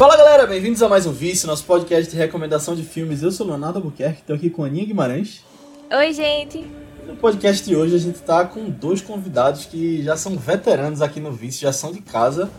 Fala 0.00 0.16
galera, 0.16 0.46
bem-vindos 0.46 0.82
a 0.82 0.88
mais 0.88 1.04
um 1.04 1.12
Vício, 1.12 1.46
nosso 1.46 1.62
podcast 1.66 2.10
de 2.10 2.16
recomendação 2.16 2.74
de 2.74 2.82
filmes. 2.82 3.22
Eu 3.22 3.30
sou 3.30 3.44
o 3.44 3.50
Leonardo 3.50 3.80
Albuquerque, 3.80 4.20
estou 4.20 4.34
aqui 4.34 4.48
com 4.48 4.64
a 4.64 4.66
Aninha 4.66 4.86
Guimarães. 4.86 5.44
Oi, 5.94 6.12
gente. 6.14 6.66
No 7.06 7.16
podcast 7.16 7.68
de 7.68 7.76
hoje 7.76 7.96
a 7.96 7.98
gente 7.98 8.14
está 8.14 8.46
com 8.46 8.70
dois 8.70 9.02
convidados 9.02 9.66
que 9.66 10.02
já 10.02 10.16
são 10.16 10.38
veteranos 10.38 11.02
aqui 11.02 11.20
no 11.20 11.30
Vício, 11.30 11.60
já 11.60 11.70
são 11.74 11.92
de 11.92 12.00
casa, 12.00 12.50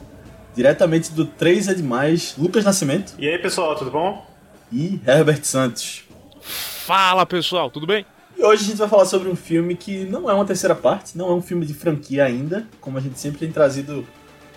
diretamente 0.56 1.12
do 1.14 1.26
3 1.26 1.70
é 1.70 1.74
Demais, 1.74 2.36
Lucas 2.38 2.64
Nascimento. 2.64 3.16
E 3.18 3.28
aí 3.28 3.40
pessoal, 3.40 3.76
tudo 3.76 3.90
bom? 3.90 4.24
E 4.72 5.02
Herbert 5.04 5.44
Santos. 5.44 6.04
Fala 6.42 7.26
pessoal, 7.26 7.72
tudo 7.72 7.88
bem? 7.88 8.06
E 8.38 8.44
hoje 8.44 8.66
a 8.66 8.68
gente 8.68 8.78
vai 8.78 8.88
falar 8.88 9.06
sobre 9.06 9.28
um 9.28 9.36
filme 9.36 9.76
que 9.76 10.06
não 10.06 10.30
é 10.30 10.34
uma 10.36 10.46
terceira 10.46 10.76
parte, 10.76 11.18
não 11.18 11.32
é 11.32 11.34
um 11.34 11.42
filme 11.42 11.66
de 11.66 11.74
franquia 11.74 12.24
ainda, 12.24 12.68
como 12.80 13.00
a 13.00 13.02
gente 13.02 13.18
sempre 13.20 13.40
tem 13.40 13.52
trazido 13.52 14.06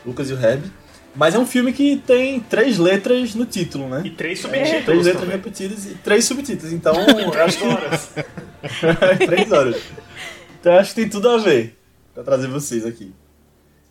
Lucas 0.05 0.29
e 0.29 0.35
o 0.35 0.39
Herb. 0.39 0.71
Mas 1.15 1.35
é 1.35 1.39
um 1.39 1.47
filme 1.47 1.73
que 1.73 1.97
tem 2.07 2.41
três 2.41 2.77
letras 2.79 3.35
no 3.35 3.47
título, 3.47 3.89
né? 3.89 4.03
E 4.05 4.11
três 4.11 4.39
É, 4.41 4.43
subtítulos 4.43 4.85
três 4.85 5.05
letras 5.07 5.23
também. 5.23 5.37
repetidas 5.37 5.87
e 5.87 5.95
três 5.97 6.25
subtítulos. 6.25 6.73
Então, 6.73 6.95
eu 6.95 7.33
acho 7.43 7.59
Três 7.59 7.73
horas. 7.73 8.11
três 9.27 9.53
horas. 9.53 9.83
Então, 10.61 10.73
eu 10.73 10.79
acho 10.81 10.95
que 10.95 11.01
tem 11.01 11.09
tudo 11.09 11.29
a 11.29 11.37
ver 11.39 11.77
pra 12.13 12.23
trazer 12.25 12.49
vocês 12.49 12.85
aqui. 12.85 13.13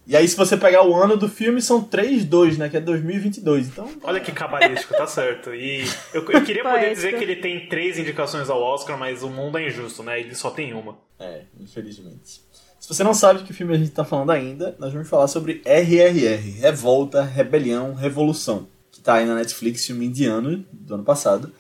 E 0.06 0.18
aí, 0.18 0.28
se 0.28 0.36
você 0.36 0.58
pegar 0.58 0.86
o 0.86 0.94
ano 1.02 1.16
do 1.16 1.30
filme, 1.30 1.62
são 1.62 1.82
3-2, 1.82 2.58
né? 2.58 2.68
Que 2.68 2.76
é 2.76 2.82
2022. 2.82 3.68
Então, 3.68 3.90
Olha 4.04 4.20
que 4.20 4.34
cabalístico, 4.34 4.94
tá 4.98 5.08
certo. 5.08 5.56
E 5.56 5.86
eu, 6.14 6.30
eu 6.30 6.44
queria 6.44 6.62
poder 6.62 6.94
dizer 6.94 7.18
que 7.18 7.24
ele 7.24 7.38
tem 7.38 7.68
três 7.70 7.98
indicações 7.98 8.50
ao 8.50 8.62
Oscar, 8.62 8.98
mas 8.98 9.24
o 9.24 9.30
mundo 9.30 9.58
é 9.58 9.66
injusto, 9.68 10.04
né? 10.04 10.20
Ele 10.20 10.36
só 10.36 10.50
tem 10.52 10.74
uma. 10.74 10.98
é, 11.18 11.44
infelizmente. 11.58 12.42
Se 12.84 12.90
você 12.90 13.02
não 13.02 13.14
sabe 13.14 13.44
que 13.44 13.54
filme 13.54 13.74
a 13.74 13.78
gente 13.78 13.92
tá 13.92 14.04
falando 14.04 14.32
ainda, 14.32 14.76
nós 14.78 14.92
vamos 14.92 15.08
falar 15.08 15.30
sobre 15.30 15.62
RRR 15.64 16.60
Revolta, 16.60 17.24
Rebelião, 17.24 17.94
Revolução. 17.94 18.68
Que 18.92 19.00
tá 19.00 19.14
aí 19.14 19.26
na 19.26 19.36
Netflix, 19.36 19.86
filme 19.86 20.06
indiano 20.06 20.66
do 20.70 20.96
ano 20.96 21.04
passado. 21.06 21.54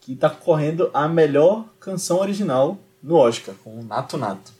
Que 0.00 0.16
tá 0.16 0.30
concorrendo 0.30 0.90
a 0.94 1.06
melhor 1.06 1.66
canção 1.78 2.18
original 2.18 2.78
no 3.02 3.16
Oscar, 3.16 3.54
com 3.62 3.78
o 3.78 3.84
Nato 3.84 4.16
Nato. 4.16 4.52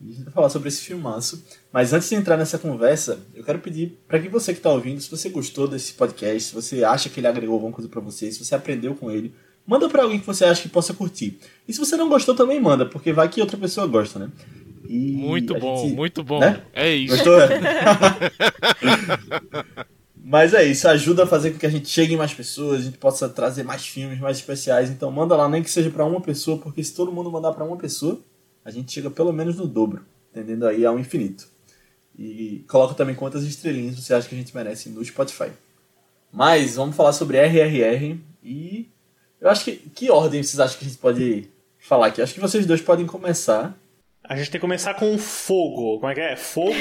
E 0.00 0.10
a 0.10 0.12
gente 0.12 0.22
vai 0.22 0.32
falar 0.32 0.48
sobre 0.48 0.68
esse 0.68 0.82
filmaço. 0.82 1.44
Mas 1.72 1.92
antes 1.92 2.08
de 2.08 2.14
entrar 2.14 2.36
nessa 2.36 2.56
conversa, 2.56 3.18
eu 3.34 3.42
quero 3.42 3.58
pedir 3.58 3.98
para 4.06 4.20
que 4.20 4.28
você 4.28 4.52
que 4.52 4.60
está 4.60 4.70
ouvindo, 4.70 5.00
se 5.00 5.10
você 5.10 5.28
gostou 5.28 5.66
desse 5.66 5.94
podcast, 5.94 6.50
se 6.50 6.54
você 6.54 6.84
acha 6.84 7.08
que 7.08 7.18
ele 7.18 7.26
agregou 7.26 7.54
alguma 7.54 7.72
coisa 7.72 7.90
para 7.90 8.00
você, 8.00 8.30
se 8.30 8.44
você 8.44 8.54
aprendeu 8.54 8.94
com 8.94 9.10
ele, 9.10 9.34
manda 9.66 9.88
para 9.88 10.04
alguém 10.04 10.20
que 10.20 10.26
você 10.26 10.44
acha 10.44 10.62
que 10.62 10.68
possa 10.68 10.94
curtir. 10.94 11.40
E 11.66 11.72
se 11.72 11.80
você 11.80 11.96
não 11.96 12.08
gostou, 12.08 12.32
também 12.32 12.60
manda, 12.60 12.86
porque 12.86 13.12
vai 13.12 13.28
que 13.28 13.40
outra 13.40 13.56
pessoa 13.56 13.88
gosta, 13.88 14.20
né? 14.20 14.30
E 14.88 15.12
Muito 15.12 15.54
bom, 15.58 15.76
gente- 15.84 15.94
muito 15.94 16.22
bom. 16.24 16.40
né? 16.40 16.62
É 16.72 16.92
isso. 16.94 17.14
Gostou? 17.16 17.38
Mas 20.24 20.54
é 20.54 20.64
isso, 20.64 20.86
ajuda 20.88 21.24
a 21.24 21.26
fazer 21.26 21.50
com 21.50 21.58
que 21.58 21.66
a 21.66 21.70
gente 21.70 21.88
chegue 21.88 22.14
em 22.14 22.16
mais 22.16 22.32
pessoas, 22.32 22.80
a 22.80 22.84
gente 22.84 22.96
possa 22.96 23.28
trazer 23.28 23.64
mais 23.64 23.84
filmes 23.86 24.18
mais 24.20 24.36
especiais. 24.38 24.88
Então 24.88 25.10
manda 25.10 25.36
lá, 25.36 25.48
nem 25.48 25.62
que 25.62 25.70
seja 25.70 25.90
para 25.90 26.04
uma 26.04 26.20
pessoa, 26.20 26.58
porque 26.58 26.82
se 26.82 26.94
todo 26.94 27.10
mundo 27.12 27.30
mandar 27.30 27.52
para 27.52 27.64
uma 27.64 27.76
pessoa, 27.76 28.20
a 28.64 28.70
gente 28.70 28.92
chega 28.92 29.10
pelo 29.10 29.32
menos 29.32 29.56
no 29.56 29.66
dobro, 29.66 30.04
entendendo 30.30 30.66
aí 30.66 30.86
ao 30.86 30.98
infinito. 30.98 31.48
E 32.16 32.64
coloca 32.68 32.94
também 32.94 33.14
quantas 33.14 33.42
estrelinhas 33.42 33.96
você 33.98 34.14
acha 34.14 34.28
que 34.28 34.34
a 34.34 34.38
gente 34.38 34.54
merece 34.54 34.88
no 34.90 35.04
Spotify. 35.04 35.50
Mas 36.32 36.76
vamos 36.76 36.94
falar 36.94 37.12
sobre 37.12 37.38
RRR 37.38 38.18
e 38.44 38.88
eu 39.40 39.50
acho 39.50 39.64
que 39.64 39.72
que 39.94 40.10
ordem 40.10 40.42
vocês 40.42 40.60
acham 40.60 40.78
que 40.78 40.84
a 40.84 40.88
gente 40.88 40.98
pode 40.98 41.48
falar 41.78 42.06
aqui? 42.06 42.22
Acho 42.22 42.32
que 42.34 42.40
vocês 42.40 42.64
dois 42.64 42.80
podem 42.80 43.06
começar. 43.06 43.76
A 44.24 44.36
gente 44.36 44.50
tem 44.50 44.58
que 44.58 44.62
começar 44.62 44.94
com 44.94 45.16
fogo. 45.18 45.98
Como 45.98 46.10
é 46.10 46.14
que 46.14 46.20
é? 46.20 46.36
Fogo, 46.36 46.72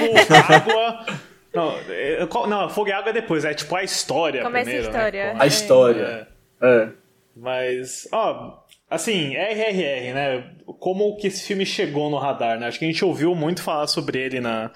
água. 0.49 1.05
Não, 1.53 1.75
é, 1.89 2.25
qual- 2.27 2.47
não, 2.47 2.69
fogo 2.69 2.87
e 2.87 2.93
água 2.93 3.09
é 3.09 3.13
depois, 3.13 3.43
é 3.43 3.53
tipo 3.53 3.75
a 3.75 3.83
história 3.83 4.41
Começa 4.41 4.61
a 4.61 4.71
primeiro. 4.71 4.87
história. 4.89 5.33
Né? 5.33 5.39
A 5.41 5.45
história. 5.45 6.27
É. 6.61 6.87
Mas, 7.35 8.07
ó, 8.09 8.63
assim, 8.89 9.35
RRR, 9.35 10.13
né? 10.13 10.43
Como 10.79 11.17
que 11.17 11.27
esse 11.27 11.43
filme 11.45 11.65
chegou 11.65 12.09
no 12.09 12.17
radar, 12.17 12.57
né? 12.57 12.67
Acho 12.67 12.79
que 12.79 12.85
a 12.85 12.87
gente 12.87 13.03
ouviu 13.03 13.35
muito 13.35 13.61
falar 13.61 13.87
sobre 13.87 14.17
ele 14.19 14.39
na, 14.39 14.71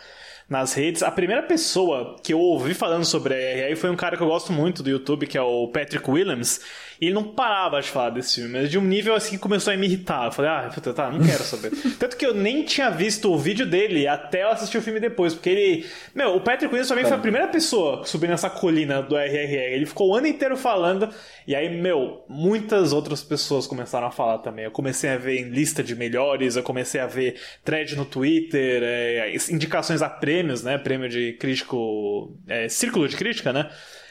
nas 0.50 0.74
redes. 0.74 1.02
A 1.02 1.10
primeira 1.12 1.44
pessoa 1.44 2.18
que 2.22 2.34
eu 2.34 2.40
ouvi 2.40 2.74
falando 2.74 3.06
sobre 3.06 3.34
RRR 3.36 3.76
foi 3.78 3.90
um 3.90 3.96
cara 3.96 4.18
que 4.18 4.24
eu 4.24 4.28
gosto 4.28 4.52
muito 4.52 4.84
do 4.84 4.90
YouTube, 4.90 5.28
que 5.28 5.38
é 5.38 5.42
o 5.42 5.70
Patrick 5.70 6.10
Williams. 6.12 6.60
E 7.00 7.06
ele 7.06 7.14
não 7.14 7.24
parava 7.24 7.82
de 7.82 7.90
falar 7.90 8.12
desse 8.12 8.36
filme, 8.36 8.52
mas 8.52 8.70
de 8.70 8.78
um 8.78 8.84
nível 8.84 9.16
assim 9.16 9.36
que 9.36 9.42
começou 9.42 9.74
a 9.74 9.78
me 9.78 9.86
irritar. 9.86 10.26
Eu 10.26 10.32
falei, 10.32 10.52
ah, 10.52 10.70
puta, 10.74 10.94
tá, 10.94 11.12
não 11.12 11.26
quero 11.26 11.44
saber. 11.44 11.72
Tanto 12.00 12.16
que 12.16 12.26
eu 12.26 12.34
nem 12.34 12.64
tinha 12.64 12.90
visto 12.90 13.32
o 13.32 13.38
vídeo 13.38 13.66
dele 13.66 14.08
até 14.08 14.44
eu 14.44 14.50
assistir 14.50 14.78
o 14.78 14.82
filme 14.82 15.00
depois, 15.00 15.34
porque 15.34 15.50
ele. 15.50 15.86
Meu, 16.14 16.36
o 16.36 16.42
Patrick 16.42 16.68
Williams 16.68 16.88
também 16.88 17.06
foi 17.06 17.14
a 17.14 17.20
primeira 17.20 17.48
pessoa 17.48 18.02
que 18.02 18.10
subiu 18.10 18.30
nessa 18.30 18.50
colina 18.50 19.02
do 19.02 19.16
RRR. 19.16 19.74
Ele 19.74 19.86
ficou 19.86 20.10
o 20.10 20.16
ano 20.16 20.28
inteiro 20.28 20.56
falando, 20.56 21.10
e 21.48 21.56
aí, 21.56 21.70
meu, 21.70 22.24
muitas 22.30 22.94
outras 22.94 23.22
pessoas 23.22 23.68
começaram 23.68 24.08
a 24.08 24.12
falar 24.12 24.40
também. 24.40 24.66
Eu 24.66 24.72
comecei 24.72 25.10
a 25.10 25.18
ver 25.18 25.40
em 25.40 25.50
lista 25.50 25.84
de 25.84 25.96
melhores, 25.96 26.56
eu 26.56 26.64
comecei 26.64 27.02
a 27.02 27.08
ver 27.08 27.40
thread 27.64 27.96
no 27.96 28.06
Twitter, 28.06 28.82
é, 28.84 29.36
indicações 29.50 30.02
a 30.02 30.10
prêmios, 30.10 30.64
né? 30.64 30.78
Prêmio 30.78 31.10
de 31.10 31.34
crítico. 31.34 32.36
É, 32.48 32.70
círculo 32.70 33.08
de 33.08 33.16
crítica, 33.16 33.52
né? 33.52 33.70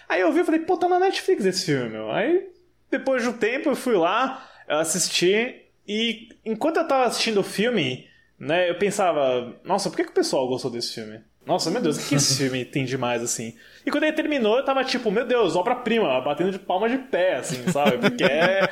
Aí 0.09 0.21
eu 0.21 0.33
vi 0.33 0.41
e 0.41 0.45
falei, 0.45 0.61
pô, 0.61 0.77
tá 0.77 0.89
na 0.89 0.99
Netflix 0.99 1.45
esse 1.45 1.66
filme, 1.66 1.89
meu. 1.89 2.11
Aí, 2.11 2.47
depois 2.91 3.22
de 3.22 3.28
um 3.28 3.33
tempo, 3.33 3.69
eu 3.69 3.77
fui 3.77 3.97
lá, 3.97 4.49
eu 4.69 4.78
assisti, 4.78 5.62
e 5.87 6.28
enquanto 6.45 6.78
eu 6.78 6.89
tava 6.89 7.05
assistindo 7.05 7.41
o 7.41 7.45
filme, 7.45 8.09
né, 8.39 8.71
eu 8.71 8.78
pensava, 8.78 9.61
nossa, 9.65 9.91
por 9.91 9.97
que, 9.97 10.05
que 10.05 10.11
o 10.11 10.15
pessoal 10.15 10.49
gostou 10.49 10.71
desse 10.71 10.95
filme? 10.95 11.22
Nossa, 11.47 11.71
meu 11.71 11.81
Deus, 11.81 11.99
o 11.99 12.09
que, 12.09 12.15
esse 12.15 12.37
filme 12.43 12.65
tem 12.65 12.84
demais, 12.84 13.22
assim? 13.22 13.55
E 13.84 13.91
quando 13.91 14.05
ele 14.05 14.15
terminou, 14.15 14.56
eu 14.56 14.65
tava 14.65 14.82
tipo, 14.82 15.10
meu 15.10 15.27
Deus, 15.27 15.55
obra-prima, 15.55 16.21
batendo 16.22 16.50
de 16.50 16.59
palma 16.59 16.88
de 16.88 16.97
pé, 16.97 17.37
assim, 17.37 17.71
sabe? 17.71 17.99
Porque 17.99 18.25
é, 18.25 18.71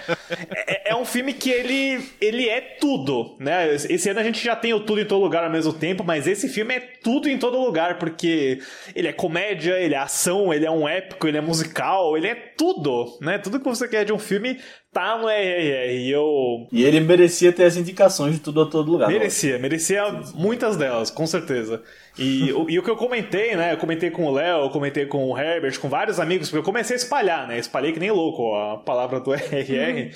é, 0.66 0.93
é 0.93 0.97
um 0.97 1.05
filme 1.05 1.34
que 1.34 1.50
ele, 1.50 2.03
ele 2.19 2.49
é 2.49 2.61
tudo, 2.61 3.37
né? 3.38 3.75
Esse 3.75 4.09
ano 4.09 4.21
a 4.21 4.22
gente 4.22 4.43
já 4.43 4.56
tem 4.56 4.72
o 4.72 4.81
tudo 4.81 5.03
em 5.03 5.05
todo 5.05 5.22
lugar 5.22 5.44
ao 5.44 5.50
mesmo 5.50 5.75
tempo, 5.75 6.03
mas 6.03 6.27
esse 6.27 6.49
filme 6.49 6.75
é 6.75 6.81
tudo 6.81 7.28
em 7.28 7.38
todo 7.38 7.59
lugar, 7.59 7.99
porque 7.99 8.61
ele 8.94 9.09
é 9.09 9.12
comédia, 9.12 9.78
ele 9.78 9.94
é 9.94 9.99
ação, 9.99 10.53
ele 10.53 10.65
é 10.65 10.71
um 10.71 10.88
épico, 10.88 11.28
ele 11.28 11.37
é 11.37 11.43
musical, 11.43 12.16
ele 12.16 12.28
é 12.28 12.34
tudo, 12.34 13.19
né? 13.21 13.37
Tudo 13.37 13.61
que 13.61 13.69
você 13.69 13.87
quer 13.87 14.06
de 14.06 14.15
um 14.15 14.19
filme 14.19 14.59
tá 14.93 15.19
no 15.19 15.28
RRR. 15.28 15.93
E 15.93 16.11
eu 16.11 16.66
E 16.72 16.84
ele 16.84 17.00
merecia 17.00 17.53
ter 17.53 17.65
as 17.65 17.77
indicações 17.77 18.34
de 18.34 18.41
tudo 18.41 18.62
a 18.62 18.66
todo 18.66 18.91
lugar. 18.91 19.09
Merecia, 19.09 19.59
merecia 19.59 20.05
muitas 20.34 20.77
delas, 20.77 21.11
com 21.11 21.27
certeza. 21.27 21.82
E, 22.19 22.53
o- 22.53 22.69
e 22.69 22.78
o 22.78 22.83
que 22.83 22.91
eu 22.91 22.97
comentei, 22.97 23.56
né? 23.56 23.73
Eu 23.73 23.78
comentei 23.78 24.11
com 24.11 24.27
o 24.27 24.31
Léo, 24.33 24.65
eu 24.65 24.71
comentei 24.71 25.06
com 25.06 25.31
o 25.31 25.39
Herbert, 25.39 25.78
com 25.81 25.89
vários 25.89 26.21
amigos, 26.21 26.49
porque 26.50 26.59
eu 26.61 26.65
comecei 26.65 26.95
a 26.95 26.99
espalhar, 26.99 27.49
né? 27.49 27.59
Espalhei 27.59 27.93
que 27.93 27.99
nem 28.00 28.11
louco 28.11 28.55
a 28.55 28.78
palavra 28.78 29.19
do 29.21 29.33
RRR. 29.34 30.11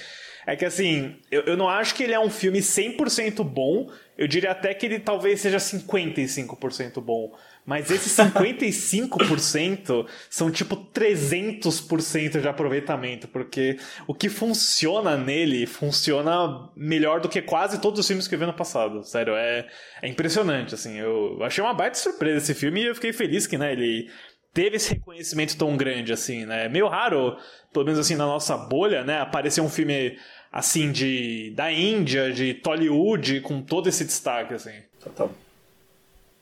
É 0.47 0.55
que 0.55 0.65
assim, 0.65 1.17
eu, 1.31 1.43
eu 1.43 1.57
não 1.57 1.69
acho 1.69 1.95
que 1.95 2.03
ele 2.05 2.13
é 2.13 2.21
um 2.21 2.31
filme 2.31 2.61
100% 2.61 3.43
bom, 3.43 3.91
eu 4.17 4.29
diria 4.29 4.53
até 4.53 4.73
que 4.75 4.87
ele 4.87 5.01
talvez 5.01 5.41
seja 5.41 5.59
55% 5.59 7.01
bom. 7.01 7.33
Mas 7.67 7.91
esses 7.91 8.17
55% 8.17 10.07
são 10.31 10.53
tipo 10.53 10.77
300% 10.77 12.41
de 12.41 12.49
aproveitamento, 12.49 13.27
porque 13.27 13.77
o 14.07 14.15
que 14.15 14.29
funciona 14.29 15.17
nele 15.17 15.67
funciona 15.67 16.71
melhor 16.77 17.21
do 17.21 17.29
que 17.29 17.43
quase 17.43 17.81
todos 17.81 17.99
os 17.99 18.07
filmes 18.07 18.29
que 18.29 18.37
eu 18.37 18.39
vi 18.39 18.47
no 18.47 18.55
passado. 18.55 19.03
Sério, 19.03 19.35
é, 19.35 19.67
é 20.01 20.09
impressionante, 20.09 20.77
assim. 20.77 20.97
Eu 20.97 21.43
achei 21.43 21.63
uma 21.63 21.75
baita 21.75 21.99
surpresa 21.99 22.39
esse 22.39 22.55
filme 22.55 22.83
e 22.83 22.87
eu 22.87 22.95
fiquei 22.95 23.13
feliz 23.13 23.49
que, 23.49 23.59
né, 23.59 23.73
ele 23.73 24.09
teve 24.55 24.77
esse 24.77 24.95
reconhecimento 24.95 25.59
tão 25.59 25.77
grande, 25.77 26.13
assim, 26.13 26.47
né? 26.47 26.67
É 26.67 26.69
meio 26.69 26.87
raro, 26.87 27.37
pelo 27.73 27.85
menos 27.85 27.99
assim, 27.99 28.15
na 28.15 28.27
nossa 28.27 28.57
bolha, 28.57 29.03
né, 29.03 29.21
aparecer 29.21 29.61
um 29.61 29.69
filme 29.69 30.17
assim 30.53 30.93
de 30.93 31.53
da 31.57 31.73
Índia, 31.73 32.33
de 32.33 32.55
Tollywood, 32.55 33.41
com 33.41 33.61
todo 33.61 33.89
esse 33.89 34.05
destaque, 34.05 34.55
assim. 34.55 34.83
Total. 35.03 35.31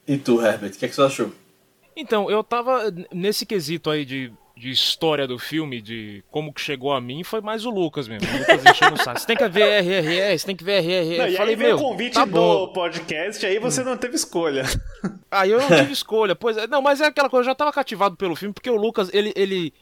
E 0.06 0.16
tu, 0.18 0.40
Herbert, 0.44 0.70
o 0.70 0.78
que, 0.78 0.84
é 0.84 0.88
que 0.88 0.94
você 0.94 1.02
achou? 1.02 1.32
Então, 1.96 2.30
eu 2.30 2.42
tava 2.42 2.92
nesse 3.12 3.46
quesito 3.46 3.88
aí 3.88 4.04
de, 4.04 4.32
de 4.56 4.70
história 4.70 5.26
do 5.26 5.38
filme, 5.38 5.80
de 5.80 6.24
como 6.30 6.52
que 6.52 6.60
chegou 6.60 6.92
a 6.92 7.00
mim, 7.00 7.22
foi 7.22 7.40
mais 7.40 7.64
o 7.64 7.70
Lucas 7.70 8.08
mesmo. 8.08 8.28
O 8.28 8.38
Lucas 8.38 8.64
enchendo 8.66 8.94
o 8.94 9.02
saco. 9.02 9.20
Você 9.20 9.26
tem 9.26 9.36
que 9.36 9.48
ver 9.48 9.82
RRR, 9.82 10.38
você 10.38 10.46
tem 10.46 10.56
que 10.56 10.64
ver 10.64 10.80
RRR. 10.80 11.18
Não, 11.18 11.26
eu 11.26 11.32
e 11.32 11.36
falei, 11.36 11.54
aí 11.54 11.56
veio 11.56 11.76
meu, 11.76 11.76
o 11.76 11.90
convite 11.90 12.14
tá 12.14 12.26
bom. 12.26 12.66
do 12.66 12.72
podcast, 12.72 13.46
aí 13.46 13.58
você 13.58 13.82
não 13.82 13.96
teve 13.96 14.16
escolha. 14.16 14.64
Aí 15.30 15.50
eu 15.50 15.60
não 15.60 15.68
tive 15.68 15.92
escolha. 15.92 16.34
Pois 16.34 16.56
é, 16.56 16.66
não, 16.66 16.82
mas 16.82 17.00
é 17.00 17.06
aquela 17.06 17.30
coisa, 17.30 17.42
eu 17.42 17.52
já 17.52 17.54
tava 17.54 17.72
cativado 17.72 18.16
pelo 18.16 18.36
filme, 18.36 18.52
porque 18.52 18.70
o 18.70 18.76
Lucas, 18.76 19.08
ele, 19.12 19.32
ele 19.36 19.72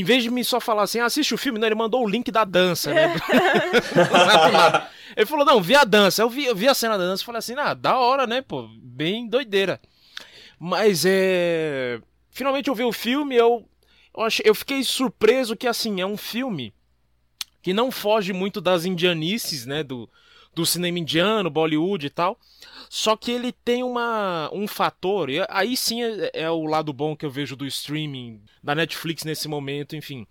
em 0.00 0.04
vez 0.04 0.22
de 0.22 0.30
me 0.30 0.44
só 0.44 0.60
falar 0.60 0.82
assim, 0.82 1.00
"Ah, 1.00 1.06
assiste 1.06 1.34
o 1.34 1.38
filme, 1.38 1.58
não, 1.58 1.66
ele 1.66 1.74
mandou 1.74 2.04
o 2.04 2.08
link 2.08 2.30
da 2.30 2.44
dança, 2.44 2.92
né? 2.92 3.14
Ele 5.16 5.24
falou, 5.24 5.46
não, 5.46 5.62
vi 5.62 5.74
a 5.74 5.82
dança. 5.82 6.20
Eu 6.20 6.28
vi, 6.28 6.44
eu 6.44 6.54
vi 6.54 6.68
a 6.68 6.74
cena 6.74 6.98
da 6.98 7.04
dança 7.04 7.22
e 7.22 7.26
falei 7.26 7.38
assim, 7.38 7.54
ah, 7.56 7.72
da 7.72 7.98
hora, 7.98 8.26
né, 8.26 8.42
pô? 8.42 8.68
Bem 8.82 9.26
doideira. 9.26 9.80
Mas 10.58 11.04
é. 11.06 11.98
Finalmente 12.30 12.68
eu 12.68 12.74
vi 12.74 12.84
o 12.84 12.92
filme, 12.92 13.34
eu. 13.34 13.66
Eu, 14.14 14.22
achei, 14.22 14.44
eu 14.46 14.54
fiquei 14.54 14.84
surpreso 14.84 15.56
que, 15.56 15.66
assim, 15.66 16.02
é 16.02 16.06
um 16.06 16.18
filme 16.18 16.74
que 17.62 17.72
não 17.72 17.90
foge 17.90 18.32
muito 18.34 18.60
das 18.60 18.84
indianices, 18.84 19.64
né? 19.64 19.82
Do, 19.82 20.08
do 20.54 20.66
cinema 20.66 20.98
indiano, 20.98 21.50
Bollywood 21.50 22.06
e 22.06 22.10
tal. 22.10 22.38
Só 22.88 23.16
que 23.16 23.30
ele 23.30 23.52
tem 23.52 23.82
uma, 23.82 24.50
um 24.52 24.66
fator, 24.66 25.30
e 25.30 25.44
aí 25.48 25.76
sim 25.76 26.02
é, 26.02 26.30
é 26.32 26.50
o 26.50 26.64
lado 26.64 26.92
bom 26.92 27.16
que 27.16 27.26
eu 27.26 27.30
vejo 27.30 27.56
do 27.56 27.66
streaming, 27.66 28.40
da 28.62 28.74
Netflix 28.74 29.24
nesse 29.24 29.48
momento, 29.48 29.96
enfim. 29.96 30.26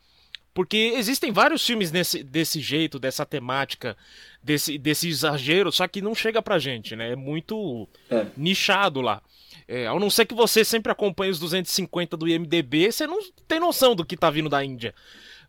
Porque 0.54 0.94
existem 0.96 1.34
vários 1.34 1.66
filmes 1.66 1.92
nesse, 1.92 2.24
desse 2.24 2.62
jeito, 2.62 2.98
dessa 2.98 3.26
temática, 3.26 3.98
desse, 4.42 4.78
desse 4.78 5.10
exagero, 5.10 5.70
só 5.70 5.86
que 5.86 6.02
não 6.02 6.16
chega 6.16 6.42
pra 6.42 6.58
gente, 6.58 6.96
né? 6.96 7.12
É 7.12 7.16
muito 7.16 7.90
é. 8.10 8.26
nichado 8.38 9.02
lá. 9.02 9.22
É, 9.68 9.88
a 9.88 10.00
não 10.00 10.10
ser 10.10 10.26
que 10.26 10.34
você 10.34 10.64
sempre 10.64 10.92
acompanhe 10.92 11.32
os 11.32 11.40
250 11.40 12.16
do 12.16 12.28
IMDB, 12.28 12.92
você 12.92 13.06
não 13.06 13.20
tem 13.48 13.60
noção 13.60 13.96
do 13.96 14.06
que 14.06 14.16
tá 14.16 14.30
vindo 14.30 14.48
da 14.48 14.64
Índia 14.64 14.94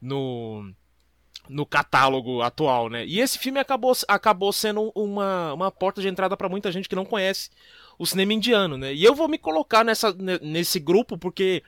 no, 0.00 0.72
no 1.48 1.64
catálogo 1.64 2.42
atual, 2.42 2.88
né? 2.88 3.06
E 3.06 3.20
esse 3.20 3.38
filme 3.38 3.58
acabou, 3.58 3.92
acabou 4.08 4.52
sendo 4.52 4.92
uma, 4.94 5.52
uma 5.54 5.70
porta 5.70 6.00
de 6.00 6.08
entrada 6.08 6.36
para 6.36 6.48
muita 6.48 6.72
gente 6.72 6.88
que 6.88 6.96
não 6.96 7.04
conhece 7.04 7.50
o 7.98 8.06
cinema 8.06 8.32
indiano, 8.32 8.76
né? 8.76 8.92
E 8.94 9.04
eu 9.04 9.14
vou 9.14 9.28
me 9.28 9.38
colocar 9.38 9.84
nessa, 9.84 10.12
nesse 10.42 10.78
grupo 10.78 11.16
porque 11.16 11.62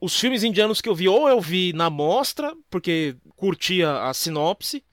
os 0.00 0.18
filmes 0.18 0.42
indianos 0.42 0.80
que 0.80 0.88
eu 0.88 0.94
vi, 0.94 1.08
ou 1.08 1.28
eu 1.28 1.40
vi 1.40 1.72
na 1.72 1.90
mostra, 1.90 2.54
porque 2.70 3.16
curtia 3.36 4.02
a 4.02 4.14
sinopse, 4.14 4.84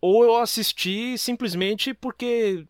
ou 0.00 0.24
eu 0.24 0.36
assisti 0.36 1.16
simplesmente 1.18 1.92
porque. 1.94 2.66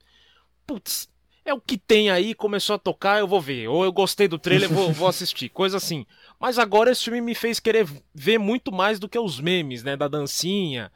Putz, 0.67 1.09
é 1.45 1.55
o 1.55 1.61
que 1.61 1.79
tem 1.79 2.11
aí, 2.11 2.35
começou 2.35 2.77
a 2.77 2.79
tocar, 2.79 3.19
eu 3.19 3.27
vou 3.27 3.41
ver. 3.41 3.69
Ou 3.69 3.85
eu 3.85 3.93
gostei 3.93 4.29
do 4.29 4.39
trailer, 4.39 4.69
vou, 4.69 4.93
vou 4.93 5.09
assistir. 5.09 5.49
Coisa 5.51 5.77
assim. 5.77 6.07
Mas 6.39 6.59
agora 6.59 6.91
esse 6.91 7.05
filme 7.05 7.21
me 7.21 7.35
fez 7.35 7.59
querer 7.59 7.87
ver 8.15 8.39
muito 8.39 8.71
mais 8.71 8.99
do 8.99 9.09
que 9.09 9.19
os 9.19 9.41
memes, 9.41 9.83
né? 9.83 9.97
Da 9.97 10.09
dancinha, 10.09 10.91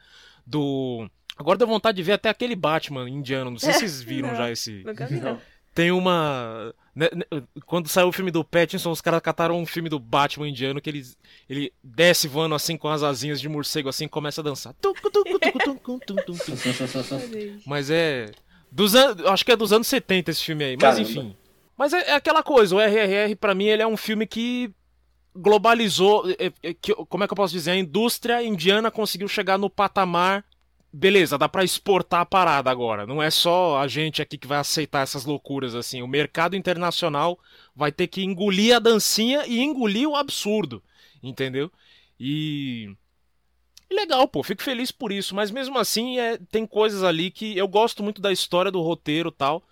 do. 0.45 1.09
Agora 1.37 1.57
deu 1.57 1.67
vontade 1.67 1.97
de 1.97 2.03
ver 2.03 2.13
até 2.13 2.29
aquele 2.29 2.55
Batman 2.55 3.09
indiano. 3.09 3.51
Não 3.51 3.59
sei 3.59 3.73
se 3.73 3.79
vocês 3.79 4.01
viram 4.03 4.29
não, 4.29 4.35
já 4.35 4.51
esse. 4.51 4.83
Nunca 4.85 5.05
vi, 5.05 5.19
não. 5.19 5.39
Tem 5.73 5.91
uma. 5.91 6.73
Né, 6.95 7.09
né, 7.13 7.43
quando 7.65 7.89
saiu 7.89 8.07
o 8.07 8.11
filme 8.13 8.31
do 8.31 8.41
Pattinson, 8.45 8.89
os 8.89 9.01
caras 9.01 9.19
cataram 9.21 9.59
um 9.59 9.65
filme 9.65 9.89
do 9.89 9.99
Batman 9.99 10.47
indiano 10.47 10.79
que 10.79 10.89
ele, 10.89 11.03
ele 11.49 11.73
desce 11.83 12.29
voando 12.29 12.55
assim 12.55 12.77
com 12.77 12.87
as 12.87 13.03
asinhas 13.03 13.41
de 13.41 13.49
morcego 13.49 13.89
assim 13.89 14.07
começa 14.07 14.39
a 14.39 14.43
dançar. 14.43 14.73
Mas 17.67 17.89
é. 17.89 18.31
Dos 18.75 18.93
an... 18.93 19.15
Acho 19.27 19.45
que 19.45 19.53
é 19.53 19.55
dos 19.55 19.71
anos 19.71 19.87
70 19.87 20.31
esse 20.31 20.43
filme 20.43 20.65
aí. 20.65 20.75
Mas 20.75 20.81
Caramba. 20.81 21.01
enfim. 21.01 21.35
Mas 21.77 21.93
é, 21.93 22.09
é, 22.09 22.13
aquela 22.13 22.43
coisa, 22.43 22.75
o 22.75 22.79
RRR 22.79 23.33
para 23.39 23.55
mim 23.55 23.65
ele 23.65 23.81
é 23.81 23.87
um 23.87 23.95
filme 23.95 24.27
que 24.27 24.69
globalizou. 25.33 26.29
É, 26.37 26.51
é, 26.61 26.73
que, 26.73 26.93
como 26.93 27.23
é 27.23 27.27
que 27.27 27.31
eu 27.31 27.37
posso 27.37 27.53
dizer? 27.53 27.71
A 27.71 27.77
indústria 27.77 28.43
indiana 28.43 28.91
conseguiu 28.91 29.29
chegar 29.29 29.57
no 29.57 29.69
patamar 29.69 30.43
beleza, 30.91 31.37
dá 31.37 31.49
para 31.49 31.63
exportar 31.63 32.21
a 32.21 32.25
parada 32.25 32.69
agora. 32.69 33.05
Não 33.05 33.21
é 33.21 33.29
só 33.29 33.79
a 33.79 33.87
gente 33.87 34.21
aqui 34.21 34.37
que 34.37 34.47
vai 34.47 34.57
aceitar 34.57 35.03
essas 35.03 35.25
loucuras 35.25 35.75
assim. 35.75 36.01
O 36.01 36.07
mercado 36.07 36.55
internacional 36.55 37.37
vai 37.75 37.91
ter 37.91 38.07
que 38.07 38.23
engolir 38.23 38.75
a 38.75 38.79
dancinha 38.79 39.45
e 39.45 39.59
engolir 39.59 40.07
o 40.07 40.15
absurdo, 40.15 40.81
entendeu? 41.21 41.71
E 42.19 42.95
legal, 43.95 44.27
pô, 44.27 44.43
fico 44.43 44.61
feliz 44.61 44.91
por 44.91 45.11
isso, 45.11 45.33
mas 45.33 45.49
mesmo 45.49 45.77
assim 45.79 46.19
é, 46.19 46.37
tem 46.51 46.65
coisas 46.65 47.03
ali 47.03 47.31
que 47.31 47.57
eu 47.57 47.67
gosto 47.67 48.03
muito 48.03 48.21
da 48.21 48.31
história 48.31 48.71
do 48.71 48.81
roteiro, 48.81 49.31
tal. 49.31 49.63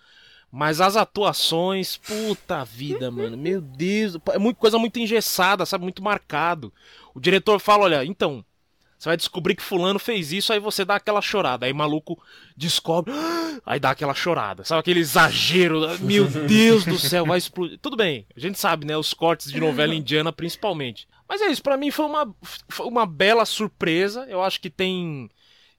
Mas 0.56 0.80
as 0.80 0.96
atuações, 0.96 1.98
puta 1.98 2.64
vida, 2.64 3.10
mano. 3.10 3.36
Meu 3.36 3.60
Deus, 3.60 4.18
é 4.32 4.38
muito, 4.38 4.58
coisa 4.58 4.78
muito 4.78 5.00
engessada, 5.00 5.66
sabe? 5.66 5.84
Muito 5.84 6.04
marcado. 6.04 6.72
O 7.16 7.20
diretor 7.20 7.60
fala, 7.60 7.86
olha, 7.86 8.06
então, 8.06 8.46
você 9.04 9.10
vai 9.10 9.18
descobrir 9.18 9.56
que 9.56 9.62
fulano 9.62 10.00
fez 10.00 10.32
isso, 10.32 10.54
aí 10.54 10.60
você 10.60 10.86
dá 10.86 10.96
aquela 10.96 11.22
chorada. 11.22 11.66
Aí 11.66 11.74
maluco 11.74 12.18
descobre, 12.56 13.12
aí 13.66 13.78
dá 13.78 13.90
aquela 13.90 14.14
chorada. 14.14 14.64
Sabe 14.64 14.80
aquele 14.80 15.02
exagero? 15.02 15.82
Meu 16.00 16.26
Deus 16.48 16.86
do 16.86 16.98
céu, 16.98 17.26
vai 17.26 17.38
explodir. 17.38 17.78
Tudo 17.82 17.98
bem, 17.98 18.26
a 18.34 18.40
gente 18.40 18.58
sabe, 18.58 18.86
né? 18.86 18.96
Os 18.96 19.14
cortes 19.14 19.52
de 19.52 19.60
novela 19.60 19.94
indiana 19.94 20.32
principalmente. 20.32 21.06
Mas 21.34 21.42
é 21.42 21.48
isso, 21.48 21.64
para 21.64 21.78
mim 21.78 21.90
foi 21.90 22.06
uma, 22.06 22.36
foi 22.70 22.86
uma 22.86 23.08
bela 23.08 23.44
surpresa. 23.44 24.24
Eu 24.30 24.44
acho 24.44 24.62
que 24.62 24.70
tem. 24.70 25.28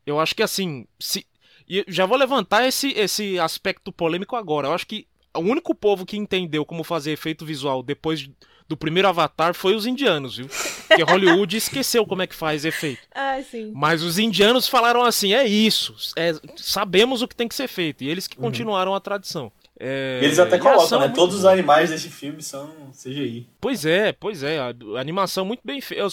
Eu 0.04 0.18
acho 0.18 0.34
que 0.34 0.42
assim. 0.42 0.84
Se, 0.98 1.24
e 1.68 1.84
já 1.86 2.06
vou 2.06 2.18
levantar 2.18 2.66
esse, 2.66 2.88
esse 2.94 3.38
aspecto 3.38 3.92
polêmico 3.92 4.34
agora. 4.34 4.66
Eu 4.66 4.72
acho 4.72 4.84
que 4.84 5.06
o 5.32 5.38
único 5.38 5.72
povo 5.72 6.04
que 6.04 6.16
entendeu 6.16 6.66
como 6.66 6.82
fazer 6.82 7.12
efeito 7.12 7.46
visual 7.46 7.84
depois 7.84 8.28
do 8.68 8.76
primeiro 8.76 9.06
Avatar 9.06 9.54
foi 9.54 9.76
os 9.76 9.86
indianos, 9.86 10.38
viu? 10.38 10.48
Porque 10.88 11.04
Hollywood 11.04 11.54
esqueceu 11.56 12.04
como 12.04 12.22
é 12.22 12.26
que 12.26 12.34
faz 12.34 12.64
efeito. 12.64 13.02
Ah, 13.14 13.40
sim. 13.48 13.70
Mas 13.76 14.02
os 14.02 14.18
indianos 14.18 14.66
falaram 14.66 15.04
assim: 15.04 15.34
é 15.34 15.46
isso, 15.46 15.94
é, 16.16 16.32
sabemos 16.56 17.22
o 17.22 17.28
que 17.28 17.36
tem 17.36 17.46
que 17.46 17.54
ser 17.54 17.68
feito. 17.68 18.02
E 18.02 18.08
eles 18.08 18.26
que 18.26 18.36
uhum. 18.38 18.42
continuaram 18.46 18.92
a 18.92 18.98
tradição. 18.98 19.52
É... 19.78 20.20
Eles 20.22 20.38
até 20.38 20.58
colocam, 20.58 21.00
né? 21.00 21.08
Todos 21.08 21.36
os 21.36 21.44
animais 21.44 21.90
desse 21.90 22.08
filme 22.08 22.42
são 22.42 22.70
CGI. 22.92 23.48
Pois 23.60 23.84
é, 23.84 24.12
pois 24.12 24.42
é. 24.42 24.58
A, 24.58 24.72
animação 25.00 25.44
muito 25.44 25.62
bem 25.64 25.80
feita. 25.80 26.06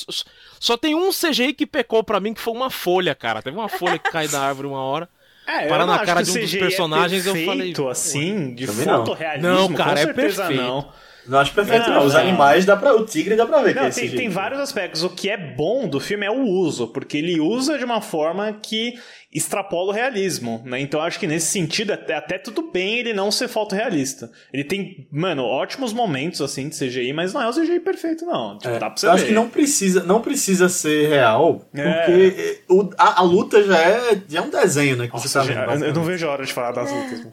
Só 0.59 0.75
tem 0.75 0.95
um 0.95 1.11
CGI 1.11 1.53
que 1.53 1.67
pecou 1.67 2.03
para 2.03 2.19
mim, 2.19 2.33
que 2.33 2.41
foi 2.41 2.53
uma 2.53 2.71
folha, 2.71 3.13
cara. 3.13 3.41
Teve 3.41 3.57
uma 3.57 3.69
folha 3.69 3.99
que 3.99 4.09
cai 4.09 4.27
da 4.27 4.41
árvore 4.41 4.67
uma 4.67 4.83
hora. 4.83 5.07
É, 5.47 5.67
Para 5.67 5.87
na 5.87 5.99
cara 6.05 6.21
de 6.21 6.29
um 6.31 6.39
dos 6.39 6.53
é 6.53 6.59
personagens, 6.59 7.25
é 7.25 7.29
eu 7.29 7.45
falei. 7.45 7.73
assim, 7.89 8.53
de 8.53 8.67
fotorrealismo. 8.67 9.51
Não, 9.51 9.73
cara, 9.73 9.99
é 9.99 10.13
perfeito. 10.13 10.53
Não. 10.53 10.87
Não 11.27 11.39
acho 11.39 11.53
perfeito, 11.53 11.89
não. 11.89 11.99
não. 11.99 12.05
Os 12.05 12.15
animais 12.15 12.65
dá 12.65 12.75
pra. 12.75 12.95
O 12.95 13.05
tigre 13.05 13.35
dá 13.35 13.45
pra 13.45 13.61
ver. 13.61 13.75
Não, 13.75 13.85
é 13.85 13.89
tem, 13.89 14.09
tem 14.09 14.29
vários 14.29 14.59
aspectos. 14.59 15.03
O 15.03 15.09
que 15.09 15.29
é 15.29 15.37
bom 15.37 15.87
do 15.87 15.99
filme 15.99 16.25
é 16.25 16.31
o 16.31 16.41
uso, 16.41 16.87
porque 16.87 17.17
ele 17.17 17.39
usa 17.39 17.77
de 17.77 17.85
uma 17.85 18.01
forma 18.01 18.51
que 18.53 18.95
extrapola 19.33 19.91
o 19.91 19.93
realismo, 19.93 20.61
né? 20.65 20.81
Então 20.81 21.01
acho 21.01 21.17
que 21.17 21.25
nesse 21.25 21.47
sentido 21.47 21.93
até, 21.93 22.15
até 22.15 22.37
tudo 22.37 22.69
bem 22.69 22.99
ele 22.99 23.13
não 23.13 23.31
ser 23.31 23.47
fotorrealista. 23.47 24.29
Ele 24.51 24.63
tem, 24.63 25.07
mano, 25.09 25.43
ótimos 25.43 25.93
momentos 25.93 26.41
assim 26.41 26.67
de 26.67 26.77
CGI, 26.77 27.13
mas 27.13 27.33
não 27.33 27.41
é 27.41 27.47
o 27.47 27.53
CGI 27.53 27.79
perfeito 27.79 28.25
não. 28.25 28.57
Tipo, 28.57 28.75
é, 28.75 28.79
dá 28.79 28.89
pra 28.89 28.97
você 28.97 29.07
eu 29.07 29.11
ver. 29.11 29.15
acho 29.15 29.25
que 29.27 29.31
não 29.31 29.47
precisa, 29.47 30.03
não 30.03 30.21
precisa 30.21 30.67
ser 30.67 31.07
real, 31.07 31.65
é. 31.73 31.93
porque 31.93 32.61
o, 32.69 32.89
a, 32.97 33.21
a, 33.21 33.23
luta 33.23 33.63
já 33.63 33.79
é, 33.79 34.21
já 34.27 34.39
é 34.39 34.41
um 34.41 34.49
desenho, 34.49 34.97
né, 34.97 35.07
que 35.07 35.13
Nossa, 35.13 35.27
você 35.27 35.39
tá 35.39 35.45
vendo. 35.45 35.79
Já, 35.79 35.87
eu 35.87 35.93
não 35.93 36.03
vejo 36.03 36.27
a 36.27 36.31
hora 36.31 36.45
de 36.45 36.51
falar 36.51 36.73
das 36.73 36.91
lutas. 36.91 37.21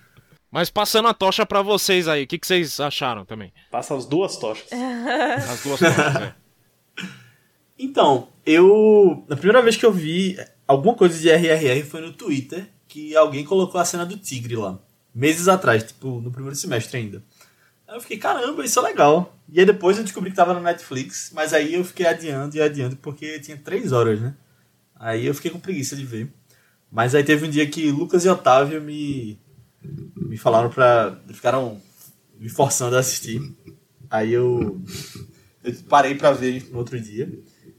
Mas 0.50 0.68
passando 0.68 1.08
a 1.08 1.14
tocha 1.14 1.46
para 1.46 1.62
vocês 1.62 2.08
aí, 2.08 2.24
o 2.24 2.26
que, 2.26 2.38
que 2.38 2.46
vocês 2.46 2.80
acharam 2.80 3.24
também? 3.24 3.52
Passa 3.70 3.94
as 3.94 4.04
duas 4.04 4.36
tochas. 4.36 4.68
as 4.72 5.62
duas 5.62 5.78
tochas, 5.78 5.98
é. 5.98 6.34
Então, 7.82 8.28
eu. 8.44 9.24
Na 9.26 9.36
primeira 9.36 9.62
vez 9.62 9.74
que 9.74 9.86
eu 9.86 9.92
vi 9.92 10.36
alguma 10.68 10.94
coisa 10.94 11.18
de 11.18 11.30
RRR 11.30 11.82
foi 11.82 12.02
no 12.02 12.12
Twitter, 12.12 12.68
que 12.86 13.16
alguém 13.16 13.42
colocou 13.42 13.80
a 13.80 13.84
cena 13.86 14.04
do 14.04 14.18
tigre 14.18 14.54
lá. 14.54 14.78
Meses 15.14 15.48
atrás, 15.48 15.84
tipo, 15.84 16.20
no 16.20 16.30
primeiro 16.30 16.54
semestre 16.54 16.98
ainda. 16.98 17.24
Aí 17.88 17.96
eu 17.96 18.00
fiquei, 18.02 18.18
caramba, 18.18 18.62
isso 18.62 18.78
é 18.78 18.82
legal. 18.82 19.34
E 19.48 19.58
aí 19.58 19.64
depois 19.64 19.96
eu 19.96 20.04
descobri 20.04 20.30
que 20.30 20.36
tava 20.36 20.52
no 20.52 20.60
Netflix, 20.60 21.30
mas 21.34 21.54
aí 21.54 21.74
eu 21.74 21.82
fiquei 21.82 22.06
adiando 22.06 22.54
e 22.54 22.60
adiando, 22.60 22.96
porque 22.96 23.40
tinha 23.40 23.56
três 23.56 23.92
horas, 23.92 24.20
né? 24.20 24.34
Aí 24.94 25.24
eu 25.26 25.34
fiquei 25.34 25.50
com 25.50 25.58
preguiça 25.58 25.96
de 25.96 26.04
ver. 26.04 26.30
Mas 26.92 27.14
aí 27.14 27.24
teve 27.24 27.46
um 27.46 27.50
dia 27.50 27.66
que 27.66 27.90
Lucas 27.90 28.26
e 28.26 28.28
Otávio 28.28 28.82
me, 28.82 29.40
me 29.82 30.36
falaram 30.36 30.70
pra. 30.70 31.18
ficaram 31.28 31.80
me 32.38 32.48
forçando 32.48 32.96
a 32.96 33.00
assistir. 33.00 33.40
Aí 34.10 34.32
eu, 34.32 34.80
eu 35.62 35.74
parei 35.88 36.14
pra 36.14 36.32
ver 36.32 36.68
no 36.70 36.78
outro 36.78 37.00
dia. 37.00 37.30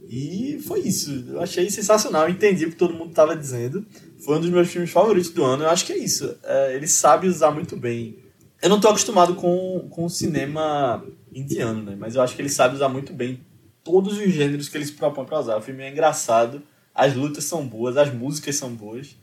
E 0.07 0.59
foi 0.67 0.81
isso. 0.81 1.25
Eu 1.29 1.41
achei 1.41 1.69
sensacional. 1.69 2.29
Entendi 2.29 2.65
o 2.65 2.69
que 2.69 2.75
todo 2.75 2.93
mundo 2.93 3.11
estava 3.11 3.35
dizendo. 3.35 3.85
Foi 4.23 4.37
um 4.37 4.41
dos 4.41 4.49
meus 4.49 4.69
filmes 4.69 4.91
favoritos 4.91 5.31
do 5.31 5.43
ano. 5.43 5.63
Eu 5.63 5.69
acho 5.69 5.85
que 5.85 5.93
é 5.93 5.97
isso. 5.97 6.35
É, 6.43 6.75
ele 6.75 6.87
sabe 6.87 7.27
usar 7.27 7.51
muito 7.51 7.77
bem. 7.77 8.17
Eu 8.61 8.69
não 8.69 8.75
estou 8.75 8.91
acostumado 8.91 9.35
com, 9.35 9.87
com 9.89 10.05
o 10.05 10.09
cinema 10.09 11.03
indiano, 11.33 11.81
né? 11.81 11.95
Mas 11.97 12.15
eu 12.15 12.21
acho 12.21 12.35
que 12.35 12.41
ele 12.41 12.49
sabe 12.49 12.75
usar 12.75 12.89
muito 12.89 13.13
bem 13.13 13.39
todos 13.83 14.17
os 14.17 14.31
gêneros 14.31 14.69
que 14.69 14.77
ele 14.77 14.85
se 14.85 14.91
propõe 14.93 15.25
para 15.25 15.39
usar. 15.39 15.57
O 15.57 15.61
filme 15.61 15.83
é 15.83 15.89
engraçado, 15.89 16.61
as 16.93 17.15
lutas 17.15 17.45
são 17.45 17.65
boas, 17.65 17.97
as 17.97 18.13
músicas 18.13 18.55
são 18.55 18.73
boas. 18.73 19.17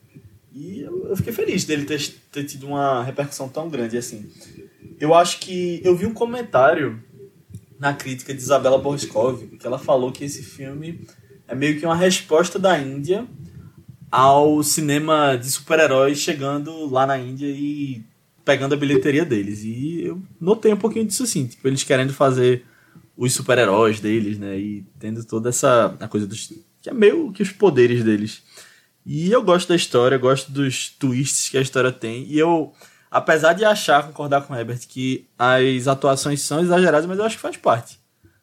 E 0.52 0.81
eu, 0.81 1.17
fiquei 1.17 1.33
feliz 1.33 1.64
dele 1.64 1.85
ter, 1.85 2.00
ter 2.33 2.45
tido 2.45 2.67
uma 2.67 3.02
repercussão 3.02 3.49
tão 3.49 3.69
grande 3.69 3.97
assim. 3.97 4.31
Eu 4.99 5.14
acho 5.14 5.40
que 5.40 5.81
eu 5.85 5.97
vi 5.97 6.07
um 6.07 6.14
comentário 6.14 7.02
na 7.78 7.95
crítica 7.95 8.35
de 8.35 8.40
Isabela 8.40 8.78
Boriskov, 8.78 9.47
que 9.59 9.67
ela 9.67 9.78
falou 9.78 10.11
que 10.11 10.25
esse 10.25 10.43
filme 10.43 11.07
é 11.47 11.55
meio 11.55 11.78
que 11.78 11.87
uma 11.87 11.95
resposta 11.95 12.59
da 12.59 12.78
Índia 12.78 13.26
ao 14.11 14.62
cinema 14.62 15.37
de 15.37 15.50
super-heróis 15.50 16.19
chegando 16.19 16.90
lá 16.90 17.07
na 17.07 17.19
Índia 17.19 17.47
e 17.47 18.02
pegando 18.45 18.75
a 18.75 18.78
bilheteria 18.78 19.25
deles. 19.25 19.62
E 19.62 20.02
eu 20.02 20.21
notei 20.40 20.73
um 20.73 20.76
pouquinho 20.76 21.05
disso 21.05 21.23
assim, 21.23 21.47
tipo, 21.47 21.69
eles 21.69 21.85
querendo 21.85 22.12
fazer 22.12 22.64
os 23.17 23.33
super-heróis 23.33 24.00
deles, 24.00 24.38
né? 24.38 24.59
E 24.59 24.85
tendo 24.99 25.25
toda 25.25 25.50
essa 25.50 25.95
a 26.00 26.09
coisa 26.09 26.26
dos 26.26 26.52
que 26.81 26.88
é 26.88 26.95
meio 26.95 27.33
que 27.33 27.43
os 27.43 27.50
poderes 27.50 28.02
deles. 28.02 28.43
E 29.11 29.33
eu 29.33 29.43
gosto 29.43 29.71
da 29.71 29.75
história, 29.75 30.19
gosto 30.19 30.53
dos 30.53 30.91
twists 30.91 31.49
que 31.49 31.57
a 31.57 31.62
história 31.62 31.91
tem. 31.91 32.25
E 32.25 32.38
eu 32.38 32.75
apesar 33.11 33.55
de 33.55 33.65
achar, 33.65 34.07
concordar 34.07 34.43
com 34.43 34.53
o 34.53 34.57
Herbert, 34.57 34.87
que 34.87 35.27
as 35.38 35.88
atuações 35.88 36.43
são 36.43 36.61
exageradas, 36.61 37.07
mas 37.07 37.19
eu 37.19 37.25
acho 37.25 37.37
que 37.37 37.43
faz 37.43 37.57
parte. 37.57 37.99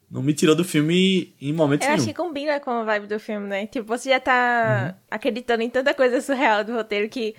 não 0.09 0.23
me 0.23 0.33
tirou 0.33 0.55
do 0.55 0.63
filme 0.63 1.35
em 1.39 1.53
momento 1.53 1.83
Eu 1.83 1.89
nenhum. 1.89 1.97
acho 1.97 2.07
que 2.07 2.13
combina 2.15 2.59
com 2.59 2.71
a 2.71 2.83
vibe 2.83 3.07
do 3.07 3.19
filme, 3.19 3.47
né? 3.47 3.67
Tipo, 3.67 3.85
você 3.87 4.09
já 4.09 4.19
tá 4.19 4.95
acreditando 5.09 5.61
em 5.61 5.69
tanta 5.69 5.93
coisa 5.93 6.19
surreal 6.19 6.63
do 6.63 6.73
roteiro 6.73 7.07
que 7.09 7.35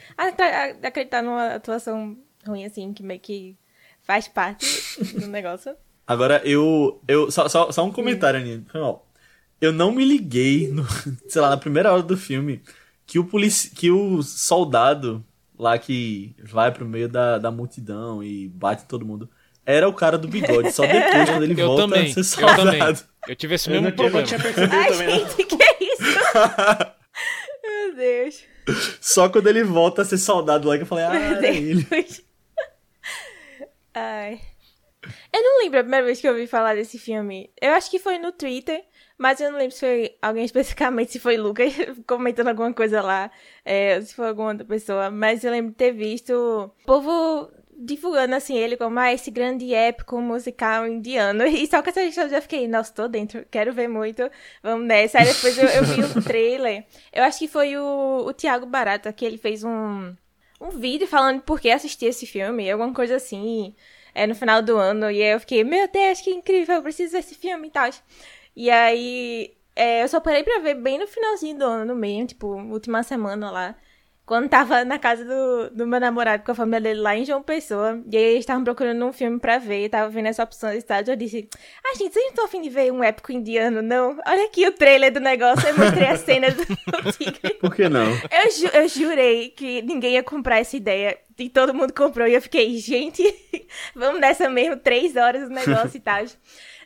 acreditar 0.82 1.22
numa 1.22 1.54
atuação 1.54 2.16
ruim 2.46 2.64
assim, 2.64 2.92
que 2.92 3.02
meio 3.02 3.20
que 3.20 3.56
faz 4.02 4.28
parte 4.28 4.66
do 5.18 5.26
negócio. 5.26 5.74
Agora, 6.06 6.40
eu. 6.44 7.02
eu 7.08 7.30
só, 7.30 7.48
só, 7.48 7.72
só 7.72 7.84
um 7.84 7.90
comentário, 7.90 8.38
Aninha. 8.38 8.64
Foi 8.70 8.80
mal. 8.80 9.04
Eu 9.60 9.72
não 9.72 9.90
me 9.90 10.04
liguei, 10.04 10.68
no, 10.68 10.86
sei 11.26 11.40
lá, 11.40 11.50
na 11.50 11.56
primeira 11.56 11.92
hora 11.92 12.02
do 12.02 12.16
filme, 12.16 12.62
que 13.06 13.18
o, 13.18 13.24
polici 13.24 13.70
que 13.70 13.90
o 13.90 14.22
soldado 14.22 15.24
lá 15.58 15.78
que 15.78 16.34
vai 16.42 16.70
pro 16.72 16.84
meio 16.84 17.08
da, 17.08 17.38
da 17.38 17.50
multidão 17.50 18.22
e 18.22 18.48
bate 18.48 18.82
em 18.84 18.86
todo 18.86 19.06
mundo 19.06 19.28
era 19.64 19.88
o 19.88 19.92
cara 19.92 20.16
do 20.18 20.28
bigode. 20.28 20.70
Só 20.72 20.82
depois, 20.86 21.28
quando 21.30 21.42
ele 21.42 21.60
Eu 21.60 21.66
volta 21.66 21.82
também, 21.82 22.10
a 22.10 22.14
ser 22.14 22.20
eu 22.20 22.24
soldado. 22.24 22.64
também. 22.64 22.96
Eu 23.28 23.36
tive 23.36 23.54
esse 23.54 23.68
Eu 23.68 23.72
mesmo 23.74 23.88
eu 23.88 23.94
problema. 23.94 24.22
tinha 24.26 24.40
percebido 24.40 24.74
Ai, 24.76 24.88
também, 24.92 25.08
não. 25.08 25.18
gente, 25.28 25.44
que 25.44 25.62
é 25.62 25.78
isso? 25.84 26.02
Meu 27.64 27.96
Deus. 27.96 28.42
Só 29.00 29.28
quando 29.28 29.46
ele 29.48 29.64
volta 29.64 30.02
a 30.02 30.04
ser 30.04 30.18
soldado 30.18 30.68
lá 30.68 30.76
que 30.76 30.82
eu 30.82 30.86
falei, 30.86 31.04
ah, 31.04 31.14
era 31.14 31.46
ele. 31.48 31.86
Ai. 33.94 34.40
Eu 35.36 35.42
não 35.42 35.58
lembro 35.58 35.80
a 35.80 35.82
primeira 35.82 36.06
vez 36.06 36.18
que 36.18 36.26
eu 36.26 36.32
ouvi 36.32 36.46
falar 36.46 36.74
desse 36.74 36.98
filme. 36.98 37.50
Eu 37.60 37.72
acho 37.72 37.90
que 37.90 37.98
foi 37.98 38.16
no 38.16 38.32
Twitter, 38.32 38.82
mas 39.18 39.38
eu 39.38 39.50
não 39.50 39.58
lembro 39.58 39.74
se 39.74 39.80
foi 39.80 40.16
alguém 40.22 40.44
especificamente, 40.46 41.12
se 41.12 41.18
foi 41.18 41.36
Lucas 41.36 41.74
comentando 42.06 42.48
alguma 42.48 42.72
coisa 42.72 43.02
lá, 43.02 43.30
é, 43.62 44.00
se 44.00 44.14
foi 44.14 44.28
alguma 44.28 44.52
outra 44.52 44.64
pessoa. 44.64 45.10
Mas 45.10 45.44
eu 45.44 45.50
lembro 45.50 45.72
de 45.72 45.76
ter 45.76 45.92
visto 45.92 46.30
o 46.32 46.86
povo 46.86 47.50
divulgando 47.78 48.34
assim 48.34 48.56
ele 48.56 48.78
como 48.78 48.98
ah, 48.98 49.12
esse 49.12 49.30
grande 49.30 49.74
épico 49.74 50.18
musical 50.22 50.86
indiano. 50.86 51.44
E 51.46 51.66
só 51.66 51.82
com 51.82 51.90
essa 51.90 52.02
história 52.02 52.28
eu 52.28 52.32
já 52.32 52.40
fiquei, 52.40 52.66
nossa, 52.66 52.94
tô 52.94 53.06
dentro, 53.06 53.44
quero 53.50 53.74
ver 53.74 53.88
muito, 53.88 54.30
vamos 54.62 54.86
nessa. 54.86 55.18
Aí 55.18 55.26
depois 55.26 55.58
eu, 55.58 55.68
eu 55.68 55.84
vi 55.84 56.18
o 56.18 56.22
trailer. 56.24 56.86
Eu 57.12 57.24
acho 57.24 57.40
que 57.40 57.48
foi 57.48 57.76
o, 57.76 58.24
o 58.26 58.32
Thiago 58.32 58.64
Barata 58.64 59.12
que 59.12 59.26
ele 59.26 59.36
fez 59.36 59.62
um 59.62 60.14
um 60.60 60.70
vídeo 60.70 61.06
falando 61.06 61.42
por 61.42 61.60
que 61.60 61.70
assistir 61.70 62.06
esse 62.06 62.26
filme, 62.26 62.70
alguma 62.70 62.92
coisa 62.92 63.16
assim, 63.16 63.74
é, 64.16 64.26
no 64.26 64.34
final 64.34 64.62
do 64.62 64.76
ano. 64.78 65.10
E 65.10 65.22
aí 65.22 65.32
eu 65.34 65.40
fiquei, 65.40 65.62
meu 65.62 65.86
Deus, 65.88 66.20
que 66.22 66.30
incrível, 66.30 66.76
eu 66.76 66.82
preciso 66.82 67.12
ver 67.12 67.18
esse 67.18 67.34
filme 67.34 67.68
e 67.68 67.70
tal. 67.70 67.90
E 68.56 68.70
aí 68.70 69.54
é, 69.76 70.02
eu 70.02 70.08
só 70.08 70.18
parei 70.20 70.42
pra 70.42 70.58
ver 70.60 70.74
bem 70.74 70.98
no 70.98 71.06
finalzinho 71.06 71.58
do 71.58 71.64
ano, 71.64 71.84
no 71.84 71.94
meio, 71.94 72.26
tipo, 72.26 72.46
última 72.46 73.02
semana 73.02 73.50
lá. 73.50 73.76
Quando 74.26 74.48
tava 74.48 74.84
na 74.84 74.98
casa 74.98 75.24
do, 75.24 75.70
do 75.70 75.86
meu 75.86 76.00
namorado 76.00 76.42
com 76.42 76.50
a 76.50 76.54
família 76.54 76.80
dele 76.80 76.98
lá 77.00 77.16
em 77.16 77.24
João 77.24 77.44
Pessoa. 77.44 78.02
E 78.10 78.16
aí 78.16 78.22
eles 78.24 78.40
estavam 78.40 78.64
procurando 78.64 79.06
um 79.06 79.12
filme 79.12 79.38
pra 79.38 79.56
ver. 79.58 79.84
E 79.84 79.88
tava 79.88 80.08
vendo 80.10 80.26
essa 80.26 80.42
opção 80.42 80.72
de 80.72 80.78
estádio. 80.78 81.12
Eu 81.12 81.16
disse: 81.16 81.48
Ah, 81.84 81.94
gente, 81.96 82.12
vocês 82.12 82.24
não 82.24 82.30
estão 82.30 82.44
afim 82.44 82.60
de 82.60 82.68
ver 82.68 82.92
um 82.92 83.04
épico 83.04 83.30
indiano, 83.30 83.80
não? 83.80 84.18
Olha 84.26 84.46
aqui 84.46 84.66
o 84.66 84.72
trailer 84.72 85.12
do 85.12 85.20
negócio. 85.20 85.68
Eu 85.68 85.78
mostrei 85.78 86.08
a 86.08 86.16
cena 86.16 86.48
do 86.50 86.64
tigre. 87.16 87.54
Por 87.60 87.72
que 87.72 87.88
não? 87.88 88.04
Eu, 88.10 88.50
ju- 88.50 88.70
eu 88.74 88.88
jurei 88.88 89.50
que 89.50 89.80
ninguém 89.82 90.14
ia 90.14 90.24
comprar 90.24 90.58
essa 90.58 90.76
ideia. 90.76 91.16
E 91.38 91.48
todo 91.48 91.72
mundo 91.72 91.92
comprou. 91.92 92.26
E 92.26 92.34
eu 92.34 92.42
fiquei, 92.42 92.76
gente, 92.78 93.22
vamos 93.94 94.20
nessa 94.20 94.48
mesmo, 94.48 94.76
três 94.76 95.14
horas 95.14 95.48
o 95.48 95.52
negócio 95.52 95.96
e 95.98 96.00
tal. 96.00 96.24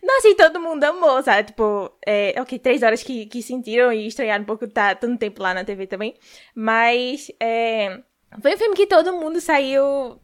Nossa, 0.02 0.28
e 0.28 0.34
todo 0.34 0.60
mundo 0.60 0.82
amou, 0.84 1.22
sabe? 1.22 1.48
Tipo, 1.48 1.92
é, 2.06 2.34
ok, 2.40 2.58
três 2.58 2.82
horas 2.82 3.02
que, 3.02 3.26
que 3.26 3.42
sentiram 3.42 3.92
e 3.92 4.06
estranharam 4.06 4.42
um 4.42 4.46
pouco 4.46 4.66
tá 4.68 4.94
tanto 4.94 5.18
tempo 5.18 5.42
lá 5.42 5.52
na 5.52 5.64
TV 5.64 5.86
também. 5.86 6.14
Mas 6.54 7.30
é, 7.38 8.00
foi 8.40 8.54
um 8.54 8.58
filme 8.58 8.76
que 8.76 8.86
todo 8.86 9.12
mundo 9.12 9.40
saiu 9.40 10.20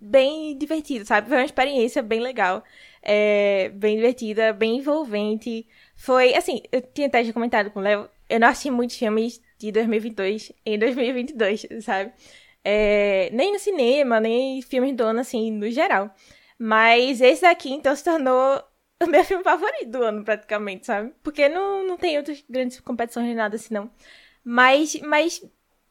bem 0.00 0.56
divertido, 0.56 1.04
sabe? 1.04 1.28
Foi 1.28 1.38
uma 1.38 1.44
experiência 1.44 2.02
bem 2.02 2.20
legal. 2.20 2.62
É, 3.02 3.70
bem 3.74 3.96
divertida, 3.96 4.52
bem 4.52 4.76
envolvente. 4.78 5.66
Foi, 5.96 6.34
assim, 6.34 6.62
eu 6.70 6.80
tinha 6.82 7.06
até 7.08 7.24
já 7.24 7.32
comentado 7.32 7.70
com 7.70 7.80
o 7.80 7.82
Léo, 7.82 8.08
eu 8.28 8.38
não 8.40 8.48
assisti 8.48 8.70
muitos 8.70 8.96
filmes 8.96 9.40
de 9.58 9.72
2022 9.72 10.52
em 10.66 10.78
2022, 10.78 11.66
sabe? 11.80 12.12
É, 12.64 13.30
nem 13.32 13.52
no 13.52 13.58
cinema, 13.58 14.20
nem 14.20 14.60
filmes 14.62 14.94
do 14.94 15.02
ano, 15.04 15.20
assim, 15.20 15.50
no 15.50 15.70
geral. 15.70 16.14
Mas 16.58 17.20
esse 17.20 17.42
daqui, 17.42 17.70
então, 17.72 17.94
se 17.96 18.04
tornou 18.04 18.62
o 19.02 19.06
meu 19.08 19.24
filme 19.24 19.44
favorito 19.44 19.90
do 19.90 20.02
ano, 20.02 20.24
praticamente, 20.24 20.86
sabe? 20.86 21.12
Porque 21.22 21.48
não, 21.48 21.86
não 21.86 21.96
tem 21.96 22.16
outras 22.16 22.44
grandes 22.48 22.80
competições 22.80 23.26
nem 23.26 23.34
nada 23.34 23.56
assim, 23.56 23.74
não. 23.74 23.90
Mas, 24.44 24.94
mas 25.02 25.42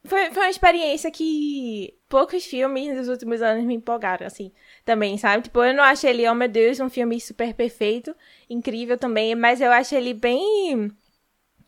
foi, 0.03 0.31
foi 0.31 0.43
uma 0.43 0.49
experiência 0.49 1.11
que 1.11 1.93
poucos 2.09 2.45
filmes 2.45 2.95
nos 2.95 3.09
últimos 3.09 3.41
anos 3.41 3.65
me 3.65 3.75
empolgaram, 3.75 4.25
assim, 4.25 4.51
também, 4.85 5.17
sabe? 5.17 5.43
Tipo, 5.43 5.63
eu 5.63 5.73
não 5.73 5.83
acho 5.83 6.07
ele, 6.07 6.27
oh 6.27 6.35
meu 6.35 6.47
Deus, 6.47 6.79
um 6.79 6.89
filme 6.89 7.19
super 7.19 7.53
perfeito, 7.53 8.15
incrível 8.49 8.97
também, 8.97 9.35
mas 9.35 9.61
eu 9.61 9.71
acho 9.71 9.95
ele 9.95 10.13
bem. 10.13 10.91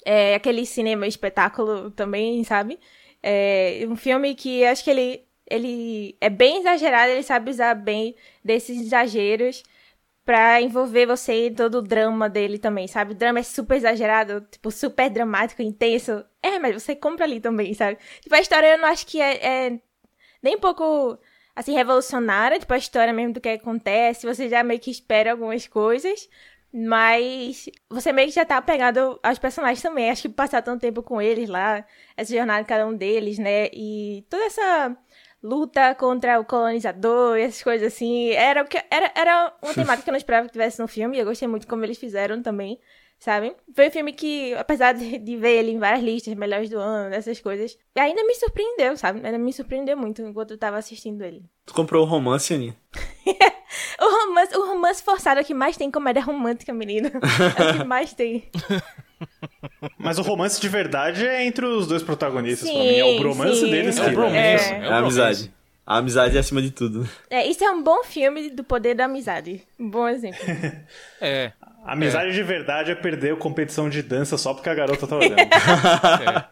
É, 0.05 0.35
aquele 0.35 0.65
cinema 0.65 1.05
espetáculo 1.07 1.91
também, 1.91 2.43
sabe? 2.45 2.79
É 3.21 3.85
um 3.87 3.97
filme 3.97 4.33
que 4.33 4.63
acho 4.65 4.83
que 4.83 4.89
ele, 4.89 5.25
ele 5.45 6.15
é 6.21 6.29
bem 6.29 6.59
exagerado, 6.59 7.11
ele 7.11 7.23
sabe 7.23 7.51
usar 7.51 7.75
bem 7.75 8.15
desses 8.43 8.79
exageros 8.79 9.61
pra 10.29 10.61
envolver 10.61 11.07
você 11.07 11.47
em 11.47 11.55
todo 11.55 11.79
o 11.79 11.81
drama 11.81 12.29
dele 12.29 12.59
também, 12.59 12.87
sabe? 12.87 13.13
O 13.13 13.15
drama 13.15 13.39
é 13.39 13.43
super 13.43 13.77
exagerado, 13.77 14.41
tipo, 14.41 14.69
super 14.69 15.09
dramático, 15.09 15.63
intenso. 15.63 16.23
É, 16.39 16.59
mas 16.59 16.83
você 16.83 16.95
compra 16.95 17.25
ali 17.25 17.39
também, 17.39 17.73
sabe? 17.73 17.97
Tipo, 18.21 18.35
a 18.35 18.39
história 18.39 18.73
eu 18.73 18.77
não 18.77 18.87
acho 18.89 19.07
que 19.07 19.19
é, 19.19 19.43
é 19.43 19.79
nem 20.39 20.55
um 20.55 20.59
pouco, 20.59 21.17
assim, 21.55 21.73
revolucionária, 21.73 22.59
tipo, 22.59 22.71
a 22.71 22.77
história 22.77 23.11
mesmo 23.11 23.33
do 23.33 23.41
que 23.41 23.49
acontece, 23.49 24.27
você 24.27 24.47
já 24.47 24.61
meio 24.61 24.79
que 24.79 24.91
espera 24.91 25.31
algumas 25.31 25.65
coisas, 25.65 26.29
mas 26.71 27.67
você 27.89 28.13
meio 28.13 28.27
que 28.27 28.35
já 28.35 28.45
tá 28.45 28.57
apegado 28.57 29.19
aos 29.23 29.39
personagens 29.39 29.81
também. 29.81 30.11
Acho 30.11 30.23
que 30.23 30.29
passar 30.29 30.61
tanto 30.61 30.81
tempo 30.81 31.01
com 31.01 31.19
eles 31.19 31.49
lá, 31.49 31.83
essa 32.15 32.31
jornada 32.35 32.61
de 32.61 32.67
cada 32.69 32.85
um 32.85 32.95
deles, 32.95 33.39
né? 33.39 33.65
E 33.73 34.23
toda 34.29 34.43
essa 34.43 34.95
luta 35.41 35.95
contra 35.95 36.39
o 36.39 36.45
colonizador 36.45 37.37
e 37.37 37.41
essas 37.41 37.63
coisas 37.63 37.93
assim. 37.93 38.31
Era, 38.31 38.63
o 38.63 38.67
que, 38.67 38.77
era, 38.89 39.11
era 39.15 39.53
uma 39.61 39.73
temática 39.75 40.03
que 40.03 40.09
eu 40.09 40.13
não 40.13 40.17
esperava 40.17 40.47
que 40.47 40.53
tivesse 40.53 40.79
no 40.79 40.87
filme. 40.87 41.17
E 41.17 41.19
eu 41.19 41.25
gostei 41.25 41.47
muito 41.47 41.67
como 41.67 41.83
eles 41.83 41.97
fizeram 41.97 42.41
também, 42.41 42.79
sabe? 43.19 43.55
Foi 43.73 43.87
um 43.87 43.91
filme 43.91 44.13
que, 44.13 44.53
apesar 44.55 44.93
de, 44.93 45.17
de 45.17 45.37
ver 45.37 45.59
ele 45.59 45.71
em 45.71 45.79
várias 45.79 46.03
listas, 46.03 46.33
melhores 46.35 46.69
do 46.69 46.79
ano, 46.79 47.13
essas 47.13 47.39
coisas, 47.39 47.77
ainda 47.95 48.23
me 48.23 48.35
surpreendeu, 48.35 48.97
sabe? 48.97 49.25
Ainda 49.25 49.37
me 49.37 49.53
surpreendeu 49.53 49.97
muito 49.97 50.21
enquanto 50.21 50.51
eu 50.51 50.57
tava 50.57 50.77
assistindo 50.77 51.23
ele. 51.23 51.43
Tu 51.65 51.73
comprou 51.73 52.03
o 52.03 52.09
romance, 52.09 52.53
Aninha? 52.53 52.75
O 54.09 54.25
romance, 54.25 54.57
o 54.57 54.65
romance 54.65 55.03
forçado 55.03 55.39
é 55.39 55.43
o 55.43 55.45
que 55.45 55.53
mais 55.53 55.77
tem 55.77 55.91
comédia 55.91 56.21
romântica, 56.23 56.73
menino. 56.73 57.11
É 57.57 57.69
o 57.69 57.77
que 57.79 57.83
mais 57.83 58.11
tem. 58.13 58.49
Mas 59.97 60.17
o 60.17 60.21
romance 60.21 60.59
de 60.59 60.67
verdade 60.67 61.27
é 61.27 61.45
entre 61.45 61.65
os 61.65 61.85
dois 61.85 62.01
protagonistas, 62.01 62.67
Sim, 62.67 62.73
pra 62.73 62.83
mim. 62.83 62.97
É 62.97 63.05
o 63.05 63.19
bromance 63.19 63.59
sim. 63.59 63.69
deles 63.69 63.97
É 63.97 64.03
que 64.03 64.09
o 64.09 64.13
bromance. 64.13 64.73
É. 64.73 64.79
É, 64.81 64.87
a 64.87 64.97
amizade. 64.97 65.53
A 65.85 65.97
amizade 65.97 66.37
é 66.37 66.39
acima 66.39 66.61
de 66.61 66.71
tudo. 66.71 67.07
É, 67.29 67.45
isso 67.47 67.63
é 67.63 67.71
um 67.71 67.81
bom 67.83 68.03
filme 68.03 68.49
do 68.49 68.63
poder 68.63 68.95
da 68.95 69.05
amizade. 69.05 69.61
Um 69.79 69.89
bom 69.89 70.07
exemplo. 70.07 70.39
É. 71.21 71.51
A 71.83 71.93
amizade 71.93 72.33
de 72.33 72.43
verdade 72.43 72.91
é 72.91 72.95
perder 72.95 73.33
a 73.33 73.35
competição 73.35 73.89
de 73.89 74.01
dança 74.01 74.37
só 74.37 74.53
porque 74.53 74.69
a 74.69 74.75
garota 74.75 75.07
tá 75.07 75.15
olhando. 75.15 75.39
é. 75.39 76.45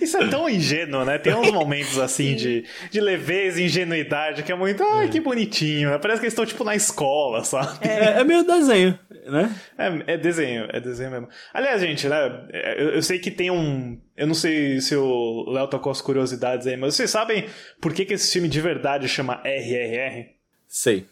Isso 0.00 0.16
é 0.16 0.28
tão 0.28 0.48
ingênuo, 0.48 1.04
né? 1.04 1.18
Tem 1.18 1.34
uns 1.34 1.50
momentos 1.50 1.98
assim 2.00 2.34
de, 2.34 2.64
de 2.90 3.00
leveza 3.00 3.60
e 3.60 3.66
ingenuidade 3.66 4.42
que 4.42 4.50
é 4.50 4.54
muito. 4.54 4.82
Ai, 4.82 5.08
que 5.08 5.20
bonitinho. 5.20 5.90
Parece 6.00 6.20
que 6.20 6.26
eles 6.26 6.32
estão 6.32 6.44
tipo 6.46 6.64
na 6.64 6.74
escola, 6.74 7.44
sabe? 7.44 7.78
É, 7.86 8.20
é 8.20 8.24
meio 8.24 8.44
desenho, 8.44 8.98
né? 9.26 9.54
É, 9.76 10.14
é 10.14 10.16
desenho, 10.16 10.66
é 10.70 10.80
desenho 10.80 11.10
mesmo. 11.10 11.28
Aliás, 11.54 11.80
gente, 11.80 12.08
né? 12.08 12.46
Eu, 12.76 12.88
eu 12.90 13.02
sei 13.02 13.18
que 13.18 13.30
tem 13.30 13.50
um. 13.50 14.00
Eu 14.16 14.26
não 14.26 14.34
sei 14.34 14.80
se 14.80 14.96
o 14.96 15.44
Léo 15.50 15.68
tá 15.68 15.78
com 15.78 15.90
as 15.90 16.00
curiosidades 16.00 16.66
aí, 16.66 16.76
mas 16.76 16.94
vocês 16.94 17.10
sabem 17.10 17.46
por 17.80 17.92
que, 17.94 18.04
que 18.04 18.14
esse 18.14 18.32
filme 18.32 18.48
de 18.48 18.60
verdade 18.60 19.06
chama 19.08 19.40
RRR? 19.44 20.26
Sei. 20.66 21.06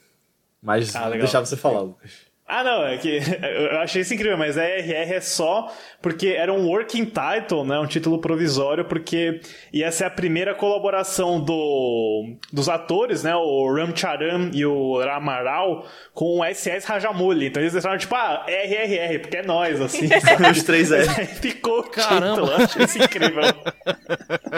Mas 0.61 0.95
Ah, 0.97 1.05
legal. 1.05 1.21
deixar 1.21 1.41
você 1.41 1.57
falar, 1.57 1.81
Lucas. 1.81 2.27
Ah, 2.49 2.63
não, 2.63 2.87
é 2.87 2.97
que 2.97 3.19
eu 3.43 3.79
achei 3.81 4.03
isso 4.03 4.15
incrível, 4.15 4.39
mas 4.39 4.57
RR 4.57 5.15
é 5.15 5.21
só 5.21 5.73
porque 6.01 6.29
era 6.29 6.53
um 6.53 6.69
working 6.69 7.07
title, 7.07 7.65
né? 7.65 7.77
Um 7.81 7.87
título 7.87 8.21
provisório, 8.21 8.85
porque 8.85 9.41
ia 9.73 9.91
ser 9.91 10.05
a 10.05 10.11
primeira 10.11 10.55
colaboração 10.55 11.41
do, 11.41 12.37
dos 12.53 12.69
atores, 12.69 13.25
né? 13.25 13.35
O 13.35 13.75
Ramcharan 13.75 14.51
e 14.53 14.65
o 14.65 15.01
Ramaral 15.03 15.87
com 16.15 16.39
o 16.41 16.45
SS 16.45 16.87
Rajamouli. 16.87 17.47
Então 17.47 17.61
eles 17.61 17.73
deixaram 17.73 17.99
tipo, 17.99 18.15
ah, 18.15 18.47
RRR, 18.47 19.19
porque 19.19 19.39
é 19.39 19.43
nós, 19.43 19.81
assim. 19.81 20.07
Os 20.51 20.63
três 20.63 20.93
é. 20.93 21.01
Aí 21.01 21.27
Ficou 21.27 21.81
o 21.81 21.91
Caramba. 21.91 22.43
título, 22.43 22.53
eu 22.53 22.65
achei 22.65 22.85
isso 22.85 22.99
incrível. 23.03 23.43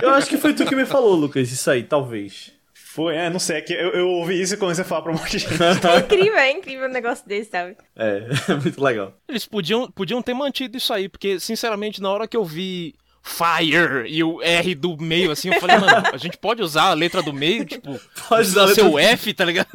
Eu 0.03 0.11
acho 0.11 0.29
que 0.29 0.37
foi 0.37 0.53
tu 0.53 0.67
que 0.67 0.77
me 0.77 0.85
falou, 0.85 1.15
Lucas, 1.15 1.51
isso 1.51 1.71
aí, 1.71 1.83
talvez. 1.83 2.58
Foi, 2.99 3.15
é, 3.15 3.31
não 3.31 3.39
sei, 3.39 3.59
é 3.59 3.61
que 3.61 3.73
eu, 3.73 3.91
eu 3.91 4.09
ouvi 4.09 4.43
isso 4.43 4.55
e 4.55 4.57
comecei 4.57 4.83
a 4.83 4.85
falar 4.85 5.03
pra 5.03 5.13
um 5.13 5.15
monte 5.15 5.31
de 5.31 5.39
gente. 5.39 5.55
É 5.87 5.99
incrível, 6.01 6.37
é 6.37 6.51
incrível 6.51 6.89
um 6.89 6.93
negócio 6.93 7.25
desse, 7.29 7.49
sabe? 7.49 7.77
É, 7.95 8.55
muito 8.61 8.83
legal. 8.83 9.13
Eles 9.29 9.47
podiam, 9.47 9.89
podiam 9.89 10.21
ter 10.21 10.35
mantido 10.35 10.77
isso 10.77 10.93
aí, 10.93 11.09
porque, 11.09 11.39
sinceramente, 11.39 12.03
na 12.03 12.11
hora 12.11 12.27
que 12.27 12.37
eu 12.37 12.45
vi 12.45 12.97
Fire 13.23 14.05
e 14.09 14.25
o 14.25 14.43
R 14.43 14.75
do 14.75 14.97
meio, 15.01 15.31
assim. 15.31 15.49
Eu 15.49 15.61
falei, 15.61 15.79
mano, 15.79 16.09
a 16.13 16.17
gente 16.17 16.37
pode 16.39 16.61
usar 16.61 16.91
a 16.91 16.95
letra 16.95 17.23
do 17.23 17.33
meio, 17.33 17.65
tipo, 17.65 18.01
Pode 18.29 18.49
usar 18.49 18.67
o 18.83 18.99
F, 18.99 19.33
tá 19.33 19.45
ligado? 19.45 19.69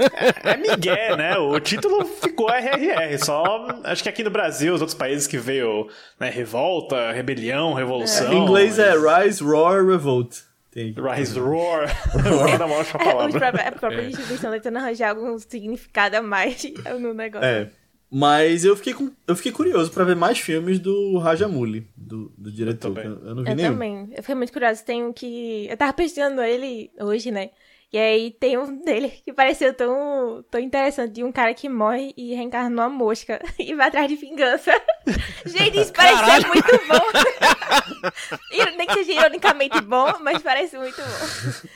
É 0.43 0.57
Miguel, 0.57 1.15
né? 1.15 1.37
O 1.37 1.57
título 1.61 2.03
ficou 2.03 2.49
RRR. 2.49 3.17
Só 3.23 3.67
acho 3.85 4.03
que 4.03 4.09
aqui 4.09 4.21
no 4.21 4.31
Brasil, 4.31 4.73
os 4.73 4.81
outros 4.81 4.97
países 4.97 5.27
que 5.27 5.37
veio 5.37 5.87
né, 6.19 6.29
revolta, 6.29 7.13
rebelião, 7.13 7.73
revolução. 7.73 8.33
Em 8.33 8.37
inglês 8.37 8.77
é 8.79 8.91
Rise, 8.91 9.41
Roar, 9.41 9.85
Revolt. 9.85 10.39
Tem 10.73 10.89
aqui. 10.91 11.01
Rise 11.19 11.39
Roar. 11.39 11.87
Roar 12.11 12.61
é 12.61 12.65
uma 12.65 12.75
ótima 12.77 12.99
Os 12.99 13.05
palavra. 13.05 13.39
próprios- 13.39 13.67
a 13.67 13.71
própria 13.73 14.07
distribuição 14.07 14.51
tentando 14.51 14.77
arranjar 14.77 15.09
algum 15.11 15.37
significado 15.37 16.17
a 16.17 16.21
mais 16.21 16.63
no 16.99 17.13
negócio. 17.13 17.45
É. 17.45 17.69
Mas 18.15 18.63
eu 18.63 18.75
fiquei, 18.75 18.93
com- 18.93 19.11
eu 19.27 19.35
fiquei 19.35 19.51
curioso 19.51 19.91
pra 19.91 20.03
ver 20.03 20.15
mais 20.15 20.37
filmes 20.37 20.77
do 20.79 21.17
Rajamouli, 21.17 21.87
do, 21.97 22.31
do 22.37 22.51
diretor. 22.51 22.93
também. 22.93 23.05
Eu, 23.05 23.27
eu 23.29 23.35
não 23.35 23.43
vi 23.43 23.49
Eu 23.49 23.55
nenhum. 23.55 23.71
também. 23.73 24.09
Eu 24.15 24.21
fiquei 24.21 24.35
muito 24.35 24.53
curiosa. 24.53 24.83
Tem 24.83 25.03
um 25.03 25.11
que. 25.11 25.67
Eu 25.67 25.75
tava 25.77 25.93
pesquisando 25.93 26.39
ele 26.41 26.91
hoje, 26.99 27.31
né? 27.31 27.49
E 27.93 27.97
aí 27.99 28.31
tem 28.31 28.57
um 28.57 28.83
dele 28.83 29.09
que 29.23 29.31
pareceu 29.31 29.71
tão, 29.71 30.43
tão 30.49 30.59
interessante. 30.59 31.13
De 31.13 31.23
um 31.23 31.31
cara 31.31 31.53
que 31.53 31.69
morre 31.69 32.11
e 32.17 32.33
reencarna 32.33 32.67
numa 32.67 32.89
mosca 32.89 33.39
e 33.59 33.75
vai 33.75 33.89
atrás 33.89 34.07
de 34.07 34.15
vingança. 34.15 34.71
Gente, 35.45 35.79
isso 35.79 35.93
parece 35.93 36.19
Caralho. 36.19 36.41
ser 36.41 36.47
muito 36.47 36.87
bom. 36.87 38.73
Nem 38.77 38.87
que 38.87 39.03
seja 39.03 39.19
ironicamente 39.19 39.79
bom, 39.81 40.11
mas 40.21 40.41
parece 40.41 40.75
muito 40.75 40.97
bom. 40.97 41.69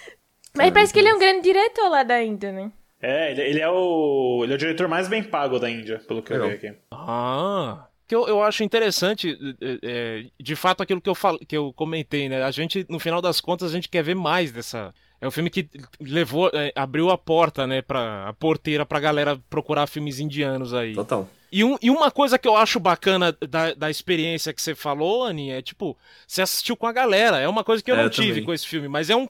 Mas 0.56 0.72
parece 0.72 0.92
que 0.92 0.98
ele 0.98 1.10
é 1.10 1.14
um 1.14 1.20
grande 1.20 1.42
diretor 1.44 1.88
lá 1.88 2.02
da 2.02 2.24
Índia, 2.24 2.52
né? 2.52 2.72
É, 3.00 3.32
ele, 3.32 3.42
ele 3.42 3.60
é 3.62 3.70
o. 3.70 4.42
Ele 4.44 4.54
é 4.54 4.56
o 4.56 4.58
diretor 4.58 4.88
mais 4.88 5.08
bem 5.08 5.22
pago 5.22 5.60
da 5.60 5.70
Índia, 5.70 6.00
pelo 6.08 6.24
que 6.24 6.34
eu 6.34 6.38
Legal. 6.38 6.50
vi 6.58 6.68
aqui. 6.68 6.78
Ah. 6.92 7.86
Que 8.08 8.16
eu, 8.16 8.28
eu 8.28 8.42
acho 8.42 8.64
interessante, 8.64 9.38
é, 9.84 10.24
de 10.40 10.56
fato, 10.56 10.82
aquilo 10.82 11.02
que 11.02 11.10
eu, 11.10 11.14
fal, 11.14 11.38
que 11.38 11.58
eu 11.58 11.74
comentei, 11.74 12.30
né? 12.30 12.42
A 12.42 12.52
gente, 12.52 12.86
no 12.90 13.00
final 13.00 13.22
das 13.22 13.42
contas, 13.42 13.70
a 13.70 13.76
gente 13.76 13.90
quer 13.90 14.02
ver 14.02 14.16
mais 14.16 14.52
dessa. 14.52 14.96
É 15.20 15.28
um 15.28 15.32
filme 15.32 15.50
que 15.50 15.68
levou, 16.00 16.52
é, 16.54 16.72
abriu 16.76 17.10
a 17.10 17.18
porta, 17.18 17.66
né, 17.66 17.82
pra, 17.82 18.30
a 18.30 18.34
porteira 18.34 18.86
pra 18.86 19.00
galera 19.00 19.40
procurar 19.50 19.88
filmes 19.88 20.20
indianos 20.20 20.74
aí. 20.74 20.94
Total. 20.94 21.28
E, 21.52 21.64
um- 21.64 21.78
e 21.82 21.90
uma 21.90 22.12
coisa 22.12 22.38
que 22.38 22.48
eu 22.48 22.56
acho 22.56 22.80
bacana 22.80 23.36
da, 23.50 23.74
da 23.74 23.90
experiência 23.90 24.54
que 24.54 24.62
você 24.62 24.76
falou, 24.76 25.24
Aninha, 25.24 25.58
é 25.58 25.62
tipo, 25.62 25.98
você 26.28 26.42
assistiu 26.42 26.76
com 26.78 26.86
a 26.86 26.92
galera. 26.92 27.40
É 27.40 27.48
uma 27.48 27.64
coisa 27.64 27.82
que 27.82 27.90
eu 27.90 27.96
É, 27.96 27.98
não 28.00 28.04
eu 28.06 28.10
tive 28.10 28.28
também. 28.30 28.44
com 28.44 28.54
esse 28.54 28.68
filme, 28.68 28.88
mas 28.88 29.10
é 29.10 29.16
um 29.16 29.28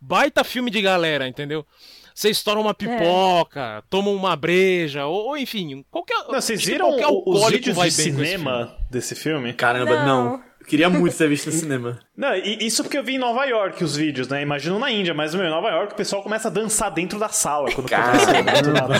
baita 0.00 0.42
filme 0.44 0.70
de 0.70 0.80
galera, 0.80 1.26
entendeu? 1.28 1.66
Você 2.14 2.30
estoura 2.30 2.58
uma 2.58 2.72
pipoca, 2.72 3.84
toma 3.90 4.08
uma 4.10 4.34
breja, 4.36 5.04
ou, 5.06 5.26
ou 5.28 5.36
enfim, 5.36 5.84
qualquer. 5.90 6.16
Não, 6.28 6.40
vocês 6.40 6.64
viram 6.64 6.88
qualquer 6.88 7.08
o- 7.08 7.22
os 7.26 7.50
vídeos 7.50 7.76
vai 7.76 7.88
de 7.88 7.94
esse 7.94 8.04
filme. 8.04 8.24
cinema 8.26 8.74
desse 8.90 9.14
filme? 9.14 9.52
Caramba, 9.52 10.02
não. 10.04 10.24
Não. 10.38 10.42
Eu 10.66 10.70
queria 10.70 10.90
muito 10.90 11.16
ter 11.16 11.28
visto 11.28 11.46
no 11.46 11.52
cinema. 11.52 12.00
Não, 12.16 12.34
e 12.34 12.66
isso 12.66 12.82
porque 12.82 12.98
eu 12.98 13.04
vi 13.04 13.14
em 13.14 13.18
Nova 13.18 13.44
York 13.44 13.84
os 13.84 13.94
vídeos, 13.96 14.26
né? 14.26 14.42
Imagino 14.42 14.80
na 14.80 14.90
Índia, 14.90 15.14
mas 15.14 15.32
meu, 15.32 15.44
em 15.44 15.48
Nova 15.48 15.68
York 15.70 15.92
o 15.92 15.96
pessoal 15.96 16.24
começa 16.24 16.48
a 16.48 16.50
dançar 16.50 16.90
dentro 16.90 17.20
da 17.20 17.28
sala 17.28 17.70
quando 17.72 17.88
começa 17.88 18.32
nada. 18.72 18.94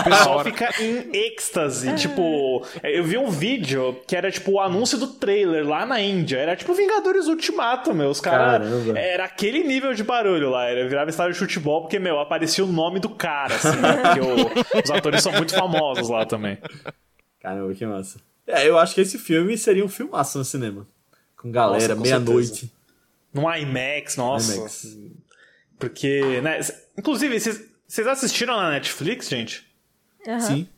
O 0.00 0.04
pessoal 0.04 0.42
fica 0.44 0.70
em 0.82 1.10
êxtase. 1.14 1.94
Tipo, 1.96 2.64
eu 2.82 3.04
vi 3.04 3.18
um 3.18 3.28
vídeo 3.30 4.00
que 4.06 4.16
era 4.16 4.30
tipo 4.30 4.52
o 4.52 4.60
anúncio 4.60 4.96
do 4.96 5.08
trailer 5.08 5.68
lá 5.68 5.84
na 5.84 6.00
Índia. 6.00 6.38
Era 6.38 6.56
tipo 6.56 6.72
Vingadores 6.72 7.26
Ultimato, 7.26 7.92
meu. 7.92 8.08
Os 8.08 8.18
caras. 8.20 8.66
Era 8.96 9.24
aquele 9.26 9.62
nível 9.62 9.92
de 9.92 10.02
barulho 10.02 10.48
lá. 10.48 10.64
Era 10.70 10.88
virava 10.88 11.10
estádio 11.10 11.34
de 11.34 11.38
futebol 11.38 11.82
porque, 11.82 11.98
meu, 11.98 12.18
aparecia 12.18 12.64
o 12.64 12.66
nome 12.66 12.98
do 12.98 13.10
cara, 13.10 13.54
assim, 13.56 13.76
né? 13.78 13.96
Porque 14.02 14.20
o- 14.20 14.80
os 14.84 14.90
atores 14.90 15.22
são 15.22 15.32
muito 15.32 15.54
famosos 15.54 16.08
lá 16.08 16.24
também. 16.24 16.56
Caramba, 17.42 17.74
que 17.74 17.84
massa. 17.84 18.18
É, 18.46 18.66
eu 18.66 18.78
acho 18.78 18.94
que 18.94 19.02
esse 19.02 19.18
filme 19.18 19.56
seria 19.58 19.84
um 19.84 19.88
filmaço 19.88 20.38
no 20.38 20.44
cinema. 20.46 20.86
Com 21.40 21.50
galera, 21.50 21.94
meia-noite. 21.94 22.70
No 23.32 23.42
IMAX, 23.54 24.16
nossa. 24.16 24.54
IMAX. 24.56 24.96
Porque, 25.78 26.40
né? 26.42 26.60
Inclusive, 26.98 27.38
vocês 27.40 28.06
assistiram 28.06 28.56
na 28.56 28.70
Netflix, 28.70 29.28
gente? 29.28 29.64
Aham. 30.26 30.40
Sim. 30.40 30.68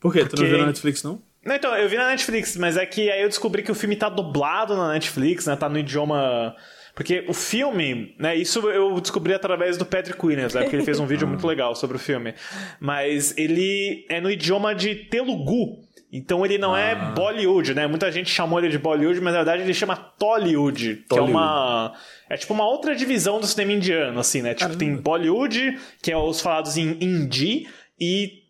Por 0.00 0.12
quê? 0.12 0.20
Tu 0.24 0.30
Porque- 0.30 0.42
não 0.42 0.48
viu 0.50 0.58
na 0.58 0.66
Netflix, 0.66 1.02
não? 1.02 1.20
Não, 1.44 1.54
então, 1.54 1.76
eu 1.76 1.88
vi 1.88 1.96
na 1.96 2.08
Netflix, 2.08 2.56
mas 2.56 2.76
é 2.76 2.84
que 2.84 3.08
aí 3.10 3.22
eu 3.22 3.28
descobri 3.28 3.62
que 3.62 3.70
o 3.70 3.74
filme 3.74 3.94
tá 3.94 4.08
dublado 4.08 4.76
na 4.76 4.92
Netflix, 4.94 5.46
né? 5.46 5.54
Tá 5.54 5.68
no 5.68 5.78
idioma. 5.78 6.56
Porque 6.94 7.24
o 7.28 7.34
filme, 7.34 8.16
né? 8.18 8.34
Isso 8.34 8.58
eu 8.70 8.98
descobri 9.00 9.34
através 9.34 9.76
do 9.76 9.84
Patrick 9.84 10.24
Williams, 10.24 10.54
né? 10.54 10.62
Porque 10.62 10.74
ele 10.76 10.84
fez 10.84 10.98
um 10.98 11.06
vídeo 11.06 11.26
muito 11.28 11.46
legal 11.46 11.74
sobre 11.76 11.96
o 11.96 12.00
filme. 12.00 12.34
Mas 12.80 13.36
ele 13.36 14.04
é 14.08 14.20
no 14.20 14.30
idioma 14.30 14.74
de 14.74 14.94
Telugu. 14.94 15.85
Então 16.12 16.44
ele 16.44 16.56
não 16.56 16.76
é 16.76 16.94
Bollywood, 16.94 17.74
né? 17.74 17.86
Muita 17.86 18.10
gente 18.12 18.30
chamou 18.30 18.58
ele 18.58 18.68
de 18.68 18.78
Bollywood, 18.78 19.20
mas 19.20 19.32
na 19.32 19.40
verdade 19.40 19.62
ele 19.62 19.74
chama 19.74 19.96
Tollywood, 19.96 20.96
que 20.96 21.02
é 21.02 21.06
Tollywood. 21.08 21.32
uma. 21.32 21.94
É 22.30 22.36
tipo 22.36 22.54
uma 22.54 22.66
outra 22.66 22.94
divisão 22.94 23.40
do 23.40 23.46
cinema 23.46 23.72
indiano, 23.72 24.18
assim, 24.18 24.42
né? 24.42 24.54
Tipo, 24.54 24.76
tem 24.76 24.96
Bollywood, 24.96 25.78
que 26.02 26.12
é 26.12 26.16
os 26.16 26.40
falados 26.40 26.76
em 26.76 26.96
hindi, 27.00 27.68
e 28.00 28.46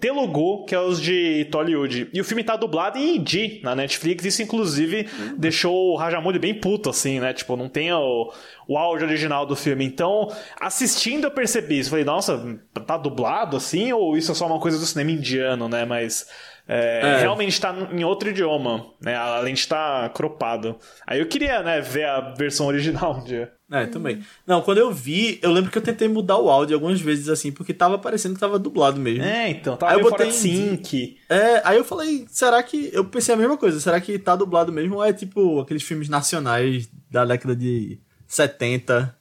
Telugu, 0.00 0.64
que 0.64 0.74
é 0.74 0.80
os 0.80 1.00
de 1.00 1.46
Tollywood. 1.50 2.08
E 2.12 2.20
o 2.20 2.24
filme 2.24 2.42
tá 2.42 2.56
dublado 2.56 2.98
em 2.98 3.16
hindi 3.16 3.60
na 3.62 3.76
Netflix. 3.76 4.24
Isso, 4.24 4.42
inclusive, 4.42 5.08
deixou 5.38 5.92
o 5.92 5.96
Rajamouli 5.96 6.38
bem 6.38 6.54
puto, 6.54 6.90
assim, 6.90 7.20
né? 7.20 7.32
Tipo, 7.32 7.56
não 7.56 7.68
tem 7.68 7.92
o, 7.92 8.32
o 8.66 8.76
áudio 8.76 9.06
original 9.06 9.46
do 9.46 9.54
filme. 9.54 9.84
Então, 9.84 10.28
assistindo 10.60 11.24
eu 11.24 11.30
percebi 11.30 11.78
isso. 11.78 11.90
Falei, 11.90 12.04
nossa, 12.04 12.60
tá 12.86 12.96
dublado 12.96 13.56
assim? 13.56 13.92
Ou 13.92 14.16
isso 14.16 14.32
é 14.32 14.34
só 14.34 14.46
uma 14.46 14.58
coisa 14.58 14.78
do 14.78 14.86
cinema 14.86 15.12
indiano, 15.12 15.68
né? 15.68 15.84
Mas... 15.84 16.26
é, 16.68 17.00
É. 17.02 17.20
Realmente 17.20 17.60
tá 17.60 17.74
em 17.92 18.04
outro 18.04 18.30
idioma, 18.30 18.86
né? 19.00 19.14
Além 19.16 19.54
de 19.54 19.60
estar 19.60 20.08
cropado. 20.12 20.76
Aí 21.06 21.18
eu 21.20 21.26
queria, 21.26 21.62
né, 21.62 21.80
ver 21.80 22.04
a 22.06 22.20
versão 22.34 22.66
original 22.66 23.18
um 23.18 23.24
dia. 23.24 23.52
É, 23.70 23.86
também. 23.86 24.22
Não, 24.46 24.60
quando 24.60 24.78
eu 24.78 24.92
vi, 24.92 25.38
eu 25.42 25.50
lembro 25.50 25.70
que 25.70 25.78
eu 25.78 25.82
tentei 25.82 26.06
mudar 26.06 26.36
o 26.36 26.50
áudio 26.50 26.74
algumas 26.76 27.00
vezes, 27.00 27.28
assim, 27.30 27.50
porque 27.50 27.72
tava 27.72 27.98
parecendo 27.98 28.34
que 28.34 28.40
tava 28.40 28.58
dublado 28.58 29.00
mesmo. 29.00 29.24
É, 29.24 29.48
então, 29.48 29.76
tava 29.78 29.92
Aí 29.92 29.98
eu 29.98 30.02
fora 30.08 30.24
botei 30.24 30.28
em- 30.28 30.32
sync. 30.32 31.16
É, 31.28 31.62
aí 31.64 31.78
eu 31.78 31.84
falei, 31.84 32.26
será 32.28 32.62
que. 32.62 32.90
Eu 32.92 33.04
pensei 33.06 33.34
a 33.34 33.38
mesma 33.38 33.56
coisa, 33.56 33.80
será 33.80 33.98
que 34.00 34.18
tá 34.18 34.36
dublado 34.36 34.70
mesmo 34.70 34.96
ou 34.96 35.04
é 35.04 35.12
tipo 35.12 35.58
aqueles 35.60 35.82
filmes 35.82 36.08
nacionais 36.10 36.86
da 37.10 37.24
década 37.24 37.56
de 37.56 37.98
70, 38.26 39.16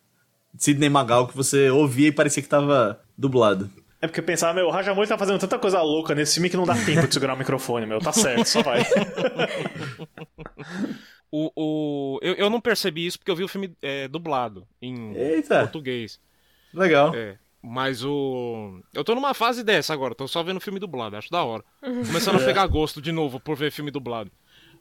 Sidney 0.58 0.90
Magal, 0.90 1.28
que 1.28 1.36
você 1.36 1.70
ouvia 1.70 2.08
e 2.10 2.12
parecia 2.12 2.44
que 2.44 2.50
tava 2.50 3.00
dublado. 3.18 3.70
É 4.02 4.08
porque 4.08 4.20
eu 4.20 4.24
pensava, 4.24 4.54
meu, 4.54 4.66
o 4.68 4.72
Rajamouli 4.72 5.08
tá 5.08 5.18
fazendo 5.18 5.40
tanta 5.40 5.60
coisa 5.60 5.80
louca 5.82 6.16
nesse 6.16 6.34
filme 6.34 6.50
que 6.50 6.58
não 6.58 6.66
dá 6.66 6.74
tempo 6.86 7.08
de 7.08 7.14
segurar 7.14 7.36
o 7.36 7.38
microfone, 7.38 7.86
meu. 7.86 8.00
Tá 8.00 8.12
certo, 8.12 8.46
só 8.48 8.62
vai. 8.64 8.82
O, 11.34 11.50
o, 11.56 12.20
eu, 12.22 12.34
eu 12.36 12.50
não 12.50 12.60
percebi 12.60 13.06
isso 13.06 13.18
porque 13.18 13.32
eu 13.32 13.36
vi 13.38 13.44
o 13.44 13.48
filme 13.48 13.74
é, 13.82 14.06
dublado 14.10 14.68
em 14.82 15.14
Eita, 15.16 15.60
português. 15.60 16.20
legal. 16.74 17.16
É. 17.16 17.38
Mas 17.64 18.04
o. 18.04 18.82
Eu 18.94 19.02
tô 19.04 19.16
numa 19.16 19.34
fase 19.34 19.64
dessa 19.64 19.94
agora, 19.94 20.14
tô 20.16 20.28
só 20.28 20.44
vendo 20.44 20.60
filme 20.60 20.78
dublado, 20.80 21.16
acho 21.16 21.30
da 21.32 21.42
hora. 21.44 21.64
Começando 21.80 22.36
a 22.36 22.40
pegar 22.46 22.68
gosto 22.68 23.02
de 23.02 23.12
novo 23.14 23.40
por 23.40 23.56
ver 23.56 23.72
filme 23.72 23.92
dublado. 23.92 24.30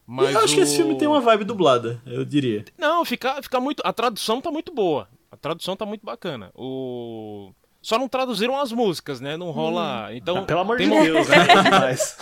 Mas 0.06 0.34
eu 0.34 0.40
acho 0.40 0.54
que 0.56 0.60
esse 0.62 0.72
o- 0.74 0.76
filme 0.78 0.98
tem 0.98 1.06
uma 1.06 1.20
vibe 1.20 1.44
dublada, 1.44 2.02
eu 2.04 2.24
diria. 2.24 2.64
Não, 2.76 3.04
fica, 3.04 3.40
fica 3.42 3.60
muito. 3.60 3.80
A 3.86 3.92
tradução 3.92 4.40
tá 4.40 4.50
muito 4.50 4.74
boa. 4.74 5.08
A 5.30 5.36
tradução 5.36 5.76
tá 5.76 5.86
muito 5.86 6.04
bacana. 6.04 6.50
O. 6.54 7.52
Só 7.82 7.98
não 7.98 8.08
traduziram 8.08 8.58
as 8.58 8.72
músicas, 8.72 9.20
né? 9.20 9.36
Não 9.36 9.50
rola. 9.50 10.08
Então. 10.12 10.38
Ah, 10.38 10.42
Pelo 10.42 10.60
amor 10.60 10.76
tem 10.76 10.88
de 10.88 11.00
Deus, 11.00 11.28
né? 11.28 11.36
Mas... 11.70 12.16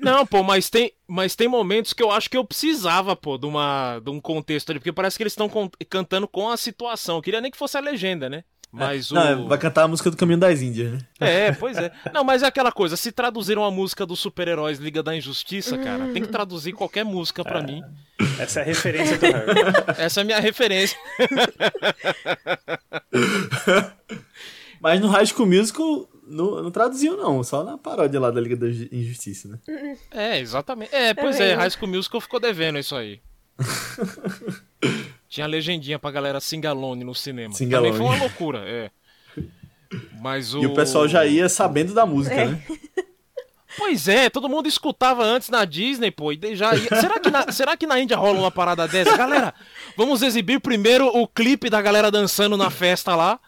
Não, 0.00 0.24
pô, 0.24 0.42
mas 0.42 0.70
tem, 0.70 0.94
mas 1.06 1.36
tem 1.36 1.46
momentos 1.46 1.92
que 1.92 2.02
eu 2.02 2.10
acho 2.10 2.30
que 2.30 2.36
eu 2.36 2.42
precisava, 2.42 3.14
pô, 3.14 3.36
de, 3.36 3.44
uma, 3.44 4.00
de 4.02 4.10
um 4.10 4.18
contexto 4.18 4.70
ali, 4.70 4.78
porque 4.78 4.92
parece 4.92 5.18
que 5.18 5.22
eles 5.22 5.34
estão 5.34 5.50
cantando 5.90 6.26
com 6.26 6.48
a 6.48 6.56
situação. 6.56 7.16
Eu 7.16 7.22
queria 7.22 7.38
nem 7.38 7.50
que 7.50 7.58
fosse 7.58 7.76
a 7.76 7.80
legenda, 7.80 8.26
né? 8.26 8.42
Mas 8.72 9.10
Não, 9.10 9.46
o. 9.46 9.48
vai 9.48 9.58
cantar 9.58 9.82
a 9.82 9.88
música 9.88 10.10
do 10.10 10.16
Caminho 10.16 10.38
das 10.38 10.62
Índias, 10.62 10.92
né? 10.92 10.98
É, 11.18 11.52
pois 11.52 11.76
é. 11.76 11.90
Não, 12.14 12.22
mas 12.22 12.42
é 12.42 12.46
aquela 12.46 12.70
coisa, 12.70 12.96
se 12.96 13.10
traduziram 13.10 13.64
a 13.64 13.70
música 13.70 14.06
dos 14.06 14.20
super-heróis 14.20 14.78
Liga 14.78 15.02
da 15.02 15.14
Injustiça, 15.14 15.76
cara, 15.76 16.06
tem 16.12 16.22
que 16.22 16.28
traduzir 16.28 16.72
qualquer 16.72 17.04
música 17.04 17.42
pra 17.42 17.60
mim. 17.60 17.82
Essa 18.38 18.60
é 18.60 18.62
a 18.62 18.66
referência 18.66 19.18
do 19.18 19.26
Harry. 19.26 19.60
Essa 19.98 20.20
é 20.20 20.22
a 20.22 20.24
minha 20.24 20.40
referência. 20.40 20.96
Mas 24.80 25.00
no 25.00 25.08
High 25.08 25.26
School 25.26 25.46
Musical 25.46 26.08
não, 26.26 26.62
não 26.62 26.70
traduziu, 26.70 27.16
não, 27.16 27.42
só 27.44 27.62
na 27.62 27.76
paródia 27.76 28.18
lá 28.20 28.30
da 28.30 28.40
Liga 28.40 28.56
da 28.56 28.68
Injustiça, 28.68 29.48
né? 29.48 29.96
É, 30.10 30.38
exatamente. 30.38 30.94
É, 30.94 31.12
pois 31.12 31.38
é, 31.38 31.48
mesmo. 31.48 31.60
High 31.60 31.70
School 31.70 31.90
Musical 31.90 32.20
ficou 32.20 32.40
devendo 32.40 32.78
isso 32.78 32.96
aí. 32.96 33.20
Tinha 35.28 35.46
legendinha 35.46 35.98
pra 35.98 36.10
galera 36.10 36.40
singalone 36.40 37.04
no 37.04 37.14
cinema. 37.14 37.54
Singalone. 37.54 37.92
Também 37.92 38.06
foi 38.06 38.16
uma 38.16 38.24
loucura, 38.24 38.58
é. 38.66 38.90
Mas 40.20 40.54
o... 40.54 40.62
E 40.62 40.66
o 40.66 40.74
pessoal 40.74 41.06
já 41.08 41.26
ia 41.26 41.48
sabendo 41.48 41.92
da 41.92 42.06
música, 42.06 42.34
É. 42.34 42.46
né? 42.46 42.62
Pois 43.76 44.08
é, 44.08 44.28
todo 44.28 44.48
mundo 44.48 44.66
escutava 44.68 45.22
antes 45.22 45.48
na 45.48 45.64
Disney, 45.64 46.10
pô, 46.10 46.32
e 46.32 46.56
já 46.56 46.74
ia... 46.74 46.88
será, 47.00 47.20
que 47.20 47.30
na... 47.30 47.52
será 47.52 47.76
que 47.76 47.86
na 47.86 48.00
Índia 48.00 48.16
rola 48.16 48.38
uma 48.38 48.50
parada 48.50 48.86
dessa? 48.88 49.16
Galera, 49.16 49.54
vamos 49.96 50.22
exibir 50.22 50.60
primeiro 50.60 51.06
o 51.06 51.26
clipe 51.26 51.70
da 51.70 51.80
galera 51.80 52.10
dançando 52.10 52.56
na 52.56 52.68
festa 52.68 53.14
lá, 53.14 53.38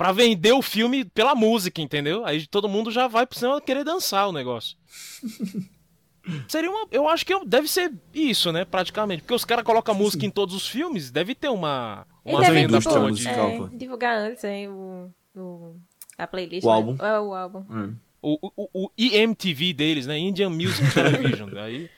pra 0.00 0.12
vender 0.12 0.52
o 0.52 0.62
filme 0.62 1.04
pela 1.04 1.34
música, 1.34 1.82
entendeu? 1.82 2.24
Aí 2.24 2.46
todo 2.46 2.70
mundo 2.70 2.90
já 2.90 3.06
vai 3.06 3.26
pro 3.26 3.38
cinema 3.38 3.60
querer 3.60 3.84
dançar 3.84 4.26
o 4.26 4.32
negócio. 4.32 4.74
Seria 6.48 6.70
uma. 6.70 6.86
Eu 6.90 7.06
acho 7.06 7.26
que 7.26 7.38
deve 7.44 7.68
ser 7.68 7.92
isso, 8.14 8.50
né? 8.50 8.64
Praticamente. 8.64 9.20
Porque 9.20 9.34
os 9.34 9.44
caras 9.44 9.62
colocam 9.62 9.94
música 9.94 10.24
em 10.24 10.30
todos 10.30 10.54
os 10.54 10.66
filmes, 10.66 11.10
deve 11.10 11.34
ter 11.34 11.50
uma. 11.50 12.06
Uma 12.24 12.40
venda 12.50 12.78
tipo, 12.78 12.98
musical, 13.00 13.68
é, 13.70 13.76
divulgar 13.76 14.16
antes 14.16 14.42
aí 14.42 14.66
o, 14.68 15.10
o- 15.36 15.76
a 16.16 16.26
playlist. 16.26 16.64
O 16.64 16.68
né? 16.68 16.72
álbum. 16.74 16.96
É, 17.04 17.20
o 17.20 17.34
álbum. 17.34 17.64
Hum. 17.68 17.94
O, 18.22 18.38
o, 18.56 18.84
o 18.86 18.90
IMTV 18.96 19.74
deles, 19.74 20.06
né? 20.06 20.16
Indian 20.18 20.48
Music 20.48 20.94
Television. 20.94 21.50
Aí. 21.60 21.90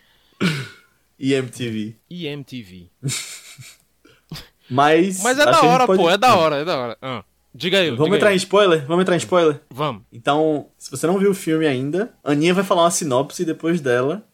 E 1.21 1.35
MTV. 1.35 1.95
IMTV. 2.11 2.91
Mas. 4.69 5.23
Mas 5.23 5.38
é 5.38 5.45
da 5.45 5.62
hora, 5.62 5.87
pode- 5.87 6.03
pô, 6.03 6.11
é 6.11 6.19
da 6.19 6.35
hora, 6.37 6.57
é 6.57 6.65
da 6.65 6.79
hora. 6.79 6.99
Ah, 7.01 7.25
diga 7.55 7.79
aí. 7.79 7.91
Vamos 7.91 8.05
diga 8.05 8.17
entrar 8.17 8.29
aí. 8.31 8.35
em 8.35 8.38
spoiler? 8.38 8.87
Vamos 8.87 9.03
entrar 9.03 9.15
em 9.15 9.19
spoiler? 9.19 9.61
Vamos. 9.71 10.03
Então, 10.12 10.69
se 10.79 10.91
você 10.91 11.07
não 11.07 11.19
viu 11.19 11.31
o 11.31 11.35
filme 11.35 11.67
ainda, 11.67 12.15
a 12.23 12.33
Aninha 12.33 12.55
vai 12.55 12.65
falar 12.65 12.83
uma 12.83 12.91
sinopse 12.91 13.43
e 13.43 13.47
depois 13.47 13.81
dela 13.81 14.25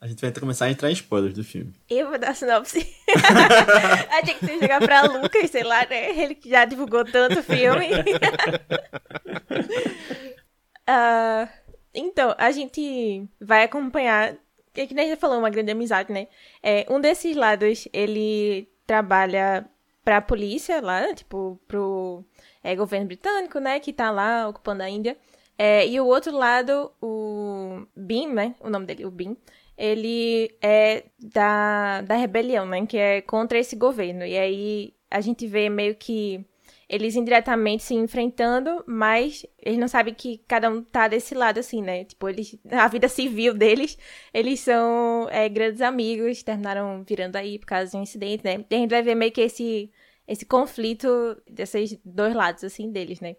a 0.00 0.06
gente 0.06 0.20
vai 0.20 0.30
começar 0.32 0.66
a 0.66 0.70
entrar 0.70 0.90
em 0.90 0.92
spoilers 0.92 1.34
do 1.34 1.42
filme. 1.42 1.72
Eu 1.88 2.08
vou 2.08 2.18
dar 2.18 2.30
a 2.30 2.34
sinopse. 2.34 2.78
Achei 4.10 4.34
que 4.34 4.46
você 4.46 4.54
ia 4.54 4.60
jogar 4.60 4.80
pra 4.80 5.02
Lucas, 5.02 5.50
sei 5.50 5.64
lá, 5.64 5.86
né? 5.86 6.10
Ele 6.16 6.34
que 6.34 6.50
já 6.50 6.64
divulgou 6.64 7.04
tanto 7.04 7.42
filme. 7.42 7.88
Ah, 10.88 11.48
então, 11.92 12.32
a 12.38 12.52
gente 12.52 13.28
vai 13.40 13.64
acompanhar. 13.64 14.36
É 14.72 14.86
que 14.86 14.94
nem 14.94 15.08
já 15.08 15.16
falou, 15.16 15.38
uma 15.38 15.50
grande 15.50 15.72
amizade, 15.72 16.12
né? 16.12 16.28
É, 16.62 16.86
um 16.88 17.00
desses 17.00 17.34
lados, 17.34 17.88
ele 17.92 18.68
trabalha 18.86 19.68
pra 20.04 20.20
polícia 20.20 20.80
lá, 20.80 21.12
tipo, 21.12 21.60
pro 21.66 22.24
é, 22.66 22.74
governo 22.74 23.06
britânico, 23.06 23.60
né? 23.60 23.78
Que 23.78 23.92
tá 23.92 24.10
lá 24.10 24.48
ocupando 24.48 24.82
a 24.82 24.90
Índia. 24.90 25.16
É, 25.56 25.86
e 25.86 26.00
o 26.00 26.06
outro 26.06 26.36
lado, 26.36 26.90
o 27.00 27.86
Bin, 27.96 28.28
né? 28.32 28.56
O 28.60 28.68
nome 28.68 28.86
dele, 28.86 29.06
o 29.06 29.10
Bin. 29.10 29.36
Ele 29.78 30.50
é 30.60 31.04
da, 31.18 32.00
da 32.02 32.16
rebelião, 32.16 32.66
né? 32.66 32.84
Que 32.84 32.98
é 32.98 33.20
contra 33.22 33.56
esse 33.58 33.76
governo. 33.76 34.26
E 34.26 34.36
aí 34.36 34.94
a 35.08 35.20
gente 35.20 35.46
vê 35.46 35.68
meio 35.68 35.94
que 35.94 36.44
eles 36.88 37.14
indiretamente 37.14 37.84
se 37.84 37.94
enfrentando, 37.94 38.82
mas 38.86 39.46
eles 39.62 39.78
não 39.78 39.88
sabem 39.88 40.14
que 40.14 40.38
cada 40.48 40.68
um 40.68 40.82
tá 40.82 41.06
desse 41.06 41.34
lado, 41.36 41.58
assim, 41.58 41.80
né? 41.80 42.04
Tipo, 42.04 42.28
eles, 42.28 42.58
a 42.70 42.88
vida 42.88 43.08
civil 43.08 43.54
deles, 43.54 43.96
eles 44.34 44.58
são 44.60 45.28
é, 45.30 45.48
grandes 45.48 45.80
amigos, 45.82 46.42
terminaram 46.42 47.04
virando 47.04 47.36
aí 47.36 47.60
por 47.60 47.66
causa 47.66 47.92
de 47.92 47.96
um 47.96 48.02
incidente, 48.02 48.44
né? 48.44 48.64
E 48.68 48.74
a 48.74 48.78
gente 48.78 48.90
vai 48.90 49.02
ver 49.02 49.14
meio 49.14 49.32
que 49.32 49.40
esse, 49.40 49.90
esse 50.26 50.44
conflito 50.44 51.08
desses 51.48 51.98
dois 52.04 52.34
lados, 52.34 52.64
assim, 52.64 52.90
deles, 52.90 53.20
né? 53.20 53.36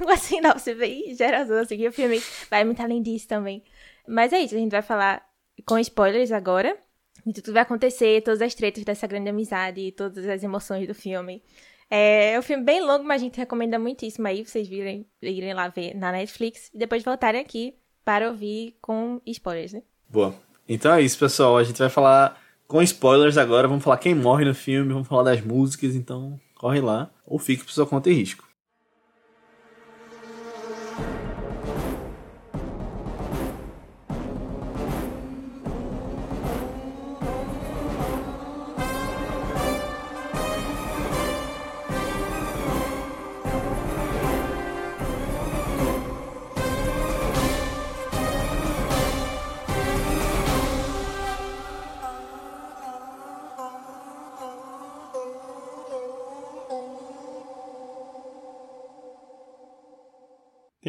Uma 0.00 0.16
sinopse 0.16 0.74
bem 0.74 1.14
geralzona, 1.14 1.62
assim, 1.62 1.76
que 1.76 1.88
o 1.88 1.92
filme 1.92 2.20
vai 2.50 2.64
muito 2.64 2.80
além 2.80 3.02
disso 3.02 3.28
também. 3.28 3.62
Mas 4.06 4.32
é 4.32 4.40
isso, 4.40 4.54
a 4.54 4.58
gente 4.58 4.70
vai 4.70 4.82
falar 4.82 5.26
com 5.64 5.78
spoilers 5.78 6.32
agora. 6.32 6.76
De 7.24 7.32
tudo 7.32 7.46
que 7.46 7.52
vai 7.52 7.62
acontecer, 7.62 8.22
todas 8.22 8.40
as 8.40 8.54
tretas 8.54 8.84
dessa 8.84 9.06
grande 9.06 9.30
amizade, 9.30 9.90
todas 9.92 10.28
as 10.28 10.44
emoções 10.44 10.86
do 10.86 10.94
filme. 10.94 11.42
É, 11.90 12.32
é 12.32 12.38
um 12.38 12.42
filme 12.42 12.62
bem 12.62 12.80
longo, 12.80 13.04
mas 13.04 13.20
a 13.20 13.24
gente 13.24 13.36
recomenda 13.36 13.78
muitíssimo 13.78 14.26
aí, 14.28 14.44
vocês 14.44 14.68
virem, 14.68 15.06
irem 15.20 15.54
lá 15.54 15.68
ver 15.68 15.94
na 15.94 16.12
Netflix 16.12 16.70
e 16.72 16.78
depois 16.78 17.02
voltarem 17.02 17.40
aqui 17.40 17.74
para 18.04 18.28
ouvir 18.28 18.76
com 18.80 19.20
spoilers, 19.26 19.72
né? 19.72 19.82
Boa. 20.08 20.34
Então 20.68 20.94
é 20.94 21.02
isso, 21.02 21.18
pessoal. 21.18 21.56
A 21.56 21.64
gente 21.64 21.78
vai 21.78 21.88
falar 21.88 22.40
com 22.66 22.82
spoilers 22.82 23.36
agora. 23.36 23.68
Vamos 23.68 23.84
falar 23.84 23.98
quem 23.98 24.14
morre 24.14 24.44
no 24.44 24.54
filme, 24.54 24.92
vamos 24.92 25.08
falar 25.08 25.22
das 25.24 25.40
músicas. 25.40 25.94
Então 25.94 26.38
corre 26.54 26.80
lá 26.80 27.10
ou 27.26 27.38
fique 27.38 27.64
por 27.64 27.72
sua 27.72 27.86
conta 27.86 28.10
e 28.10 28.14
risco. 28.14 28.45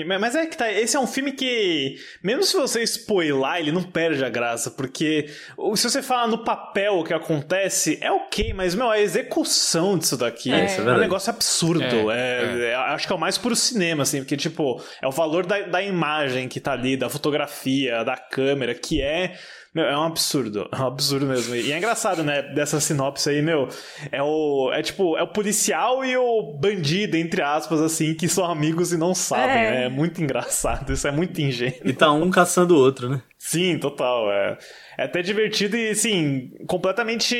Mas- 0.05 0.35
é 0.35 0.45
que 0.45 0.57
tá, 0.57 0.71
esse 0.71 0.95
é 0.95 0.99
um 0.99 1.07
filme 1.07 1.31
que, 1.31 1.95
mesmo 2.23 2.43
se 2.43 2.55
você 2.55 2.83
spoiler, 2.83 3.55
ele 3.59 3.71
não 3.71 3.83
perde 3.83 4.23
a 4.23 4.29
graça, 4.29 4.69
porque 4.71 5.29
o- 5.57 5.75
se 5.75 5.89
você 5.89 6.01
fala 6.01 6.27
no 6.27 6.43
papel 6.43 6.99
o 6.99 7.03
que 7.03 7.13
acontece, 7.13 7.97
é 8.01 8.11
ok, 8.11 8.53
mas, 8.53 8.75
meu, 8.75 8.89
a 8.89 8.99
execução 8.99 9.97
disso 9.97 10.17
daqui 10.17 10.51
É, 10.51 10.59
é, 10.59 10.77
é 10.77 10.81
um 10.81 10.99
negócio 10.99 11.29
absurdo. 11.29 11.83
É, 11.83 11.89
É, 12.11 12.69
é, 12.71 12.75
acho 12.75 13.07
que 13.07 13.13
é 13.13 13.15
o 13.15 13.19
mais 13.19 13.37
puro 13.37 13.55
cinema, 13.55 14.03
assim, 14.03 14.19
porque, 14.19 14.37
tipo, 14.37 14.81
é 15.01 15.07
o 15.07 15.11
valor 15.11 15.45
da, 15.45 15.59
da 15.61 15.81
imagem 15.81 16.47
que 16.47 16.59
tá 16.59 16.73
ali, 16.73 16.95
da 16.97 17.09
fotografia, 17.09 18.03
da 18.03 18.17
câmera, 18.17 18.73
que 18.75 19.01
é. 19.01 19.35
Meu, 19.75 19.85
é 19.85 19.95
um 19.97 20.03
absurdo. 20.03 20.67
É 20.71 20.75
um 20.81 20.87
absurdo 20.87 21.25
mesmo. 21.27 21.55
E 21.55 21.71
é 21.71 21.77
engraçado, 21.77 22.23
né? 22.23 22.41
Dessa 22.41 22.79
sinopse 22.79 23.29
aí, 23.29 23.41
meu. 23.41 23.69
É 24.11 24.23
o. 24.23 24.71
É 24.73 24.81
tipo, 24.81 25.15
é 25.17 25.21
o 25.23 25.27
policial 25.27 26.03
e 26.03 26.17
o 26.17 26.53
bandido, 26.59 27.15
entre 27.15 27.41
aspas, 27.43 27.79
assim, 27.81 28.13
que 28.15 28.27
são 28.27 28.45
amigos 28.45 28.91
e 28.91 28.97
não 28.97 29.13
sabem, 29.13 29.45
É. 29.65 29.71
né? 29.71 29.85
É 29.85 29.89
muito 29.89 30.21
engraçado. 30.23 30.91
Isso 30.93 31.07
é 31.07 31.11
muito 31.11 31.39
ingênuo. 31.41 31.79
E 31.85 31.93
tá 31.93 32.11
um 32.11 32.31
caçando 32.31 32.75
o 32.75 32.79
outro, 32.79 33.07
né? 33.09 33.21
Sim, 33.37 33.77
total. 33.77 34.31
É, 34.31 34.57
é 34.97 35.03
até 35.03 35.21
divertido 35.21 35.77
e, 35.77 35.89
assim, 35.89 36.51
completamente 36.67 37.35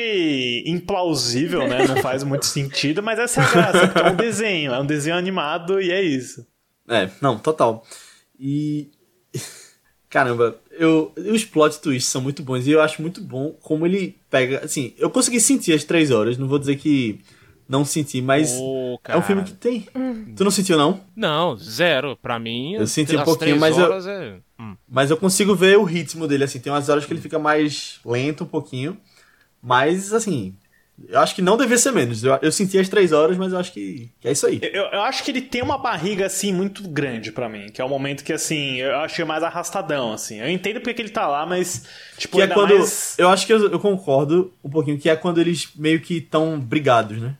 implausível, 0.64 1.66
né? 1.66 1.86
Não 1.88 1.96
faz 1.96 2.22
muito 2.22 2.46
sentido, 2.46 3.02
mas 3.02 3.18
essa 3.18 3.40
é 3.40 3.44
a 3.44 3.50
graça, 3.50 3.86
porque 3.88 4.00
é 4.00 4.10
um 4.12 4.16
desenho. 4.16 4.72
É 4.72 4.78
um 4.80 4.86
desenho 4.86 5.16
animado 5.16 5.80
e 5.80 5.90
é 5.90 6.00
isso. 6.00 6.46
É, 6.88 7.08
não, 7.20 7.38
total. 7.38 7.82
E. 8.38 8.90
Caramba, 10.08 10.58
eu, 10.70 11.12
os 11.16 11.44
plot 11.44 11.80
twists 11.80 12.10
são 12.10 12.20
muito 12.22 12.42
bons 12.42 12.66
e 12.66 12.70
eu 12.70 12.80
acho 12.80 13.02
muito 13.02 13.20
bom 13.20 13.50
como 13.60 13.84
ele 13.86 14.16
pega. 14.30 14.64
Assim, 14.64 14.94
eu 14.96 15.10
consegui 15.10 15.38
sentir 15.40 15.74
as 15.74 15.84
três 15.84 16.10
horas, 16.10 16.38
não 16.38 16.48
vou 16.48 16.58
dizer 16.58 16.76
que 16.76 17.20
não 17.68 17.84
senti, 17.84 18.22
mas 18.22 18.52
Ô, 18.58 18.98
é 19.06 19.16
um 19.18 19.22
filme 19.22 19.44
que 19.44 19.52
tem. 19.52 19.86
Tu 20.34 20.42
não 20.42 20.50
sentiu, 20.50 20.78
não? 20.78 21.00
Não, 21.14 21.54
zero. 21.56 22.16
Pra 22.22 22.38
mim, 22.38 22.74
Eu 22.74 22.86
senti 22.86 23.14
um 23.14 23.22
pouquinho, 23.22 23.58
mas 23.60 23.76
eu- 23.76 23.92
é... 23.92 24.38
Hum. 24.58 24.74
Mas 24.88 25.10
eu 25.10 25.16
consigo 25.18 25.54
ver 25.54 25.76
o 25.76 25.84
ritmo 25.84 26.26
dele, 26.26 26.44
assim. 26.44 26.58
Tem 26.58 26.72
umas 26.72 26.88
horas 26.88 27.04
que 27.04 27.12
ele 27.12 27.20
fica 27.20 27.38
mais 27.38 28.00
lento 28.04 28.44
um 28.44 28.46
pouquinho. 28.46 28.96
Mas, 29.62 30.12
assim. 30.14 30.54
Eu 31.06 31.20
acho 31.20 31.34
que 31.34 31.40
não 31.42 31.56
devia 31.56 31.78
ser 31.78 31.92
menos. 31.92 32.24
Eu, 32.24 32.38
eu 32.42 32.50
senti 32.50 32.78
as 32.78 32.88
três 32.88 33.12
horas, 33.12 33.36
mas 33.36 33.52
eu 33.52 33.58
acho 33.58 33.72
que, 33.72 34.10
que 34.20 34.26
é 34.28 34.32
isso 34.32 34.46
aí. 34.46 34.58
Eu, 34.62 34.84
eu 34.86 35.02
acho 35.02 35.22
que 35.22 35.30
ele 35.30 35.40
tem 35.40 35.62
uma 35.62 35.78
barriga, 35.78 36.26
assim, 36.26 36.52
muito 36.52 36.82
grande 36.88 37.30
pra 37.30 37.48
mim. 37.48 37.68
Que 37.72 37.80
é 37.80 37.84
o 37.84 37.88
momento 37.88 38.24
que, 38.24 38.32
assim, 38.32 38.76
eu 38.76 38.96
acho 38.96 39.14
que 39.14 39.22
é 39.22 39.24
mais 39.24 39.42
arrastadão, 39.42 40.12
assim. 40.12 40.40
Eu 40.40 40.48
entendo 40.50 40.80
porque 40.80 40.94
que 40.94 41.02
ele 41.02 41.08
tá 41.10 41.26
lá, 41.28 41.46
mas, 41.46 41.84
tipo, 42.16 42.36
Que 42.36 42.42
é 42.42 42.48
quando. 42.48 42.74
mais... 42.76 43.14
Eu 43.18 43.28
acho 43.28 43.46
que 43.46 43.52
eu, 43.52 43.70
eu 43.70 43.78
concordo 43.78 44.52
um 44.64 44.68
pouquinho, 44.70 44.98
que 44.98 45.08
é 45.08 45.14
quando 45.16 45.40
eles 45.40 45.68
meio 45.76 46.00
que 46.00 46.18
estão 46.18 46.58
brigados, 46.58 47.18
né? 47.22 47.34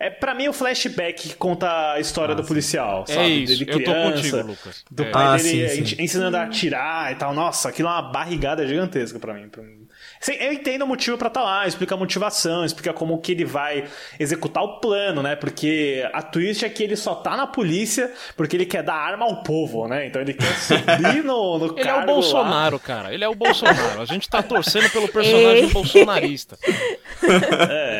É 0.00 0.10
pra 0.10 0.34
mim 0.34 0.48
o 0.48 0.52
flashback 0.52 1.28
que 1.28 1.34
conta 1.36 1.92
a 1.92 2.00
história 2.00 2.34
do 2.34 2.42
policial, 2.42 3.06
sabe? 3.06 3.20
É 3.20 3.28
isso, 3.28 3.58
Dele 3.64 3.70
eu 3.70 3.84
tô 3.84 3.92
criança, 3.92 4.12
contigo, 4.16 4.36
Lucas. 4.48 4.84
Do 4.90 5.04
É. 5.04 5.10
pai 5.12 5.24
Ah, 5.24 5.36
dele 5.36 5.68
sim, 5.68 5.84
sim. 5.86 6.02
ensinando 6.02 6.36
a 6.36 6.42
atirar 6.42 7.12
e 7.12 7.14
tal. 7.14 7.32
Nossa, 7.32 7.68
aquilo 7.68 7.86
é 7.88 7.92
uma 7.92 8.02
barrigada 8.10 8.66
gigantesca 8.66 9.20
pra 9.20 9.32
mim. 9.32 9.48
Pra 9.48 9.62
mim. 9.62 9.81
Sim, 10.22 10.34
eu 10.38 10.52
entendo 10.52 10.82
o 10.82 10.86
motivo 10.86 11.18
pra 11.18 11.26
estar 11.26 11.42
lá, 11.42 11.66
explica 11.66 11.96
a 11.96 11.98
motivação, 11.98 12.64
explica 12.64 12.92
como 12.92 13.20
que 13.20 13.32
ele 13.32 13.44
vai 13.44 13.88
executar 14.20 14.62
o 14.62 14.78
plano, 14.78 15.20
né? 15.20 15.34
Porque 15.34 16.08
a 16.12 16.22
twist 16.22 16.64
é 16.64 16.68
que 16.68 16.84
ele 16.84 16.94
só 16.94 17.16
tá 17.16 17.36
na 17.36 17.44
polícia 17.44 18.08
porque 18.36 18.56
ele 18.56 18.64
quer 18.64 18.84
dar 18.84 18.94
arma 18.94 19.24
ao 19.24 19.42
povo, 19.42 19.88
né? 19.88 20.06
Então 20.06 20.22
ele 20.22 20.32
quer 20.32 20.56
subir 20.58 21.24
no, 21.24 21.58
no 21.58 21.72
Ele 21.76 21.88
é 21.88 21.92
o 21.92 21.96
cargo 21.96 21.98
lá. 21.98 22.06
Bolsonaro, 22.06 22.78
cara. 22.78 23.12
Ele 23.12 23.24
é 23.24 23.28
o 23.28 23.34
Bolsonaro. 23.34 24.00
A 24.00 24.04
gente 24.04 24.28
tá 24.28 24.40
torcendo 24.40 24.88
pelo 24.90 25.08
personagem 25.08 25.68
bolsonarista. 25.68 26.56
É. 27.70 27.91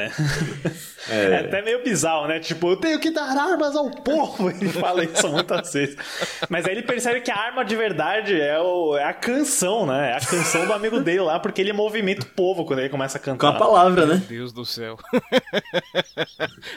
É 1.09 1.39
até 1.39 1.63
meio 1.63 1.83
bizarro, 1.83 2.29
né? 2.29 2.39
Tipo, 2.39 2.71
eu 2.71 2.77
tenho 2.77 3.01
que 3.01 3.11
dar 3.11 3.37
armas 3.37 3.75
ao 3.75 3.91
povo. 3.91 4.49
Ele 4.55 4.69
fala 4.69 5.05
isso 5.05 5.29
muitas 5.29 5.73
vezes. 5.73 5.97
Mas 6.49 6.65
aí 6.65 6.73
ele 6.73 6.83
percebe 6.83 7.21
que 7.21 7.31
a 7.31 7.37
arma 7.37 7.65
de 7.65 7.75
verdade 7.75 8.41
é, 8.41 8.59
o, 8.61 8.97
é 8.97 9.05
a 9.05 9.13
canção, 9.13 9.85
né? 9.87 10.11
É 10.13 10.17
a 10.17 10.21
canção 10.21 10.65
do 10.67 10.73
amigo 10.73 11.01
dele 11.01 11.21
lá, 11.23 11.41
porque 11.41 11.61
ele 11.61 11.73
movimenta 11.73 12.23
o 12.23 12.29
povo 12.31 12.65
quando 12.65 12.79
ele 12.81 12.89
começa 12.89 13.19
a 13.19 13.21
Com 13.21 13.31
a 13.33 13.37
cantar. 13.37 13.59
palavra, 13.59 14.07
né? 14.07 14.23
Deus 14.29 14.53
do 14.53 14.65
céu. 14.65 14.97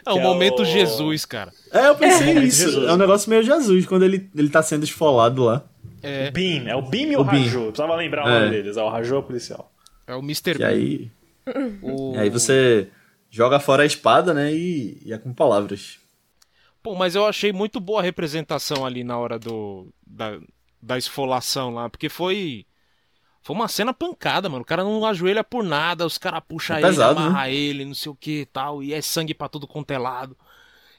É 0.05 0.11
o 0.11 0.17
é 0.17 0.21
momento 0.21 0.61
o- 0.61 0.65
Jesus, 0.65 1.25
cara. 1.25 1.51
É, 1.71 1.87
eu 1.87 1.95
pensei 1.95 2.33
nisso. 2.33 2.63
Jesus. 2.65 2.87
É 2.89 2.93
um 2.93 2.97
negócio 2.97 3.29
meio 3.29 3.43
Jesus, 3.43 3.85
quando 3.85 4.03
ele, 4.03 4.29
ele 4.35 4.49
tá 4.49 4.61
sendo 4.61 4.83
esfolado 4.83 5.43
lá. 5.43 5.63
É, 6.01 6.29
Bim, 6.31 6.67
é 6.67 6.75
o 6.75 6.81
Bim 6.81 7.11
e 7.11 7.15
o, 7.15 7.19
O. 7.19 7.23
Raju. 7.23 7.65
Precisava 7.67 7.95
lembrar 7.95 8.25
o 8.25 8.29
É. 8.29 8.39
nome 8.39 8.51
deles. 8.51 8.77
É 8.77 8.81
o 8.83 8.89
Raju 8.89 9.15
é 9.15 9.17
o 9.19 9.23
policial. 9.23 9.71
é 10.07 10.15
o 10.15 10.19
Mr. 10.19 10.57
E 10.59 10.63
aí, 10.63 11.11
O- 11.81 12.15
e 12.15 12.19
aí 12.19 12.29
você 12.29 12.87
joga 13.35 13.59
fora 13.59 13.83
a 13.83 13.85
espada, 13.85 14.33
né? 14.33 14.53
E, 14.53 15.01
e 15.05 15.13
é 15.13 15.17
com 15.17 15.33
palavras. 15.33 15.99
Pô, 16.81 16.95
mas 16.95 17.15
eu 17.15 17.25
achei 17.25 17.51
muito 17.51 17.79
boa 17.79 17.99
a 17.99 18.03
representação 18.03 18.85
ali 18.85 19.03
na 19.03 19.17
hora 19.17 19.39
do 19.39 19.91
da, 20.05 20.39
da 20.81 20.97
esfolação 20.97 21.73
lá, 21.73 21.89
porque 21.89 22.09
foi 22.09 22.65
Foi 23.43 23.55
uma 23.55 23.67
cena 23.67 23.93
pancada, 23.93 24.49
mano. 24.49 24.63
O 24.63 24.65
cara 24.65 24.83
não 24.83 25.05
ajoelha 25.05 25.43
por 25.43 25.63
nada, 25.63 26.05
os 26.05 26.17
caras 26.17 26.43
puxam 26.47 26.75
É 26.75 26.81
ele, 26.81 27.01
pesado, 27.01 27.19
amarra 27.19 27.49
ele, 27.49 27.85
não 27.85 27.93
sei 27.95 28.11
o 28.11 28.15
que 28.15 28.41
e 28.41 28.45
tal, 28.45 28.83
e 28.83 28.93
é 28.93 29.01
sangue 29.01 29.33
pra 29.35 29.49
tudo 29.49 29.67
quanto 29.67 29.91
é 29.91 29.97
lado. 29.99 30.37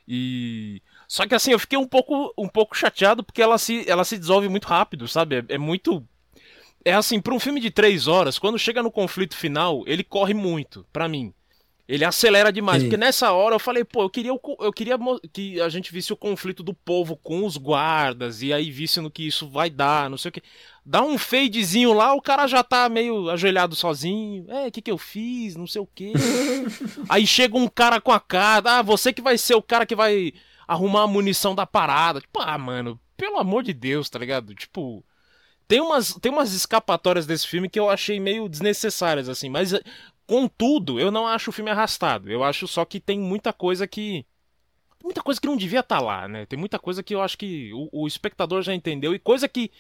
E. 0.09 0.83
Só 1.09 1.27
que 1.27 1.35
assim, 1.35 1.53
eu 1.53 1.59
fiquei 1.59 1.79
um 1.79 1.89
pouco, 1.89 2.35
um 2.39 2.49
pouco 2.49 2.77
chateado 2.77 3.25
porque 3.25 3.43
ela 3.43 3.59
se, 3.59 3.89
ela 3.89 4.05
se 4.05 4.19
dissolve 4.19 4.49
muito 4.49 4.67
rápido, 4.69 5.09
sabe? 5.09 5.37
É, 5.39 5.55
é 5.57 5.59
muito. 5.59 6.07
É 6.85 6.95
assim, 6.95 7.21
pra 7.21 7.35
um 7.35 7.41
filme 7.41 7.61
de 7.61 7.71
três 7.71 8.07
horas, 8.09 8.39
quando 8.39 8.59
chega 8.59 8.83
no 8.83 8.93
conflito 8.93 9.37
final, 9.37 9.85
ele 9.87 10.05
corre 10.05 10.35
muito, 10.35 10.87
pra 10.93 11.09
mim. 11.09 11.35
Ele 11.89 12.05
acelera 12.05 12.53
demais, 12.53 12.83
Sim. 12.83 12.89
porque 12.89 12.97
nessa 12.97 13.31
hora 13.31 13.55
eu 13.55 13.61
falei, 13.61 13.85
pô, 13.85 14.03
eu 14.03 14.11
queria, 14.11 14.33
eu 14.33 14.73
queria 14.73 14.99
que 15.33 15.61
a 15.61 15.69
gente 15.69 15.93
visse 15.93 16.13
o 16.13 16.17
conflito 16.17 16.61
do 16.65 16.75
povo 16.75 17.17
com 17.17 17.47
os 17.47 17.57
guardas, 17.57 18.43
e 18.43 18.53
aí 18.53 18.73
visse 18.73 19.01
no 19.01 19.11
que 19.11 19.25
isso 19.25 19.49
vai 19.49 19.71
dar, 19.71 20.11
não 20.11 20.19
sei 20.19 20.31
o 20.31 20.33
que. 20.33 20.43
Dá 20.85 21.01
um 21.03 21.17
fadezinho 21.17 21.93
lá, 21.93 22.13
o 22.13 22.21
cara 22.21 22.49
já 22.49 22.65
tá 22.65 22.89
meio 22.89 23.31
ajoelhado 23.31 23.77
sozinho. 23.77 24.47
É, 24.49 24.67
o 24.67 24.73
que 24.73 24.83
que 24.83 24.91
eu 24.91 24.99
fiz? 24.99 25.55
Não 25.55 25.67
sei 25.67 25.81
o 25.81 25.87
que. 25.87 26.13
aí 27.09 27.25
chega 27.25 27.57
um 27.57 27.69
cara 27.69 28.01
com 28.01 28.11
a 28.11 28.19
cara, 28.19 28.79
ah, 28.79 28.83
você 28.83 29.13
que 29.13 29.23
vai 29.23 29.39
ser 29.39 29.55
o 29.55 29.63
cara 29.63 29.87
que 29.87 29.95
vai 29.95 30.33
arrumar 30.67 31.03
a 31.03 31.09
munição 31.09 31.55
da 31.55 31.67
parada. 31.67 32.21
Tipo, 32.21 32.41
ah, 32.41 32.59
mano, 32.59 33.01
pelo 33.17 33.39
amor 33.39 33.63
de 33.63 33.73
Deus, 33.73 34.11
tá 34.11 34.19
ligado? 34.19 34.55
Tipo, 34.55 35.05
tem 35.69 35.81
umas, 35.81 36.15
tem 36.15 36.31
umas 36.31 36.53
escapatórias 36.53 37.27
desse 37.27 37.47
filme 37.47 37.69
que 37.69 37.79
eu 37.79 37.91
achei 37.91 38.21
meio 38.21 38.49
desnecessárias, 38.49 39.29
assim, 39.29 39.49
mas 39.49 39.73
contudo, 40.27 40.99
eu 40.99 41.11
não 41.11 41.27
acho 41.27 41.51
o 41.51 41.53
filme 41.53 41.71
arrastado. 41.71 42.31
Eu 42.31 42.43
acho 42.43 42.67
só 42.67 42.85
que 42.85 43.01
tem 43.01 43.19
muita 43.19 43.53
coisa 43.53 43.87
que. 43.87 44.25
Muita 45.03 45.23
coisa 45.23 45.41
que 45.41 45.47
não 45.47 45.57
devia 45.57 45.81
estar 45.81 46.01
lá, 46.01 46.27
né? 46.27 46.47
Tem 46.47 46.59
muita 46.59 46.79
coisa 46.79 47.03
que 47.03 47.15
eu 47.15 47.23
acho 47.23 47.39
que 47.39 47.73
o, 47.73 47.89
o 47.93 48.07
espectador 48.09 48.63
já 48.63 48.75
entendeu 48.75 49.15
e 49.15 49.19
coisa 49.19 49.47
que 49.47 49.71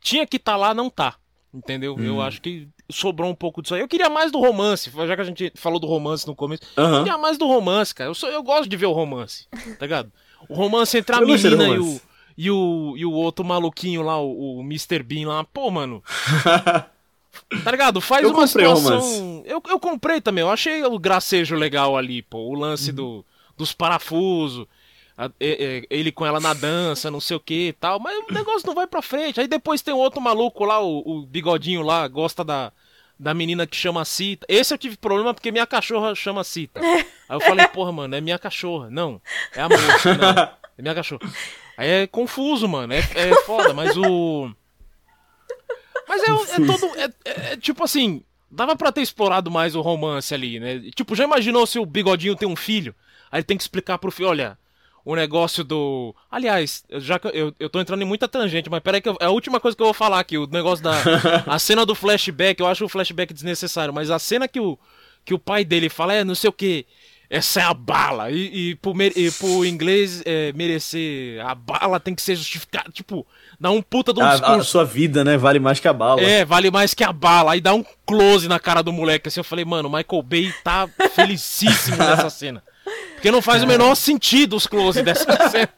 tinha 0.00 0.26
que 0.26 0.38
estar 0.38 0.56
lá 0.56 0.72
não 0.72 0.88
tá. 0.88 1.16
Entendeu? 1.52 1.98
Eu 1.98 2.22
acho 2.22 2.40
que 2.40 2.68
sobrou 2.88 3.28
um 3.28 3.34
pouco 3.34 3.60
disso 3.60 3.74
aí. 3.74 3.80
Eu 3.80 3.88
queria 3.88 4.08
mais 4.08 4.30
do 4.30 4.38
romance, 4.38 4.88
já 4.88 5.16
que 5.16 5.20
a 5.20 5.24
gente 5.24 5.52
falou 5.56 5.80
do 5.80 5.86
romance 5.86 6.24
no 6.26 6.34
começo. 6.34 6.62
Eu 6.76 6.98
queria 7.02 7.18
mais 7.18 7.36
do 7.36 7.46
romance, 7.46 7.92
cara. 7.92 8.08
Eu, 8.08 8.14
sou, 8.14 8.28
eu 8.30 8.42
gosto 8.42 8.68
de 8.68 8.76
ver 8.76 8.86
o 8.86 8.92
romance, 8.92 9.48
tá 9.50 9.84
ligado? 9.84 10.12
O 10.48 10.54
romance 10.54 10.96
entre 10.96 11.14
a 11.14 11.18
Eu 11.18 11.26
menina 11.26 11.68
e 11.68 11.78
o, 11.80 12.00
e, 12.38 12.50
o, 12.50 12.94
e 12.96 13.04
o 13.04 13.12
outro 13.12 13.44
maluquinho 13.44 14.02
lá, 14.02 14.20
o, 14.20 14.58
o 14.58 14.60
Mr. 14.62 15.02
Bean 15.02 15.28
lá. 15.28 15.42
Pô, 15.42 15.70
mano. 15.72 16.02
Tá 17.64 17.70
ligado? 17.70 18.00
Faz 18.00 18.24
Eu 18.24 18.30
uma 18.30 18.38
situação. 18.90 19.42
Eu, 19.46 19.62
eu 19.68 19.78
comprei 19.80 20.20
também, 20.20 20.42
eu 20.42 20.50
achei 20.50 20.82
o 20.84 20.98
gracejo 20.98 21.54
legal 21.54 21.96
ali, 21.96 22.22
pô. 22.22 22.38
O 22.38 22.54
lance 22.54 22.90
do, 22.92 23.24
dos 23.56 23.72
parafusos. 23.72 24.66
a- 25.16 25.30
é- 25.38 25.64
é, 25.78 25.82
ele 25.90 26.10
com 26.10 26.24
ela 26.26 26.40
na 26.40 26.54
dança, 26.54 27.10
não 27.10 27.20
sei 27.20 27.36
o 27.36 27.40
que 27.40 27.68
e 27.68 27.72
tal. 27.72 28.00
Mas 28.00 28.16
o 28.28 28.32
negócio 28.32 28.66
não 28.66 28.74
vai 28.74 28.86
pra 28.86 29.02
frente. 29.02 29.40
Aí 29.40 29.46
depois 29.46 29.82
tem 29.82 29.92
um 29.94 29.98
outro 29.98 30.20
maluco 30.20 30.64
lá, 30.64 30.80
o, 30.80 30.98
o 31.06 31.26
bigodinho 31.26 31.82
lá, 31.82 32.08
gosta 32.08 32.42
da, 32.42 32.72
da 33.18 33.32
menina 33.34 33.66
que 33.66 33.76
chama 33.76 34.04
Cita. 34.04 34.46
Esse 34.48 34.72
eu 34.74 34.78
tive 34.78 34.96
problema 34.96 35.32
porque 35.34 35.52
minha 35.52 35.66
cachorra 35.66 36.14
chama 36.14 36.42
Cita. 36.42 36.80
Aí 36.80 37.04
eu 37.36 37.40
falei, 37.40 37.66
porra, 37.68 37.92
mano, 37.92 38.14
é 38.14 38.20
minha 38.20 38.38
cachorra. 38.38 38.88
Não, 38.90 39.20
é 39.54 39.60
a 39.60 39.68
moça, 39.68 40.14
não. 40.14 40.42
É 40.78 40.82
minha 40.82 40.94
cachorra. 40.94 41.20
Aí 41.76 41.88
é 41.88 42.06
confuso, 42.06 42.66
mano. 42.66 42.92
É, 42.92 42.98
é 42.98 43.34
foda, 43.44 43.72
mas 43.74 43.96
o. 43.96 44.50
Mas 46.10 46.22
é, 46.22 46.26
é 46.62 46.66
todo. 46.66 46.86
É, 46.98 47.04
é- 47.24 47.52
é 47.52 47.56
tipo 47.56 47.84
assim. 47.84 48.22
Dava 48.50 48.74
pra 48.74 48.90
ter 48.90 49.00
explorado 49.00 49.48
mais 49.48 49.76
o 49.76 49.80
romance 49.80 50.34
ali, 50.34 50.58
né? 50.58 50.80
Tipo, 50.96 51.14
já 51.14 51.22
imaginou 51.22 51.64
se 51.68 51.78
o 51.78 51.86
bigodinho 51.86 52.34
tem 52.34 52.48
um 52.48 52.56
filho? 52.56 52.92
Aí 53.30 53.38
ele 53.38 53.44
tem 53.44 53.56
que 53.56 53.62
explicar 53.62 53.96
pro 53.96 54.10
filho: 54.10 54.28
olha, 54.28 54.58
o 55.04 55.14
negócio 55.14 55.62
do. 55.62 56.12
Aliás, 56.28 56.84
já 56.94 57.16
que 57.20 57.28
eu, 57.28 57.54
eu 57.60 57.70
tô 57.70 57.80
entrando 57.80 58.02
em 58.02 58.06
muita 58.06 58.26
tangente, 58.26 58.68
mas 58.68 58.80
peraí 58.80 59.00
que 59.00 59.08
eu- 59.08 59.16
é 59.20 59.26
a 59.26 59.30
última 59.30 59.60
coisa 59.60 59.76
que 59.76 59.82
eu 59.82 59.86
vou 59.86 59.94
falar 59.94 60.18
aqui. 60.18 60.36
O 60.36 60.48
negócio 60.48 60.82
da. 60.82 60.90
A 61.46 61.60
cena 61.60 61.86
do 61.86 61.94
flashback, 61.94 62.58
eu 62.60 62.66
acho 62.66 62.84
o 62.84 62.88
flashback 62.88 63.32
desnecessário, 63.32 63.94
mas 63.94 64.10
a 64.10 64.18
cena 64.18 64.48
que 64.48 64.58
o, 64.58 64.76
que 65.24 65.32
o 65.32 65.38
pai 65.38 65.64
dele 65.64 65.88
fala 65.88 66.12
é 66.14 66.24
não 66.24 66.34
sei 66.34 66.50
o 66.50 66.52
que. 66.52 66.84
Essa 67.32 67.60
é 67.60 67.62
a 67.62 67.72
bala. 67.72 68.28
E, 68.32 68.70
e, 68.70 68.74
pro, 68.74 68.92
e 69.00 69.30
pro 69.30 69.64
inglês 69.64 70.20
é, 70.26 70.52
merecer 70.52 71.40
a 71.46 71.54
bala 71.54 72.00
tem 72.00 72.12
que 72.12 72.20
ser 72.22 72.34
justificado. 72.34 72.90
Tipo, 72.90 73.24
dá 73.58 73.70
um 73.70 73.80
puta 73.80 74.12
de 74.12 74.18
um 74.18 74.24
A, 74.24 74.32
a 74.32 74.36
discurso. 74.36 74.64
sua 74.64 74.84
vida, 74.84 75.22
né? 75.22 75.36
Vale 75.36 75.60
mais 75.60 75.78
que 75.78 75.86
a 75.86 75.92
bala. 75.92 76.20
É, 76.20 76.44
vale 76.44 76.72
mais 76.72 76.92
que 76.92 77.04
a 77.04 77.12
bala. 77.12 77.52
Aí 77.52 77.60
dá 77.60 77.72
um 77.72 77.84
close 78.04 78.48
na 78.48 78.58
cara 78.58 78.82
do 78.82 78.92
moleque. 78.92 79.28
Assim, 79.28 79.38
eu 79.38 79.44
falei, 79.44 79.64
mano, 79.64 79.88
Michael 79.88 80.22
Bay 80.24 80.52
tá 80.64 80.88
felicíssimo 81.14 81.96
nessa 81.98 82.28
cena. 82.30 82.64
Porque 83.14 83.30
não 83.30 83.40
faz 83.40 83.62
o 83.62 83.66
menor 83.66 83.94
sentido 83.94 84.56
os 84.56 84.66
close 84.66 85.00
dessa 85.00 85.24
cena. 85.50 85.68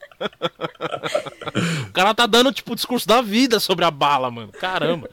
o 1.88 1.93
cara 1.93 2.15
tá 2.15 2.27
dando, 2.27 2.51
tipo, 2.51 2.73
o 2.73 2.77
discurso 2.77 3.07
da 3.07 3.21
vida 3.21 3.61
sobre 3.61 3.85
a 3.85 3.91
bala, 3.91 4.31
mano. 4.31 4.51
Caramba. 4.53 5.11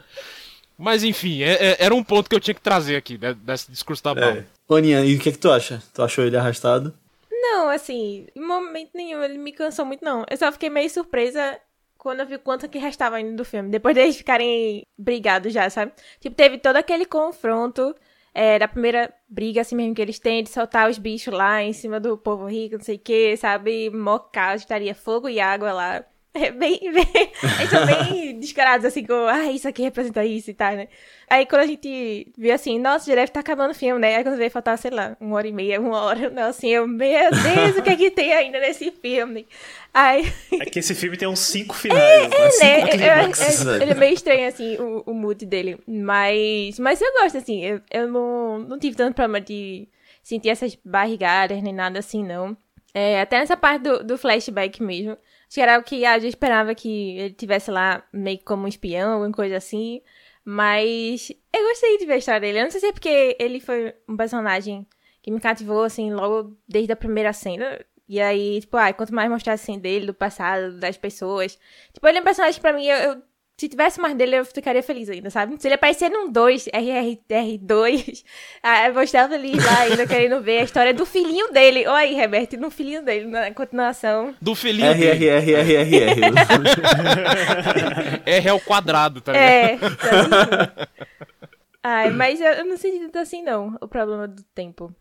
Mas 0.77 1.03
enfim, 1.03 1.41
é- 1.41 1.71
é- 1.71 1.77
era 1.79 1.93
um 1.93 2.01
ponto 2.03 2.29
que 2.29 2.35
eu 2.35 2.39
tinha 2.39 2.53
que 2.53 2.61
trazer 2.61 2.95
aqui, 2.95 3.17
né, 3.17 3.35
desse 3.43 3.69
discurso 3.69 4.01
da 4.01 4.15
bala. 4.15 4.37
É. 4.37 4.58
Aninha, 4.75 5.03
e 5.03 5.15
o 5.15 5.19
que 5.19 5.29
é 5.29 5.31
que 5.31 5.37
tu 5.37 5.51
acha? 5.51 5.81
Tu 5.93 6.01
achou 6.01 6.23
ele 6.23 6.37
arrastado? 6.37 6.93
Não, 7.31 7.69
assim, 7.69 8.27
em 8.35 8.41
momento 8.41 8.91
nenhum 8.93 9.23
ele 9.23 9.37
me 9.37 9.51
cansou 9.51 9.85
muito, 9.85 10.03
não. 10.03 10.25
Eu 10.29 10.37
só 10.37 10.51
fiquei 10.51 10.69
meio 10.69 10.89
surpresa 10.89 11.59
quando 11.97 12.21
eu 12.21 12.25
vi 12.27 12.37
quanto 12.37 12.69
que 12.69 12.77
restava 12.77 13.17
ainda 13.17 13.35
do 13.35 13.45
filme. 13.45 13.69
Depois 13.69 13.95
deles 13.95 14.17
ficarem 14.17 14.83
brigados 14.97 15.53
já, 15.53 15.69
sabe? 15.69 15.91
Tipo, 16.19 16.35
teve 16.35 16.57
todo 16.57 16.77
aquele 16.77 17.05
confronto 17.05 17.95
é, 18.33 18.59
da 18.59 18.67
primeira 18.67 19.13
briga, 19.27 19.61
assim 19.61 19.75
mesmo, 19.75 19.95
que 19.95 20.01
eles 20.01 20.19
têm 20.19 20.43
de 20.43 20.49
soltar 20.49 20.89
os 20.89 20.97
bichos 20.97 21.33
lá 21.33 21.61
em 21.63 21.73
cima 21.73 21.99
do 21.99 22.17
povo 22.17 22.45
rico, 22.45 22.75
não 22.77 22.83
sei 22.83 22.95
o 22.95 22.99
que, 22.99 23.35
sabe? 23.37 23.89
Mocar, 23.89 24.55
estaria 24.55 24.95
fogo 24.95 25.27
e 25.27 25.39
água 25.39 25.73
lá. 25.73 26.05
É 26.31 26.51
bem, 26.51 26.79
bem, 26.93 27.07
eles 27.57 27.69
são 27.71 27.85
bem 27.85 28.39
descarados, 28.39 28.85
assim, 28.85 29.03
com, 29.03 29.13
ah, 29.27 29.51
isso 29.51 29.67
aqui 29.67 29.81
representa 29.81 30.23
isso 30.23 30.51
e 30.51 30.53
tal, 30.53 30.75
né? 30.75 30.87
Aí 31.27 31.45
quando 31.45 31.63
a 31.63 31.65
gente 31.65 32.31
viu 32.37 32.53
assim, 32.53 32.77
nossa, 32.79 33.07
já 33.07 33.15
deve 33.15 33.25
estar 33.29 33.39
acabando 33.39 33.71
o 33.71 33.75
filme, 33.75 33.99
né? 33.99 34.15
Aí 34.15 34.23
quando 34.23 34.37
veio 34.37 34.51
faltar, 34.51 34.77
sei 34.77 34.91
lá, 34.91 35.17
uma 35.19 35.35
hora 35.37 35.47
e 35.47 35.51
meia, 35.51 35.81
uma 35.81 36.01
hora, 36.03 36.29
não, 36.29 36.43
assim, 36.49 36.69
eu, 36.69 36.87
meu 36.87 37.31
Deus, 37.31 37.77
o 37.77 37.81
que 37.81 37.89
é 37.89 37.95
que 37.95 38.11
tem 38.11 38.31
ainda 38.33 38.59
nesse 38.59 38.91
filme? 38.91 39.47
Aí, 39.91 40.31
É 40.59 40.65
que 40.65 40.77
esse 40.79 40.93
filme 40.93 41.17
tem 41.17 41.27
uns 41.27 41.39
cinco 41.39 41.73
finais, 41.75 42.29
né? 42.29 42.37
né, 42.37 42.49
Cinco 42.51 42.67
eu- 42.67 42.83
eu- 42.83 42.89
clímaxes. 42.91 43.65
eu- 43.65 43.81
ele 43.81 43.91
é 43.91 43.95
meio 43.95 44.13
estranho, 44.13 44.47
assim, 44.47 44.77
o, 44.77 45.03
o 45.07 45.13
mood 45.15 45.43
dele, 45.47 45.79
mas, 45.87 46.77
mas 46.79 47.01
eu 47.01 47.11
gosto, 47.13 47.37
assim, 47.39 47.65
eu, 47.65 47.81
eu 47.91 48.07
não, 48.07 48.59
não 48.59 48.77
tive 48.79 48.95
tanto 48.95 49.15
problema 49.15 49.41
de 49.41 49.87
sentir 50.21 50.49
essas 50.49 50.77
barrigadas, 50.85 51.61
nem 51.63 51.73
nada 51.73 51.97
assim, 51.99 52.23
não. 52.23 52.55
É, 52.93 53.21
até 53.21 53.39
nessa 53.39 53.57
parte 53.57 53.81
do, 53.83 54.03
do 54.03 54.17
flashback 54.17 54.81
mesmo. 54.81 55.17
Acho 55.49 55.55
que 55.55 55.61
era 55.61 55.79
o 55.79 55.83
que 55.83 56.05
a 56.05 56.19
gente 56.19 56.29
esperava 56.29 56.75
que 56.75 57.17
ele 57.17 57.33
tivesse 57.33 57.71
lá 57.71 58.03
meio 58.13 58.37
que 58.37 58.45
como 58.45 58.63
um 58.65 58.67
espião, 58.67 59.13
alguma 59.13 59.31
coisa 59.31 59.57
assim. 59.57 60.01
Mas 60.45 61.31
eu 61.53 61.63
gostei 61.67 61.97
de 61.97 62.05
ver 62.05 62.13
a 62.13 62.17
história 62.17 62.39
dele. 62.41 62.59
Eu 62.59 62.63
não 62.63 62.71
sei 62.71 62.79
se 62.79 62.87
é 62.87 62.91
porque 62.91 63.35
ele 63.39 63.59
foi 63.59 63.93
um 64.07 64.15
personagem 64.15 64.87
que 65.21 65.31
me 65.31 65.39
cativou, 65.39 65.83
assim, 65.83 66.11
logo 66.13 66.55
desde 66.67 66.91
a 66.91 66.95
primeira 66.95 67.33
cena. 67.33 67.79
E 68.07 68.19
aí, 68.19 68.61
tipo, 68.61 68.75
ai, 68.77 68.93
quanto 68.93 69.13
mais 69.13 69.29
mostrar 69.29 69.53
assim 69.53 69.77
dele, 69.79 70.05
do 70.07 70.13
passado, 70.13 70.79
das 70.79 70.97
pessoas. 70.97 71.59
Tipo, 71.93 72.07
ele 72.07 72.17
é 72.19 72.21
um 72.21 72.23
personagem 72.23 72.55
que 72.55 72.61
pra 72.61 72.73
mim, 72.73 72.85
eu, 72.87 72.97
eu- 72.97 73.23
se 73.59 73.67
tivesse 73.67 73.99
mais 73.99 74.15
dele, 74.15 74.37
eu 74.37 74.45
ficaria 74.45 74.81
feliz 74.81 75.09
ainda, 75.09 75.29
sabe? 75.29 75.57
Se 75.59 75.67
ele 75.67 75.75
aparecer 75.75 76.09
num 76.09 76.31
2, 76.31 76.69
RRR2, 76.69 78.23
ah, 78.63 78.87
eu 78.87 78.93
vou 78.93 79.03
estar 79.03 79.27
feliz 79.27 79.61
lá 79.65 79.79
ainda, 79.81 80.07
querendo 80.07 80.41
ver 80.41 80.59
a 80.59 80.63
história 80.63 80.93
do 80.93 81.05
filhinho 81.05 81.51
dele. 81.51 81.85
Olha 81.85 81.97
aí, 81.97 82.17
Herbert, 82.17 82.47
no 82.57 82.71
filhinho 82.71 83.03
dele, 83.03 83.27
na 83.27 83.53
continuação. 83.53 84.33
Do 84.41 84.55
filhinho 84.55 84.95
dele. 84.95 85.29
RRRRRR. 85.29 86.21
R 88.25 88.49
ao 88.49 88.61
quadrado, 88.63 89.19
tá 89.19 89.33
ligado? 89.33 89.45
É. 89.45 89.77
tá 89.77 90.87
Ai, 91.83 92.11
mas 92.11 92.39
eu, 92.39 92.53
eu 92.53 92.65
não 92.65 92.77
senti 92.77 92.99
tanto 92.99 93.19
assim, 93.19 93.43
não, 93.43 93.77
o 93.81 93.89
problema 93.89 94.25
do 94.25 94.41
tempo. 94.55 94.95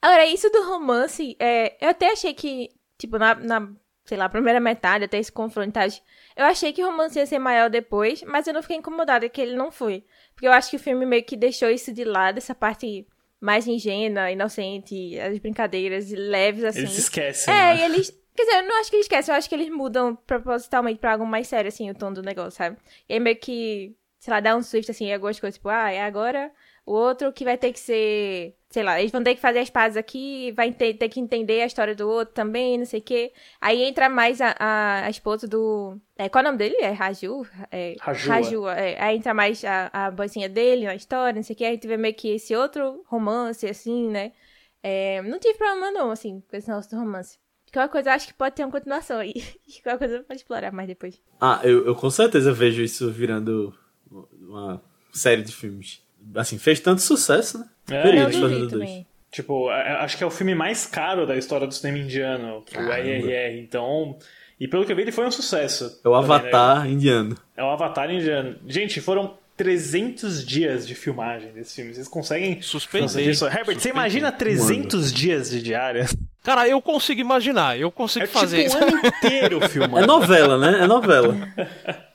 Agora, 0.00 0.24
isso 0.24 0.48
do 0.50 0.64
romance, 0.68 1.36
é, 1.40 1.76
eu 1.84 1.90
até 1.90 2.12
achei 2.12 2.32
que, 2.32 2.68
tipo, 2.96 3.18
na, 3.18 3.34
na, 3.34 3.68
sei 4.04 4.18
lá, 4.18 4.28
primeira 4.28 4.60
metade, 4.60 5.04
até 5.04 5.18
esse 5.18 5.32
confronto, 5.32 5.70
e 5.70 5.72
tal, 5.72 5.88
eu 6.36 6.44
achei 6.44 6.72
que 6.72 6.82
o 6.82 6.86
romance 6.86 7.18
ia 7.18 7.26
ser 7.26 7.38
maior 7.38 7.70
depois, 7.70 8.22
mas 8.22 8.46
eu 8.46 8.54
não 8.54 8.62
fiquei 8.62 8.76
incomodada 8.76 9.28
que 9.28 9.40
ele 9.40 9.56
não 9.56 9.70
foi. 9.70 10.04
Porque 10.34 10.46
eu 10.46 10.52
acho 10.52 10.70
que 10.70 10.76
o 10.76 10.80
filme 10.80 11.06
meio 11.06 11.24
que 11.24 11.36
deixou 11.36 11.70
isso 11.70 11.92
de 11.92 12.04
lado, 12.04 12.38
essa 12.38 12.54
parte 12.54 13.06
mais 13.40 13.66
ingênua, 13.66 14.30
inocente, 14.30 15.18
as 15.18 15.38
brincadeiras 15.38 16.10
leves, 16.10 16.64
assim. 16.64 16.80
Eles 16.80 16.98
esquecem. 16.98 17.52
É, 17.52 17.74
né? 17.74 17.76
e 17.76 17.82
eles. 17.82 18.10
Quer 18.36 18.44
dizer, 18.46 18.56
eu 18.58 18.68
não 18.68 18.80
acho 18.80 18.90
que 18.90 18.96
eles 18.96 19.04
esquecem, 19.06 19.32
eu 19.32 19.38
acho 19.38 19.48
que 19.48 19.54
eles 19.54 19.68
mudam 19.68 20.16
propositalmente 20.16 20.98
pra 20.98 21.12
algo 21.12 21.24
mais 21.24 21.46
sério, 21.46 21.68
assim, 21.68 21.88
o 21.88 21.94
tom 21.94 22.12
do 22.12 22.20
negócio, 22.20 22.50
sabe? 22.50 22.76
E 23.08 23.12
aí 23.12 23.20
meio 23.20 23.36
que, 23.36 23.94
sei 24.18 24.32
lá, 24.32 24.40
dá 24.40 24.56
um 24.56 24.62
swift, 24.62 24.90
assim, 24.90 25.06
em 25.06 25.14
algumas 25.14 25.38
coisas, 25.38 25.54
tipo, 25.56 25.68
ah, 25.68 25.92
é 25.92 26.02
agora 26.02 26.50
o 26.86 26.92
outro 26.92 27.32
que 27.32 27.44
vai 27.44 27.56
ter 27.56 27.72
que 27.72 27.80
ser. 27.80 28.56
Sei 28.68 28.82
lá, 28.82 28.98
eles 28.98 29.12
vão 29.12 29.22
ter 29.22 29.34
que 29.34 29.40
fazer 29.40 29.60
as 29.60 29.70
pazes 29.70 29.96
aqui, 29.96 30.52
vai 30.52 30.72
ter, 30.72 30.94
ter 30.94 31.08
que 31.08 31.20
entender 31.20 31.62
a 31.62 31.66
história 31.66 31.94
do 31.94 32.08
outro 32.08 32.34
também, 32.34 32.76
não 32.76 32.84
sei 32.84 33.00
o 33.00 33.02
quê. 33.02 33.32
Aí 33.60 33.82
entra 33.82 34.08
mais 34.08 34.40
a, 34.40 34.54
a, 34.58 35.06
a 35.06 35.10
esposa 35.10 35.46
do. 35.46 35.96
É, 36.16 36.28
qual 36.28 36.44
é 36.44 36.48
o 36.48 36.50
nome 36.50 36.58
dele? 36.58 36.76
É 36.80 36.90
Raju? 36.90 37.46
É, 37.70 37.94
Rajua. 38.00 38.34
Rajua, 38.34 38.74
é. 38.74 39.00
Aí 39.00 39.16
entra 39.16 39.32
mais 39.32 39.64
a, 39.64 39.90
a 39.92 40.10
boizinha 40.10 40.48
dele 40.48 40.86
na 40.86 40.94
história, 40.94 41.36
não 41.36 41.42
sei 41.42 41.54
o 41.54 41.56
quê. 41.56 41.64
Aí 41.64 41.70
a 41.70 41.74
gente 41.74 41.86
vê 41.86 41.96
meio 41.96 42.14
que 42.14 42.28
esse 42.34 42.54
outro 42.54 43.02
romance, 43.06 43.66
assim, 43.66 44.08
né? 44.08 44.32
É, 44.82 45.22
não 45.22 45.38
tive 45.38 45.56
problema, 45.56 45.90
não, 45.90 46.10
assim, 46.10 46.42
com 46.50 46.56
esse 46.56 46.70
do 46.70 46.96
romance. 46.96 47.38
Qualquer 47.72 47.90
coisa, 47.90 48.10
eu 48.10 48.14
acho 48.14 48.28
que 48.28 48.34
pode 48.34 48.54
ter 48.54 48.64
uma 48.64 48.70
continuação 48.70 49.18
aí. 49.18 49.32
Qualquer 49.82 49.98
coisa 49.98 50.22
pode 50.22 50.40
explorar 50.40 50.72
mais 50.72 50.86
depois. 50.86 51.20
Ah, 51.40 51.60
eu, 51.64 51.86
eu 51.86 51.94
com 51.94 52.10
certeza 52.10 52.52
vejo 52.52 52.82
isso 52.82 53.10
virando 53.10 53.74
uma 54.10 54.80
série 55.12 55.42
de 55.42 55.52
filmes. 55.52 56.03
Assim, 56.36 56.58
fez 56.58 56.80
tanto 56.80 57.00
sucesso, 57.02 57.58
né? 57.58 57.66
É, 57.90 58.22
Eu 58.22 58.30
duvido 58.30 58.58
dois. 58.58 58.70
também. 58.72 59.06
Tipo, 59.30 59.68
a- 59.68 59.74
a- 59.74 60.04
acho 60.04 60.16
que 60.16 60.22
é 60.24 60.26
o 60.26 60.30
filme 60.30 60.54
mais 60.54 60.86
caro 60.86 61.26
da 61.26 61.36
história 61.36 61.66
do 61.66 61.74
cinema 61.74 61.98
indiano, 61.98 62.58
o. 62.58 62.78
RRR. 62.80 63.58
Então, 63.60 64.16
e 64.60 64.68
pelo 64.68 64.84
que 64.84 64.92
eu 64.92 64.96
vi, 64.96 65.02
ele 65.02 65.12
foi 65.12 65.26
um 65.26 65.30
sucesso. 65.30 66.00
É 66.04 66.08
o 66.08 66.12
Também, 66.12 66.28
né? 66.28 66.34
Avatar 66.48 66.88
indiano. 66.88 67.36
É 67.56 67.62
o 67.64 67.66
Avatar 67.70 68.10
indiano. 68.10 68.56
Gente, 68.66 69.00
foram 69.00 69.36
300 69.56 70.44
dias 70.46 70.86
de 70.86 70.94
filmagem 70.94 71.52
desse 71.52 71.74
filme. 71.76 71.92
Vocês 71.94 72.06
conseguem 72.08 72.60
Suspeitei. 72.62 73.08
fazer 73.08 73.22
isso? 73.30 73.46
Herbert, 73.46 73.78
você 73.78 73.88
imagina 73.90 74.30
300 74.32 75.12
dias 75.12 75.50
de 75.50 75.60
diária? 75.62 76.06
Cara, 76.44 76.68
eu 76.68 76.80
consigo 76.82 77.20
imaginar, 77.20 77.78
eu 77.78 77.90
consigo 77.90 78.24
É 78.24 78.28
fazer 78.28 78.64
tipo 78.68 78.76
isso. 78.76 78.78
um 78.84 78.88
ano 78.98 79.06
inteiro 79.06 79.64
É 79.64 79.68
filmando. 79.68 80.06
novela, 80.06 80.58
né? 80.58 80.80
É 80.82 80.86
novela. 80.86 81.34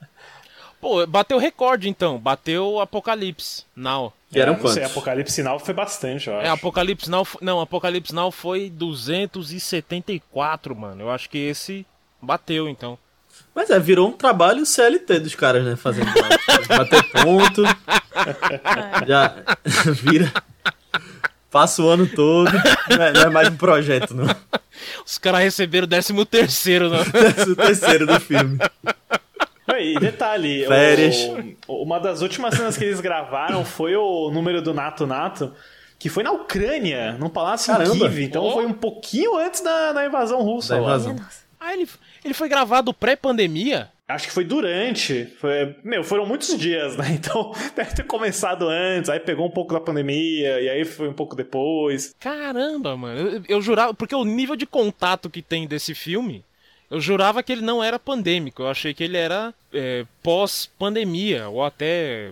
Pô, 0.79 1.05
bateu 1.05 1.37
recorde 1.37 1.89
então, 1.89 2.17
bateu 2.17 2.79
Apocalipse 2.79 3.63
Now. 3.75 4.13
Que 4.31 4.39
eram 4.39 4.53
É, 4.53 4.57
não 4.57 4.67
sei, 4.67 4.83
quantos? 4.83 4.91
Apocalipse 4.91 5.33
Sinal 5.33 5.59
foi 5.59 5.73
bastante, 5.73 6.29
eu 6.29 6.37
acho. 6.37 6.47
É, 6.47 6.49
Apocalipse 6.49 7.09
Now, 7.09 7.27
não, 7.41 7.59
Apocalipse 7.59 8.13
Now 8.13 8.31
foi 8.31 8.69
274, 8.69 10.75
mano. 10.75 11.03
Eu 11.03 11.11
acho 11.11 11.29
que 11.29 11.37
esse 11.37 11.85
bateu 12.21 12.69
então. 12.69 12.97
Mas 13.53 13.69
é, 13.69 13.79
virou 13.79 14.07
um 14.07 14.13
trabalho 14.13 14.65
CLT 14.65 15.19
dos 15.19 15.35
caras, 15.35 15.65
né? 15.65 15.75
Fazendo 15.75 16.09
bater 16.69 17.03
ponto. 17.11 17.63
já 19.07 19.35
vira. 20.01 20.31
Passa 21.51 21.81
o 21.81 21.89
ano 21.89 22.07
todo. 22.07 22.51
Não 22.89 23.03
é, 23.03 23.11
não 23.11 23.21
é 23.21 23.29
mais 23.29 23.49
um 23.49 23.57
projeto, 23.57 24.13
não. 24.13 24.27
Os 25.03 25.17
caras 25.17 25.41
receberam 25.41 25.85
o 25.85 25.89
13 25.89 26.25
terceiro, 26.25 26.89
não. 26.89 27.01
Esse 27.01 27.41
é 27.41 27.51
o 27.51 27.55
terceiro 27.55 28.05
do 28.05 28.19
filme. 28.19 28.59
E 29.81 29.99
detalhe, 29.99 30.65
Férias. 30.65 31.15
o- 31.67 31.83
uma 31.83 31.99
das 31.99 32.21
últimas 32.21 32.55
cenas 32.55 32.77
que 32.77 32.83
eles 32.85 32.99
gravaram 33.01 33.63
foi 33.65 33.95
o 33.95 34.29
número 34.31 34.61
do 34.61 34.73
Nato 34.73 35.05
Nato, 35.07 35.53
que 35.97 36.09
foi 36.09 36.23
na 36.23 36.31
Ucrânia, 36.31 37.13
num 37.19 37.29
palácio 37.29 37.71
Caramba. 37.73 37.95
em 37.95 37.99
Kiev. 37.99 38.19
Então 38.23 38.43
Oh. 38.45 38.51
foi 38.51 38.65
um 38.65 38.73
pouquinho 38.73 39.37
antes 39.37 39.61
da, 39.61 39.91
da 39.93 40.05
invasão 40.05 40.41
russa. 40.41 40.75
Da 40.75 40.81
lá. 40.81 40.87
invasão. 40.87 41.15
Ah, 41.59 41.73
ele, 41.73 41.87
ele 42.23 42.33
foi 42.33 42.47
gravado 42.47 42.93
pré-pandemia? 42.93 43.89
Acho 44.07 44.25
que 44.27 44.33
foi 44.33 44.43
durante. 44.43 45.25
Foi, 45.39 45.75
meu, 45.83 46.03
foram 46.03 46.25
muitos 46.25 46.57
dias, 46.57 46.97
né? 46.97 47.11
Então 47.11 47.53
deve 47.75 47.93
ter 47.93 48.03
começado 48.05 48.67
antes, 48.67 49.07
aí 49.09 49.19
pegou 49.19 49.45
um 49.45 49.51
pouco 49.51 49.71
da 49.73 49.79
pandemia, 49.79 50.59
e 50.61 50.67
aí 50.69 50.83
foi 50.85 51.07
um 51.09 51.13
pouco 51.13 51.35
depois. 51.35 52.15
Caramba, 52.19 52.97
mano. 52.97 53.19
Eu, 53.19 53.43
eu 53.47 53.61
jurava. 53.61 53.93
Porque 53.93 54.15
o 54.15 54.23
nível 54.25 54.55
de 54.55 54.65
contato 54.65 55.29
que 55.29 55.41
tem 55.43 55.67
desse 55.67 55.93
filme, 55.93 56.43
eu 56.89 56.99
jurava 56.99 57.41
que 57.43 57.51
ele 57.51 57.61
não 57.61 57.83
era 57.83 57.99
pandêmico. 57.99 58.63
Eu 58.63 58.67
achei 58.69 58.93
que 58.93 59.03
ele 59.03 59.17
era 59.17 59.53
é, 59.73 60.05
pós-pandemia, 60.23 61.49
ou 61.49 61.63
até. 61.63 62.29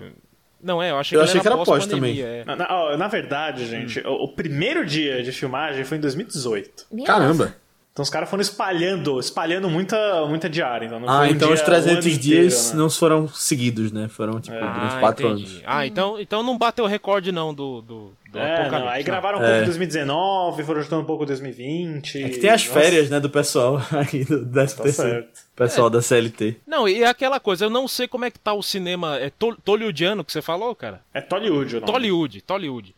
Não 0.62 0.82
é, 0.82 0.90
eu 0.92 0.98
achei 0.98 1.16
Eu 1.18 1.22
que 1.22 1.26
achei 1.26 1.36
ele 1.36 1.42
que 1.42 1.48
era 1.48 1.56
era 1.56 1.66
pós 1.66 1.80
pós-pandemia. 1.86 2.24
também. 2.26 2.40
é. 2.42 2.46
Na, 2.46 2.56
na- 2.56 2.98
na 2.98 3.08
verdade, 3.08 3.66
gente, 3.68 4.00
o, 4.02 4.24
o 4.24 4.28
primeiro 4.28 4.86
dia 4.86 5.22
de 5.24 5.32
filmagem 5.32 5.84
foi 5.84 5.98
em 5.98 6.02
2018. 6.02 6.86
Minha 6.92 7.06
Caramba. 7.08 7.56
Então 7.98 8.04
os 8.04 8.12
caras 8.12 8.30
foram 8.30 8.42
espalhando, 8.42 9.20
espalhando 9.20 9.68
muita, 9.68 10.24
muita 10.28 10.48
diária. 10.48 10.86
Então 10.86 11.00
não 11.00 11.10
Ah, 11.10 11.18
foi 11.18 11.30
um 11.30 11.32
então 11.32 11.48
dia, 11.48 11.56
os 11.56 11.62
um 11.62 11.66
300 11.66 11.92
ano 11.94 12.02
dias 12.20 12.54
inteiro, 12.54 12.70
né? 12.70 12.84
não 12.84 12.90
foram 12.92 13.28
seguidos, 13.28 13.92
né? 13.92 14.08
Foram, 14.08 14.40
tipo, 14.40 14.56
durante 14.56 14.96
Ah, 14.96 15.00
4 15.00 15.28
entendi. 15.28 15.48
anos. 15.50 15.64
Ah, 15.66 15.88
então, 15.88 16.20
então 16.20 16.44
não 16.44 16.56
bateu 16.60 16.86
o 16.86 16.88
recorde 16.88 17.32
não 17.32 17.52
do, 17.52 17.82
do, 17.82 18.12
do 18.32 18.38
É, 18.38 18.70
não, 18.70 18.88
aí 18.88 19.02
gravaram 19.02 19.40
um 19.40 19.42
pouco 19.42 19.56
em 19.56 19.66
2019, 19.66 20.64
foram 20.64 20.84
juntando 20.84 21.02
um 21.02 21.06
pouco 21.06 21.24
em 21.24 21.26
2020. 21.26 22.22
É 22.24 22.30
que 22.30 22.38
tem 22.38 22.52
as 22.52 22.68
Nossa, 22.68 22.80
férias, 22.80 23.10
né, 23.10 23.20
do 23.20 23.32
pessoal 23.32 23.82
aí 23.92 24.24
do 24.24 24.46
13 24.46 24.76
Tá. 24.76 25.24
Pessoal 25.56 25.90
da 25.90 26.00
CLT. 26.00 26.58
Não, 26.68 26.88
e 26.88 27.02
é 27.02 27.08
aquela 27.08 27.40
coisa, 27.40 27.66
eu 27.66 27.70
não 27.72 27.88
sei 27.88 28.08
como 28.08 28.26
é 28.26 28.30
que 28.30 28.38
tá 28.38 28.54
o 28.54 28.62
cinema. 28.62 29.18
É 29.18 29.32
tol- 29.32 29.58
tollywoodiano 29.66 30.24
que 30.24 30.32
você 30.32 30.40
falou, 30.44 30.76
cara? 30.76 31.02
É 31.12 31.20
Tollywood 31.20 31.78
o 31.78 31.80
nome. 31.80 31.92
Tollywood, 31.92 32.42
Tollywood. 32.44 32.96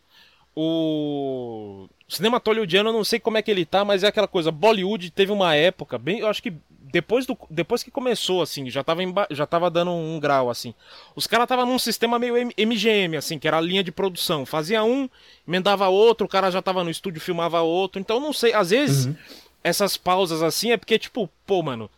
O 0.54 1.88
cinema 2.10 2.40
tollywoodiano 2.40 2.90
eu 2.90 2.92
não 2.92 3.04
sei 3.04 3.18
como 3.20 3.38
é 3.38 3.42
que 3.42 3.50
ele 3.50 3.64
tá, 3.64 3.84
mas 3.84 4.02
é 4.02 4.08
aquela 4.08 4.28
coisa. 4.28 4.50
Bollywood 4.50 5.10
teve 5.10 5.32
uma 5.32 5.54
época 5.54 5.96
bem, 5.98 6.18
eu 6.20 6.28
acho 6.28 6.42
que 6.42 6.52
depois 6.92 7.24
do 7.24 7.38
depois 7.48 7.82
que 7.84 7.90
começou 7.90 8.42
assim, 8.42 8.68
já 8.68 8.82
tava 8.82 9.02
emba- 9.02 9.28
já 9.30 9.46
tava 9.46 9.70
dando 9.70 9.92
um 9.92 10.18
grau 10.18 10.50
assim. 10.50 10.74
Os 11.14 11.26
caras 11.26 11.46
tava 11.46 11.64
num 11.64 11.78
sistema 11.78 12.18
meio 12.18 12.36
M- 12.36 12.52
MGM 12.58 13.16
assim, 13.16 13.38
que 13.38 13.46
era 13.46 13.58
a 13.58 13.60
linha 13.60 13.84
de 13.84 13.92
produção. 13.92 14.44
Fazia 14.44 14.82
um, 14.82 15.08
emendava 15.46 15.86
outro, 15.88 16.26
o 16.26 16.28
cara 16.28 16.50
já 16.50 16.60
tava 16.60 16.82
no 16.82 16.90
estúdio, 16.90 17.20
filmava 17.20 17.60
outro. 17.60 18.00
Então 18.00 18.18
não 18.18 18.32
sei, 18.32 18.52
às 18.52 18.70
vezes 18.70 19.06
essas 19.62 19.96
pausas 19.96 20.42
assim 20.42 20.72
é 20.72 20.76
porque 20.76 20.98
tipo, 20.98 21.30
pô, 21.46 21.62
mano, 21.62 21.88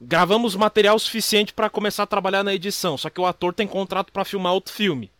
gravamos 0.00 0.54
material 0.54 0.98
suficiente 0.98 1.54
pra 1.54 1.70
começar 1.70 2.02
a 2.02 2.06
trabalhar 2.06 2.42
na 2.44 2.52
edição, 2.54 2.98
só 2.98 3.08
que 3.08 3.20
o 3.20 3.26
ator 3.26 3.54
tem 3.54 3.66
contrato 3.66 4.12
pra 4.12 4.24
filmar 4.24 4.52
outro 4.52 4.72
filme. 4.74 5.10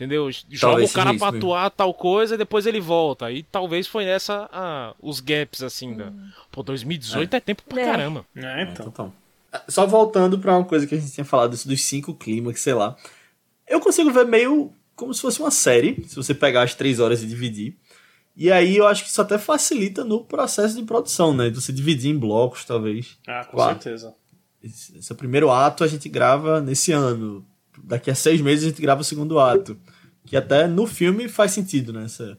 Entendeu? 0.00 0.30
Joga 0.32 0.58
Talvez 0.58 0.90
o 0.90 0.94
cara 0.94 1.14
pra 1.14 1.30
mesmo. 1.30 1.36
atuar 1.46 1.70
tal 1.70 1.92
coisa 1.92 2.34
e 2.34 2.38
depois 2.38 2.64
ele 2.64 2.80
volta. 2.80 3.30
E 3.30 3.42
talvez 3.42 3.86
foi 3.86 4.04
essa 4.04 4.48
ah, 4.50 4.94
os 4.98 5.20
gaps, 5.20 5.62
assim. 5.62 5.94
Da... 5.94 6.10
Pô, 6.50 6.62
2018 6.62 7.34
é, 7.36 7.40
tempo 7.40 7.62
pra 7.68 7.82
É. 7.82 7.84
caramba. 7.84 8.24
É, 8.34 8.62
então. 8.62 8.86
Então, 8.88 9.12
só 9.68 9.86
voltando 9.86 10.38
pra 10.38 10.56
uma 10.56 10.64
coisa 10.64 10.86
que 10.86 10.94
a 10.94 10.98
gente 10.98 11.12
tinha 11.12 11.24
falado, 11.24 11.52
isso 11.52 11.68
dos 11.68 11.82
cinco 11.82 12.14
clímax, 12.14 12.62
sei 12.62 12.72
lá. 12.72 12.96
Eu 13.68 13.78
consigo 13.78 14.10
ver 14.10 14.24
meio 14.24 14.72
como 14.96 15.12
se 15.12 15.20
fosse 15.20 15.38
uma 15.38 15.50
série, 15.50 16.02
se 16.08 16.16
você 16.16 16.32
pegar 16.34 16.62
as 16.62 16.74
três 16.74 16.98
horas 16.98 17.22
e 17.22 17.26
dividir. 17.26 17.76
E 18.34 18.50
aí 18.50 18.78
eu 18.78 18.86
acho 18.86 19.02
que 19.04 19.10
isso 19.10 19.20
até 19.20 19.36
facilita 19.36 20.02
no 20.02 20.24
processo 20.24 20.76
de 20.76 20.82
produção, 20.82 21.34
né? 21.34 21.50
De 21.50 21.60
você 21.60 21.72
dividir 21.74 22.10
em 22.10 22.18
blocos, 22.18 22.64
talvez. 22.64 23.18
Ah, 23.26 23.44
com 23.44 23.56
Quatro. 23.58 23.82
certeza. 23.82 24.14
Esse, 24.62 24.96
esse 24.96 25.14
primeiro 25.14 25.50
ato 25.50 25.84
a 25.84 25.86
gente 25.86 26.08
grava 26.08 26.58
nesse 26.60 26.90
ano. 26.90 27.44
Daqui 27.84 28.10
a 28.10 28.14
seis 28.14 28.40
meses 28.40 28.64
a 28.64 28.68
gente 28.68 28.82
grava 28.82 29.00
o 29.00 29.04
segundo 29.04 29.38
ato. 29.38 29.76
Que 30.26 30.36
até 30.36 30.66
no 30.66 30.86
filme 30.86 31.28
faz 31.28 31.52
sentido, 31.52 31.92
né? 31.92 32.04
Essa- 32.04 32.38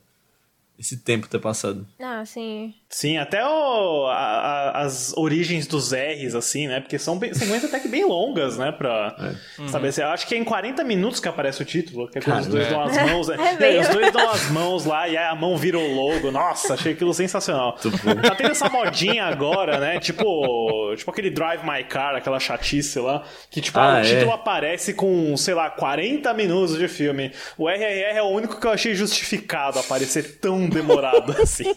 esse 0.82 0.98
tempo 1.04 1.28
ter 1.28 1.40
passado. 1.40 1.88
Ah, 2.02 2.24
sim. 2.26 2.74
Sim, 2.90 3.18
até 3.18 3.42
o- 3.46 4.08
a- 4.08 4.14
a- 4.14 4.82
as 4.82 5.14
origens 5.16 5.66
dos 5.68 5.94
R's, 5.94 6.36
assim, 6.36 6.68
né? 6.68 6.82
Porque 6.82 7.00
são 7.00 7.18
bem, 7.18 7.34
sequências 7.34 7.66
até 7.66 7.80
que 7.80 7.88
bem 7.88 8.04
longas, 8.04 8.58
né? 8.58 8.72
Pra 8.72 9.16
estabelecer. 9.64 10.04
Eu 10.04 10.10
acho 10.10 10.28
que 10.28 10.36
é 10.36 10.38
em 10.38 10.44
40 10.44 10.84
minutos 10.84 11.20
que 11.20 11.28
aparece 11.30 11.62
o 11.62 11.66
título, 11.66 12.10
que 12.10 12.18
é 12.18 12.22
quando 12.22 12.40
os 12.42 12.48
dois 12.48 12.68
Caramba. 12.68 12.92
dão 12.92 13.04
as 13.04 13.10
mãos. 13.12 13.28
Né? 13.30 13.38
É 13.52 13.56
meio- 13.60 13.82
Os 13.82 13.88
dois 13.90 14.12
dão 14.12 14.30
as 14.30 14.50
mãos 14.50 14.86
lá 14.86 15.08
e 15.08 15.16
aí 15.18 15.26
a 15.26 15.36
mão 15.36 15.56
vira 15.58 15.78
o 15.78 15.94
logo. 15.96 16.32
Nossa, 16.32 16.74
achei 16.74 16.94
aquilo 16.94 17.14
sensacional. 17.14 17.78
bom. 17.84 18.16
Tá 18.22 18.36
tendo 18.36 18.52
essa 18.52 18.68
modinha 18.70 19.26
agora, 19.26 19.80
né? 19.80 20.00
Tipo, 20.00 20.94
tipo 20.98 21.10
aquele 21.12 21.30
Drive 21.30 21.64
My 21.64 21.84
Car, 21.84 22.16
aquela 22.16 22.40
chatice 22.40 23.00
lá. 23.00 23.24
Que, 23.50 23.62
tipo, 23.62 23.80
Ah, 23.80 23.96
o 23.96 23.98
é. 23.98 24.02
título 24.04 24.32
aparece 24.32 24.94
com, 24.94 25.36
sei 25.38 25.54
lá, 25.54 25.70
40 25.70 26.34
minutos 26.34 26.78
de 26.78 26.88
filme. 26.88 27.32
O 27.58 27.70
RRR 27.70 28.18
é 28.18 28.22
o 28.22 28.28
único 28.28 28.60
que 28.60 28.66
eu 28.68 28.72
achei 28.72 28.94
justificado 28.96 29.80
aparecer 29.80 30.40
tão 30.40 30.68
demorado 30.72 31.32
assim. 31.42 31.74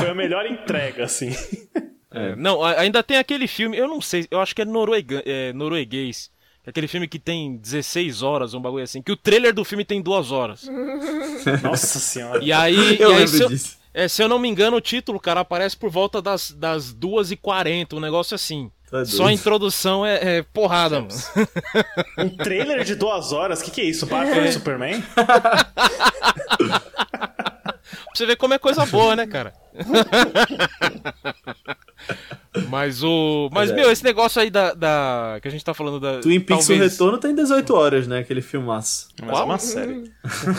Foi 0.00 0.08
a 0.10 0.14
melhor 0.14 0.46
entrega, 0.46 1.04
assim. 1.04 1.30
É, 2.10 2.34
Não, 2.36 2.62
ainda 2.62 3.02
tem 3.02 3.18
aquele 3.18 3.46
filme, 3.46 3.76
eu 3.76 3.88
não 3.88 4.00
sei, 4.00 4.26
eu 4.30 4.40
acho 4.40 4.54
que 4.54 4.62
é, 4.62 4.64
noruega, 4.64 5.22
é 5.24 5.52
norueguês. 5.52 6.30
que 6.62 6.68
é 6.68 6.70
Aquele 6.70 6.88
filme 6.88 7.08
que 7.08 7.18
tem 7.18 7.56
16 7.56 8.22
horas, 8.22 8.54
um 8.54 8.60
bagulho 8.60 8.84
assim. 8.84 9.00
Que 9.02 9.12
o 9.12 9.16
trailer 9.16 9.54
do 9.54 9.64
filme 9.64 9.84
tem 9.84 10.02
duas 10.02 10.30
horas. 10.30 10.68
Nossa 11.62 11.98
senhora. 11.98 12.42
E 12.42 12.52
aí, 12.52 13.00
Eu 13.00 13.12
e 13.12 13.14
aí 13.14 13.28
se, 13.28 13.42
eu, 13.42 13.50
é, 13.94 14.08
se 14.08 14.22
eu 14.22 14.28
não 14.28 14.38
me 14.38 14.48
engano, 14.48 14.76
o 14.76 14.80
título, 14.80 15.18
cara, 15.20 15.40
aparece 15.40 15.76
por 15.76 15.90
volta 15.90 16.20
das, 16.20 16.50
das 16.50 16.94
2h40, 16.94 17.94
um 17.94 18.00
negócio 18.00 18.34
assim. 18.34 18.70
Tá. 18.90 19.06
Só 19.06 19.26
a 19.26 19.32
introdução 19.32 20.04
é, 20.04 20.38
é 20.38 20.42
porrada, 20.42 21.00
mano. 21.00 21.14
Um 22.18 22.28
trailer 22.36 22.84
de 22.84 22.94
duas 22.94 23.32
horas? 23.32 23.60
O 23.60 23.64
que, 23.64 23.70
que 23.70 23.80
é 23.80 23.84
isso? 23.84 24.04
Batman 24.04 24.46
e 24.46 24.52
Superman? 24.52 25.02
Pra 27.92 28.14
você 28.14 28.26
ver 28.26 28.36
como 28.36 28.54
é 28.54 28.58
coisa 28.58 28.86
boa, 28.86 29.14
né, 29.14 29.26
cara? 29.26 29.52
mas 32.68 33.02
o. 33.02 33.48
Mas, 33.52 33.70
É. 33.70 33.74
meu, 33.74 33.90
esse 33.90 34.04
negócio 34.04 34.40
aí 34.40 34.50
da, 34.50 34.74
da. 34.74 35.38
Que 35.40 35.48
a 35.48 35.50
gente 35.50 35.64
tá 35.64 35.74
falando 35.74 36.00
da. 36.00 36.20
Twin 36.20 36.40
Peaks 36.40 36.66
O 36.66 36.68
talvez- 36.68 36.92
Retorno 36.92 37.18
tem 37.18 37.34
18 37.34 37.74
horas, 37.74 38.06
né? 38.06 38.20
Aquele 38.20 38.42
filmaço. 38.42 39.08
Mas 39.20 39.30
Qual? 39.30 39.42
é 39.42 39.44
uma 39.44 39.58
série. 39.58 40.04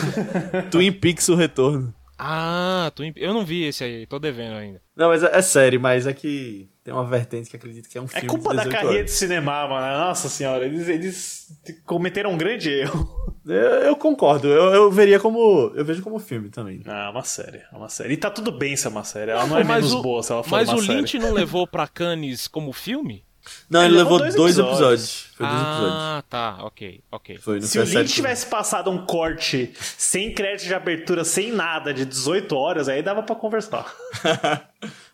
Twin 0.70 0.92
Peaks 0.92 1.28
O 1.28 1.34
Retorno. 1.34 1.94
Ah, 2.18 2.90
Twin... 2.94 3.12
eu 3.16 3.34
não 3.34 3.44
vi 3.44 3.64
esse 3.64 3.82
aí, 3.82 4.06
tô 4.06 4.18
devendo 4.18 4.56
ainda. 4.56 4.80
Não, 4.96 5.08
mas 5.08 5.22
é, 5.22 5.36
é 5.36 5.42
série, 5.42 5.78
mas 5.78 6.06
é 6.06 6.12
que 6.12 6.68
tem 6.84 6.92
uma 6.94 7.04
vertente 7.06 7.48
que 7.50 7.56
acredito 7.56 7.88
que 7.88 7.96
é 7.96 8.00
um 8.00 8.04
É 8.04 8.08
filme 8.20 8.28
culpa 8.28 8.50
de 8.50 8.56
da 8.58 8.62
18 8.64 8.72
carreira 8.76 8.98
horas. 8.98 9.10
de 9.10 9.16
cinema, 9.16 9.66
mano. 9.66 9.98
Nossa 10.06 10.28
senhora, 10.28 10.64
eles, 10.66 10.86
eles 10.88 11.48
cometeram 11.86 12.30
um 12.30 12.36
grande 12.38 12.70
erro. 12.70 13.08
Eu, 13.46 13.54
eu 13.54 13.96
concordo, 13.96 14.48
eu, 14.48 14.72
eu 14.74 14.90
veria 14.90 15.18
como. 15.18 15.72
Eu 15.74 15.84
vejo 15.84 16.02
como 16.02 16.18
filme 16.18 16.48
também. 16.50 16.82
Ah, 16.86 17.06
é 17.06 17.10
uma 17.10 17.22
série, 17.24 17.58
é 17.72 17.76
uma 17.76 17.88
série. 17.88 18.14
E 18.14 18.16
tá 18.16 18.30
tudo 18.30 18.52
bem 18.52 18.76
ser 18.76 18.88
uma 18.88 19.04
série. 19.04 19.30
Ela 19.32 19.46
não, 19.46 19.58
é 19.58 19.64
Mas 19.64 19.84
menos 19.84 19.92
o- 19.94 20.02
boa 20.02 20.22
se 20.22 20.30
ela 20.32 20.42
for 20.42 20.50
Mas 20.50 20.68
uma 20.68 20.76
o 20.78 20.82
série. 20.82 20.98
Lynch 21.00 21.18
não 21.18 21.32
levou 21.32 21.66
pra 21.66 21.86
Cannes 21.88 22.46
como 22.48 22.72
filme? 22.72 23.24
Não, 23.68 23.80
ele, 23.80 23.88
Ele 23.90 23.96
levou 23.98 24.18
levou 24.18 24.18
dois, 24.18 24.34
dois 24.34 24.58
episódios. 24.58 24.80
episódios. 24.80 25.24
Foi 25.34 25.46
dois 25.46 25.60
episódios. 25.60 25.92
Ah, 25.94 26.24
tá, 26.28 26.56
ok, 26.60 27.00
ok. 27.10 27.38
Se 27.62 27.78
o 27.78 27.82
Lynch 27.84 28.12
tivesse 28.14 28.46
passado 28.46 28.90
um 28.90 29.04
corte 29.04 29.72
sem 29.78 30.32
crédito 30.32 30.66
de 30.66 30.74
abertura, 30.74 31.24
sem 31.24 31.50
nada, 31.52 31.92
de 31.92 32.04
18 32.04 32.54
horas, 32.54 32.88
aí 32.88 33.02
dava 33.02 33.22
pra 33.22 33.34
conversar. 33.34 33.92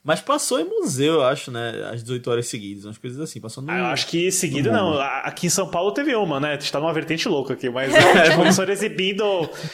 Mas 0.03 0.20
passou 0.20 0.59
em 0.59 0.64
museu, 0.64 1.14
eu 1.14 1.22
acho, 1.22 1.51
né? 1.51 1.91
Às 1.93 2.03
18 2.03 2.31
horas 2.31 2.47
seguidas, 2.47 2.85
umas 2.87 2.97
coisas 2.97 3.20
assim. 3.20 3.39
Passou 3.41 3.62
no. 3.62 3.70
Ah, 3.70 3.78
eu 3.78 3.87
acho 3.87 4.07
que 4.07 4.31
seguida 4.33 4.72
não. 4.72 4.99
Aqui 4.99 5.47
em 5.47 5.51
São 5.51 5.68
Paulo 5.68 5.93
teve 5.93 6.14
uma, 6.16 6.41
né? 6.41 6.53
A 6.53 6.53
gente 6.55 6.72
tá 6.72 6.81
numa 6.81 6.93
vertente 6.93 7.28
louca 7.28 7.53
aqui, 7.53 7.68
mas 7.68 7.93
é, 7.95 8.35
começaram 8.35 8.72
exibindo 8.72 9.22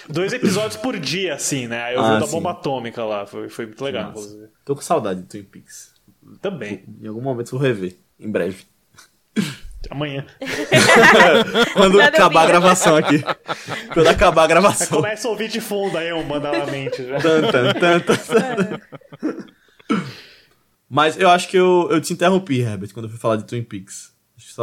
dois 0.09 0.32
episódios 0.32 0.76
por 0.76 0.98
dia, 0.98 1.34
assim, 1.34 1.68
né? 1.68 1.82
Aí 1.84 1.94
eu 1.94 2.02
vi 2.02 2.09
Ah, 2.09 2.16
o 2.16 2.20
da 2.20 2.26
bomba 2.26 2.50
atômica 2.50 3.04
lá, 3.04 3.24
foi, 3.26 3.48
foi 3.48 3.66
muito 3.66 3.82
legal. 3.84 4.12
Tô 4.64 4.74
com 4.74 4.82
saudade 4.82 5.22
de 5.22 5.28
Twin 5.28 5.44
Peaks. 5.44 5.94
Também. 6.42 6.84
Em 7.00 7.07
algum 7.07 7.20
momento 7.22 7.52
vou 7.52 7.61
rever. 7.61 7.96
Em 8.18 8.30
breve. 8.30 8.64
Amanhã. 9.90 10.26
Quando 11.74 11.98
Nada 11.98 12.08
acabar 12.08 12.40
a 12.40 12.44
a 12.44 12.46
gravação 12.46 12.96
aqui. 12.96 13.22
Quando 13.94 14.08
acabar 14.08 14.42
a 14.44 14.46
gravação. 14.48 14.88
Começa 15.00 15.28
a 15.28 15.30
ouvir 15.30 15.48
de 15.48 15.60
fundo 15.60 15.96
aí, 15.96 16.08
eu 16.08 16.22
mando 16.24 16.50
na 16.50 16.66
mente 16.66 17.06
já. 17.06 17.20
Tan, 17.20 17.42
tan, 17.50 17.72
tan, 17.74 18.00
tan, 18.00 18.16
tan. 18.16 18.80
Mas 20.88 21.18
eu 21.18 21.28
acho 21.28 21.48
que 21.48 21.56
eu, 21.56 21.88
eu 21.90 22.00
te 22.00 22.12
interrompi, 22.12 22.60
Herbert, 22.60 22.92
quando 22.92 23.06
eu 23.06 23.10
fui 23.10 23.18
falar 23.18 23.36
de 23.36 23.44
Twin 23.44 23.62
Peaks. 23.62 24.14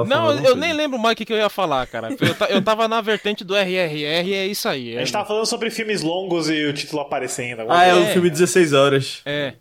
Não, 0.08 0.32
eu 0.32 0.38
coisa. 0.42 0.56
nem 0.56 0.72
lembro 0.74 0.98
mais 1.00 1.14
o 1.14 1.18
que, 1.18 1.26
que 1.26 1.34
eu 1.34 1.38
ia 1.38 1.50
falar, 1.50 1.86
cara. 1.88 2.10
Eu, 2.10 2.56
eu 2.56 2.62
tava 2.62 2.88
na 2.88 3.02
vertente 3.02 3.44
do 3.44 3.56
RRR 3.56 4.28
e 4.28 4.34
é 4.34 4.48
isso 4.48 4.68
aí. 4.70 4.92
A 4.96 5.02
É, 5.02 5.04
gente 5.04 5.12
tava 5.14 5.26
falando 5.28 5.46
sobre 5.46 5.70
filmes 5.70 6.02
longos 6.02 6.50
e 6.50 6.66
o 6.66 6.74
título 6.74 7.02
aparecendo. 7.02 7.64
Ah, 7.70 7.86
é 7.86 7.92
coisa. 7.92 8.10
o 8.10 8.14
filme 8.14 8.30
16 8.30 8.74
horas. 8.74 9.22
é. 9.26 9.54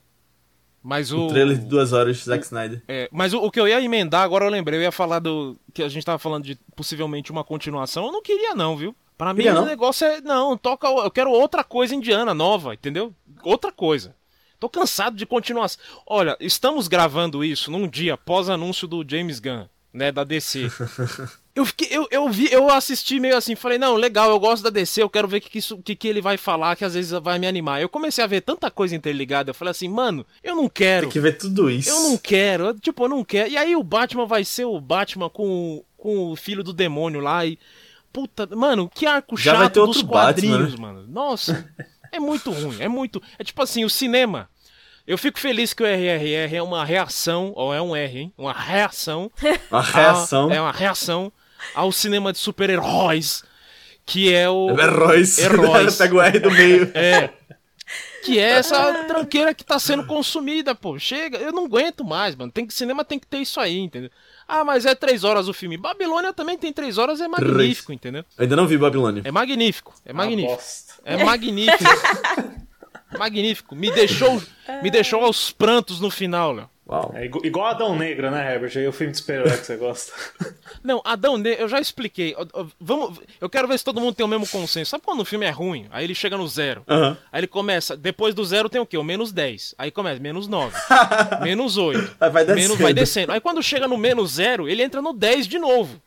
Mas 0.83 1.12
o. 1.12 1.26
O 1.26 1.28
trailer 1.28 1.59
de 1.59 1.66
duas 1.66 1.93
horas, 1.93 2.18
Zack 2.18 2.45
Snyder. 2.45 2.83
É, 2.89 3.09
mas 3.12 3.33
o, 3.33 3.39
o 3.39 3.51
que 3.51 3.61
eu 3.61 3.68
ia 3.68 3.80
emendar, 3.80 4.22
agora 4.22 4.45
eu 4.45 4.51
lembrei, 4.51 4.78
eu 4.78 4.83
ia 4.83 4.93
falar 4.93 5.20
do. 5.20 5.57
Que 5.72 5.83
a 5.83 5.89
gente 5.89 6.05
tava 6.05 6.18
falando 6.18 6.45
de 6.45 6.59
possivelmente 6.74 7.30
uma 7.30 7.45
continuação. 7.45 8.07
Eu 8.07 8.12
não 8.12 8.22
queria, 8.22 8.55
não, 8.55 8.76
viu? 8.76 8.95
Pra 9.16 9.33
mim 9.33 9.47
o 9.47 9.64
negócio 9.64 10.07
é. 10.07 10.20
Não, 10.20 10.57
toca. 10.57 10.89
Eu 10.89 11.11
quero 11.11 11.30
outra 11.30 11.62
coisa 11.62 11.95
indiana, 11.95 12.35
nova, 12.35 12.74
entendeu? 12.74 13.14
Outra 13.45 13.70
coisa. 13.70 14.16
Tô 14.59 14.68
cansado 14.68 15.16
de 15.16 15.26
continuação. 15.26 15.83
Olha, 16.07 16.37
estamos 16.41 16.87
gravando 16.87 17.45
isso 17.45 17.70
num 17.70 17.89
dia 17.89 18.16
pós-anúncio 18.16 18.87
do 18.87 19.05
James 19.09 19.41
Gunn, 19.41 19.66
né? 19.93 20.12
Da 20.12 20.24
DC. 20.24 20.68
Eu, 21.55 21.66
fiquei, 21.66 21.88
eu, 21.90 22.09
eu 22.11 22.28
vi, 22.30 22.50
eu 22.50 22.70
assisti 22.70 23.20
meio 23.20 23.36
assim, 23.36 23.55
falei, 23.55 23.76
não, 23.76 23.94
legal, 23.94 24.30
eu 24.30 24.40
gosto 24.40 24.62
da 24.62 24.70
DC, 24.70 25.03
eu 25.03 25.11
quero 25.11 25.28
ver 25.28 25.36
o 25.36 25.40
que, 25.42 25.50
que, 25.50 25.59
isso- 25.59 25.76
que, 25.82 25.94
que 25.94 26.09
ele 26.09 26.22
vai 26.22 26.38
falar, 26.38 26.74
que 26.76 26.84
às 26.84 26.94
vezes 26.94 27.11
vai 27.20 27.38
me 27.38 27.46
animar. 27.46 27.80
Eu 27.82 27.90
comecei 27.90 28.24
a 28.24 28.26
ver 28.26 28.40
tanta 28.40 28.70
coisa 28.70 28.96
interligada, 28.96 29.50
eu 29.50 29.55
falei 29.55 29.72
assim, 29.72 29.86
mano, 29.88 30.24
eu 30.42 30.57
não 30.57 30.66
quero. 30.68 31.03
Tem 31.09 31.12
que 31.12 31.20
ver 31.20 31.36
tudo 31.36 31.70
isso. 31.70 31.90
Eu 31.90 32.00
não 32.00 32.16
quero, 32.16 32.64
eu, 32.68 32.80
tipo, 32.80 33.05
eu 33.05 33.09
não 33.11 33.22
quero. 33.22 33.50
E 33.50 33.57
aí 33.59 33.76
o 33.76 33.82
Batman 33.82 34.24
vai 34.24 34.44
ser 34.44 34.64
o 34.64 34.80
Batman 34.80 35.28
com, 35.28 35.84
com 35.96 36.32
o 36.32 36.36
filho 36.36 36.64
do 36.64 36.72
demônio 36.72 37.20
lá 37.20 37.44
e. 37.44 37.59
Puta, 38.11 38.46
mano, 38.55 38.90
que 38.94 39.07
arco 39.07 39.36
Já 39.38 39.53
vai 39.53 39.62
chato 39.64 39.72
ter 39.74 39.80
dos 39.80 39.88
outro 39.96 40.05
Batman, 40.07 40.22
quadrinhos, 40.26 40.74
né? 40.74 40.80
mano. 40.80 41.05
Nossa, 41.09 41.66
é 42.11 42.18
muito 42.20 42.50
ruim, 42.50 42.76
é 42.78 42.88
muito. 42.88 43.22
É 43.38 43.44
tipo 43.44 43.61
assim, 43.62 43.84
o 43.84 43.90
cinema. 43.90 44.48
Eu 45.07 45.18
fico 45.18 45.38
feliz 45.38 45.72
que 45.74 45.82
o 45.82 45.86
RRR 45.86 46.55
é 46.57 46.62
uma 46.62 46.84
reação, 46.84 47.53
ou 47.57 47.74
é 47.74 47.82
um 47.82 47.96
R, 47.96 48.18
hein? 48.20 48.32
Uma 48.38 48.53
reação. 48.53 49.30
Uma 49.70 49.82
reação. 49.82 50.50
a- 50.50 50.55
é 50.55 50.61
uma 50.61 50.70
reação 50.72 51.32
ao 51.75 51.93
cinema 51.93 52.33
de 52.33 52.39
super-heróis, 52.39 53.45
que 54.05 54.33
é 54.33 54.49
o. 54.49 54.71
Heróis. 54.71 55.39
Heróis. 55.39 55.97
Pega 55.97 56.15
o 56.15 56.21
R 56.21 56.39
do 56.39 56.51
meio. 56.51 56.91
É. 56.95 57.31
Que 58.25 58.39
é 58.39 58.51
essa 58.51 59.05
tranqueira 59.05 59.53
que 59.53 59.65
tá 59.65 59.79
sendo 59.81 60.07
consumida, 60.07 60.75
pô. 60.75 60.97
Chega, 60.99 61.39
eu 61.39 61.53
não 61.53 61.65
aguento 61.65 62.05
mais, 62.05 62.37
mano. 62.37 62.53
Tem 62.53 62.65
que 62.65 62.73
cinema 62.73 63.05
tem 63.05 63.19
que 63.19 63.27
ter 63.27 63.39
isso 63.39 63.59
aí, 63.59 63.77
entendeu? 63.79 64.11
Ah, 64.47 64.65
mas 64.65 64.87
é 64.87 64.95
três 64.95 65.25
horas 65.25 65.49
o 65.49 65.53
filme. 65.53 65.77
Babilônia 65.77 66.33
também 66.33 66.57
tem 66.57 66.73
três 66.73 66.99
horas, 66.99 67.21
é 67.21 67.27
magnífico, 67.27 67.93
entendeu? 67.93 68.25
Eu 68.39 68.43
ainda 68.45 68.55
não 68.55 68.67
vi 68.67 68.79
Babilônia. 68.79 69.23
É 69.25 69.33
magnífico, 69.33 69.93
é 70.05 70.13
magnífico. 70.13 70.55
bosta. 70.55 70.95
É 71.05 71.25
magnífico. 71.25 71.91
magnífico. 73.19 73.75
Me 73.75 73.91
deixou, 73.91 74.41
me 74.83 74.91
deixou 74.91 75.25
aos 75.25 75.51
prantos 75.51 76.01
no 76.01 76.11
final, 76.11 76.53
Léo. 76.53 76.71
Uau. 76.93 77.12
É 77.14 77.24
igu- 77.24 77.40
igual 77.45 77.66
Adão 77.66 77.97
Negro, 77.97 78.30
né, 78.30 78.55
Herbert? 78.55 78.72
Aí 78.76 78.86
o 78.86 78.93
filme 78.93 79.12
de 79.12 79.18
super-herói 79.18 79.57
que 79.57 79.64
você 79.66 79.76
gosta. 79.76 80.12
Não, 80.84 81.01
Adão 81.05 81.38
Negro, 81.38 81.62
eu 81.64 81.68
já 81.68 81.80
expliquei. 81.80 82.34
Vamos, 82.80 83.18
eu 83.40 83.49
quero 83.49 83.66
ver 83.66 83.78
se 83.78 83.84
todo 83.84 84.01
mundo 84.01 84.14
tem 84.14 84.24
o 84.26 84.28
mesmo 84.28 84.47
consenso. 84.49 84.90
Sabe 84.90 85.03
quando 85.05 85.20
o 85.20 85.24
filme 85.24 85.47
é 85.47 85.51
ruim? 85.51 85.86
Aí 85.90 86.05
ele 86.05 86.14
chega 86.14 86.36
no 86.36 86.47
zero. 86.47 86.82
Aham. 86.88 87.16
Aí 87.32 87.40
ele 87.40 87.47
começa, 87.47 87.97
depois 87.97 88.34
do 88.34 88.45
zero 88.45 88.68
tem 88.68 88.80
o 88.80 88.86
quê? 88.86 88.99
O 88.99 89.05
menos 89.05 89.32
10. 89.32 89.74
Aí 89.78 89.90
começa, 89.90 90.20
menos 90.20 90.47
9. 90.49 90.76
menos 91.43 91.76
8. 91.78 92.16
Aí 92.20 92.30
vai 92.30 92.45
descendo. 92.45 92.61
Menos, 92.62 92.78
vai 92.78 92.93
descendo. 92.93 93.32
Aí 93.32 93.40
quando 93.40 93.62
chega 93.62 93.88
no 93.88 93.97
menos 93.97 94.32
zero, 94.32 94.68
ele 94.68 94.82
entra 94.82 95.01
no 95.01 95.12
10 95.12 95.47
de 95.47 95.59
novo. 95.59 96.01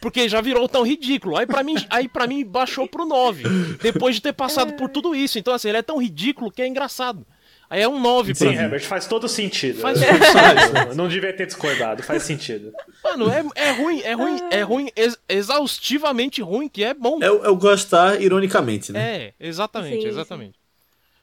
Porque 0.00 0.28
já 0.28 0.40
virou 0.40 0.66
tão 0.68 0.82
ridículo. 0.82 1.36
Aí 1.36 1.46
pra 1.46 1.62
mim, 1.62 1.74
aí 1.90 2.08
pra 2.08 2.26
mim 2.26 2.44
baixou 2.44 2.86
pro 2.88 3.04
9. 3.04 3.44
Depois 3.82 4.14
de 4.14 4.22
ter 4.22 4.32
passado 4.32 4.72
por 4.74 4.88
tudo 4.88 5.14
isso. 5.14 5.38
Então, 5.38 5.52
assim, 5.52 5.68
ele 5.68 5.78
é 5.78 5.82
tão 5.82 5.98
ridículo 6.00 6.50
que 6.50 6.62
é 6.62 6.66
engraçado. 6.66 7.26
Aí 7.70 7.82
é 7.82 7.88
um 7.88 8.00
9 8.00 8.32
pra 8.34 8.48
Sim, 8.48 8.56
mim. 8.56 8.62
Herbert, 8.62 8.82
faz 8.84 9.06
todo 9.06 9.28
sentido. 9.28 9.80
Faz 9.80 9.98
sentido. 10.00 10.94
não 10.96 11.06
devia 11.06 11.32
ter 11.34 11.46
discordado, 11.46 12.02
faz 12.02 12.22
sentido. 12.22 12.72
Mano, 13.04 13.30
é, 13.30 13.44
é 13.54 13.70
ruim, 13.72 14.00
é 14.00 14.12
ruim, 14.14 14.38
é 14.50 14.62
ruim, 14.62 14.90
ex- 14.96 15.18
exaustivamente 15.28 16.40
ruim, 16.40 16.68
que 16.68 16.82
é 16.82 16.94
bom. 16.94 17.18
É, 17.22 17.30
o- 17.30 17.44
é 17.44 17.48
o 17.50 17.56
gostar 17.56 18.20
ironicamente, 18.22 18.90
né? 18.90 19.00
É, 19.16 19.34
exatamente, 19.38 20.02
Sim, 20.02 20.08
exatamente. 20.08 20.58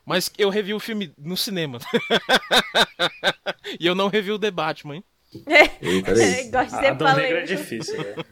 Mas 0.05 0.29
eu 0.37 0.49
revi 0.49 0.71
o 0.73 0.79
filme 0.79 1.11
no 1.17 1.35
cinema. 1.35 1.79
e 3.79 3.87
eu 3.87 3.95
não 3.95 4.07
revi 4.07 4.31
o 4.31 4.37
The 4.39 4.51
Batman, 4.51 4.97
hein? 4.97 5.03
Olha 5.47 6.23
aí. 6.23 6.49
Gosto 6.49 6.69
de 6.69 6.75
A 6.75 6.79
ser 6.79 6.85
Adão 6.87 7.15
Negro 7.15 7.37
é 7.39 7.41
difícil, 7.43 7.97
velho. 7.97 8.25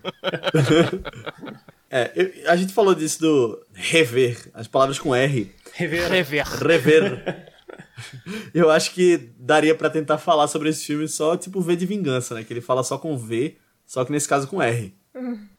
É, 1.95 2.11
eu- 2.15 2.49
a 2.49 2.55
gente 2.55 2.73
falou 2.73 2.95
disso 2.95 3.19
do 3.21 3.65
rever, 3.71 4.49
as 4.55 4.67
palavras 4.67 4.97
com 4.97 5.13
R. 5.13 5.51
Rever. 5.73 6.09
Rever. 6.09 6.47
Rever. 6.47 7.52
Eu 8.53 8.69
acho 8.69 8.91
que 8.93 9.31
daria 9.37 9.75
pra 9.75 9.89
tentar 9.89 10.17
falar 10.17 10.47
sobre 10.47 10.69
esse 10.69 10.85
filme 10.85 11.07
só, 11.07 11.35
tipo, 11.37 11.61
V 11.61 11.75
de 11.75 11.85
Vingança, 11.85 12.35
né? 12.35 12.43
Que 12.43 12.53
ele 12.53 12.61
fala 12.61 12.83
só 12.83 12.97
com 12.97 13.17
V, 13.17 13.57
só 13.85 14.03
que 14.05 14.11
nesse 14.11 14.27
caso 14.27 14.47
com 14.47 14.61
R. 14.61 14.95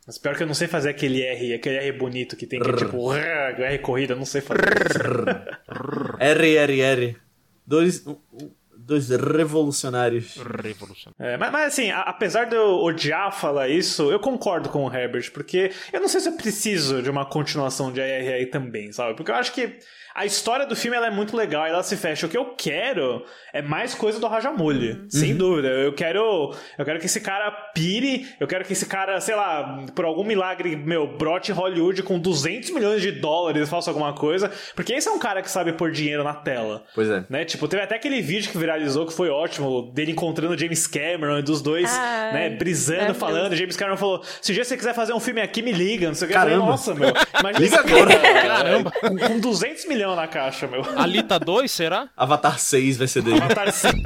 Mas 0.07 0.19
pior 0.19 0.37
que 0.37 0.43
eu 0.43 0.47
não 0.47 0.55
sei 0.55 0.67
fazer 0.67 0.89
aquele 0.91 1.23
R, 1.23 1.55
aquele 1.55 1.77
R 1.77 1.93
bonito 1.99 2.37
que 2.37 2.47
tem 2.47 2.61
que 2.61 2.69
é 2.69 2.75
tipo 2.75 3.13
R, 3.15 3.79
corrida, 3.79 4.13
eu 4.15 4.17
não 4.19 4.25
sei 4.27 4.41
fazer. 4.41 4.63
R, 6.19 6.57
R, 6.57 6.81
R. 6.81 7.17
Dois, 7.67 8.05
dois 8.77 9.09
revolucionários. 9.09 10.37
Revolução. 10.63 11.13
É, 11.19 11.37
mas, 11.37 11.51
mas, 11.53 11.67
assim, 11.73 11.91
a- 11.91 12.01
apesar 12.03 12.45
de 12.45 12.57
eu 12.57 12.77
odiar 12.83 13.33
falar 13.33 13.69
isso, 13.69 14.11
eu 14.11 14.19
concordo 14.21 14.69
com 14.69 14.85
o 14.85 14.93
Herbert, 14.93 15.31
porque 15.33 15.71
eu 15.93 16.01
não 16.01 16.09
sei 16.09 16.21
se 16.21 16.29
eu 16.29 16.37
preciso 16.37 17.01
de 17.03 17.09
uma 17.09 17.25
continuação 17.25 17.91
de 17.93 18.01
RRR 18.01 18.47
também, 18.51 18.93
sabe? 18.93 19.15
Porque 19.17 19.31
eu 19.31 19.35
acho 19.37 19.53
que 19.55 19.79
a 20.15 20.25
história 20.25 20.65
do 20.65 20.77
filme 20.77 20.97
ela 20.97 21.09
é 21.09 21.11
muito 21.11 21.37
legal, 21.37 21.67
ela 21.67 21.83
se 21.83 21.97
fecha. 21.97 22.27
O 22.27 22.29
que 22.29 22.39
eu 22.39 22.55
quero 22.57 23.25
é 23.53 23.61
mais 23.61 23.97
coisa 23.97 24.21
do 24.21 24.29
Rajamulho, 24.29 25.07
sem 25.09 25.35
dúvida. 25.35 25.67
Eu 25.67 25.93
quero, 25.93 26.55
eu 26.79 26.85
quero 26.85 27.01
que 27.01 27.07
esse 27.07 27.21
cara 27.21 27.51
pire, 27.51 28.29
eu 28.39 28.47
quero 28.47 28.65
que 28.65 28.75
esse 28.75 28.87
cara, 28.87 29.21
sei 29.21 29.35
lá, 29.35 29.85
por 29.93 30.05
algum 30.05 30.23
milagre, 30.23 30.77
meu, 30.77 31.17
brote 31.19 31.51
Hollywood 31.51 32.05
com 32.05 32.17
200 32.17 32.71
milhões 32.71 33.03
de 33.03 33.11
dólares, 33.11 33.69
faça 33.69 33.91
alguma 33.91 34.13
coisa, 34.13 34.53
porque 34.77 34.93
esse 34.93 35.09
é 35.09 35.11
um 35.11 35.19
cara 35.19 35.43
que 35.43 35.51
sabe 35.51 35.73
pôr 35.73 35.91
dinheiro 35.91 36.23
na 36.23 36.35
tela. 36.35 36.85
Pois 36.95 37.11
é. 37.11 37.25
Né? 37.29 37.45
Tipo, 37.45 37.67
teve 37.67 37.83
até 37.83 37.97
aquele 37.97 38.23
vídeo 38.23 38.53
que 38.53 38.57
viralizou 38.59 39.07
que 39.07 39.13
foi 39.13 39.31
ótimo, 39.31 39.91
dele 39.93 40.13
encontrando 40.13 40.55
o 40.55 40.59
James 40.59 40.87
Cameron 40.87 41.41
e 41.41 41.43
dos 41.43 41.61
dois, 41.61 41.91
Ai, 41.93 42.33
né, 42.33 42.51
brisando, 42.51 42.99
maravilhoso. 42.99 43.19
falando. 43.19 43.57
James 43.57 43.77
Cameron 43.77 43.97
falou: 43.97 44.23
se 44.41 44.53
um 44.53 44.55
dia 44.55 44.65
você 44.65 44.77
quiser 44.77 44.95
fazer 44.95 45.13
um 45.13 45.21
filme 45.21 45.41
aqui, 45.41 45.61
me 45.61 45.73
liga. 45.73 46.07
Não 46.07 46.15
sei 46.15 46.29
o 46.29 46.31
que. 46.31 46.55
Nossa, 46.55 46.95
meu. 46.95 47.13
Imagina 47.41 47.65
Liga 47.65 47.81
agora. 47.81 48.17
Caramba. 48.17 48.91
Com, 48.93 49.19
com 49.19 49.41
200 49.41 49.87
milhões 49.87 50.04
na 50.15 50.27
caixa, 50.29 50.67
meu. 50.67 50.83
Alita 50.97 51.39
2, 51.39 51.71
será? 51.71 52.09
Avatar 52.17 52.59
6 52.59 52.99
vai 52.99 53.07
ser 53.07 53.23
dele. 53.23 53.41
Avatar 53.41 53.73
sim. 53.73 54.03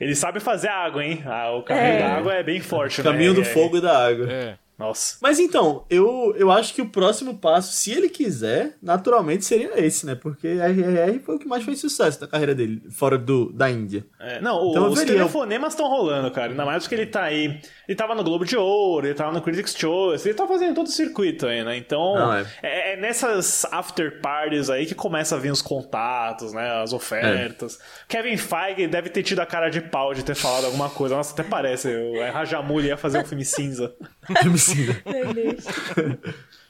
Ele 0.00 0.14
sabe 0.14 0.40
fazer 0.40 0.68
água, 0.68 1.04
hein? 1.04 1.22
Ah, 1.26 1.52
o 1.52 1.62
caminho 1.62 1.84
É. 1.86 1.98
da 1.98 2.14
água 2.16 2.34
é 2.34 2.42
bem 2.42 2.60
forte, 2.60 3.02
né? 3.02 3.10
Caminho 3.10 3.34
do 3.34 3.42
É, 3.42 3.44
fogo 3.44 3.76
e 3.76 3.80
da 3.80 4.06
água. 4.06 4.30
É. 4.30 4.56
Nossa. 4.76 5.18
Mas 5.22 5.38
então, 5.38 5.84
eu, 5.88 6.34
eu 6.36 6.50
acho 6.50 6.74
que 6.74 6.82
o 6.82 6.88
próximo 6.88 7.38
passo, 7.38 7.72
se 7.72 7.92
ele 7.92 8.08
quiser, 8.08 8.74
naturalmente 8.82 9.44
seria 9.44 9.70
esse, 9.80 10.04
né? 10.04 10.16
Porque 10.16 10.48
RRR 10.48 11.20
foi 11.20 11.36
o 11.36 11.38
que 11.38 11.46
mais 11.46 11.62
fez 11.62 11.78
sucesso 11.78 12.20
da 12.20 12.26
carreira 12.26 12.56
dele, 12.56 12.82
fora 12.90 13.16
do, 13.16 13.52
da 13.52 13.70
Índia. 13.70 14.04
É, 14.18 14.40
não, 14.40 14.56
o- 14.64 14.70
Então 14.72 14.84
eu 14.86 14.90
os 14.90 14.98
veria. 14.98 15.14
telefonemas 15.14 15.74
estão 15.74 15.86
rolando, 15.88 16.28
cara. 16.32 16.50
Ainda 16.50 16.64
mais 16.66 16.82
porque 16.82 16.96
ele 16.96 17.06
tá 17.06 17.22
aí. 17.22 17.60
Ele 17.86 17.96
tava 17.96 18.14
no 18.14 18.24
Globo 18.24 18.44
de 18.44 18.56
Ouro, 18.56 19.06
ele 19.06 19.14
tava 19.14 19.32
no 19.32 19.42
Critics' 19.42 19.76
Choice, 19.76 20.26
ele 20.26 20.36
tá 20.36 20.46
fazendo 20.46 20.74
todo 20.74 20.86
o 20.86 20.90
circuito 20.90 21.46
aí, 21.46 21.62
né? 21.62 21.76
Então, 21.76 22.14
Não, 22.14 22.32
é. 22.34 22.46
é. 22.62 22.92
é 22.92 22.96
nessas 22.96 23.64
after 23.66 24.20
parties 24.20 24.70
aí 24.70 24.86
que 24.86 24.94
começa 24.94 25.36
a 25.36 25.38
vir 25.38 25.50
os 25.52 25.60
contatos, 25.60 26.52
né? 26.52 26.82
As 26.82 26.92
ofertas. 26.92 27.78
Kevin 28.08 28.36
Feige 28.36 28.86
deve 28.86 29.10
ter 29.10 29.22
tido 29.22 29.40
a 29.40 29.46
cara 29.46 29.68
de 29.68 29.80
pau 29.80 30.14
de 30.14 30.24
ter 30.24 30.34
falado 30.34 30.66
alguma 30.66 30.88
coisa. 30.88 31.16
Nossa, 31.16 31.32
até 31.32 31.42
parece. 31.42 31.88
O 31.88 32.32
Rajamuli 32.32 32.88
ia 32.88 32.96
fazer 32.96 33.18
um 33.18 33.24
filme 33.24 33.44
cinza. 33.44 33.94
Me 34.44 34.50
ensina. 34.52 34.96
Meu 35.04 35.34
Deus. 35.34 35.64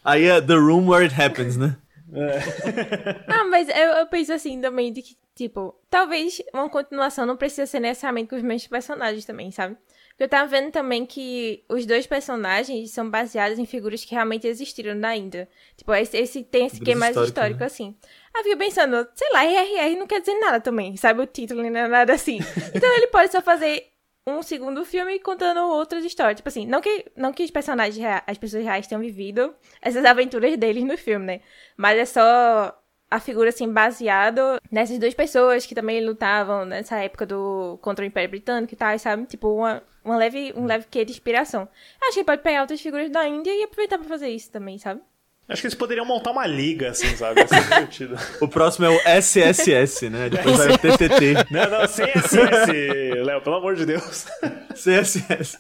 Aí 0.05 0.25
é 0.25 0.41
The 0.41 0.55
Room 0.55 0.89
Where 0.89 1.05
It 1.05 1.21
Happens, 1.21 1.57
né? 1.57 1.77
Ah, 3.27 3.45
mas 3.45 3.69
eu, 3.69 3.75
eu 3.75 4.07
penso 4.07 4.33
assim 4.33 4.61
também 4.61 4.93
de 4.93 5.03
que, 5.03 5.17
tipo, 5.35 5.75
talvez 5.91 6.41
uma 6.53 6.69
continuação 6.69 7.27
não 7.27 7.37
precisa 7.37 7.67
ser 7.67 7.81
necessariamente 7.81 8.31
com 8.31 8.37
os 8.37 8.43
mesmos 8.43 8.69
personagens 8.69 9.25
também, 9.25 9.51
sabe? 9.51 9.77
Porque 10.15 10.25
eu 10.25 10.29
tava 10.29 10.47
vendo 10.49 10.71
também 10.71 11.05
que 11.05 11.65
os 11.69 11.85
dois 11.85 12.07
personagens 12.07 12.93
são 12.93 13.11
baseados 13.11 13.59
em 13.59 13.67
figuras 13.67 14.05
que 14.05 14.15
realmente 14.15 14.47
existiram 14.47 14.95
na 14.95 15.17
Índia. 15.17 15.49
Tipo, 15.77 15.93
esse, 15.93 16.17
esse 16.17 16.45
tem 16.45 16.67
esse 16.67 16.81
que 16.81 16.93
é 16.93 16.95
mais 16.95 17.17
histórico, 17.17 17.29
histórico, 17.31 17.61
né? 17.61 17.67
assim. 17.67 17.97
Aí 18.33 18.41
eu 18.41 18.45
fico 18.45 18.59
pensando, 18.59 19.09
sei 19.17 19.33
lá, 19.33 19.45
RRR 19.45 19.97
não 19.97 20.07
quer 20.07 20.21
dizer 20.21 20.39
nada 20.39 20.61
também, 20.61 20.97
sabe? 20.97 21.21
O 21.21 21.27
título 21.27 21.69
não 21.69 21.81
é 21.81 21.89
nada 21.89 22.13
assim. 22.13 22.39
Então 22.73 22.97
ele 22.97 23.09
pode 23.09 23.33
só 23.33 23.43
fazer 23.43 23.89
um 24.25 24.41
segundo 24.41 24.85
filme 24.85 25.19
contando 25.19 25.59
outras 25.69 26.05
histórias. 26.05 26.37
Tipo 26.37 26.49
assim, 26.49 26.65
não 26.65 26.81
que, 26.81 27.07
não 27.17 27.33
que 27.33 27.43
os 27.43 27.51
personagens, 27.51 27.97
rea- 27.97 28.23
as 28.25 28.39
pessoas 28.39 28.63
reais 28.63 28.87
tenham 28.87 29.01
vivido 29.03 29.53
essas 29.83 30.05
aventuras 30.05 30.57
deles 30.57 30.85
no 30.85 30.97
filme, 30.97 31.27
né? 31.27 31.41
Mas 31.77 31.99
é 31.99 32.05
só 32.05 32.81
a 33.11 33.21
figura, 33.21 33.49
assim, 33.49 33.69
baseado 33.71 34.41
nessas 34.71 34.99
duas 34.99 35.13
pessoas 35.15 35.67
que 35.67 35.75
também 35.75 36.05
lutavam 36.05 36.65
nessa 36.65 36.97
época 36.99 37.27
do 37.27 37.79
contra 37.83 38.05
o 38.05 38.07
Império 38.07 38.31
Britânico 38.31 38.73
e 38.73 38.77
tal, 38.77 38.97
sabe? 38.99 39.27
Tipo, 39.27 39.49
uma, 39.55 39.83
uma 40.05 40.17
leve, 40.17 40.53
um 40.57 40.67
leve 40.67 40.87
quê 40.91 41.05
de 41.05 41.13
inspiração. 41.13 41.69
Acho 42.03 42.15
que 42.19 42.25
pode 42.25 42.43
pegar 42.43 42.61
outras 42.63 42.81
figuras 42.81 43.11
da 43.11 43.27
Índia 43.27 43.51
e 43.53 43.63
aproveitar 43.65 43.99
pra 43.99 44.07
fazer 44.09 44.29
isso 44.29 44.51
também, 44.51 44.79
sabe? 44.79 45.01
Acho 45.49 45.61
que 45.61 45.67
eles 45.67 45.75
poderiam 45.75 46.07
montar 46.07 46.31
uma 46.31 46.47
liga, 46.47 46.91
assim, 46.91 47.15
sabe? 47.17 47.45
Divertido. 47.45 48.17
O 48.41 48.49
próximo 48.49 48.87
é 48.87 48.91
o 48.91 49.01
SSS, 49.21 50.09
né? 50.09 50.31
Depois 50.31 50.57
vai 50.57 50.69
o 50.73 50.79
TTT. 50.79 51.35
Não, 51.51 51.71
não, 51.71 51.87
sem 51.89 52.07
SS, 52.07 53.23
Léo, 53.23 53.43
pelo 53.43 53.57
amor 53.57 53.77
de 53.77 53.85
Deus. 53.85 54.27
CSS. 54.75 55.59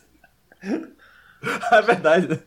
É 1.73 1.83
verdade, 1.83 2.29
né? 2.29 2.39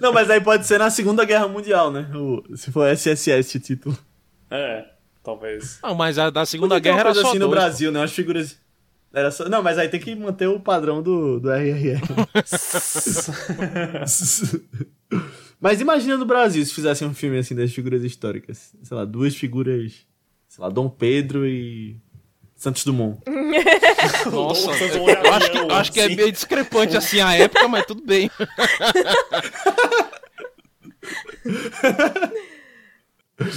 Não, 0.00 0.12
mas 0.12 0.28
aí 0.30 0.40
pode 0.40 0.66
ser 0.66 0.78
na 0.78 0.90
Segunda 0.90 1.24
Guerra 1.24 1.46
Mundial, 1.46 1.92
né? 1.92 2.08
O- 2.14 2.42
se 2.56 2.72
for 2.72 2.86
SSS 2.88 3.60
título. 3.60 3.96
É, 4.50 4.84
talvez. 5.22 5.78
Não, 5.82 5.94
mas 5.94 6.18
a 6.18 6.30
da 6.30 6.44
Segunda 6.44 6.78
Guerra 6.80 7.00
era 7.00 7.14
só 7.14 7.28
assim 7.28 7.38
no 7.38 7.46
dois, 7.46 7.60
Brasil, 7.60 7.92
né? 7.92 8.00
Umas 8.00 8.12
figuras. 8.12 8.58
Era 9.16 9.30
só... 9.30 9.48
Não, 9.48 9.62
mas 9.62 9.78
aí 9.78 9.88
tem 9.88 9.98
que 9.98 10.14
manter 10.14 10.46
o 10.46 10.60
padrão 10.60 11.02
do, 11.02 11.40
do 11.40 11.50
RRR. 11.50 12.02
mas 15.58 15.80
imagina 15.80 16.18
no 16.18 16.26
Brasil 16.26 16.62
se 16.66 16.74
fizessem 16.74 17.08
um 17.08 17.14
filme 17.14 17.38
assim 17.38 17.54
das 17.54 17.72
figuras 17.72 18.04
históricas. 18.04 18.74
Sei 18.82 18.94
lá, 18.94 19.06
duas 19.06 19.34
figuras. 19.34 20.06
Sei 20.46 20.62
lá, 20.62 20.68
Dom 20.68 20.90
Pedro 20.90 21.46
e. 21.46 21.96
Santos 22.54 22.84
Dumont. 22.84 23.18
Nossa, 24.30 24.70
eu 24.84 25.08
eu 25.08 25.32
acho 25.32 25.50
que, 25.50 25.58
acho 25.72 25.92
que 25.92 26.00
é 26.00 26.08
meio 26.14 26.30
discrepante 26.32 26.94
assim 26.94 27.18
a 27.20 27.34
época, 27.34 27.66
mas 27.68 27.86
tudo 27.86 28.02
bem. 28.02 28.30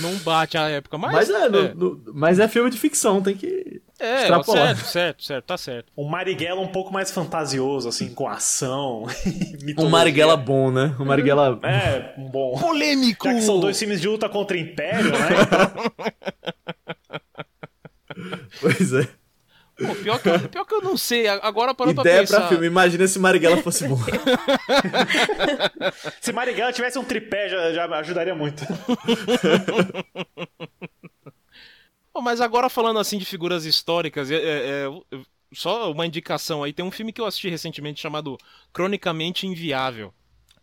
Não 0.01 0.15
bate 0.19 0.57
a 0.57 0.69
época, 0.69 0.97
mas. 0.97 1.13
Mas 1.13 1.29
é, 1.29 1.49
no- 1.49 1.57
é, 1.59 1.73
no- 1.73 2.03
mas 2.13 2.39
é 2.39 2.47
filme 2.47 2.69
de 2.69 2.77
ficção, 2.77 3.21
tem 3.21 3.35
que. 3.35 3.81
É, 3.99 4.21
extrapolar. 4.21 4.75
certo, 4.75 4.87
certo, 4.91 5.23
certo, 5.23 5.45
tá 5.45 5.57
certo. 5.57 5.91
Um 5.97 6.07
Marighella 6.07 6.61
um 6.61 6.67
pouco 6.67 6.91
mais 6.91 7.11
fantasioso, 7.11 7.87
assim, 7.89 8.13
com 8.13 8.27
ação. 8.27 9.05
Um 9.77 9.89
Marighella 9.89 10.35
bom, 10.37 10.71
né? 10.71 10.95
Um 10.99 11.05
Marighella. 11.05 11.59
É, 11.63 12.13
um 12.17 12.29
bom. 12.29 12.57
Polêmico! 12.57 13.27
Já 13.27 13.33
que 13.35 13.41
são 13.41 13.59
dois 13.59 13.77
filmes 13.77 14.01
de 14.01 14.07
luta 14.07 14.27
contra 14.29 14.55
o 14.57 14.59
Império, 14.59 15.11
né? 15.11 15.17
Pois 18.59 18.91
é. 18.93 19.07
Pô, 19.77 19.95
pior, 19.95 20.19
que, 20.19 20.47
pior 20.49 20.65
que 20.65 20.73
eu 20.75 20.81
não 20.81 20.97
sei, 20.97 21.25
agora 21.29 21.73
pra 21.73 21.89
Ideia 21.89 22.19
pensar. 22.19 22.39
pra 22.39 22.47
filme. 22.49 22.67
Imagina 22.67 23.07
se 23.07 23.17
Marighella 23.17 23.57
fosse 23.57 23.87
bom. 23.87 23.97
Se 26.19 26.33
Marighella 26.33 26.73
tivesse 26.73 26.99
um 26.99 27.03
tripé, 27.03 27.47
já, 27.47 27.71
já 27.71 27.85
ajudaria 27.85 28.35
muito. 28.35 28.61
Mas 32.21 32.41
agora 32.41 32.69
falando 32.69 32.99
assim 32.99 33.17
de 33.17 33.25
figuras 33.25 33.65
históricas, 33.65 34.29
é, 34.29 34.35
é, 34.35 34.85
é, 35.13 35.19
só 35.53 35.91
uma 35.91 36.05
indicação 36.05 36.63
aí, 36.63 36.73
tem 36.73 36.83
um 36.85 36.91
filme 36.91 37.13
que 37.13 37.21
eu 37.21 37.25
assisti 37.25 37.49
recentemente 37.49 38.01
chamado 38.01 38.37
Cronicamente 38.73 39.47
Inviável. 39.47 40.13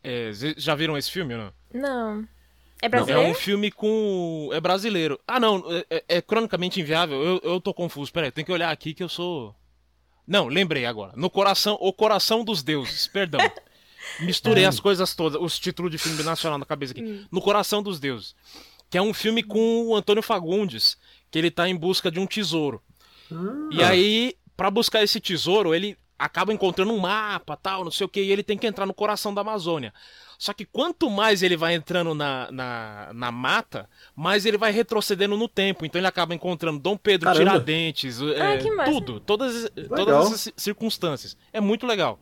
É, 0.02 0.30
já 0.56 0.74
viram 0.74 0.96
esse 0.96 1.10
filme 1.10 1.34
não? 1.34 1.52
Não. 1.72 2.28
É 2.82 2.86
É 2.86 2.88
brasileiro? 2.88 3.30
um 3.30 3.34
filme 3.34 3.70
com. 3.70 4.50
É 4.52 4.60
brasileiro. 4.60 5.18
Ah, 5.26 5.40
não, 5.40 5.64
é, 5.72 5.86
é- 5.90 6.04
é 6.18 6.22
cronicamente 6.22 6.78
inviável. 6.80 7.22
Eu, 7.22 7.40
eu 7.42 7.60
tô 7.60 7.72
confuso. 7.72 8.12
Peraí, 8.12 8.30
tem 8.30 8.44
que 8.44 8.52
olhar 8.52 8.70
aqui 8.70 8.92
que 8.92 9.02
eu 9.02 9.08
sou. 9.08 9.54
Não, 10.26 10.46
lembrei 10.46 10.84
agora. 10.84 11.12
No 11.16 11.30
coração. 11.30 11.78
O 11.80 11.92
Coração 11.92 12.44
dos 12.44 12.62
Deuses, 12.62 13.06
perdão. 13.06 13.40
Misturei 14.20 14.64
as 14.64 14.78
coisas 14.78 15.14
todas, 15.14 15.40
os 15.40 15.58
títulos 15.58 15.90
de 15.90 15.98
filme 15.98 16.22
nacional 16.22 16.58
na 16.58 16.66
cabeça 16.66 16.92
aqui. 16.92 17.26
No 17.30 17.40
Coração 17.40 17.82
dos 17.82 17.98
Deuses. 17.98 18.34
Que 18.88 18.98
é 18.98 19.02
um 19.02 19.12
filme 19.14 19.42
com 19.42 19.86
o 19.86 19.96
Antônio 19.96 20.22
Fagundes, 20.22 20.96
que 21.30 21.38
ele 21.38 21.50
tá 21.50 21.68
em 21.68 21.76
busca 21.76 22.10
de 22.10 22.18
um 22.20 22.26
tesouro. 22.26 22.82
E 23.70 23.82
aí, 23.82 24.34
pra 24.56 24.70
buscar 24.70 25.02
esse 25.02 25.20
tesouro, 25.20 25.74
ele 25.74 25.96
acaba 26.18 26.52
encontrando 26.52 26.92
um 26.92 26.98
mapa, 26.98 27.56
tal, 27.56 27.84
não 27.84 27.90
sei 27.90 28.06
o 28.06 28.08
que, 28.08 28.20
e 28.20 28.32
ele 28.32 28.42
tem 28.42 28.56
que 28.56 28.66
entrar 28.66 28.86
no 28.86 28.94
coração 28.94 29.34
da 29.34 29.40
Amazônia. 29.42 29.92
Só 30.38 30.52
que 30.52 30.64
quanto 30.64 31.10
mais 31.10 31.42
ele 31.42 31.56
vai 31.56 31.74
entrando 31.74 32.14
na, 32.14 32.50
na, 32.52 33.10
na 33.14 33.32
mata, 33.32 33.88
mais 34.14 34.44
ele 34.44 34.58
vai 34.58 34.70
retrocedendo 34.70 35.36
no 35.36 35.48
tempo. 35.48 35.84
Então 35.84 35.98
ele 35.98 36.06
acaba 36.06 36.34
encontrando 36.34 36.78
Dom 36.78 36.96
Pedro 36.96 37.26
Caramba. 37.26 37.52
Tiradentes, 37.52 38.20
Ah, 38.20 38.54
é, 38.54 38.84
tudo, 38.84 39.18
todas, 39.18 39.70
Legal. 39.74 39.96
todas 39.96 40.32
essas 40.32 40.52
circunstâncias. 40.56 41.36
É 41.52 41.60
muito 41.60 41.86
legal. 41.86 42.20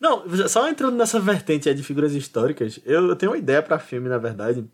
Não, 0.00 0.24
só 0.48 0.68
entrando 0.68 0.96
nessa 0.96 1.20
vertente 1.20 1.68
aí 1.68 1.74
de 1.74 1.82
figuras 1.82 2.14
históricas, 2.14 2.80
eu, 2.84 3.08
eu 3.08 3.16
tenho 3.16 3.32
uma 3.32 3.38
ideia 3.38 3.62
pra 3.62 3.78
filme, 3.78 4.08
na 4.08 4.18
verdade, 4.18 4.64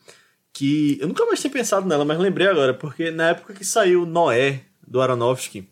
que 0.53 0.99
eu 1.01 1.09
nunca 1.09 1.25
mais 1.27 1.41
tinha 1.41 1.53
pensado 1.53 1.87
nela, 1.87 2.05
mas 2.05 2.19
lembrei 2.19 2.49
agora, 2.49 2.75
porque 2.75 3.11
na 3.11 3.31
época 3.31 3.55
que 3.55 3.65
saiu 3.65 4.05
Noé, 4.05 4.65
do 4.87 5.01
Aronofsky, 5.01 5.69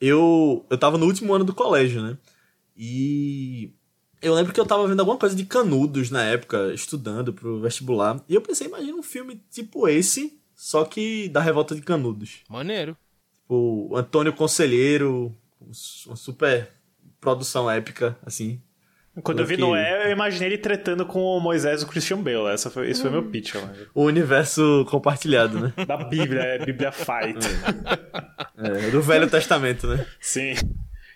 eu, 0.00 0.66
eu 0.68 0.78
tava 0.78 0.98
no 0.98 1.06
último 1.06 1.32
ano 1.32 1.44
do 1.44 1.54
colégio, 1.54 2.02
né? 2.02 2.18
E 2.76 3.72
eu 4.20 4.34
lembro 4.34 4.52
que 4.52 4.60
eu 4.60 4.66
tava 4.66 4.86
vendo 4.86 5.00
alguma 5.00 5.18
coisa 5.18 5.34
de 5.34 5.44
canudos 5.44 6.10
na 6.10 6.22
época, 6.22 6.72
estudando 6.74 7.32
pro 7.32 7.60
vestibular, 7.60 8.22
e 8.28 8.34
eu 8.34 8.40
pensei, 8.40 8.66
imagina 8.66 8.96
um 8.96 9.02
filme 9.02 9.40
tipo 9.50 9.88
esse, 9.88 10.38
só 10.54 10.84
que 10.84 11.28
da 11.28 11.40
Revolta 11.40 11.74
de 11.74 11.82
Canudos. 11.82 12.40
Maneiro. 12.48 12.96
Tipo, 13.34 13.88
o 13.90 13.96
Antônio 13.96 14.32
Conselheiro, 14.32 15.34
uma 16.06 16.16
super 16.16 16.70
produção 17.20 17.70
épica, 17.70 18.18
assim. 18.24 18.60
Quando 19.22 19.40
eu 19.40 19.46
vi 19.46 19.54
Ok. 19.54 19.64
Noé, 19.64 20.06
eu 20.08 20.10
imaginei 20.12 20.48
ele 20.48 20.58
tretando 20.58 21.06
com 21.06 21.20
o 21.20 21.40
Moisés 21.40 21.82
e 21.82 21.84
o 21.84 21.88
Christian 21.88 22.20
Bale. 22.20 22.48
Essa 22.52 22.68
foi, 22.68 22.90
esse 22.90 23.00
foi 23.00 23.10
meu 23.10 23.22
pitch. 23.30 23.54
O 23.94 24.02
universo 24.04 24.84
compartilhado, 24.90 25.60
né? 25.60 25.72
Da 25.86 25.96
Bíblia, 25.96 26.40
é 26.42 26.58
Bíblia 26.64 26.90
Fight. 26.92 27.38
É, 28.56 28.90
do 28.90 29.02
Velho 29.02 29.28
Testamento, 29.28 29.86
né? 29.86 30.06
Sim. 30.20 30.54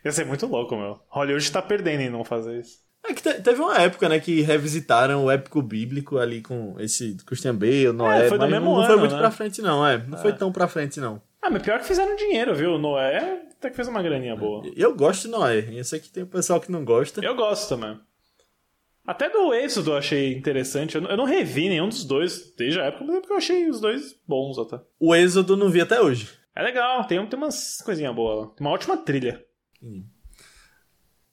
Ia 0.05 0.13
ser 0.13 0.27
muito 0.27 0.45
louco, 0.47 0.77
meu. 0.77 1.01
Hollywood 1.09 1.51
tá 1.53 1.63
perdendo 1.63 2.01
em 2.01 2.11
não 2.11 2.25
fazer 2.25 2.61
isso. 2.61 2.79
É 3.09 3.15
que 3.15 3.23
te- 3.23 3.41
teve 3.41 3.61
uma 3.61 3.79
época, 3.79 4.09
né, 4.09 4.19
que 4.19 4.41
revisitaram 4.43 5.25
o 5.25 5.31
épico 5.31 5.63
bíblico 5.63 6.19
ali 6.19 6.43
com 6.43 6.75
esse 6.81 7.17
Christian 7.25 7.55
Bale, 7.55 7.93
Noé, 7.93 8.29
foi 8.29 8.39
do 8.39 8.49
mesmo 8.49 8.67
não, 8.67 8.77
não 8.77 8.83
foi 8.85 8.93
ano, 8.93 9.01
muito 9.01 9.15
né? 9.15 9.21
pra 9.21 9.31
frente 9.31 9.63
não, 9.63 9.87
é. 9.87 9.99
Não 9.99 10.19
foi 10.19 10.33
tão 10.33 10.51
pra 10.53 10.67
frente 10.67 10.99
não. 11.01 11.23
Ah, 11.43 11.51
mas 11.51 11.63
pior 11.63 11.79
que 11.79 11.87
fizeram 11.87 12.17
dinheiro, 12.17 12.55
viu? 12.55 12.79
Noé 12.79 13.49
até 13.59 13.71
que 13.71 13.77
fez 13.77 13.89
uma 13.89 14.03
graninha 14.03 14.37
boa. 14.37 14.63
Eu 14.77 14.95
gosto 14.95 15.23
de 15.23 15.29
Noé, 15.29 15.69
eu 15.73 15.85
sei 15.85 15.99
que 15.99 16.11
tem 16.11 16.23
o 16.23 16.29
pessoal 16.29 16.61
que 16.61 16.71
não 16.71 16.85
gosta. 16.85 17.25
Eu 17.25 17.35
gosto 17.35 17.69
também. 17.69 17.99
Até 19.05 19.29
do 19.31 19.55
Êxodo 19.55 19.93
eu 19.93 19.97
achei 19.97 20.35
interessante. 20.35 20.95
Eu 20.95 21.17
não, 21.17 21.25
revi 21.25 21.69
nenhum 21.69 21.89
dos 21.89 22.05
dois 22.05 22.55
desde 22.57 22.79
a 22.79 22.85
época, 22.85 23.05
mas 23.05 23.17
é 23.17 23.21
porque 23.21 23.33
eu 23.33 23.39
achei 23.39 23.69
os 23.69 23.81
dois 23.81 24.15
bons 24.27 24.59
até. 24.59 24.79
O 25.01 25.15
Êxodo 25.15 25.57
não 25.57 25.71
vi 25.71 25.81
até 25.81 26.01
hoje. 26.01 26.29
É 26.55 26.63
legal, 26.63 27.05
tem, 27.07 27.25
tem 27.27 27.39
umas 27.39 27.79
coisinhas 27.79 28.15
boas 28.15 28.39
lá. 28.39 28.55
Tem 28.55 28.67
uma 28.67 28.75
ótima 28.75 28.97
trilha. 28.97 29.43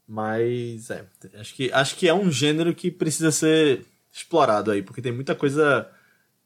Mas, 0.07 0.89
é, 0.89 1.05
acho 1.37 1.53
que, 1.53 1.71
acho 1.71 1.95
que 1.97 2.07
é 2.07 2.13
um 2.13 2.31
gênero 2.31 2.73
que 2.73 2.89
precisa 2.89 3.31
ser 3.31 3.85
explorado 4.11 4.71
aí, 4.71 4.81
porque 4.81 5.01
tem 5.01 5.11
muita 5.11 5.35
coisa 5.35 5.91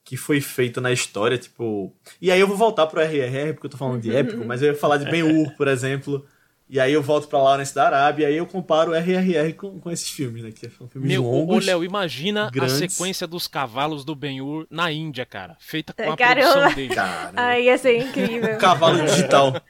que 0.09 0.17
foi 0.17 0.41
feita 0.41 0.81
na 0.81 0.91
história, 0.91 1.37
tipo... 1.37 1.93
E 2.19 2.31
aí 2.31 2.39
eu 2.39 2.47
vou 2.47 2.57
voltar 2.57 2.87
pro 2.87 2.99
RRR, 2.99 3.53
porque 3.53 3.67
eu 3.67 3.69
tô 3.69 3.77
falando 3.77 4.01
de 4.01 4.15
épico, 4.15 4.43
mas 4.43 4.59
eu 4.59 4.69
ia 4.69 4.75
falar 4.75 4.97
de 4.97 5.05
Ben-Hur, 5.05 5.55
por 5.55 5.67
exemplo, 5.67 6.25
e 6.67 6.79
aí 6.79 6.91
eu 6.91 7.03
volto 7.03 7.27
pra 7.27 7.37
Lawrence 7.37 7.75
da 7.75 7.85
Arábia, 7.85 8.23
e 8.23 8.27
aí 8.29 8.37
eu 8.37 8.47
comparo 8.47 8.89
o 8.89 8.95
RRR 8.95 9.53
com, 9.53 9.79
com 9.79 9.91
esses 9.91 10.09
filmes, 10.09 10.43
né, 10.43 10.51
que 10.51 10.67
são 10.67 10.89
filmes 10.89 11.07
Meu, 11.07 11.23
ô, 11.23 11.29
ô, 11.29 11.39
longos. 11.41 11.63
Léo, 11.63 11.83
imagina 11.83 12.49
grandes. 12.51 12.81
a 12.81 12.87
sequência 12.87 13.27
dos 13.27 13.47
cavalos 13.47 14.03
do 14.03 14.15
Ben-Hur 14.15 14.65
na 14.67 14.91
Índia, 14.91 15.27
cara. 15.27 15.55
Feita 15.59 15.93
com 15.93 16.11
a 16.11 16.17
Caramba. 16.17 16.53
produção 16.53 16.73
dele. 16.73 16.95
Cara, 16.95 17.31
Ai, 17.35 17.65
ia 17.65 17.77
ser 17.77 17.99
incrível. 17.99 18.57
cavalo 18.57 19.05
digital. 19.05 19.61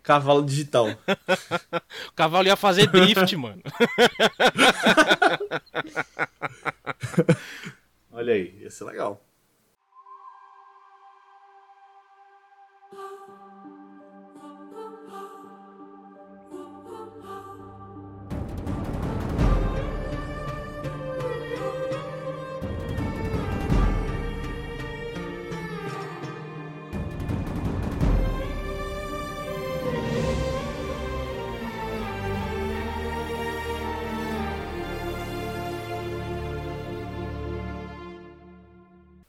Cavalo 0.00 0.44
digital. 0.44 0.90
O 0.90 2.12
cavalo 2.14 2.46
ia 2.46 2.54
fazer 2.54 2.86
drift, 2.86 3.34
mano. 3.34 3.60
Olha 8.16 8.32
aí, 8.34 8.58
ia 8.62 8.70
ser 8.70 8.84
legal. 8.84 9.24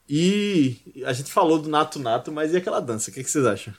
E 0.10 1.04
a 1.06 1.14
gente 1.14 1.32
falou 1.32 1.60
do 1.60 1.70
Nato 1.70 2.00
Nato, 2.00 2.32
mas 2.32 2.54
e 2.54 2.58
aquela 2.58 2.80
dança? 2.80 3.12
O 3.12 3.14
que, 3.14 3.24
que 3.24 3.30
vocês 3.30 3.46
acham? 3.46 3.74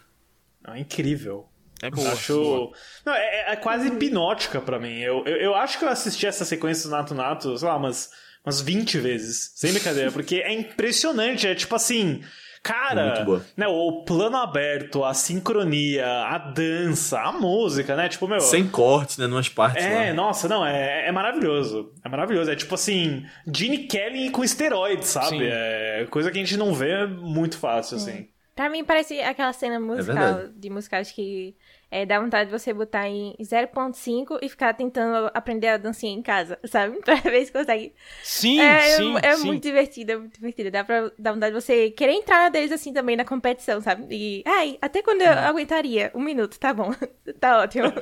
É 0.66 0.78
incrível. 0.78 1.48
É 1.80 1.90
boa. 1.90 2.12
acho. 2.12 2.34
boa. 2.34 2.72
Não, 3.04 3.14
é, 3.14 3.52
é 3.52 3.56
quase 3.56 3.88
hipnótica 3.88 4.60
pra 4.60 4.78
mim. 4.78 4.98
Eu, 4.98 5.24
eu, 5.24 5.36
eu 5.36 5.54
acho 5.54 5.78
que 5.78 5.84
eu 5.84 5.88
assisti 5.88 6.26
essa 6.26 6.44
sequência 6.44 6.88
do 6.88 6.96
Nato 6.96 7.14
Nato, 7.14 7.56
sei 7.56 7.68
lá, 7.68 7.76
umas, 7.76 8.10
umas 8.44 8.60
20 8.60 8.98
vezes. 8.98 9.52
Sem 9.54 9.72
brincadeira, 9.72 10.10
porque 10.12 10.36
é 10.36 10.52
impressionante. 10.52 11.46
É 11.46 11.54
tipo 11.54 11.74
assim. 11.74 12.22
É 12.58 12.68
Cara, 12.68 13.24
né, 13.56 13.66
o 13.66 14.04
plano 14.04 14.36
aberto, 14.36 15.04
a 15.04 15.14
sincronia, 15.14 16.06
a 16.06 16.38
dança, 16.38 17.20
a 17.20 17.32
música, 17.32 17.96
né? 17.96 18.08
Tipo, 18.08 18.28
meu. 18.28 18.40
Sem 18.40 18.68
corte, 18.68 19.18
né? 19.20 19.26
Numas 19.26 19.48
partes 19.48 19.84
É, 19.84 20.08
lá. 20.08 20.14
nossa, 20.14 20.48
não, 20.48 20.64
é, 20.66 21.08
é 21.08 21.12
maravilhoso. 21.12 21.92
É 22.04 22.08
maravilhoso. 22.08 22.50
É 22.50 22.56
tipo 22.56 22.74
assim, 22.74 23.24
Gene 23.52 23.86
Kelly 23.86 24.30
com 24.30 24.44
esteroides, 24.44 25.08
sabe? 25.08 25.38
Sim. 25.38 25.44
É 25.44 26.06
coisa 26.10 26.30
que 26.30 26.38
a 26.38 26.40
gente 26.40 26.56
não 26.56 26.74
vê 26.74 27.06
muito 27.06 27.58
fácil, 27.58 27.96
assim. 27.96 28.28
Pra 28.58 28.68
mim 28.68 28.82
parece 28.82 29.20
aquela 29.20 29.52
cena 29.52 29.78
musical, 29.78 30.34
verdade. 30.34 30.52
de 30.56 30.68
musicais 30.68 31.12
que 31.12 31.54
é, 31.88 32.04
dá 32.04 32.18
vontade 32.18 32.50
de 32.50 32.58
você 32.58 32.74
botar 32.74 33.06
em 33.06 33.36
0.5 33.40 34.36
e 34.42 34.48
ficar 34.48 34.74
tentando 34.74 35.30
aprender 35.32 35.68
a 35.68 35.76
dancinha 35.76 36.12
em 36.12 36.20
casa, 36.20 36.58
sabe? 36.66 36.98
Pra 37.02 37.14
ver 37.14 37.46
se 37.46 37.52
consegue. 37.52 37.94
Sim, 38.20 38.60
é 38.60 38.80
sim, 38.96 39.14
é 39.22 39.36
sim. 39.36 39.46
muito 39.46 39.62
divertido, 39.62 40.10
é 40.10 40.16
muito 40.16 40.34
divertido. 40.34 40.72
Dá 40.72 40.82
pra 40.82 41.08
dar 41.16 41.34
vontade 41.34 41.54
de 41.54 41.62
você 41.62 41.90
querer 41.92 42.14
entrar 42.14 42.50
deles 42.50 42.72
assim 42.72 42.92
também 42.92 43.16
na 43.16 43.24
competição, 43.24 43.80
sabe? 43.80 44.08
E, 44.10 44.42
ai, 44.44 44.76
até 44.82 45.02
quando 45.02 45.22
eu 45.22 45.30
aguentaria? 45.30 46.10
Um 46.12 46.20
minuto, 46.20 46.58
tá 46.58 46.74
bom. 46.74 46.92
tá 47.38 47.60
ótimo. 47.60 47.92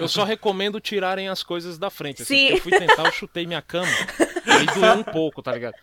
Eu 0.00 0.08
só 0.08 0.24
recomendo 0.24 0.80
tirarem 0.80 1.28
as 1.28 1.42
coisas 1.42 1.78
da 1.78 1.90
frente. 1.90 2.22
Assim, 2.22 2.34
Sim. 2.34 2.54
eu 2.54 2.56
fui 2.62 2.72
tentar, 2.72 3.04
eu 3.04 3.12
chutei 3.12 3.46
minha 3.46 3.60
cama. 3.60 3.92
Aí 4.46 4.64
doeu 4.74 4.94
um 4.94 5.02
pouco, 5.12 5.42
tá 5.42 5.52
ligado? 5.52 5.74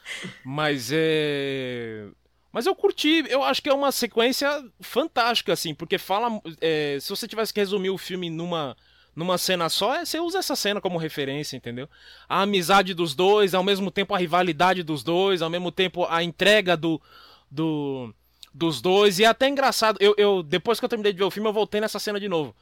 Mas 0.43 0.89
é. 0.91 2.07
Mas 2.51 2.65
eu 2.65 2.73
curti, 2.73 3.23
eu 3.29 3.43
acho 3.43 3.61
que 3.61 3.69
é 3.69 3.73
uma 3.73 3.91
sequência 3.91 4.63
fantástica, 4.79 5.53
assim, 5.53 5.73
porque 5.75 5.97
fala. 5.97 6.41
é, 6.61 6.97
se 6.99 7.09
você 7.09 7.27
tivesse 7.27 7.53
que 7.53 7.59
resumir 7.59 7.89
o 7.89 7.97
filme 7.97 8.29
numa, 8.29 8.75
numa 9.15 9.37
cena 9.37 9.69
só, 9.69 9.95
é, 9.95 10.05
você 10.05 10.19
usa 10.19 10.39
essa 10.39 10.55
cena 10.55 10.79
como 10.81 10.97
referência, 10.97 11.57
entendeu? 11.57 11.87
A 12.27 12.41
amizade 12.41 12.93
dos 12.93 13.13
dois, 13.13 13.53
ao 13.53 13.63
mesmo 13.63 13.91
tempo 13.91 14.15
a 14.15 14.17
rivalidade 14.17 14.81
dos 14.83 15.03
dois, 15.03 15.41
ao 15.41 15.49
mesmo 15.49 15.71
tempo 15.71 16.05
a 16.09 16.23
entrega 16.23 16.75
do. 16.77 17.01
do 17.51 18.13
dos 18.53 18.81
dois, 18.81 19.19
e 19.19 19.23
é 19.23 19.27
até 19.27 19.47
engraçado. 19.47 19.97
Eu, 19.99 20.15
eu, 20.17 20.41
depois 20.41 20.79
que 20.79 20.85
eu 20.85 20.89
terminei 20.89 21.13
de 21.13 21.19
ver 21.19 21.25
o 21.25 21.29
filme, 21.29 21.47
eu 21.47 21.53
voltei 21.53 21.79
nessa 21.79 21.99
cena 21.99 22.19
de 22.19 22.27
novo. 22.27 22.55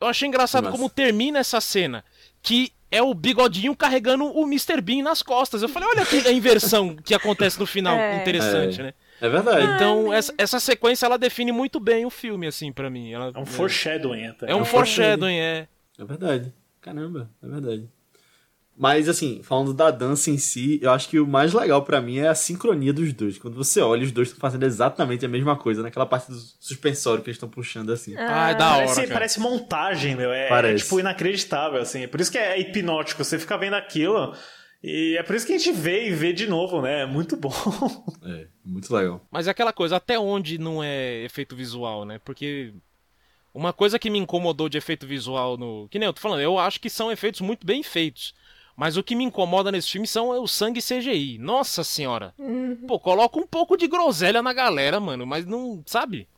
Eu 0.00 0.06
achei 0.06 0.28
engraçado 0.28 0.70
como 0.70 0.88
termina 0.88 1.40
essa 1.40 1.60
cena. 1.60 2.04
Que 2.40 2.72
é 2.88 3.02
o 3.02 3.12
bigodinho 3.12 3.74
carregando 3.74 4.24
o 4.26 4.44
Mr. 4.44 4.80
Bean 4.80 5.02
nas 5.02 5.22
costas. 5.24 5.60
Eu 5.60 5.68
falei, 5.68 5.88
olha 5.88 6.06
que 6.06 6.18
a 6.28 6.30
inversão 6.30 6.94
que 6.94 7.12
acontece 7.14 7.58
no 7.58 7.66
final, 7.66 7.96
É. 7.96 8.20
interessante, 8.20 8.80
É. 8.80 8.84
né? 8.84 8.94
É 9.20 9.28
verdade. 9.28 9.66
Então, 9.74 10.12
essa, 10.12 10.34
essa 10.38 10.58
sequência, 10.60 11.06
ela 11.06 11.18
define 11.18 11.52
muito 11.52 11.78
bem 11.78 12.06
o 12.06 12.10
filme, 12.10 12.46
assim, 12.46 12.72
pra 12.72 12.88
mim. 12.88 13.12
Ela, 13.12 13.32
É 13.34 13.38
um 13.38 13.46
foreshadowing 13.46 14.26
até. 14.26 14.50
É 14.50 14.54
um 14.54 14.62
É. 14.62 14.64
foreshadowing, 14.64 15.36
é. 15.38 15.68
É 15.98 16.04
verdade. 16.04 16.52
Caramba, 16.80 17.30
é 17.42 17.46
verdade. 17.46 17.88
Mas, 18.76 19.10
assim, 19.10 19.42
falando 19.42 19.74
da 19.74 19.90
dança 19.90 20.30
em 20.30 20.38
si, 20.38 20.78
eu 20.80 20.90
acho 20.90 21.06
que 21.10 21.20
o 21.20 21.26
mais 21.26 21.52
legal 21.52 21.82
pra 21.82 22.00
mim 22.00 22.16
é 22.16 22.28
a 22.28 22.34
sincronia 22.34 22.94
dos 22.94 23.12
dois. 23.12 23.36
Quando 23.36 23.54
você 23.54 23.82
olha, 23.82 24.02
os 24.04 24.10
dois 24.10 24.28
estão 24.28 24.40
fazendo 24.40 24.62
exatamente 24.64 25.26
a 25.26 25.28
mesma 25.28 25.54
coisa, 25.54 25.82
naquela 25.82 26.06
parte 26.06 26.30
do 26.30 26.38
suspensório 26.58 27.22
que 27.22 27.28
eles 27.28 27.36
estão 27.36 27.48
puxando 27.50 27.92
assim. 27.92 28.14
Ah, 28.16 28.52
é 28.52 28.54
da 28.54 28.68
hora, 28.70 28.76
Parece, 28.86 29.00
cara. 29.02 29.12
parece 29.12 29.38
montagem, 29.40 30.16
meu. 30.16 30.32
É, 30.32 30.48
Parece. 30.48 30.74
é, 30.82 30.84
tipo 30.86 30.98
inacreditável, 30.98 31.78
assim. 31.82 32.08
Por 32.08 32.22
isso 32.22 32.32
que 32.32 32.38
é 32.38 32.58
hipnótico. 32.58 33.22
Você 33.22 33.38
fica 33.38 33.58
vendo 33.58 33.74
aquilo. 33.74 34.34
E 34.82 35.16
é 35.18 35.22
por 35.22 35.36
isso 35.36 35.46
que 35.46 35.52
a 35.52 35.58
gente 35.58 35.72
vê 35.72 36.08
e 36.08 36.12
vê 36.12 36.32
de 36.32 36.46
novo, 36.46 36.80
né? 36.80 37.02
É 37.02 37.06
muito 37.06 37.36
bom. 37.36 37.52
É, 38.22 38.46
muito 38.62 38.94
legal. 38.94 39.26
Mas 39.30 39.48
é 39.48 39.50
aquela 39.50 39.72
coisa, 39.72 39.96
até 39.96 40.18
onde 40.18 40.58
não 40.58 40.84
é 40.84 41.24
efeito 41.24 41.56
visual, 41.56 42.04
né? 42.04 42.20
Porque 42.22 42.74
uma 43.52 43.72
coisa 43.72 43.98
que 43.98 44.10
me 44.10 44.18
incomodou 44.18 44.68
de 44.68 44.78
efeito 44.78 45.06
visual 45.06 45.56
no. 45.56 45.88
Que 45.88 45.98
nem 45.98 46.06
eu 46.06 46.12
tô 46.12 46.20
falando, 46.20 46.40
eu 46.40 46.58
acho 46.58 46.80
que 46.80 46.90
são 46.90 47.10
efeitos 47.10 47.40
muito 47.40 47.66
bem 47.66 47.82
feitos. 47.82 48.34
Mas 48.76 48.96
o 48.96 49.02
que 49.02 49.14
me 49.14 49.24
incomoda 49.24 49.72
nesse 49.72 49.90
filme 49.90 50.06
são 50.06 50.28
o 50.30 50.46
sangue 50.46 50.80
CGI. 50.80 51.38
Nossa 51.38 51.84
senhora. 51.84 52.34
Pô, 52.86 52.98
coloca 52.98 53.38
um 53.38 53.46
pouco 53.46 53.76
de 53.76 53.86
groselha 53.86 54.42
na 54.42 54.52
galera, 54.52 55.00
mano. 55.00 55.26
Mas 55.26 55.44
não. 55.44 55.82
Sabe? 55.84 56.28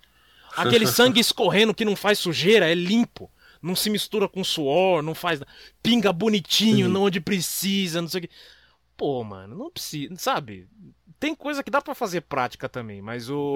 Aquele 0.56 0.86
sangue 0.88 1.20
escorrendo 1.20 1.74
que 1.74 1.84
não 1.84 1.94
faz 1.94 2.18
sujeira, 2.18 2.70
é 2.70 2.74
limpo. 2.74 3.30
Não 3.62 3.76
se 3.76 3.88
mistura 3.88 4.28
com 4.28 4.42
suor, 4.42 5.02
não 5.02 5.14
faz. 5.14 5.40
Pinga 5.82 6.12
bonitinho, 6.12 6.88
não 6.88 7.02
onde 7.04 7.20
precisa, 7.20 8.02
não 8.02 8.08
sei 8.08 8.18
o 8.18 8.22
que. 8.22 8.30
Pô, 8.96 9.22
mano, 9.22 9.56
não 9.56 9.70
precisa. 9.70 10.14
Sabe? 10.16 10.66
Tem 11.20 11.34
coisa 11.34 11.62
que 11.62 11.70
dá 11.70 11.80
pra 11.80 11.94
fazer 11.94 12.22
prática 12.22 12.68
também, 12.68 13.00
mas 13.00 13.30
o. 13.30 13.54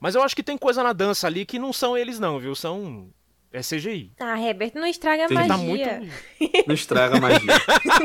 Mas 0.00 0.14
eu 0.14 0.22
acho 0.22 0.34
que 0.34 0.42
tem 0.42 0.58
coisa 0.58 0.82
na 0.82 0.92
dança 0.92 1.26
ali 1.26 1.46
que 1.46 1.58
não 1.58 1.72
são 1.72 1.96
eles, 1.96 2.18
não, 2.18 2.38
viu? 2.40 2.54
São. 2.54 3.08
É 3.52 3.60
CGI. 3.60 4.12
Ah, 4.20 4.38
Herbert, 4.38 4.72
não 4.74 4.86
estraga 4.86 5.24
a 5.24 5.28
Tem- 5.28 5.36
magia. 5.38 5.48
Tá 5.48 5.56
muito. 5.56 6.66
Não 6.66 6.74
estraga 6.74 7.16
a 7.16 7.20
magia. 7.20 7.52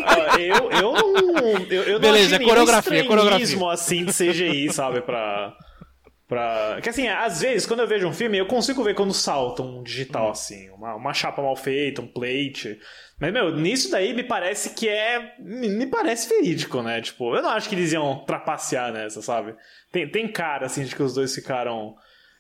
Ah, 0.06 0.40
eu, 0.40 0.72
eu 0.72 0.94
não. 0.94 1.66
Eu, 1.66 1.84
eu 1.84 1.94
não 1.94 2.00
Beleza, 2.00 2.36
achei 2.36 2.46
é 2.46 2.50
coreografia, 2.50 3.02
estranhismo, 3.02 3.70
assim 3.70 4.06
de 4.06 4.14
CGI, 4.14 4.72
sabe? 4.72 5.02
Pra. 5.02 5.58
Pra... 6.32 6.80
Que 6.82 6.88
assim, 6.88 7.10
às 7.10 7.42
vezes, 7.42 7.66
quando 7.68 7.82
eu 7.82 7.88
vejo 7.88 8.08
um 8.08 8.14
filme, 8.14 8.38
eu 8.38 8.46
consigo 8.46 8.82
ver 8.86 8.96
quando 8.96 9.14
salta 9.14 9.62
um 9.62 9.84
digital, 9.84 10.30
assim, 10.32 10.70
uma, 10.70 10.96
uma 10.96 11.14
chapa 11.14 11.42
mal 11.42 11.58
feita, 11.58 12.02
um 12.02 12.08
plate. 12.08 12.80
Mas, 13.20 13.34
meu, 13.34 13.54
nisso 13.58 13.92
daí 13.92 14.14
me 14.14 14.24
parece 14.24 14.70
que 14.70 14.88
é. 14.88 15.34
Me 15.40 15.86
parece 15.88 16.30
verídico, 16.30 16.82
né? 16.82 17.02
Tipo, 17.02 17.36
eu 17.36 17.42
não 17.42 17.50
acho 17.50 17.68
que 17.68 17.76
eles 17.76 17.92
iam 17.92 18.24
trapacear 18.24 18.94
nessa, 18.94 19.22
sabe? 19.22 19.56
Tem, 19.92 20.08
tem 20.10 20.26
cara, 20.26 20.68
assim, 20.68 20.86
de 20.86 20.96
que 20.96 21.04
os 21.04 21.14
dois 21.14 21.36
ficaram. 21.36 21.96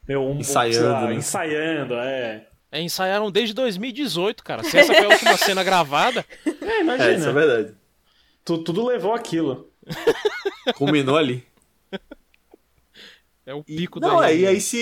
Meu, 0.07 0.23
um, 0.23 0.37
Ensaiando, 0.39 0.87
lá, 0.87 1.07
né? 1.07 1.13
ensaiando, 1.15 1.95
é. 1.95 2.47
É, 2.71 2.81
ensaiaram 2.81 3.29
desde 3.29 3.53
2018, 3.53 4.41
cara. 4.41 4.63
Se 4.63 4.77
essa 4.77 4.93
foi 4.93 5.03
a 5.03 5.09
última 5.09 5.35
cena 5.35 5.65
gravada. 5.65 6.25
É, 6.61 6.79
imagina. 6.79 7.09
É, 7.11 7.15
isso 7.15 7.27
é 7.27 7.33
verdade. 7.33 7.75
Tu- 8.45 8.63
tudo 8.63 8.85
levou 8.85 9.13
aquilo. 9.13 9.69
Combinou 10.75 11.17
ali. 11.17 11.43
É 13.45 13.53
o 13.53 13.63
pico 13.63 13.99
Não, 13.99 14.19
da. 14.19 14.29
é, 14.31 14.37
e 14.37 14.45
aí 14.47 14.61
se, 14.61 14.77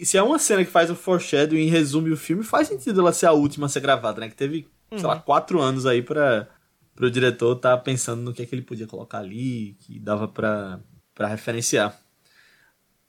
e- 0.00 0.06
se 0.06 0.16
é 0.16 0.22
uma 0.22 0.38
cena 0.38 0.64
que 0.64 0.70
faz 0.70 0.90
o 0.90 0.94
foreshadowing 0.94 1.62
e 1.66 1.70
resume 1.70 2.12
o 2.12 2.16
filme, 2.16 2.44
faz 2.44 2.68
sentido 2.68 3.00
ela 3.00 3.12
ser 3.12 3.26
a 3.26 3.32
última 3.32 3.66
a 3.66 3.68
ser 3.68 3.80
gravada, 3.80 4.20
né? 4.20 4.28
Que 4.28 4.36
teve, 4.36 4.68
sei 4.90 5.02
lá, 5.06 5.18
quatro 5.20 5.60
anos 5.60 5.84
aí 5.86 6.00
pra, 6.02 6.48
pro 6.94 7.10
diretor 7.10 7.56
tá 7.56 7.76
pensando 7.76 8.22
no 8.22 8.32
que 8.32 8.42
é 8.42 8.46
que 8.46 8.54
ele 8.54 8.62
podia 8.62 8.86
colocar 8.86 9.18
ali, 9.18 9.74
que 9.80 9.98
dava 9.98 10.28
pra, 10.28 10.80
pra 11.14 11.26
referenciar. 11.28 11.98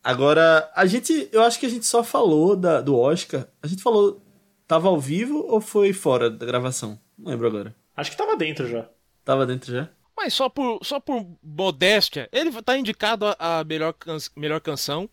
Agora, 0.04 0.72
a 0.76 0.86
gente, 0.86 1.30
eu 1.32 1.42
acho 1.42 1.60
que 1.60 1.66
a 1.66 1.70
gente 1.70 1.86
só 1.86 2.04
falou 2.04 2.56
da, 2.56 2.80
do 2.82 2.96
Oscar, 2.98 3.48
a 3.62 3.68
gente 3.68 3.82
falou, 3.82 4.22
tava 4.68 4.88
ao 4.88 5.00
vivo 5.00 5.44
ou 5.48 5.60
foi 5.60 5.94
fora 5.94 6.30
da 6.30 6.46
gravação? 6.46 7.00
Não 7.18 7.32
lembro 7.32 7.48
agora. 7.48 7.76
Acho 7.96 8.12
que 8.12 8.18
tava 8.18 8.36
dentro 8.38 8.68
já. 8.68 8.88
Tava 9.24 9.46
dentro 9.46 9.72
já? 9.74 9.90
Mas 10.18 10.34
só 10.34 10.48
por, 10.50 10.80
só 10.84 11.00
por 11.00 11.26
modéstia, 11.44 12.30
ele 12.32 12.52
tá 12.62 12.78
indicado 12.78 13.26
a, 13.38 13.60
a 13.60 13.64
melhor, 13.64 13.94
can- 13.94 14.18
melhor 14.36 14.62
canção. 14.62 15.10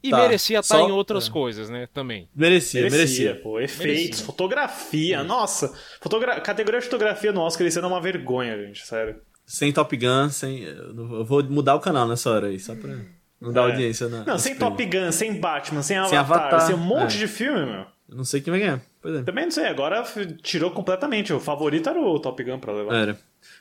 E 0.00 0.10
Tá, 0.10 0.18
merecia 0.18 0.60
estar 0.60 0.76
só- 0.78 0.88
em 0.88 0.92
outras 0.92 1.26
é. 1.26 1.30
coisas, 1.32 1.68
né? 1.68 1.88
Também. 1.92 2.28
Merecia, 2.34 2.82
Merecia, 2.82 2.98
merecia. 3.30 3.42
pô. 3.42 3.58
Efeitos, 3.58 3.96
Merecia. 4.04 4.24
fotografia. 4.24 5.24
Nossa, 5.24 5.74
fotogra... 6.00 6.40
categoria 6.40 6.78
de 6.78 6.86
fotografia 6.86 7.32
no 7.32 7.40
Oscar 7.40 7.66
isso 7.66 7.80
é 7.80 7.86
uma 7.86 8.00
vergonha, 8.00 8.56
gente, 8.64 8.86
sério. 8.86 9.20
Sem 9.44 9.72
Top 9.72 9.96
Gun, 9.96 10.28
sem. 10.30 10.62
Eu 10.62 10.94
não- 10.94 11.24
vou 11.24 11.42
mudar 11.42 11.74
o 11.74 11.80
canal 11.80 12.06
nessa 12.06 12.30
hora 12.30 12.46
aí, 12.46 12.60
só 12.60 12.76
pra 12.76 12.96
não 13.40 13.52
dar 13.52 13.62
É. 13.62 13.72
audiência 13.72 14.08
na. 14.08 14.18
Não, 14.24 14.34
nesse 14.34 14.44
sem. 14.50 14.56
Top 14.56 14.84
Gun, 14.86 15.10
sem 15.10 15.40
Batman, 15.40 15.82
sem 15.82 15.96
Avatar, 15.96 16.12
sem, 16.14 16.18
Avatar, 16.18 16.74
um 16.74 16.78
monte 16.78 17.16
é. 17.16 17.18
de 17.18 17.26
filme, 17.26 17.66
meu. 17.66 17.86
Eu 18.08 18.16
não 18.16 18.24
sei 18.24 18.40
quem 18.40 18.50
vai 18.50 18.60
ganhar. 18.60 18.80
É. 19.04 19.22
Também 19.22 19.44
não 19.44 19.50
sei, 19.50 19.66
agora 19.66 20.02
tirou 20.42 20.70
completamente. 20.70 21.32
O 21.32 21.38
favorito 21.40 21.88
era 21.88 22.00
o 22.00 22.18
Top 22.18 22.42
Gun 22.42 22.58
pra 22.58 22.72
levar. 22.72 22.94
Era. 22.94 23.18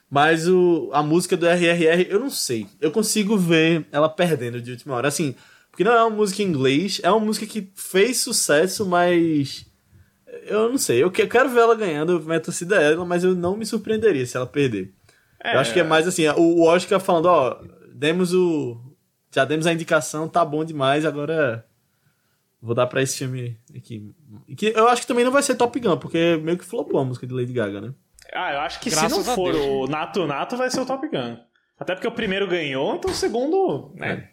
Mas 0.10 0.48
o, 0.48 0.90
a 0.94 1.04
música 1.04 1.36
do 1.36 1.46
RRR, 1.46 2.08
eu 2.10 2.20
não 2.20 2.30
sei. 2.30 2.66
Eu 2.80 2.92
consigo 2.92 3.38
ver 3.38 3.86
ela 3.92 4.08
perdendo 4.08 4.62
de 4.62 4.72
última 4.72 4.96
hora. 4.96 5.08
Assim, 5.10 5.36
porque 5.70 5.84
não 5.84 5.92
é 5.92 6.02
uma 6.04 6.16
música 6.16 6.42
em 6.42 6.46
inglês, 6.46 7.00
é 7.04 7.12
uma 7.12 7.20
música 7.20 7.46
que 7.46 7.70
fez 7.76 8.20
sucesso, 8.22 8.86
mas. 8.86 9.66
Eu 10.46 10.70
não 10.70 10.78
sei. 10.78 11.04
Eu 11.04 11.12
que- 11.12 11.22
eu 11.24 11.28
quero 11.28 11.50
ver 11.50 11.60
ela 11.60 11.76
ganhando, 11.76 12.20
minha 12.22 12.40
torcida 12.40 12.82
é 12.82 12.94
ela, 12.94 13.04
mas 13.06 13.24
eu 13.24 13.36
não 13.36 13.58
me 13.58 13.66
surpreenderia 13.66 14.26
se 14.26 14.38
ela 14.38 14.46
perder. 14.48 14.94
Eu 15.44 15.60
acho 15.60 15.74
que 15.74 15.80
é 15.80 15.84
mais 15.84 16.08
assim, 16.08 16.28
o 16.30 16.64
Oscar 16.64 17.00
falando, 17.00 17.26
ó, 17.26 17.62
demos 17.94 18.34
o. 18.34 18.78
Já 19.34 19.44
demos 19.46 19.68
a 19.68 19.74
indicação, 19.74 20.28
tá 20.28 20.44
bom 20.46 20.64
demais, 20.64 21.06
agora. 21.06 21.66
Vou 22.62 22.74
dar 22.74 22.88
pra 22.88 23.02
esse 23.02 23.18
filme 23.18 23.60
aqui. 23.76 24.14
E 24.48 24.56
Que 24.56 24.74
eu 24.76 24.88
acho 24.88 25.02
que 25.02 25.08
também 25.08 25.24
não 25.24 25.32
vai 25.32 25.44
ser 25.44 25.56
Top 25.56 25.80
Gun, 25.80 25.98
porque 25.98 26.40
meio 26.42 26.58
que 26.58 26.66
flopou 26.66 27.00
a 27.00 27.06
música 27.06 27.28
de 27.28 27.34
Lady 27.34 27.54
Gaga, 27.54 27.82
né? 27.82 27.94
Ah, 28.34 28.54
eu 28.54 28.60
acho 28.62 28.80
que 28.80 28.90
se 28.90 28.96
Graças 28.96 29.26
não 29.26 29.34
a 29.34 29.36
for 29.36 29.54
Deus. 29.54 29.66
o 29.66 29.88
Nato 29.88 30.26
Nato, 30.26 30.58
vai 30.58 30.70
ser 30.70 30.82
o 30.82 30.86
Top 30.86 31.08
Gun. 31.08 31.38
Até 31.80 31.94
porque 31.94 32.08
o 32.08 32.12
primeiro 32.12 32.48
ganhou, 32.48 32.96
então 32.96 33.12
o 33.12 33.14
segundo, 33.14 33.94
né? 33.96 34.30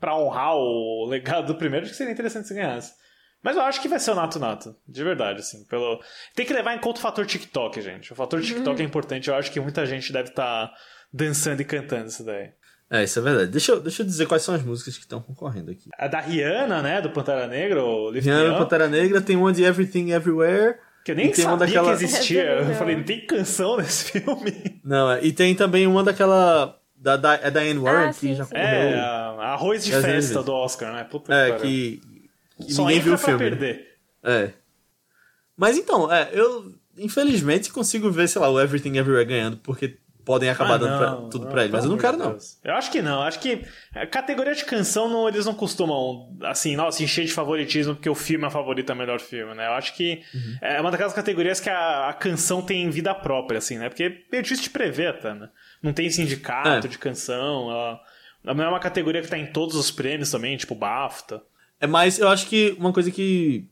Pra 0.00 0.16
honrar 0.18 0.56
o 0.56 1.06
legado 1.08 1.46
do 1.46 1.54
primeiro, 1.54 1.84
acho 1.84 1.92
que 1.92 1.96
seria 1.98 2.12
interessante 2.12 2.48
se 2.48 2.54
ganhasse. 2.54 2.92
Mas 3.40 3.56
eu 3.56 3.62
acho 3.62 3.80
que 3.80 3.88
vai 3.88 4.00
ser 4.00 4.10
o 4.10 4.14
Nato 4.16 4.40
Nato, 4.40 4.74
de 4.86 5.04
verdade, 5.04 5.38
assim. 5.40 5.64
Pelo... 5.66 6.02
Tem 6.34 6.44
que 6.44 6.52
levar 6.52 6.74
em 6.74 6.80
conta 6.80 6.98
o 6.98 7.02
fator 7.02 7.24
TikTok, 7.24 7.80
gente. 7.80 8.12
O 8.12 8.16
fator 8.16 8.42
TikTok 8.42 8.82
é 8.82 8.84
importante, 8.84 9.28
eu 9.28 9.36
acho 9.36 9.52
que 9.52 9.60
muita 9.60 9.86
gente 9.86 10.12
deve 10.12 10.30
estar 10.30 10.72
dançando 11.12 11.62
e 11.62 11.64
cantando 11.64 12.08
isso 12.08 12.24
daí. 12.24 12.50
É, 12.90 13.04
isso 13.04 13.18
é 13.18 13.22
verdade. 13.22 13.50
Deixa 13.50 13.72
eu, 13.72 13.80
deixa 13.80 14.02
eu 14.02 14.06
dizer 14.06 14.26
quais 14.26 14.42
são 14.42 14.54
as 14.54 14.62
músicas 14.62 14.94
que 14.96 15.02
estão 15.02 15.20
concorrendo 15.20 15.70
aqui. 15.70 15.90
A 15.98 16.08
da 16.08 16.20
Rihanna, 16.20 16.80
né? 16.80 17.02
Do 17.02 17.10
Pantera 17.10 17.46
Negra, 17.46 17.84
o 17.84 18.10
Lift 18.10 18.26
Me 18.26 18.34
Rihanna, 18.34 18.52
Up, 18.54 18.58
Pantera 18.60 18.88
Negra, 18.88 19.20
tem 19.20 19.36
uma 19.36 19.52
de 19.52 19.62
Everything 19.62 20.10
Everywhere. 20.12 20.76
Que 21.04 21.12
eu 21.12 21.16
nem 21.16 21.32
sabia 21.34 21.56
daquela... 21.66 21.96
que 21.96 22.04
existia. 22.04 22.42
Eu 22.44 22.56
também 22.58 22.72
Eu 22.72 22.78
falei, 22.78 22.96
não 22.96 23.04
tem 23.04 23.26
canção 23.26 23.76
nesse 23.76 24.12
filme. 24.12 24.80
Não, 24.82 25.10
é, 25.12 25.24
e 25.24 25.32
tem 25.32 25.54
também 25.54 25.86
uma 25.86 26.02
daquela. 26.02 26.78
Da, 26.96 27.16
da, 27.16 27.34
é 27.34 27.50
da 27.50 27.60
Anne 27.60 27.78
Warren, 27.78 28.08
Ah, 28.08 28.12
que 28.12 28.16
sim, 28.18 28.34
já 28.34 28.44
sim. 28.44 28.50
correu. 28.50 28.66
É, 28.66 28.98
arroz 28.98 29.84
de 29.84 29.92
festa 29.92 30.08
vezes. 30.10 30.30
do 30.44 30.52
Oscar, 30.52 30.92
né? 30.92 31.04
Puta 31.04 31.32
É, 31.32 31.52
que, 31.58 32.00
que 32.60 32.72
Só 32.72 32.82
ninguém 32.82 33.00
viu 33.00 33.14
o 33.14 33.16
pra 33.18 33.24
filme. 33.26 33.38
perder. 33.38 33.86
É. 34.24 34.50
Mas 35.56 35.76
então, 35.78 36.12
é, 36.12 36.28
eu 36.32 36.72
infelizmente 36.96 37.70
consigo 37.70 38.10
ver, 38.10 38.28
sei 38.28 38.40
lá, 38.40 38.50
o 38.50 38.58
Everything 38.60 38.96
Everywhere 38.96 39.24
ganhando, 39.26 39.58
porque 39.58 39.96
podem 40.28 40.50
acabar 40.50 40.74
Ah, 40.74 40.76
dando 40.76 40.98
pra- 40.98 41.16
tudo 41.30 41.44
não, 41.46 41.50
pra 41.50 41.64
ele. 41.64 41.72
Mas 41.72 41.84
eu 41.84 41.90
não 41.90 41.96
quero, 41.96 42.18
não. 42.18 42.36
Eu 42.62 42.74
acho 42.74 42.90
que 42.92 43.00
não. 43.00 43.22
Acho 43.22 43.40
que 43.40 43.64
a 43.94 44.06
categoria 44.06 44.54
de 44.54 44.62
canção 44.64 45.08
não, 45.08 45.26
eles 45.26 45.46
não 45.46 45.54
costumam, 45.54 46.36
assim, 46.44 46.76
nossa, 46.76 47.02
encher 47.02 47.24
de 47.24 47.32
favoritismo 47.32 47.94
porque 47.94 48.10
o 48.10 48.14
filme 48.14 48.44
é 48.46 48.50
favorito, 48.50 48.90
é 48.90 48.94
o 48.94 48.98
melhor 48.98 49.18
filme, 49.20 49.54
né? 49.54 49.66
Eu 49.66 49.72
acho 49.72 49.94
que 49.96 50.20
Uhum. 50.34 50.56
é 50.60 50.80
uma 50.80 50.90
daquelas 50.90 51.14
categorias 51.14 51.58
que 51.60 51.70
a, 51.70 52.10
a 52.10 52.12
canção 52.12 52.60
tem 52.60 52.90
vida 52.90 53.14
própria, 53.14 53.56
assim, 53.58 53.78
né? 53.78 53.88
Porque 53.88 54.02
é 54.04 54.08
meio 54.30 54.42
difícil 54.42 54.64
de 54.64 54.70
prever 54.70 55.08
até, 55.08 55.32
né? 55.32 55.48
Não 55.82 55.92
tem 55.94 56.10
sindicato 56.10 56.68
É. 56.86 56.88
de 56.90 56.98
canção, 56.98 57.70
ela, 57.70 58.00
ela 58.44 58.54
não 58.54 58.64
é 58.64 58.68
uma 58.68 58.80
categoria 58.80 59.22
que 59.22 59.28
tá 59.28 59.38
em 59.38 59.46
todos 59.46 59.74
os 59.76 59.90
prêmios 59.90 60.30
também, 60.30 60.56
tipo 60.58 60.74
BAFTA. 60.74 61.40
É 61.80 61.86
mais, 61.86 62.18
eu 62.18 62.28
acho 62.28 62.46
que 62.46 62.76
uma 62.78 62.92
coisa 62.92 63.10
que 63.10 63.66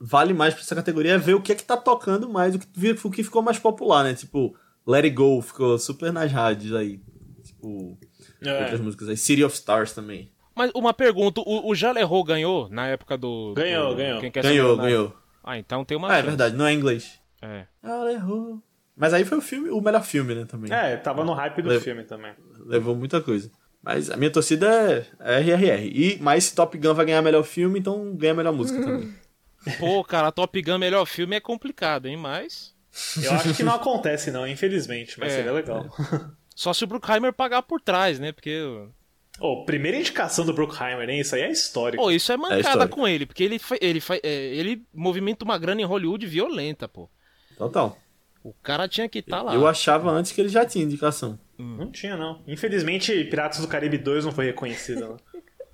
vale 0.00 0.32
mais 0.34 0.54
pra 0.54 0.62
essa 0.62 0.74
categoria 0.74 1.12
é 1.14 1.18
ver 1.18 1.34
o 1.34 1.40
que 1.40 1.52
é 1.52 1.54
que 1.54 1.64
tá 1.64 1.76
tocando 1.76 2.28
mais, 2.28 2.54
o 2.54 2.58
que, 2.58 2.68
o 3.04 3.10
que 3.10 3.22
ficou 3.22 3.42
mais 3.42 3.58
popular, 3.58 4.02
né? 4.04 4.14
Tipo, 4.14 4.54
Let 4.86 5.04
It 5.04 5.10
Go 5.16 5.40
ficou 5.42 5.78
super 5.78 6.12
nas 6.12 6.30
rádios 6.30 6.74
aí. 6.74 7.00
Tipo, 7.42 7.98
É. 8.44 8.60
outras 8.62 8.80
músicas 8.80 9.08
aí. 9.08 9.16
City 9.16 9.44
of 9.44 9.54
Stars 9.54 9.92
também. 9.92 10.30
Mas 10.54 10.70
uma 10.74 10.94
pergunta, 10.94 11.40
o, 11.44 11.68
o 11.70 11.74
Jalerro 11.74 12.22
ganhou 12.22 12.68
na 12.68 12.86
época 12.86 13.18
do... 13.18 13.54
Ganhou, 13.56 13.90
do- 13.90 13.96
ganhou. 13.96 14.20
Quem 14.20 14.30
quer 14.30 14.42
Ganhou, 14.42 14.76
ganhou. 14.76 15.16
Ah, 15.42 15.58
então 15.58 15.84
tem 15.84 15.96
uma 15.96 16.10
Ah, 16.12 16.16
é 16.18 16.22
verdade, 16.22 16.56
não 16.56 16.66
é 16.66 16.72
em 16.72 16.76
inglês. 16.76 17.20
É. 17.42 17.66
Ah, 17.82 18.10
errou. 18.12 18.62
Mas 18.96 19.12
aí 19.12 19.24
foi 19.24 19.38
o 19.38 19.42
filme, 19.42 19.68
o 19.70 19.80
melhor 19.80 20.04
filme, 20.04 20.34
né, 20.34 20.44
também. 20.44 20.72
É, 20.72 20.96
tava 20.96 21.24
no 21.24 21.32
hype 21.32 21.60
do 21.60 21.68
Leva- 21.68 21.80
filme 21.82 22.04
também. 22.04 22.32
Levou 22.64 22.94
muita 22.94 23.20
coisa. 23.20 23.50
Mas 23.82 24.08
a 24.10 24.16
minha 24.16 24.30
torcida 24.30 25.06
é 25.20 25.40
RRR. 25.40 25.90
E 25.92 26.18
mais 26.22 26.44
se 26.44 26.54
Top 26.54 26.78
Gun 26.78 26.94
vai 26.94 27.04
ganhar 27.04 27.20
melhor 27.20 27.42
filme, 27.42 27.78
então 27.80 28.14
ganha 28.16 28.32
melhor 28.32 28.52
música 28.52 28.80
também. 28.80 29.12
Pô, 29.80 30.04
cara, 30.04 30.30
Top 30.30 30.62
Gun 30.62 30.78
melhor 30.78 31.04
filme 31.06 31.34
é 31.36 31.40
complicado, 31.40 32.06
hein? 32.06 32.16
Mas... 32.16 32.73
Eu 33.22 33.32
acho 33.32 33.54
que 33.54 33.62
não 33.62 33.74
acontece, 33.74 34.30
não, 34.30 34.46
infelizmente, 34.46 35.18
mas 35.18 35.32
É, 35.32 35.36
seria 35.36 35.52
legal. 35.52 35.86
Só 36.54 36.72
se 36.72 36.84
o 36.84 36.86
Bruckheimer 36.86 37.32
pagar 37.32 37.62
por 37.62 37.80
trás, 37.80 38.18
né? 38.20 38.30
Porque... 38.32 38.60
Ô, 39.40 39.64
primeira 39.64 39.98
indicação 39.98 40.44
do 40.46 40.52
Bruckheimer, 40.54 41.08
hein? 41.10 41.18
Isso 41.20 41.34
aí 41.34 41.42
é 41.42 41.50
histórico. 41.50 42.00
Pô, 42.02 42.10
isso 42.12 42.30
é 42.30 42.36
mancada 42.36 42.60
histórico. 42.60 42.96
com 42.96 43.08
ele, 43.08 43.26
porque 43.26 43.42
ele, 43.42 43.58
fa- 43.58 43.76
ele, 43.80 44.00
fa- 44.00 44.20
é, 44.22 44.28
ele 44.54 44.84
movimenta 44.94 45.44
uma 45.44 45.58
grana 45.58 45.80
em 45.80 45.84
Hollywood 45.84 46.24
violenta, 46.26 46.86
pô. 46.86 47.10
Total. 47.58 47.98
O 48.44 48.52
cara 48.62 48.86
tinha 48.86 49.08
que 49.08 49.18
estar 49.18 49.42
lá. 49.42 49.54
Eu 49.54 49.66
achava 49.66 50.10
antes 50.10 50.30
que 50.30 50.40
ele 50.40 50.48
já 50.50 50.64
tinha 50.64 50.84
indicação. 50.84 51.36
Não 51.58 51.90
tinha, 51.90 52.16
não. 52.16 52.42
Infelizmente, 52.46 53.24
Piratas 53.24 53.58
do 53.60 53.66
Caribe 53.66 53.98
2 53.98 54.24
não 54.24 54.32
foi 54.32 54.44
reconhecido. 54.46 55.08
Né? 55.08 55.16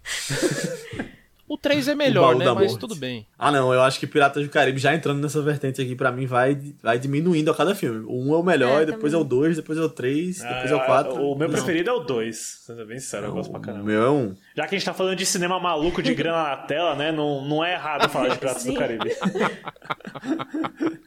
O 1.52 1.58
3 1.58 1.88
é 1.88 1.94
O 1.94 1.96
melhor, 1.96 2.36
né? 2.36 2.44
da 2.44 2.54
Mas 2.54 2.68
morte. 2.70 2.80
tudo 2.80 2.94
bem. 2.94 3.26
Ah, 3.36 3.50
não, 3.50 3.74
eu 3.74 3.82
acho 3.82 3.98
que 3.98 4.06
Piratas 4.06 4.40
do 4.44 4.48
Caribe 4.48 4.78
já 4.78 4.94
entrando 4.94 5.20
nessa 5.20 5.42
vertente 5.42 5.82
aqui, 5.82 5.96
pra 5.96 6.12
mim, 6.12 6.24
vai, 6.24 6.56
vai 6.80 6.96
diminuindo 6.96 7.50
a 7.50 7.54
cada 7.56 7.74
filme. 7.74 8.04
O 8.06 8.30
1 8.30 8.34
é 8.34 8.36
o 8.38 8.42
melhor, 8.44 8.80
É, 8.80 8.82
e 8.84 8.86
depois 8.86 9.12
é 9.12 9.16
o 9.16 9.24
2, 9.24 9.56
depois 9.56 9.76
é 9.76 9.82
o 9.82 9.88
3, 9.88 10.38
depois 10.38 10.70
é 10.70 10.74
o 10.76 10.78
Ah, 10.78 10.84
4. 10.84 11.12
O 11.14 11.34
meu 11.36 11.48
Não. 11.48 11.54
preferido 11.56 11.90
é 11.90 11.92
o 11.92 11.98
2. 11.98 12.36
Sendo 12.66 12.86
bem 12.86 13.00
sincero, 13.00 13.26
eu 13.26 13.32
gosto 13.32 13.50
pra 13.50 13.58
O 13.58 13.62
caramba. 13.64 13.82
meu 13.84 14.00
é 14.00 14.08
um. 14.10 14.36
Já 14.56 14.68
que 14.68 14.76
a 14.76 14.78
gente 14.78 14.84
tá 14.86 14.94
falando 14.94 15.16
de 15.16 15.26
cinema 15.26 15.58
maluco 15.58 16.00
de 16.00 16.14
grana 16.14 16.40
na 16.50 16.56
tela, 16.58 16.94
né? 16.94 17.10
Não, 17.10 17.44
não 17.44 17.64
é 17.64 17.72
errado 17.72 18.08
falar 18.08 18.28
de 18.28 18.38
Piratas 18.38 18.62
do. 18.64 18.74
Caribe. 18.74 19.10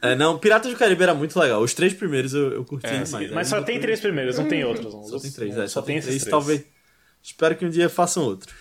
É, 0.02 0.14
não, 0.14 0.38
Piratas 0.38 0.70
do 0.70 0.76
Caribe 0.78 1.02
era 1.02 1.14
muito 1.14 1.38
legal. 1.38 1.62
Os 1.62 1.72
três 1.72 1.94
primeiros 1.94 2.34
eu, 2.34 2.52
eu 2.52 2.64
curti 2.66 2.86
demais. 3.02 3.30
Mas 3.30 3.48
só 3.48 3.62
tem 3.62 3.80
três 3.80 3.98
primeiros, 4.00 4.38
não 4.38 4.46
tem 4.46 4.62
outros. 4.64 4.92
Não. 4.92 5.04
Só 5.04 5.18
tem 5.18 5.30
três, 5.30 5.56
é. 5.56 5.66
Só, 5.68 5.80
tem 5.80 5.96
esses 5.96 6.10
três. 6.20 6.24
Talvez. 6.30 6.64
Espero 7.22 7.56
que 7.56 7.64
um 7.64 7.70
dia 7.70 7.88
façam 7.88 8.22
outro. 8.24 8.52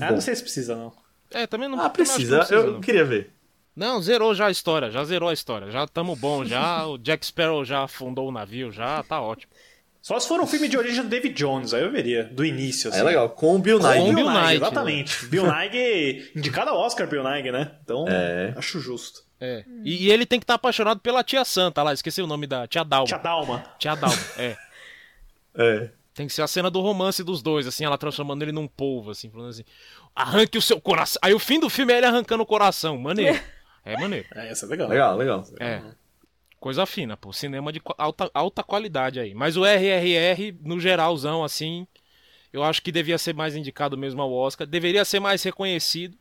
Ah, 0.00 0.12
não 0.12 0.20
sei 0.20 0.34
se 0.36 0.42
precisa, 0.42 0.76
não. 0.76 0.92
É, 1.30 1.46
também 1.46 1.68
não 1.68 1.80
Ah, 1.80 1.90
precisa. 1.90 2.46
não 2.50 2.58
Eu 2.58 2.72
não. 2.72 2.80
queria 2.80 3.04
ver. 3.04 3.30
Não, 3.76 4.00
zerou 4.02 4.34
já 4.34 4.46
a 4.46 4.50
história, 4.50 4.90
já 4.90 5.04
zerou 5.04 5.28
a 5.28 5.32
história. 5.32 5.70
Já 5.70 5.86
tamo 5.86 6.16
bom, 6.16 6.44
já. 6.44 6.84
O 6.86 6.98
Jack 6.98 7.24
Sparrow 7.24 7.64
já 7.64 7.84
afundou 7.84 8.28
o 8.28 8.32
navio, 8.32 8.72
já 8.72 9.02
tá 9.04 9.20
ótimo. 9.20 9.52
Só 10.02 10.18
se 10.18 10.26
for 10.28 10.40
um 10.40 10.46
filme 10.46 10.68
de 10.68 10.76
origem 10.78 11.02
do 11.02 11.08
David 11.08 11.34
Jones, 11.34 11.74
aí 11.74 11.82
eu 11.82 11.90
veria. 11.92 12.24
Do 12.24 12.44
início, 12.44 12.90
assim. 12.90 13.00
É 13.00 13.02
legal. 13.02 13.28
Com 13.30 13.56
o 13.56 13.58
Bill 13.58 13.78
Nye. 13.78 13.98
Com 13.98 14.02
o 14.02 14.04
Bill 14.06 14.14
Bill 14.16 14.30
Nighy, 14.30 14.40
Nighy, 14.46 14.56
exatamente. 14.56 15.26
Bill 15.26 15.44
Nighy, 15.52 16.30
indicado 16.34 16.70
ao 16.70 16.78
Oscar, 16.78 17.06
Bill 17.08 17.22
Nighy, 17.22 17.52
né? 17.52 17.72
Então, 17.84 18.04
É. 18.08 18.54
acho 18.56 18.80
justo. 18.80 19.22
É. 19.40 19.64
E, 19.84 20.06
e 20.06 20.10
ele 20.10 20.24
tem 20.26 20.38
que 20.40 20.44
estar 20.44 20.54
apaixonado 20.54 20.98
pela 21.00 21.22
tia 21.22 21.44
Santa 21.44 21.82
lá, 21.82 21.92
esqueci 21.92 22.20
o 22.22 22.26
nome 22.26 22.46
da 22.46 22.66
tia 22.66 22.82
Dalma. 22.84 23.06
Tia 23.06 23.18
Dalma. 23.18 23.64
Tia 23.78 23.94
Dalma, 23.94 24.18
é. 24.38 24.56
É. 25.54 25.90
Tem 26.18 26.26
que 26.26 26.32
ser 26.32 26.42
a 26.42 26.48
cena 26.48 26.68
do 26.68 26.80
romance 26.80 27.22
dos 27.22 27.40
dois, 27.40 27.64
assim, 27.64 27.84
ela 27.84 27.96
transformando 27.96 28.42
ele 28.42 28.50
num 28.50 28.66
polvo, 28.66 29.12
assim, 29.12 29.30
falando 29.30 29.50
assim: 29.50 29.62
arranque 30.16 30.58
o 30.58 30.60
seu 30.60 30.80
coração. 30.80 31.20
Aí 31.22 31.32
o 31.32 31.38
fim 31.38 31.60
do 31.60 31.70
filme 31.70 31.92
é 31.92 31.98
ele 31.98 32.06
arrancando 32.06 32.42
o 32.42 32.46
coração. 32.46 32.98
Maneiro. 32.98 33.40
É 33.84 33.96
maneiro. 33.96 34.26
É, 34.34 34.48
essa 34.48 34.66
é 34.66 34.68
legal. 34.68 34.88
Legal, 34.88 35.16
legal. 35.16 35.44
É. 35.60 35.80
Coisa 36.58 36.84
fina, 36.86 37.16
pô. 37.16 37.32
Cinema 37.32 37.72
de 37.72 37.80
alta, 37.96 38.28
alta 38.34 38.64
qualidade 38.64 39.20
aí. 39.20 39.32
Mas 39.32 39.56
o 39.56 39.64
RRR, 39.64 40.56
no 40.60 40.80
geralzão, 40.80 41.44
assim, 41.44 41.86
eu 42.52 42.64
acho 42.64 42.82
que 42.82 42.90
devia 42.90 43.16
ser 43.16 43.32
mais 43.32 43.54
indicado 43.54 43.96
mesmo 43.96 44.20
ao 44.20 44.32
Oscar. 44.32 44.66
Deveria 44.66 45.04
ser 45.04 45.20
mais 45.20 45.40
reconhecido. 45.44 46.18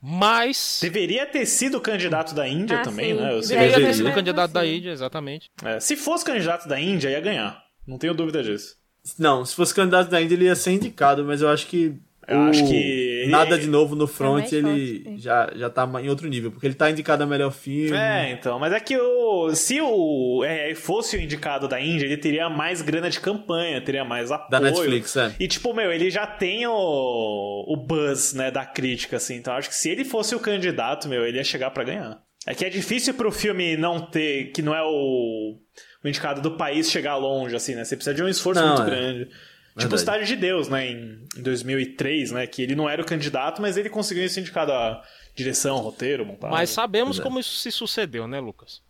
Mas. 0.00 0.78
Deveria 0.80 1.26
ter 1.26 1.44
sido 1.44 1.78
candidato 1.82 2.34
da 2.34 2.48
Índia 2.48 2.78
Ah, 2.78 2.82
também, 2.82 3.14
sim. 3.14 3.20
né? 3.20 3.34
Eu 3.34 3.42
sei 3.42 3.58
Deveria 3.58 3.86
ter 3.88 3.94
sido 3.94 4.12
candidato 4.14 4.52
da. 4.52 4.66
Índia, 4.66 4.90
exatamente. 4.90 5.50
É, 5.62 5.78
se 5.78 5.96
fosse 5.98 6.24
candidato 6.24 6.66
da 6.66 6.80
Índia, 6.80 7.10
ia 7.10 7.20
ganhar. 7.20 7.69
Não 7.86 7.98
tenho 7.98 8.14
dúvida 8.14 8.42
disso. 8.42 8.76
Não, 9.18 9.44
se 9.44 9.54
fosse 9.54 9.74
candidato 9.74 10.10
da 10.10 10.20
Índia, 10.20 10.34
ele 10.34 10.44
ia 10.44 10.54
ser 10.54 10.72
indicado, 10.72 11.24
mas 11.24 11.40
eu 11.42 11.48
acho 11.48 11.66
que. 11.66 11.94
Eu 12.28 12.38
o 12.38 12.42
acho 12.42 12.64
que- 12.68 13.26
Nada 13.28 13.58
de 13.58 13.66
novo 13.66 13.96
no 13.96 14.06
front, 14.06 14.40
mais 14.40 14.52
ele 14.52 15.00
forte, 15.02 15.18
já, 15.18 15.50
já 15.56 15.68
tá 15.70 15.88
em 16.00 16.08
outro 16.08 16.28
nível. 16.28 16.50
Porque 16.52 16.66
ele 16.66 16.74
tá 16.74 16.90
indicado 16.90 17.22
a 17.24 17.26
melhor 17.26 17.50
filme. 17.50 17.96
É, 17.96 18.30
então. 18.30 18.58
Mas 18.58 18.72
é 18.72 18.78
que 18.78 18.96
o, 18.96 19.52
se 19.54 19.80
o 19.80 20.44
RR 20.44 20.74
fosse 20.76 21.16
o 21.16 21.20
indicado 21.20 21.66
da 21.66 21.80
Índia, 21.80 22.04
ele 22.06 22.16
teria 22.16 22.48
mais 22.48 22.82
grana 22.82 23.10
de 23.10 23.18
campanha, 23.20 23.80
teria 23.80 24.04
mais 24.04 24.30
apoio. 24.30 24.50
Da 24.50 24.60
Netflix, 24.60 25.16
é. 25.16 25.34
E, 25.40 25.48
tipo, 25.48 25.74
meu, 25.74 25.90
ele 25.92 26.08
já 26.10 26.26
tem 26.26 26.66
o, 26.66 27.64
o 27.66 27.76
buzz, 27.76 28.32
né, 28.34 28.50
da 28.50 28.64
crítica, 28.64 29.16
assim. 29.16 29.36
Então, 29.36 29.54
acho 29.54 29.68
que 29.68 29.74
se 29.74 29.88
ele 29.88 30.04
fosse 30.04 30.34
o 30.34 30.40
candidato, 30.40 31.08
meu, 31.08 31.26
ele 31.26 31.38
ia 31.38 31.44
chegar 31.44 31.70
pra 31.70 31.84
ganhar. 31.84 32.22
É 32.46 32.54
que 32.54 32.64
é 32.64 32.70
difícil 32.70 33.14
pro 33.14 33.30
filme 33.30 33.76
não 33.76 34.00
ter... 34.00 34.50
Que 34.52 34.62
não 34.62 34.74
é 34.74 34.82
o, 34.82 35.58
o 36.02 36.08
indicado 36.08 36.40
do 36.40 36.56
país 36.56 36.90
chegar 36.90 37.16
longe, 37.16 37.54
assim, 37.54 37.74
né? 37.74 37.84
Você 37.84 37.96
precisa 37.96 38.14
de 38.14 38.22
um 38.22 38.28
esforço 38.28 38.60
Não, 38.60 38.68
muito 38.68 38.82
é. 38.82 38.86
grande. 38.86 39.24
Tipo 39.24 39.34
o 39.34 39.80
Verdade. 39.80 39.94
Estádio 39.96 40.26
de 40.26 40.36
Deus, 40.36 40.68
né, 40.68 40.88
em, 40.88 41.24
em 41.36 41.42
2003, 41.42 42.32
né? 42.32 42.46
Que 42.46 42.62
ele 42.62 42.74
não 42.74 42.88
era 42.88 43.00
o 43.00 43.04
candidato, 43.04 43.62
mas 43.62 43.76
ele 43.76 43.88
conseguiu 43.88 44.28
ser 44.28 44.40
indicado 44.40 44.72
a 44.72 45.02
direção, 45.34 45.76
roteiro, 45.78 46.26
montagem. 46.26 46.56
Mas 46.56 46.70
sabemos 46.70 47.20
é. 47.20 47.22
como 47.22 47.38
isso 47.38 47.56
se 47.56 47.70
sucedeu, 47.70 48.26
né, 48.26 48.40
Lucas? 48.40 48.82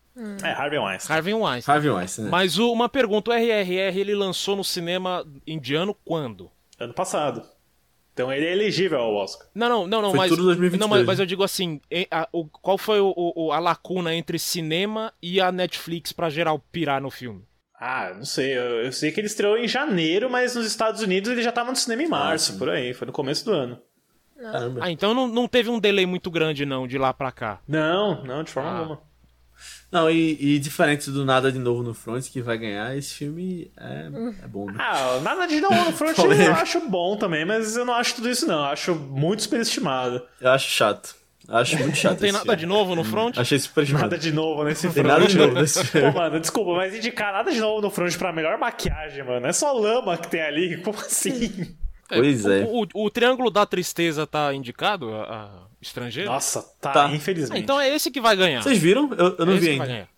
É, 0.43 0.49
Harvey 0.51 0.79
Weinstein. 0.79 1.17
Harvey 1.17 1.35
Weinstein. 1.35 1.75
Harvey 1.75 1.91
Weinstein, 1.91 2.25
né? 2.25 2.31
Mas 2.31 2.59
o- 2.59 2.73
uma 2.73 2.89
pergunta: 2.89 3.31
o 3.31 3.35
RRR 3.35 4.01
ele 4.01 4.15
lançou 4.15 4.57
no 4.57 4.65
cinema 4.65 5.25
indiano 5.47 5.95
quando? 6.05 6.51
Ano 6.79 6.93
passado. 6.95 7.43
Então 8.21 8.33
ele 8.33 8.47
é 8.47 8.53
elegível 8.53 8.99
ao 8.99 9.15
Oscar. 9.15 9.47
Não, 9.55 9.69
não, 9.69 9.87
não, 9.87 10.03
não, 10.03 10.11
Foi 10.11 10.19
mas. 10.19 10.29
tudo 10.31 10.45
2022, 10.45 10.81
não, 10.81 10.89
mas, 10.89 11.07
mas 11.07 11.19
eu 11.19 11.27
digo 11.27 11.43
assim: 11.43 11.81
a- 12.11 12.29
o- 12.33 12.45
qual 12.47 12.77
foi 12.79 13.01
o- 13.01 13.15
o- 13.17 13.53
a 13.53 13.59
lacuna 13.59 14.15
entre 14.15 14.39
cinema 14.39 15.13
e 15.23 15.41
a 15.41 15.51
Netflix 15.51 16.13
pra 16.13 16.29
geral 16.31 16.59
pirar 16.73 17.01
no 17.01 17.11
filme? 17.11 17.43
Ah, 17.83 18.13
não 18.15 18.25
sei. 18.27 18.57
Eu, 18.57 18.85
eu 18.85 18.93
sei 18.93 19.11
que 19.11 19.21
ele 19.21 19.27
estreou 19.27 19.57
em 19.57 19.67
janeiro, 19.67 20.29
mas 20.31 20.55
nos 20.55 20.67
Estados 20.67 21.01
Unidos 21.01 21.31
ele 21.31 21.43
já 21.43 21.51
tava 21.51 21.71
no 21.71 21.77
cinema 21.77 22.03
em 22.03 22.09
março, 22.09 22.53
sim. 22.53 22.59
por 22.59 22.69
aí. 22.69 22.93
Foi 22.93 23.07
no 23.07 23.13
começo 23.13 23.45
do 23.45 23.53
ano. 23.53 23.79
Caramba. 24.39 24.81
Ah, 24.85 24.91
então 24.91 25.13
não, 25.15 25.27
não 25.29 25.47
teve 25.49 25.69
um 25.71 25.79
delay 25.79 26.07
muito 26.07 26.31
grande, 26.31 26.65
não, 26.67 26.87
de 26.87 26.97
lá 26.99 27.13
pra 27.13 27.31
cá. 27.33 27.61
Não, 27.69 28.23
não, 28.25 28.43
de 28.43 28.51
forma 28.51 28.71
Ah. 28.71 28.79
alguma. 28.79 29.01
Não, 29.91 30.09
e, 30.09 30.37
e 30.41 30.59
diferente 30.61 31.11
do 31.11 31.25
Nada 31.25 31.51
de 31.51 31.59
Novo 31.59 31.83
no 31.83 31.93
Front, 31.95 32.29
que 32.31 32.41
vai 32.41 32.57
ganhar, 32.57 32.97
esse 32.97 33.13
filme 33.15 33.71
é, 33.77 34.09
é 34.45 34.47
bom, 34.47 34.67
né? 34.67 34.75
Ah, 34.79 35.19
nada 35.23 35.47
de 35.47 35.61
não 35.61 35.71
no 35.87 35.93
front 35.93 36.17
eu 36.17 36.53
acho 36.53 36.81
bom 36.89 37.17
também, 37.17 37.45
mas 37.45 37.77
eu 37.77 37.85
não 37.85 37.95
acho 37.95 38.15
tudo 38.15 38.31
isso 38.31 38.47
não. 38.47 38.61
Eu 38.61 38.67
acho 38.67 38.95
muito 38.95 39.43
superestimado. 39.43 40.23
Eu 40.41 40.51
acho 40.53 40.71
chato. 40.71 41.17
Acho 41.49 41.77
muito 41.79 41.97
chato. 41.97 42.13
Não 42.13 42.19
tem 42.21 42.29
esse 42.29 42.39
nada 42.39 42.45
filme. 42.45 42.57
de 42.59 42.67
novo 42.67 42.95
no 42.95 43.03
front? 43.03 43.37
Achei 43.37 43.59
super 43.59 43.89
Nada 43.93 44.17
de 44.17 44.31
novo 44.33 44.63
nesse 44.63 44.83
Tem 44.83 45.03
front. 45.03 45.07
nada 45.07 45.27
de 45.27 45.37
novo 45.37 45.55
nesse 45.55 45.79
Pô, 45.83 45.85
filme. 45.87 46.15
mano, 46.15 46.39
desculpa, 46.39 46.73
mas 46.75 46.95
indicar 46.95 47.33
nada 47.33 47.51
de 47.51 47.59
novo 47.59 47.81
no 47.83 47.91
front 47.91 48.17
pra 48.17 48.33
melhor 48.33 48.57
maquiagem, 48.59 49.25
mano. 49.25 49.45
É 49.49 49.53
só 49.53 49.73
lama 49.73 50.17
que 50.17 50.29
tem 50.29 50.43
ali. 50.43 50.81
Como 50.83 50.97
assim? 51.01 51.75
Pois 52.09 52.47
é. 52.47 52.63
O, 52.65 52.83
o- 52.95 53.07
o 53.07 53.11
Triângulo 53.11 53.51
da 53.51 53.67
Tristeza 53.67 54.25
tá 54.27 54.55
indicado 54.55 55.13
a 55.13 55.67
estrangeiro? 55.81 56.31
Nossa, 56.31 56.63
tá, 56.81 56.91
Tá. 56.93 57.07
Ah, 57.07 57.15
infelizmente. 57.15 57.63
então 57.63 57.81
é 57.81 57.95
esse 57.95 58.11
que 58.11 58.21
vai 58.21 58.37
ganhar. 58.37 58.63
Vocês 58.63 58.79
viram? 58.79 59.11
Eu, 59.17 59.37
eu 59.39 59.47
não 59.47 59.55
é 59.55 59.59
vi 59.59 59.71
que 59.71 59.77
vai 59.79 59.91
ainda. 59.91 60.09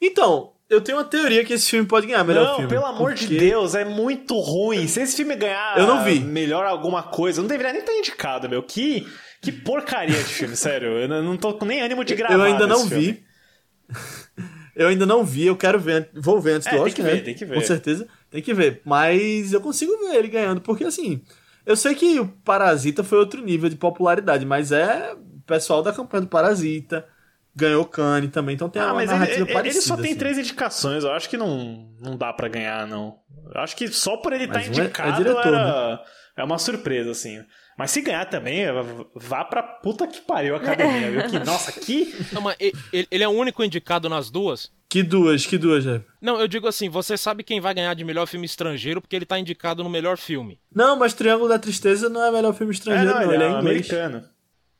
Então, 0.00 0.52
Eu 0.68 0.80
tenho 0.80 0.96
uma 0.98 1.04
teoria 1.04 1.44
que 1.44 1.52
esse 1.52 1.68
filme 1.68 1.86
pode 1.86 2.06
ganhar 2.06 2.24
melhor 2.24 2.46
não, 2.46 2.54
filme. 2.56 2.68
pelo 2.70 2.86
amor 2.86 3.12
de 3.14 3.26
Deus, 3.26 3.74
é 3.74 3.84
muito 3.84 4.38
ruim. 4.40 4.86
Se 4.88 5.02
esse 5.02 5.16
filme 5.16 5.36
ganhar 5.36 5.76
Eu 5.78 5.86
não 5.86 6.02
vi. 6.02 6.18
melhor 6.20 6.64
alguma 6.64 7.02
coisa, 7.02 7.42
não 7.42 7.48
deveria 7.48 7.72
nem 7.72 7.80
estar 7.82 7.92
indicado, 7.92 8.48
meu. 8.48 8.62
Que, 8.62 9.06
que 9.42 9.52
porcaria 9.52 10.16
de 10.16 10.24
filme, 10.32 10.56
sério. 10.56 10.88
Eu 10.98 11.08
não 11.22 11.36
tô 11.36 11.52
com 11.54 11.66
nem 11.66 11.82
ânimo 11.82 12.02
de 12.04 12.14
gravar. 12.14 12.34
Eu 12.34 12.42
ainda 12.42 12.66
não 12.66 12.86
vi. 12.86 13.22
eu 14.74 14.88
ainda 14.88 15.04
não 15.04 15.24
vi, 15.24 15.46
eu 15.46 15.56
quero 15.56 15.78
ver. 15.78 16.08
Vou 16.14 16.40
ver 16.40 16.52
antes 16.54 16.66
É, 16.68 16.70
do 16.70 16.76
tem 16.76 16.84
Oscar, 16.86 16.94
que 16.96 17.02
ver, 17.02 17.14
né? 17.16 17.20
tem 17.20 17.34
que 17.34 17.44
ver. 17.44 17.54
Com 17.54 17.60
certeza, 17.60 18.08
tem 18.30 18.40
que 18.42 18.54
ver. 18.54 18.80
Mas 18.84 19.52
eu 19.52 19.60
consigo 19.60 19.92
ver 19.98 20.16
ele 20.16 20.28
ganhando, 20.28 20.60
porque 20.62 20.84
assim, 20.84 21.20
eu 21.66 21.76
sei 21.76 21.94
que 21.94 22.18
o 22.20 22.28
Parasita 22.28 23.02
foi 23.04 23.18
outro 23.18 23.42
nível 23.42 23.68
de 23.68 23.76
popularidade, 23.76 24.44
mas 24.44 24.72
é 24.72 25.12
o 25.14 25.40
pessoal 25.46 25.82
da 25.82 25.92
campanha 25.92 26.22
do 26.22 26.28
Parasita, 26.28 27.06
ganhou 27.54 27.84
Cannes 27.84 28.30
também, 28.30 28.54
então 28.54 28.68
tem 28.68 28.80
Ah, 28.80 28.86
uma 28.86 28.94
mas 28.94 29.10
narrativa 29.10 29.44
ele, 29.44 29.52
parecida. 29.52 29.78
ele 29.78 29.86
só 29.86 29.96
tem 29.96 30.10
assim. 30.12 30.18
três 30.18 30.38
indicações. 30.38 31.04
Eu 31.04 31.12
acho 31.12 31.28
que 31.28 31.36
não, 31.36 31.88
não 32.00 32.16
dá 32.16 32.32
pra 32.32 32.48
ganhar, 32.48 32.86
não. 32.86 33.18
Eu 33.54 33.60
acho 33.60 33.76
que 33.76 33.88
só 33.88 34.16
por 34.16 34.32
ele 34.32 34.44
estar 34.44 34.58
um 34.58 34.62
é- 34.62 34.64
é 34.64 34.68
indicado 34.68 35.16
diretor, 35.18 35.52
né? 35.52 35.58
era... 35.58 36.04
é 36.38 36.44
uma 36.44 36.58
surpresa, 36.58 37.10
assim. 37.10 37.44
Mas 37.82 37.90
se 37.90 38.00
ganhar 38.00 38.26
também, 38.26 38.64
vá 39.12 39.44
pra 39.44 39.60
puta 39.60 40.06
que 40.06 40.20
pariu 40.20 40.54
a 40.54 40.58
academia, 40.58 41.10
viu? 41.10 41.22
Que, 41.28 41.38
nossa, 41.44 41.72
que. 41.72 42.14
Não, 42.32 42.40
mas 42.40 42.54
ele, 42.60 43.08
ele 43.10 43.24
é 43.24 43.26
o 43.28 43.32
único 43.32 43.64
indicado 43.64 44.08
nas 44.08 44.30
duas? 44.30 44.70
Que 44.88 45.02
duas, 45.02 45.44
que 45.44 45.58
duas, 45.58 45.82
já. 45.82 46.00
Não, 46.20 46.38
eu 46.40 46.46
digo 46.46 46.68
assim, 46.68 46.88
você 46.88 47.16
sabe 47.16 47.42
quem 47.42 47.60
vai 47.60 47.74
ganhar 47.74 47.92
de 47.94 48.04
melhor 48.04 48.26
filme 48.28 48.46
estrangeiro 48.46 49.00
porque 49.00 49.16
ele 49.16 49.26
tá 49.26 49.36
indicado 49.36 49.82
no 49.82 49.90
melhor 49.90 50.16
filme. 50.16 50.60
Não, 50.72 50.94
mas 50.96 51.12
Triângulo 51.12 51.48
da 51.48 51.58
Tristeza 51.58 52.08
não 52.08 52.24
é 52.24 52.30
melhor 52.30 52.54
filme 52.54 52.72
É, 52.72 52.74
estrangeiro, 52.76 53.14
não, 53.14 53.32
ele 53.32 53.42
é 53.42 53.48
inglês. 53.48 53.90
americano. 53.90 54.24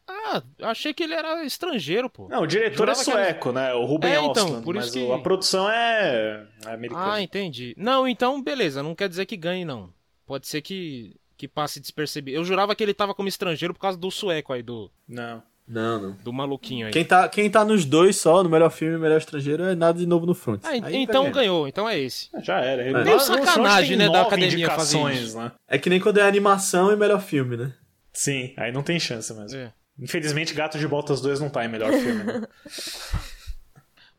Ah, 0.07 0.41
eu 0.61 0.69
achei 0.69 0.95
que 0.95 1.03
ele 1.03 1.15
era 1.15 1.45
estrangeiro, 1.45 2.09
pô. 2.09 2.29
Não, 2.29 2.43
o 2.43 2.47
diretor 2.47 2.89
é 2.89 2.95
Jurava 2.95 3.01
era- 3.01 3.25
sueco, 3.25 3.51
né? 3.51 3.75
O 3.75 3.85
Ruben 3.85 4.13
É, 4.13 4.25
então, 4.25 4.45
Östlund, 4.45 4.65
por 4.65 4.77
isso 4.77 4.85
mas 4.87 4.95
que- 4.95 5.13
a 5.13 5.19
produção 5.19 5.69
é, 5.69 6.47
é 6.67 6.73
americana. 6.73 7.15
Ah, 7.15 7.21
entendi. 7.21 7.75
Não, 7.77 8.07
então 8.07 8.41
beleza, 8.41 8.81
não 8.81 8.95
quer 8.95 9.09
dizer 9.09 9.27
que 9.27 9.37
ganhe, 9.37 9.65
não. 9.65 9.93
Pode 10.25 10.47
ser 10.47 10.63
que, 10.63 11.17
que 11.43 11.49
passe 11.49 11.81
despercebido. 11.81 12.37
Eu 12.37 12.45
jurava 12.45 12.73
que 12.73 12.85
ele 12.85 12.95
tava 12.95 13.13
como 13.13 13.29
estrangeiro 13.29 13.75
por 13.75 13.81
causa 13.81 13.99
do 13.99 14.13
sueco 14.13 14.53
aí, 14.53 14.63
do, 14.63 14.89
Não. 15.09 15.43
Não, 15.67 16.01
não. 16.01 16.13
do 16.23 16.33
maluquinho 16.33 16.87
aí. 16.87 16.93
Quem 16.93 17.05
tá, 17.05 17.29
quem 17.29 17.51
tá 17.51 17.65
nos 17.65 17.85
dois 17.85 18.15
só, 18.17 18.45
no 18.45 18.49
melhor 18.49 18.71
filme 18.71 18.95
e 18.95 18.99
melhor 18.99 19.19
estrangeiro, 19.19 19.65
é 19.65 19.75
nada 19.75 19.99
de 19.99 20.07
novo 20.07 20.25
no 20.25 20.35
front. 20.35 20.61
Ah, 20.65 20.77
então 20.93 21.23
ganhar. 21.25 21.35
ganhou, 21.35 21.67
então 21.67 21.89
é 21.89 21.99
esse. 21.99 22.29
Já 22.45 22.61
era. 22.61 22.83
É. 22.83 22.93
Lá- 22.93 23.03
Meio 23.05 23.17
lá 23.17 23.23
no 23.23 23.27
front 23.33 23.45
sacanagem, 23.47 23.97
né, 23.97 24.09
da 24.09 24.23
academia 24.23 24.69
fazer 24.71 24.99
indicações, 24.99 25.29
isso. 25.31 25.39
Né? 25.39 25.51
É 25.67 25.79
que 25.79 25.91
nem 25.91 25.99
quando 25.99 26.19
é 26.19 26.23
animação 26.23 26.93
e 26.93 26.97
melhor 26.97 27.21
filme, 27.21 27.57
né? 27.57 27.73
Sim, 28.13 28.55
aí 28.57 28.71
não 28.71 28.85
tem 28.85 29.01
chance 29.01 29.33
mesmo. 29.35 29.59
É. 29.59 29.73
Infelizmente, 29.99 30.55
Gato 30.55 30.79
de 30.79 30.87
Botas 30.87 31.21
2 31.21 31.41
não 31.41 31.49
tá 31.51 31.65
em 31.65 31.69
melhor 31.69 31.91
filme. 31.93 32.23
né? 32.23 32.43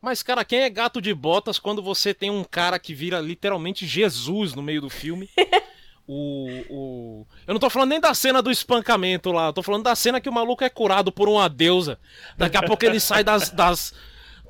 Mas, 0.00 0.22
cara, 0.22 0.44
quem 0.44 0.60
é 0.60 0.68
gato 0.68 1.00
de 1.00 1.14
botas 1.14 1.58
quando 1.58 1.82
você 1.82 2.12
tem 2.12 2.30
um 2.30 2.44
cara 2.44 2.78
que 2.78 2.92
vira 2.94 3.20
literalmente 3.20 3.86
Jesus 3.86 4.54
no 4.54 4.62
meio 4.62 4.82
do 4.82 4.90
filme? 4.90 5.30
O, 6.06 6.46
o... 6.68 7.26
Eu 7.46 7.54
não 7.54 7.60
tô 7.60 7.70
falando 7.70 7.88
nem 7.90 8.00
da 8.00 8.12
cena 8.12 8.42
do 8.42 8.50
espancamento 8.50 9.32
lá, 9.32 9.46
eu 9.46 9.52
tô 9.54 9.62
falando 9.62 9.84
da 9.84 9.94
cena 9.94 10.20
que 10.20 10.28
o 10.28 10.32
maluco 10.32 10.62
é 10.62 10.68
curado 10.68 11.10
por 11.10 11.28
uma 11.28 11.48
deusa. 11.48 11.98
Daqui 12.36 12.56
a 12.56 12.62
pouco 12.62 12.84
ele 12.84 13.00
sai 13.00 13.24
das. 13.24 13.50
das 13.50 13.94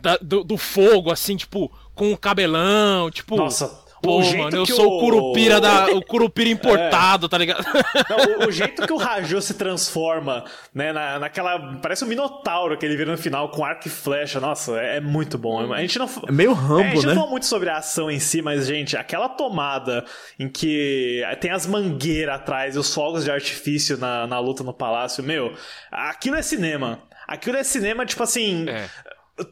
da- 0.00 0.18
do, 0.20 0.42
do 0.44 0.58
fogo, 0.58 1.10
assim, 1.10 1.36
tipo, 1.36 1.70
com 1.94 2.12
o 2.12 2.18
cabelão, 2.18 3.10
tipo. 3.10 3.36
Nossa, 3.36 3.83
Pô, 4.04 4.18
o 4.18 4.22
jeito 4.22 4.38
mano, 4.38 4.56
eu 4.56 4.64
que 4.64 4.72
sou 4.72 4.96
o 4.96 5.00
curupira 5.00 5.60
da. 5.60 5.86
O 5.86 6.02
curupira 6.02 6.48
importado, 6.50 7.28
tá 7.28 7.38
ligado? 7.38 7.64
Não, 8.08 8.44
o, 8.44 8.48
o 8.48 8.52
jeito 8.52 8.86
que 8.86 8.92
o 8.92 8.96
Raju 8.96 9.40
se 9.40 9.54
transforma, 9.54 10.44
né, 10.74 10.92
na, 10.92 11.18
naquela. 11.18 11.78
Parece 11.80 12.04
um 12.04 12.08
minotauro 12.08 12.76
que 12.76 12.84
ele 12.84 12.96
vira 12.96 13.10
no 13.10 13.18
final 13.18 13.48
com 13.48 13.64
arco 13.64 13.88
e 13.88 13.90
flecha. 13.90 14.38
Nossa, 14.40 14.78
é, 14.78 14.96
é 14.96 15.00
muito 15.00 15.38
bom. 15.38 15.72
A 15.72 15.80
gente 15.80 15.98
não. 15.98 16.08
É 16.28 16.32
meio 16.32 16.50
É, 16.50 16.54
a 16.54 16.56
Rambo, 16.56 16.84
gente 16.84 17.02
não 17.02 17.08
né? 17.08 17.14
falou 17.14 17.30
muito 17.30 17.46
sobre 17.46 17.70
a 17.70 17.78
ação 17.78 18.10
em 18.10 18.18
si, 18.20 18.42
mas, 18.42 18.66
gente, 18.66 18.96
aquela 18.96 19.28
tomada 19.28 20.04
em 20.38 20.48
que 20.48 21.22
tem 21.40 21.50
as 21.50 21.66
mangueiras 21.66 22.34
atrás 22.36 22.76
e 22.76 22.78
os 22.78 22.92
fogos 22.92 23.24
de 23.24 23.30
artifício 23.30 23.96
na, 23.98 24.26
na 24.26 24.38
luta 24.38 24.62
no 24.62 24.72
palácio, 24.72 25.22
meu, 25.22 25.54
aquilo 25.90 26.36
é 26.36 26.42
cinema. 26.42 27.02
Aquilo 27.26 27.56
é 27.56 27.64
cinema, 27.64 28.04
tipo 28.04 28.22
assim. 28.22 28.66
É. 28.68 28.86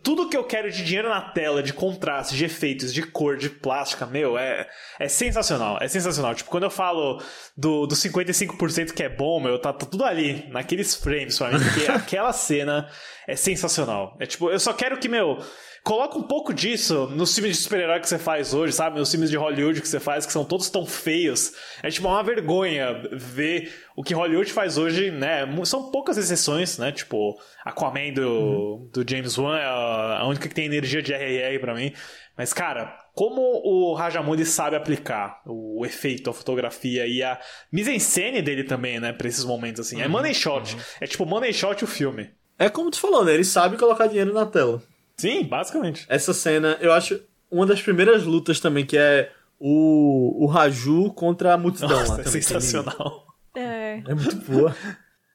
Tudo 0.03 0.29
que 0.29 0.37
eu 0.37 0.45
quero 0.45 0.71
de 0.71 0.85
dinheiro 0.85 1.09
na 1.09 1.21
tela, 1.21 1.63
de 1.63 1.73
contraste, 1.73 2.37
de 2.37 2.45
efeitos, 2.45 2.95
de 2.95 3.03
cor, 3.03 3.37
de 3.37 3.51
plástica, 3.51 4.07
meu, 4.07 4.39
é, 4.39 4.69
é 4.99 5.09
sensacional. 5.09 5.79
É 5.81 5.89
sensacional. 5.89 6.35
Tipo, 6.35 6.51
quando 6.51 6.65
eu 6.65 6.71
falo 6.71 7.21
do, 7.57 7.87
do 7.87 7.95
55% 7.95 8.93
que 8.93 9.03
é 9.03 9.09
bom, 9.09 9.41
meu, 9.41 9.59
tá, 9.59 9.73
tá 9.73 9.85
tudo 9.85 10.05
ali, 10.05 10.47
naqueles 10.51 10.95
frames 10.95 11.37
pra 11.37 11.51
mim, 11.51 11.59
porque 11.59 11.87
aquela 11.91 12.33
cena 12.33 12.89
é 13.27 13.35
sensacional. 13.35 14.17
É 14.21 14.27
tipo, 14.27 14.51
eu 14.51 14.61
só 14.61 14.73
quero 14.73 14.99
que, 14.99 15.09
meu, 15.09 15.39
coloca 15.83 16.17
um 16.17 16.23
pouco 16.23 16.55
disso 16.55 17.09
nos 17.09 17.35
filmes 17.35 17.57
de 17.57 17.63
super-herói 17.63 18.01
que 18.01 18.09
você 18.09 18.19
faz 18.19 18.55
hoje, 18.55 18.73
sabe? 18.73 18.99
Nos 18.99 19.11
filmes 19.11 19.31
de 19.31 19.37
Hollywood 19.37 19.81
que 19.81 19.89
você 19.89 19.99
faz, 20.01 20.25
que 20.25 20.33
são 20.33 20.45
todos 20.45 20.71
tão 20.71 20.87
feios. 20.87 21.53
É 21.83 21.91
tipo 21.91 22.09
uma 22.09 22.23
vergonha 22.23 23.03
ver 23.13 23.73
o 23.97 24.03
que 24.03 24.15
Hollywood 24.15 24.53
faz 24.53 24.79
hoje, 24.79 25.11
né? 25.11 25.47
São 25.65 25.91
poucas 25.91 26.17
exceções, 26.17 26.79
né? 26.79 26.93
Tipo, 26.93 27.39
Aquaman 27.65 28.13
do, 28.13 28.89
do 28.93 29.05
James 29.09 29.37
Wan 29.37 29.59
é 29.59 29.65
a 29.65 30.25
única 30.27 30.49
que 30.49 30.55
tem 30.55 30.67
energia 30.67 31.03
de 31.03 31.13
RRR 31.13 31.59
pra 31.61 31.75
mim. 31.75 31.93
Mas, 32.37 32.53
cara, 32.53 32.97
como 33.15 33.43
o 33.43 33.93
Rajamouli 33.95 34.47
sabe 34.47 34.75
aplicar 34.75 35.43
o 35.47 35.85
efeito, 35.85 36.31
a 36.31 36.33
fotografia 36.33 37.07
e 37.07 37.23
a 37.23 37.39
mise-en-scène 37.71 38.41
dele 38.41 38.65
também, 38.65 38.99
né? 38.99 39.13
Pra 39.13 39.29
esses 39.29 39.45
momentos, 39.45 39.87
assim. 39.87 40.01
É 40.01 40.09
money 40.09 40.35
shot. 40.35 40.77
É 41.01 41.07
tipo 41.07 41.27
money 41.27 41.53
shot 41.53 41.85
o 41.85 41.87
filme. 41.87 42.31
É 42.59 42.69
como 42.71 42.91
tu 42.91 43.01
falou, 43.01 43.25
né? 43.25 43.35
Ele 43.35 43.45
sabe 43.45 43.77
colocar 43.77 44.07
dinheiro 44.07 44.33
na 44.33 44.47
tela. 44.47 44.83
Sim, 45.17 45.45
basicamente. 45.45 46.05
Essa 46.09 46.33
cena, 46.35 46.77
eu 46.81 46.93
acho 46.93 47.21
uma 47.51 47.67
das 47.67 47.81
primeiras 47.83 48.25
lutas 48.25 48.59
também, 48.61 48.85
que 48.85 48.97
é 48.97 49.31
o, 49.59 50.43
o 50.45 50.47
Raju 50.47 51.13
contra 51.13 51.55
a 51.55 51.59
multidão 51.59 51.91
lá. 51.91 51.97
Nossa, 52.01 52.13
é 52.21 52.25
também, 52.25 52.41
que 52.41 52.47
sensacional. 52.47 53.27
É. 53.55 54.03
É 54.07 54.15
muito 54.15 54.37
boa. 54.51 54.75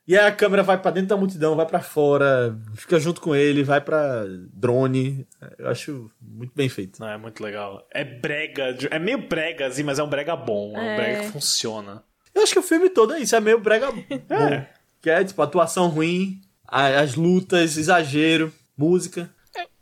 E 0.07 0.17
aí 0.17 0.25
a 0.25 0.31
câmera 0.31 0.63
vai 0.63 0.81
pra 0.81 0.89
dentro 0.89 1.09
da 1.09 1.17
multidão, 1.17 1.55
vai 1.55 1.65
pra 1.65 1.81
fora, 1.81 2.57
fica 2.75 2.97
junto 2.99 3.19
com 3.19 3.35
ele, 3.35 3.61
vai 3.63 3.81
pra 3.81 4.23
drone. 4.53 5.27
Eu 5.57 5.67
acho 5.69 6.09
muito 6.21 6.53
bem 6.55 6.69
feito. 6.69 6.99
Não, 6.99 7.09
é 7.09 7.17
muito 7.17 7.43
legal. 7.43 7.85
É 7.93 8.03
brega, 8.05 8.75
é 8.89 8.97
meio 8.99 9.27
brega, 9.27 9.67
assim, 9.67 9.83
mas 9.83 9.99
é 9.99 10.03
um 10.03 10.09
brega 10.09 10.35
bom. 10.35 10.73
É 10.75 10.79
um 10.79 10.83
É. 10.83 10.95
brega 10.95 11.19
que 11.23 11.31
funciona. 11.31 12.03
Eu 12.33 12.41
acho 12.41 12.53
que 12.53 12.59
o 12.59 12.63
filme 12.63 12.89
todo 12.89 13.13
é 13.13 13.19
isso, 13.19 13.35
é 13.35 13.39
meio 13.41 13.59
brega 13.59 13.91
bom. 13.91 14.01
É. 14.29 14.67
Que 15.01 15.09
é, 15.09 15.23
tipo, 15.23 15.41
atuação 15.41 15.89
ruim, 15.89 16.39
as 16.65 17.15
lutas, 17.15 17.77
exagero, 17.77 18.51
música. 18.77 19.29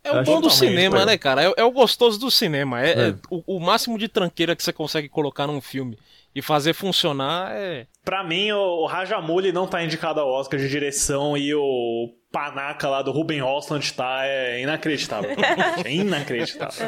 É 0.06 0.22
o 0.22 0.24
bom 0.24 0.40
do 0.40 0.50
cinema, 0.50 1.06
né, 1.06 1.18
cara? 1.18 1.44
É, 1.44 1.54
é 1.58 1.64
o 1.64 1.72
gostoso 1.72 2.20
do 2.20 2.30
cinema. 2.30 2.82
É, 2.82 2.90
É. 2.90 3.08
é 3.10 3.16
o, 3.30 3.58
o 3.58 3.60
máximo 3.60 3.98
de 3.98 4.08
tranqueira 4.08 4.56
que 4.56 4.64
você 4.64 4.72
consegue 4.72 5.10
colocar 5.10 5.48
num 5.48 5.60
filme 5.60 5.98
e 6.34 6.42
fazer 6.42 6.74
funcionar 6.74 7.52
é. 7.54 7.88
Pra 8.04 8.24
mim, 8.24 8.52
o 8.52 8.84
o 8.84 8.86
Rajamouli 8.88 9.52
não 9.52 9.66
tá 9.66 9.84
indicado 9.84 10.20
ao 10.20 10.30
Oscar 10.30 10.60
de 10.60 10.70
direção 10.70 11.36
e 11.36 11.54
o 11.56 12.14
panaca 12.32 12.90
lá 12.90 13.02
do 13.02 13.12
Ruben 13.12 13.42
Osland 13.42 13.94
tá 13.94 14.20
é 14.26 14.62
inacreditável. 14.62 15.32
é 15.84 15.92
inacreditável. 15.92 16.86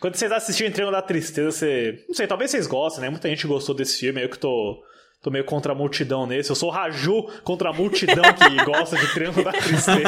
Quando 0.00 0.16
vocês 0.16 0.32
assistirem 0.32 0.72
Triângulo 0.72 0.96
da 0.96 1.02
Tristeza, 1.02 1.52
você... 1.52 2.04
Não 2.08 2.14
sei, 2.14 2.26
talvez 2.26 2.50
vocês 2.50 2.66
gostem, 2.66 3.02
né? 3.02 3.08
Muita 3.08 3.28
gente 3.28 3.46
gostou 3.46 3.74
desse 3.74 4.00
filme, 4.00 4.22
eu 4.22 4.28
que 4.28 4.38
tô... 4.38 4.82
Tô 5.22 5.30
meio 5.30 5.44
contra 5.44 5.70
a 5.70 5.74
multidão 5.76 6.26
nesse. 6.26 6.50
Eu 6.50 6.56
sou 6.56 6.68
o 6.68 6.72
Raju 6.72 7.30
contra 7.44 7.70
a 7.70 7.72
multidão 7.72 8.24
que 8.34 8.56
gosta 8.66 8.96
de 8.96 9.06
Triângulo 9.14 9.44
da 9.44 9.52
Tristeza. 9.52 10.02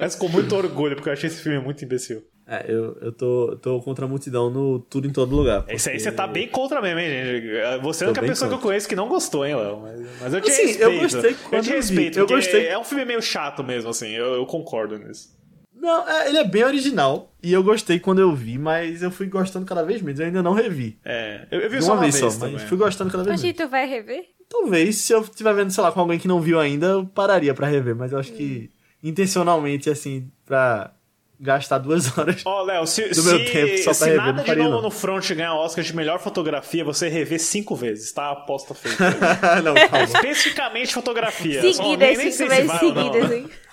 Mas 0.00 0.14
com 0.14 0.28
muito 0.28 0.54
orgulho, 0.54 0.94
porque 0.96 1.08
eu 1.08 1.12
achei 1.12 1.28
esse 1.28 1.42
filme 1.42 1.58
muito 1.58 1.84
imbecil. 1.84 2.22
É, 2.48 2.64
eu, 2.68 2.96
eu 3.00 3.10
tô, 3.12 3.56
tô 3.60 3.80
contra 3.82 4.04
a 4.04 4.08
multidão 4.08 4.48
no 4.50 4.78
tudo 4.78 5.08
em 5.08 5.10
todo 5.12 5.34
lugar. 5.34 5.64
Esse 5.68 5.88
aí 5.88 5.96
porque- 5.96 6.10
você 6.10 6.12
tá 6.14 6.26
bem 6.28 6.46
contra 6.48 6.80
mesmo, 6.80 7.00
hein, 7.00 7.08
gente? 7.10 7.82
Você 7.82 8.04
é 8.04 8.06
a 8.06 8.10
única 8.10 8.24
pessoa 8.24 8.48
que 8.48 8.54
eu 8.54 8.58
contra. 8.58 8.68
conheço 8.68 8.88
que 8.88 8.94
não 8.94 9.08
gostou, 9.08 9.44
hein, 9.44 9.56
Léo? 9.56 9.80
Mas, 9.82 10.00
mas 10.20 10.34
eu 10.34 10.40
te 10.40 10.50
Assim, 10.50 10.66
respeito. 10.66 10.82
eu 10.92 11.00
gostei 11.00 11.34
quando 11.34 11.54
eu 11.54 11.62
te 11.62 11.70
respeito. 11.70 12.18
Eu 12.20 12.26
porque 12.26 12.34
gostei. 12.44 12.66
É 12.68 12.78
um 12.78 12.84
filme 12.84 13.04
meio 13.04 13.20
chato 13.20 13.64
mesmo, 13.64 13.90
assim. 13.90 14.10
Eu, 14.12 14.34
eu 14.34 14.46
concordo 14.46 14.96
nisso. 14.96 15.34
Não, 15.74 16.08
é, 16.08 16.28
ele 16.28 16.38
é 16.38 16.44
bem 16.44 16.62
original. 16.64 17.32
E 17.42 17.52
eu 17.52 17.62
gostei 17.64 17.98
quando 17.98 18.20
eu 18.20 18.32
vi, 18.34 18.58
mas 18.58 19.02
eu 19.02 19.10
fui 19.10 19.26
gostando 19.26 19.66
cada 19.66 19.82
vez 19.82 20.00
menos. 20.00 20.20
Eu 20.20 20.26
ainda 20.26 20.42
não 20.42 20.52
revi. 20.52 20.98
É, 21.04 21.46
eu, 21.50 21.60
eu 21.60 21.70
vi 21.70 21.78
De 21.78 21.84
só 21.84 21.90
uma 21.92 21.96
uma 21.96 22.02
vez 22.02 22.18
vez, 22.20 22.32
só, 22.32 22.38
também. 22.40 22.54
mas 22.54 22.62
fui 22.62 22.78
gostando 22.78 23.10
cada 23.10 23.24
vez 23.24 23.42
menos. 23.42 23.56
tu 23.56 23.68
vai 23.68 23.86
rever? 23.88 24.24
Talvez, 24.48 24.96
se 24.98 25.12
eu 25.12 25.20
estiver 25.22 25.52
vendo, 25.52 25.70
sei 25.72 25.82
lá, 25.82 25.90
com 25.90 25.98
alguém 26.00 26.18
que 26.20 26.28
não 26.28 26.40
viu 26.40 26.60
ainda, 26.60 26.86
eu 26.86 27.06
pararia 27.06 27.52
pra 27.52 27.66
rever. 27.66 27.96
Mas 27.96 28.12
eu 28.12 28.18
acho 28.18 28.32
que 28.32 28.70
intencionalmente, 29.08 29.88
assim, 29.90 30.30
pra 30.44 30.92
gastar 31.38 31.78
duas 31.78 32.06
horas. 32.16 32.42
Ó, 32.44 32.62
Léo, 32.62 32.86
se, 32.86 33.02
Do 33.10 33.22
meu 33.22 33.38
se, 33.38 33.44
tempo, 33.52 33.78
só 33.78 33.84
pra 33.84 33.94
se 33.94 34.04
rever, 34.06 34.16
nada 34.18 34.32
não 34.38 34.44
de 34.44 34.56
novo 34.56 34.70
não. 34.70 34.82
no 34.82 34.90
front 34.90 35.28
ganhar 35.32 35.54
o 35.54 35.58
Oscar 35.58 35.84
de 35.84 35.94
melhor 35.94 36.18
fotografia, 36.18 36.84
você 36.84 37.08
rever 37.08 37.38
cinco 37.40 37.76
vezes, 37.76 38.10
tá? 38.12 38.30
Aposta 38.30 38.74
feita. 38.74 39.10
não, 39.62 39.74
calma. 39.74 40.04
Especificamente 40.04 40.94
fotografia. 40.94 41.60
Seguidas, 41.60 42.18
cinco 42.18 42.48
vezes 42.48 42.78
seguidas, 42.78 43.32
hein? 43.32 43.50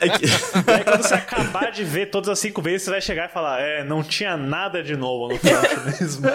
É 0.00 0.08
que- 0.08 0.24
Aí 0.70 0.84
quando 0.84 1.02
você 1.02 1.14
acabar 1.14 1.70
de 1.70 1.84
ver 1.84 2.10
todas 2.10 2.28
as 2.28 2.38
cinco 2.38 2.60
vezes, 2.60 2.82
você 2.82 2.90
vai 2.90 3.00
chegar 3.00 3.28
e 3.28 3.32
falar: 3.32 3.60
É, 3.60 3.84
não 3.84 4.02
tinha 4.02 4.36
nada 4.36 4.82
de 4.82 4.96
novo 4.96 5.28
no 5.28 5.38
front 5.38 6.00
mesmo. 6.00 6.26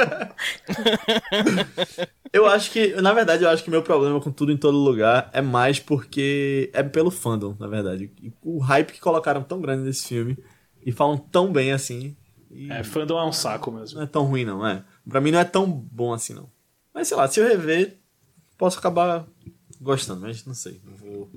Eu 2.32 2.46
acho 2.46 2.72
que, 2.72 2.94
na 3.02 3.12
verdade, 3.12 3.44
eu 3.44 3.50
acho 3.50 3.64
que 3.64 3.72
meu 3.72 3.82
problema 3.82 4.22
com 4.22 4.32
tudo 4.32 4.52
em 4.52 4.58
todo 4.58 4.78
lugar 4.78 5.30
é 5.34 5.42
mais 5.42 5.80
porque 5.80 6.70
é 6.74 6.84
pelo 6.84 7.10
fandom, 7.10 7.56
na 7.60 7.68
verdade. 7.68 8.12
O 8.44 8.60
hype 8.60 8.94
que 8.94 9.00
colocaram 9.00 9.42
tão 9.42 9.60
grande 9.60 9.84
nesse 9.84 10.08
filme 10.08 10.38
E 10.86 10.92
falam 10.92 11.18
tão 11.18 11.52
bem 11.52 11.72
assim. 11.72 12.16
E 12.52 12.72
É, 12.72 12.84
fandom 12.84 13.18
é 13.20 13.26
um 13.26 13.32
saco 13.32 13.72
mesmo. 13.72 13.98
não 13.98 14.04
é 14.04 14.08
tão 14.08 14.24
ruim, 14.26 14.46
não, 14.46 14.66
é. 14.66 14.84
Pra 15.10 15.20
mim 15.20 15.32
não 15.32 15.40
é 15.40 15.44
tão 15.46 15.70
bom 15.70 16.14
assim, 16.14 16.34
não. 16.34 16.50
Mas 16.94 17.08
sei 17.08 17.18
lá, 17.18 17.28
se 17.28 17.40
eu 17.40 17.48
rever, 17.48 17.98
posso 18.58 18.78
acabar 18.78 19.26
gostando, 19.82 20.22
mas 20.22 20.46
não 20.46 20.54
sei. 20.54 20.80
Não 20.86 20.96
vou 20.96 21.32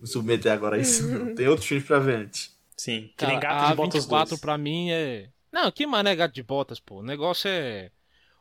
submeter 0.06 0.52
agora 0.52 0.76
a 0.76 0.78
isso. 0.78 1.34
Tem 1.34 1.48
outros 1.48 1.66
filmes 1.66 1.86
pra 1.86 1.98
ver 1.98 2.16
antes. 2.16 2.56
Sim, 2.76 3.10
que 3.16 3.26
nem 3.26 3.40
gato 3.40 3.64
a 3.64 3.70
de 3.70 3.74
botas 3.74 4.04
24 4.04 4.28
dois. 4.30 4.40
pra 4.40 4.56
mim 4.56 4.90
é. 4.90 5.28
Não, 5.52 5.70
que 5.70 5.86
mané 5.86 6.14
gato 6.14 6.34
de 6.34 6.42
botas, 6.42 6.78
pô. 6.78 7.00
O 7.00 7.02
negócio 7.02 7.48
é. 7.50 7.90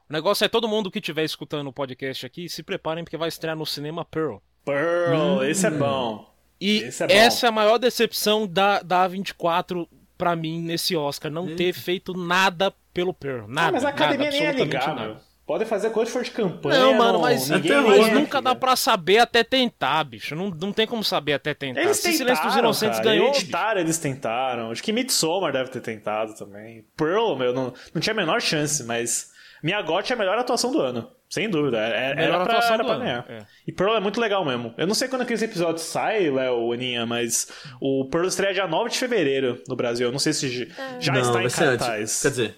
O 0.10 0.14
negócio 0.14 0.46
é 0.46 0.48
todo 0.48 0.68
mundo 0.68 0.90
que 0.90 1.00
estiver 1.00 1.24
escutando 1.24 1.68
o 1.68 1.74
podcast 1.74 2.26
aqui, 2.26 2.48
se 2.48 2.64
preparem 2.64 3.04
porque 3.04 3.18
vai 3.18 3.28
estrear 3.28 3.58
no 3.58 3.66
cinema 3.66 4.06
Pearl. 4.06 4.38
Pearl, 4.64 5.44
esse 5.44 5.66
é 5.66 5.72
bom. 5.72 6.34
E 6.60 6.84
é 6.84 7.08
bom. 7.08 7.14
essa 7.14 7.48
é 7.48 7.50
a 7.50 7.52
maior 7.52 7.78
decepção 7.78 8.48
da, 8.48 8.82
da 8.82 9.10
A24 9.10 9.88
pra 10.18 10.36
mim 10.36 10.62
nesse 10.62 10.96
Oscar. 10.96 11.32
Não 11.32 11.56
ter 11.56 11.74
feito 11.74 12.14
nada 12.14 12.74
pelo 12.94 13.14
Pearl. 13.14 13.48
Nada. 13.48 13.70
Ah, 13.70 13.72
mas 13.72 13.86
a 13.86 13.90
academia 13.90 14.26
nada, 14.26 14.38
nem 14.38 14.46
é 14.46 14.50
absolutamente 14.50 14.90
ligar, 14.90 14.96
nada. 14.96 15.27
Meu. 15.48 15.58
Pode 15.58 15.66
fazer 15.66 15.90
coisa 15.92 16.12
for 16.12 16.24
de 16.24 16.32
campanha. 16.32 16.80
Não, 16.80 16.94
mano, 16.94 17.20
mas, 17.22 17.50
ninguém 17.50 17.72
é 17.72 17.82
mas 17.82 18.14
nunca 18.14 18.42
dá 18.42 18.54
pra 18.54 18.76
saber 18.76 19.20
até 19.20 19.44
tentar, 19.44 20.04
bicho. 20.04 20.36
Não, 20.36 20.50
não 20.50 20.74
tem 20.74 20.86
como 20.86 21.04
saber 21.04 21.34
até 21.34 21.54
tentar. 21.54 21.82
Eles 21.82 21.98
Se 21.98 22.04
tentaram, 22.04 22.18
Silêncio 22.18 22.46
dos 22.46 22.56
Inocentes 22.58 22.98
cara. 23.00 23.10
ganhou. 23.10 23.28
bicho. 23.30 23.40
Hereditário 23.42 23.82
eles 23.82 23.98
tentaram. 23.98 24.72
Acho 24.72 24.84
que 24.84 24.92
Midsommar 24.92 25.52
deve 25.54 25.70
ter 25.70 25.82
tentado 25.82 26.36
também. 26.36 26.86
Pearl, 26.98 27.36
meu, 27.36 27.54
não, 27.54 27.74
não 27.94 28.02
tinha 28.02 28.14
a 28.14 28.18
menor 28.18 28.42
chance, 28.42 28.84
mas 28.84 29.32
Minha 29.64 29.82
GOT 29.82 30.12
é 30.12 30.16
a 30.16 30.20
melhor 30.20 30.38
atuação 30.38 30.72
do 30.72 30.82
ano. 30.82 31.10
Sem 31.30 31.50
dúvida. 31.50 31.78
É, 31.78 32.16
Melhor 32.16 32.36
era 32.36 32.44
pra, 32.46 32.54
atuação 32.54 32.74
era 32.76 32.84
do 32.84 32.88
pra 32.88 32.96
ano, 32.96 33.04
ganhar. 33.04 33.26
é. 33.28 33.46
E 33.68 33.72
Pearl 33.74 33.96
é 33.96 34.00
muito 34.00 34.22
legal 34.22 34.46
mesmo. 34.46 34.74
Eu 34.78 34.88
não 34.88 34.94
sei 34.94 35.10
quando 35.10 35.24
aqueles 35.24 35.42
episódios 35.42 35.82
saem, 35.82 36.30
Léo, 36.34 36.72
Aninha, 36.72 37.06
mas 37.06 37.48
o 37.82 38.06
Pearl 38.10 38.28
estreia 38.28 38.54
dia 38.54 38.66
9 38.68 38.90
de 38.92 38.98
fevereiro 38.98 39.62
no 39.68 39.76
Brasil. 39.76 40.08
Eu 40.08 40.12
não 40.12 40.20
sei 40.20 40.32
se 40.32 40.70
já 41.02 41.12
não, 41.14 41.20
está 41.22 41.44
em 41.44 41.50
ser 41.50 41.64
antes. 41.66 41.86
cartaz. 41.86 42.22
Quer 42.22 42.30
dizer. 42.30 42.56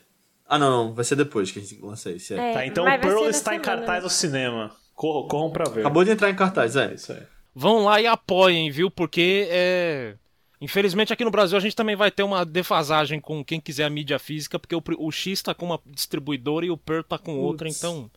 Ah, 0.49 0.57
não, 0.57 0.69
não. 0.87 0.93
Vai 0.93 1.05
ser 1.05 1.15
depois 1.15 1.51
que 1.51 1.59
a 1.59 1.61
gente 1.61 1.79
lança 1.81 2.09
esse. 2.11 2.33
É. 2.33 2.49
É, 2.49 2.53
Tá, 2.53 2.65
então 2.65 2.83
mas 2.85 2.97
o 2.97 3.01
Pearl 3.01 3.29
está 3.29 3.55
em 3.55 3.59
cartaz 3.59 4.03
no 4.03 4.09
cinema. 4.09 4.75
Corram, 4.95 5.27
corram 5.27 5.51
pra 5.51 5.65
ver. 5.69 5.81
Acabou 5.81 6.03
de 6.03 6.11
entrar 6.11 6.29
em 6.29 6.35
cartaz, 6.35 6.75
é. 6.75 6.93
Isso 6.93 7.13
aí. 7.13 7.21
Vão 7.55 7.85
lá 7.85 8.01
e 8.01 8.07
apoiem, 8.07 8.69
viu? 8.71 8.89
Porque 8.89 9.47
é. 9.49 10.15
Infelizmente 10.61 11.13
aqui 11.13 11.23
no 11.23 11.31
Brasil 11.31 11.57
a 11.57 11.61
gente 11.61 11.75
também 11.75 11.95
vai 11.95 12.11
ter 12.11 12.23
uma 12.23 12.43
defasagem 12.45 13.21
com 13.21 13.45
quem 13.45 13.61
quiser 13.61 13.85
a 13.85 13.89
mídia 13.89 14.19
física, 14.19 14.59
porque 14.59 14.75
o, 14.75 14.83
o 14.97 15.09
X 15.11 15.41
tá 15.41 15.53
com 15.53 15.65
uma 15.67 15.79
distribuidora 15.85 16.65
e 16.65 16.69
o 16.69 16.75
Per 16.77 17.03
tá 17.03 17.17
com 17.17 17.37
outra, 17.37 17.69
então. 17.69 18.11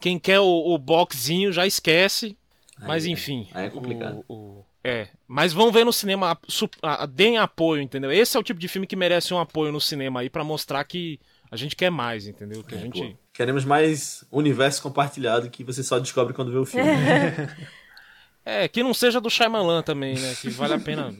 Quem 0.00 0.18
quer 0.18 0.40
o, 0.40 0.46
o 0.46 0.78
boxzinho 0.78 1.52
já 1.52 1.66
esquece. 1.66 2.36
Mas 2.78 3.04
Aí 3.04 3.10
é- 3.10 3.12
enfim. 3.12 3.48
aí 3.52 3.66
é 3.66 3.70
complicado. 3.70 4.24
o- 4.28 4.34
o- 4.34 4.66
é. 4.84 5.08
Mas 5.26 5.52
vão 5.52 5.72
ver 5.72 5.84
no 5.84 5.92
cinema, 5.92 6.32
a- 6.32 6.38
su- 6.48 6.68
a- 6.82 7.02
a- 7.02 7.06
deem 7.06 7.38
apoio, 7.38 7.82
entendeu? 7.82 8.12
Esse 8.12 8.36
é 8.36 8.40
o 8.40 8.42
tipo 8.42 8.60
de 8.60 8.68
filme 8.68 8.86
que 8.86 8.94
merece 8.96 9.32
um 9.34 9.38
apoio 9.38 9.72
no 9.72 9.80
cinema 9.80 10.20
aí 10.20 10.28
pra 10.30 10.44
mostrar 10.44 10.84
que 10.84 11.18
a 11.50 11.56
gente 11.56 11.74
quer 11.76 11.90
mais, 11.90 12.26
entendeu? 12.26 12.62
Que 12.64 12.74
a 12.74 12.78
gente. 12.78 13.00
Pô, 13.00 13.16
Queremos 13.32 13.64
mais 13.64 14.24
universo 14.32 14.82
compartilhado 14.82 15.50
que 15.50 15.62
você 15.64 15.82
só 15.82 15.98
descobre 15.98 16.32
quando 16.34 16.50
vê 16.52 16.58
o 16.58 16.64
filme. 16.66 16.90
É, 18.44 18.68
que 18.68 18.80
não 18.82 18.94
seja 18.94 19.20
do 19.20 19.28
Shyamalan 19.28 19.82
também, 19.82 20.14
né? 20.16 20.34
Que 20.40 20.48
vale 20.50 20.74
a 20.74 20.78
pena 20.78 21.12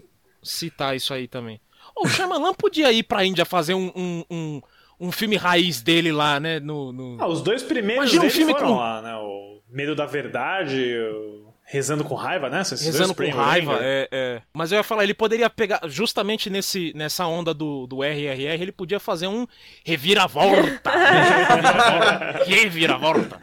citar 0.42 0.94
isso 0.94 1.12
aí 1.12 1.26
também. 1.26 1.60
Ô, 1.94 2.06
o 2.06 2.08
Shyamalan 2.08 2.54
podia 2.54 2.92
ir 2.92 3.02
pra 3.02 3.24
Índia 3.24 3.44
fazer 3.44 3.74
um, 3.74 3.90
um, 3.96 4.24
um, 4.30 4.60
um 5.00 5.10
filme 5.12 5.34
raiz 5.36 5.80
dele 5.82 6.12
lá, 6.12 6.38
né? 6.38 6.60
No, 6.60 6.92
no- 6.92 7.16
Ah, 7.20 7.26
os 7.26 7.42
dois 7.42 7.64
primeiros 7.64 8.12
Imagina 8.12 8.26
um 8.26 8.30
filme 8.30 8.52
foram 8.52 8.68
com- 8.68 8.76
lá, 8.76 9.02
né? 9.02 9.16
O 9.16 9.60
Medo 9.68 9.96
da 9.96 10.06
Verdade, 10.06 10.96
o 10.98 11.52
Rezando 11.68 12.04
com 12.04 12.14
Raiva, 12.14 12.48
né? 12.48 12.60
Esses 12.60 12.80
Rezando 12.84 13.12
com 13.14 13.28
raiva, 13.28 13.72
lembra? 13.72 13.84
é, 13.84 14.08
é. 14.12 14.42
Mas 14.54 14.70
eu 14.70 14.78
ia 14.78 14.84
falar, 14.84 15.02
ele 15.02 15.14
poderia 15.14 15.50
pegar, 15.50 15.80
justamente 15.88 16.48
nesse, 16.48 16.92
nessa 16.94 17.26
onda 17.26 17.52
do, 17.52 17.88
do 17.88 18.04
RRR, 18.04 18.62
ele 18.62 18.70
podia 18.72 19.00
fazer 19.00 19.26
um 19.26 19.46
reviravolta. 19.84 20.90
reviravolta. 22.46 23.40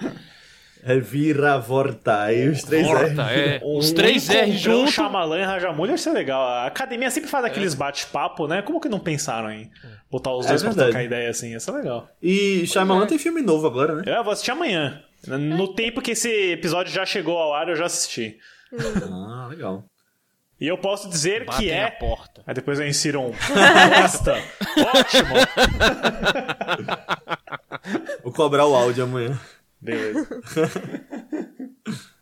Reviravolta. 0.83 2.33
E 2.33 2.49
os 2.49 2.61
três 2.63 2.85
Volta, 2.87 3.23
R. 3.23 3.39
é. 3.55 3.61
Os 3.63 3.91
três 3.91 4.29
Um 4.29 4.33
R 4.33 4.39
encontrão 4.51 4.59
junto. 4.59 4.91
Shyamalan 4.91 5.39
e 5.39 5.43
Rajamulho 5.45 5.91
ia 5.91 5.97
ser 5.97 6.11
legal. 6.11 6.41
A 6.45 6.65
academia 6.67 7.09
sempre 7.09 7.29
faz 7.29 7.45
É. 7.45 7.47
aqueles 7.47 7.73
bate-papo, 7.73 8.47
né? 8.47 8.61
Como 8.61 8.79
que 8.81 8.89
não 8.89 8.99
pensaram 8.99 9.49
em 9.51 9.69
botar 10.11 10.31
os 10.33 10.45
É 10.45 10.49
dois 10.49 10.61
pra 10.61 10.71
verdade. 10.71 10.91
trocar 10.91 11.03
ideia 11.05 11.29
assim? 11.29 11.51
Ia 11.51 11.59
ser 11.59 11.71
legal. 11.71 12.09
E 12.21 12.65
Shyamalan 12.67 13.07
tem 13.07 13.17
filme 13.17 13.41
novo 13.41 13.65
agora, 13.67 13.95
né? 13.95 14.03
Eu 14.07 14.23
vou 14.23 14.33
assistir 14.33 14.51
amanhã. 14.51 15.01
No 15.27 15.73
tempo 15.73 16.01
que 16.01 16.11
esse 16.11 16.51
episódio 16.51 16.91
já 16.91 17.05
chegou 17.05 17.37
ao 17.37 17.53
ar, 17.53 17.69
eu 17.69 17.75
já 17.75 17.85
assisti. 17.85 18.37
Ah, 19.09 19.47
legal. 19.49 19.85
E 20.59 20.67
eu 20.67 20.77
posso 20.77 21.09
dizer 21.09 21.45
Batem 21.45 21.67
que 21.67 21.73
a 21.73 21.87
é. 21.87 21.91
porta. 21.91 22.43
Aí 22.45 22.53
depois 22.53 22.79
eu 22.79 22.87
insiro 22.87 23.21
um. 23.21 23.31
Bosta! 23.31 24.35
Ótimo! 24.95 25.35
Vou 28.23 28.31
cobrar 28.31 28.65
o 28.65 28.75
áudio 28.75 29.03
amanhã. 29.03 29.39
Beleza. 29.81 30.27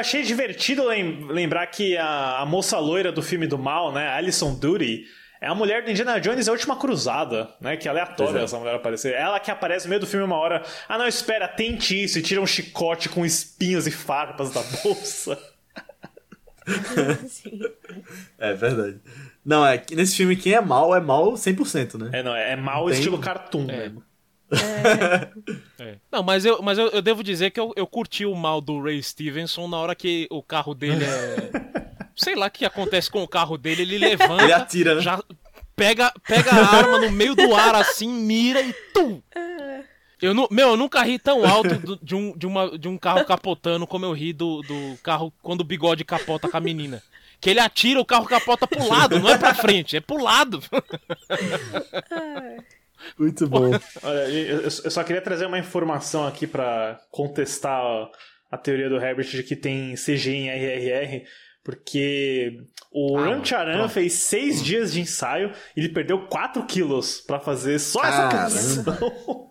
achei 0.00 0.22
divertido 0.22 0.84
lem- 0.86 1.26
lembrar 1.28 1.66
que 1.68 1.96
a, 1.96 2.38
a 2.40 2.46
moça 2.46 2.78
loira 2.78 3.12
do 3.12 3.22
filme 3.22 3.46
do 3.46 3.58
mal, 3.58 3.92
né, 3.92 4.08
Alison 4.08 4.54
Duty, 4.54 5.04
é 5.40 5.46
a 5.46 5.54
mulher 5.54 5.82
do 5.84 5.90
Indiana 5.90 6.20
Jones 6.20 6.46
e 6.46 6.50
a 6.50 6.52
Última 6.52 6.76
Cruzada, 6.76 7.48
né, 7.60 7.76
que 7.76 7.88
aleatório 7.88 8.32
Pois 8.32 8.42
é. 8.42 8.44
essa 8.44 8.58
mulher 8.58 8.74
aparecer. 8.74 9.14
Ela 9.14 9.38
que 9.40 9.50
aparece 9.50 9.86
no 9.86 9.90
meio 9.90 10.00
do 10.00 10.06
filme 10.06 10.24
uma 10.24 10.36
hora, 10.36 10.62
ah 10.88 10.98
não, 10.98 11.06
espera, 11.06 11.46
tente 11.48 12.02
isso, 12.04 12.18
e 12.18 12.22
tira 12.22 12.40
um 12.40 12.46
chicote 12.46 13.08
com 13.08 13.24
espinhos 13.24 13.86
e 13.86 13.90
farpas 13.90 14.50
da 14.50 14.62
bolsa. 14.82 15.38
Sim. 17.26 17.60
É 18.38 18.52
verdade. 18.52 19.00
Não, 19.44 19.66
é 19.66 19.78
que 19.78 19.96
nesse 19.96 20.16
filme 20.16 20.36
quem 20.36 20.52
é 20.52 20.60
mal 20.60 20.94
é 20.94 21.00
mal 21.00 21.32
100%, 21.32 21.98
né? 21.98 22.10
É, 22.20 22.22
não, 22.22 22.34
é 22.36 22.54
mal 22.56 22.84
Tem- 22.86 22.94
estilo 22.94 23.18
cartoon 23.18 23.64
mesmo. 23.64 24.02
É. 25.78 25.96
Não, 26.10 26.22
mas 26.22 26.44
eu, 26.44 26.60
mas 26.62 26.78
eu, 26.78 26.88
eu 26.88 27.00
devo 27.02 27.22
dizer 27.22 27.50
que 27.50 27.60
eu, 27.60 27.72
eu 27.76 27.86
curti 27.86 28.24
o 28.26 28.34
mal 28.34 28.60
do 28.60 28.82
Ray 28.82 29.02
Stevenson 29.02 29.68
na 29.68 29.76
hora 29.78 29.94
que 29.94 30.26
o 30.30 30.42
carro 30.42 30.74
dele 30.74 31.04
é. 31.04 31.80
Sei 32.16 32.34
lá 32.34 32.46
o 32.46 32.50
que 32.50 32.64
acontece 32.64 33.10
com 33.10 33.22
o 33.22 33.28
carro 33.28 33.56
dele, 33.56 33.82
ele 33.82 33.98
levanta. 33.98 34.42
Ele 34.42 34.52
atira, 34.52 34.94
né? 34.96 35.00
Já 35.00 35.22
pega, 35.74 36.12
pega 36.26 36.50
a 36.50 36.76
arma 36.76 36.98
no 36.98 37.10
meio 37.10 37.34
do 37.34 37.54
ar 37.54 37.74
assim, 37.74 38.08
mira 38.08 38.60
e 38.60 38.72
tum! 38.92 39.22
Eu 40.20 40.34
nu, 40.34 40.46
meu, 40.50 40.70
eu 40.70 40.76
nunca 40.76 41.02
ri 41.02 41.18
tão 41.18 41.46
alto 41.48 41.74
do- 41.76 41.98
de, 42.02 42.14
um, 42.14 42.36
de, 42.36 42.46
uma, 42.46 42.76
de 42.78 42.86
um 42.88 42.98
carro 42.98 43.24
capotando 43.24 43.86
como 43.86 44.04
eu 44.04 44.12
ri 44.12 44.34
do, 44.34 44.60
do 44.60 44.98
carro 45.02 45.32
quando 45.40 45.62
o 45.62 45.64
bigode 45.64 46.04
capota 46.04 46.46
com 46.46 46.56
a 46.58 46.60
menina. 46.60 47.02
Que 47.40 47.48
ele 47.48 47.60
atira, 47.60 47.98
o 47.98 48.04
carro 48.04 48.26
capota 48.26 48.66
pro 48.66 48.86
lado, 48.86 49.18
não 49.18 49.30
é 49.30 49.38
pra 49.38 49.54
frente, 49.54 49.96
é 49.96 50.00
pro 50.00 50.22
lado. 50.22 50.62
Muito 53.18 53.46
bom. 53.48 53.70
Olha, 54.02 54.28
eu, 54.28 54.70
só 54.70 55.02
queria 55.04 55.22
trazer 55.22 55.46
uma 55.46 55.58
informação 55.58 56.26
aqui 56.26 56.46
pra 56.46 57.00
contestar 57.10 57.82
a, 58.50 58.58
teoria 58.58 58.88
do 58.88 58.96
Herbert 58.96 59.26
de 59.28 59.42
que 59.42 59.56
tem 59.56 59.94
CG 59.94 60.30
em 60.30 60.48
RRR, 60.48 61.24
porque 61.62 62.58
o 62.92 63.16
Ah, 63.18 63.22
Ram 63.22 63.30
mano, 63.30 63.44
Charan 63.46 63.78
pronto. 63.78 63.92
fez 63.92 64.12
seis 64.14 64.62
dias 64.62 64.92
de 64.92 65.00
ensaio 65.00 65.52
e 65.76 65.80
ele 65.80 65.88
perdeu 65.90 66.26
4 66.26 66.64
quilos 66.66 67.20
pra 67.20 67.38
fazer 67.38 67.78
só 67.78 68.02
essa 68.04 68.28
Caramba. 68.28 68.42
canção. 68.96 69.50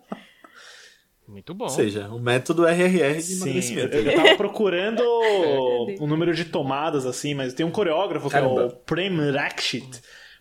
Muito 1.26 1.54
bom. 1.54 1.64
Ou 1.64 1.70
seja, 1.70 2.08
o 2.08 2.18
método 2.18 2.66
RRR 2.66 3.14
de 3.16 3.22
Sim, 3.22 3.38
eu, 3.38 3.46
emagrecimento. 3.46 3.96
eu 3.96 4.14
tava 4.16 4.36
procurando 4.36 5.00
o 6.00 6.06
número 6.06 6.34
de 6.34 6.44
tomadas, 6.46 7.06
assim, 7.06 7.34
mas 7.34 7.54
tem 7.54 7.64
um 7.64 7.70
coreógrafo 7.70 8.28
que 8.28 8.34
é 8.36 8.42
o 8.42 8.54
Caramba. 8.54 8.74
Prem 8.84 9.30
Rakshit. 9.30 10.00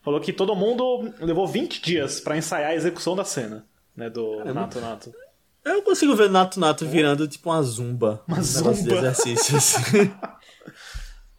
Falou 0.09 0.19
que 0.21 0.33
todo 0.33 0.55
mundo 0.55 1.13
levou 1.19 1.47
20 1.47 1.83
dias 1.83 2.19
pra 2.19 2.35
ensaiar 2.35 2.71
a 2.71 2.75
execução 2.75 3.15
da 3.15 3.23
cena, 3.23 3.63
né, 3.95 4.09
do 4.09 4.37
Caramba. 4.39 4.61
Nato 4.61 4.79
Nato. 4.81 5.13
Eu 5.63 5.83
consigo 5.83 6.15
ver 6.15 6.31
Nato 6.31 6.59
Nato 6.59 6.83
virando 6.83 7.27
tipo 7.27 7.47
uma 7.51 7.61
zumba. 7.61 8.23
Uma 8.27 8.37
um 8.37 8.41
negócio 8.41 8.83
de 8.83 8.89
zumba. 8.89 8.97
exercícios. 8.97 9.75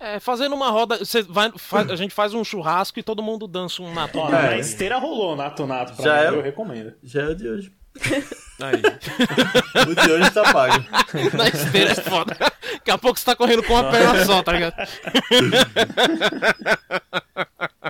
É, 0.03 0.19
fazendo 0.19 0.55
uma 0.55 0.71
roda, 0.71 0.97
você 1.05 1.21
vai, 1.23 1.53
faz- 1.59 1.91
a 1.91 1.95
gente 1.97 2.15
faz 2.15 2.33
um 2.33 2.43
churrasco 2.43 2.99
e 2.99 3.03
todo 3.03 3.23
mundo 3.23 3.47
dança 3.47 3.83
um 3.83 3.93
nato. 3.93 4.19
Ó, 4.19 4.29
É. 4.29 4.31
na 4.31 4.57
esteira 4.59 4.97
rolou 4.99 5.37
Nato 5.37 5.67
Nato 5.67 5.93
pra 5.95 6.03
Já 6.05 6.31
mim, 6.31 6.37
é? 6.37 6.39
eu 6.39 6.43
recomendo. 6.43 6.95
Já 7.03 7.23
é 7.25 7.27
o 7.27 7.35
de 7.37 7.47
hoje. 7.49 7.73
Aí. 8.63 8.81
O 9.91 9.95
de 9.95 10.11
hoje 10.13 10.31
tá 10.31 10.53
pago. 10.55 10.83
Na 11.37 11.49
esteira 11.49 11.91
é 11.91 11.95
foda. 11.97 12.35
Daqui 12.39 12.91
a 12.91 12.97
pouco 12.97 13.19
você 13.19 13.27
tá 13.27 13.37
correndo 13.37 13.63
com 13.63 13.75
uma 13.75 13.91
perna 13.91 14.25
só, 14.25 14.43
tá 14.43 14.53
ligado? 14.53 14.75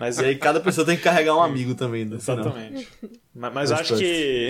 Mas 0.01 0.18
aí 0.18 0.34
cada 0.36 0.59
pessoa 0.61 0.84
tem 0.86 0.96
que 0.96 1.03
carregar 1.03 1.36
um 1.36 1.42
amigo 1.42 1.74
também. 1.74 2.05
No 2.07 2.18
final. 2.18 2.40
Exatamente. 2.40 2.88
Ma- 3.34 3.51
Mas 3.51 3.70
eu 3.70 3.76
Faz 3.76 3.92
acho 3.92 4.01
que. 4.01 4.48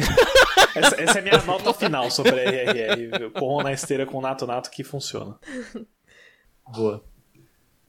essa, 0.77 1.03
essa 1.03 1.19
é 1.19 1.21
a 1.21 1.23
minha 1.23 1.43
nota 1.43 1.75
final 1.75 2.09
sobre 2.11 2.31
a 2.41 2.45
RRR. 2.51 3.31
Corram 3.31 3.65
na 3.65 3.73
esteira 3.73 4.07
com 4.07 4.21
Nato 4.21 4.47
Nato 4.47 4.71
que 4.71 4.85
funciona. 4.85 5.37
Boa. 6.73 7.03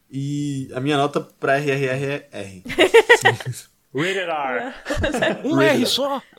E 0.09 0.70
a 0.74 0.80
minha 0.80 0.97
nota 0.97 1.22
pra 1.22 1.55
RRR 1.57 2.03
é 2.03 2.28
R. 2.34 2.64
Rated 3.93 4.30
R. 4.30 5.47
Um 5.47 5.62
R 5.62 5.86
só. 5.86 6.22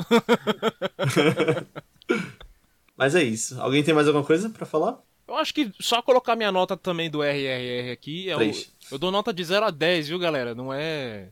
Mas 2.97 3.14
é 3.14 3.23
isso. 3.23 3.61
Alguém 3.61 3.83
tem 3.83 3.95
mais 3.95 4.07
alguma 4.07 4.25
coisa 4.25 4.51
pra 4.51 4.66
falar? 4.66 4.99
Eu 5.27 5.37
acho 5.37 5.55
que 5.55 5.73
só 5.81 6.03
colocar 6.03 6.37
minha 6.37 6.53
nota 6.53 6.77
também 6.77 7.09
do 7.11 7.23
RRR 7.23 7.91
aqui. 7.93 8.29
É 8.29 8.37
o. 8.37 8.41
eu 8.93 8.99
dou 8.99 9.11
nota 9.11 9.32
de 9.32 9.43
0 9.45 9.66
a 9.66 9.70
10, 9.70 10.09
viu, 10.09 10.18
galera? 10.18 10.55
Não 10.55 10.72
é. 10.72 11.30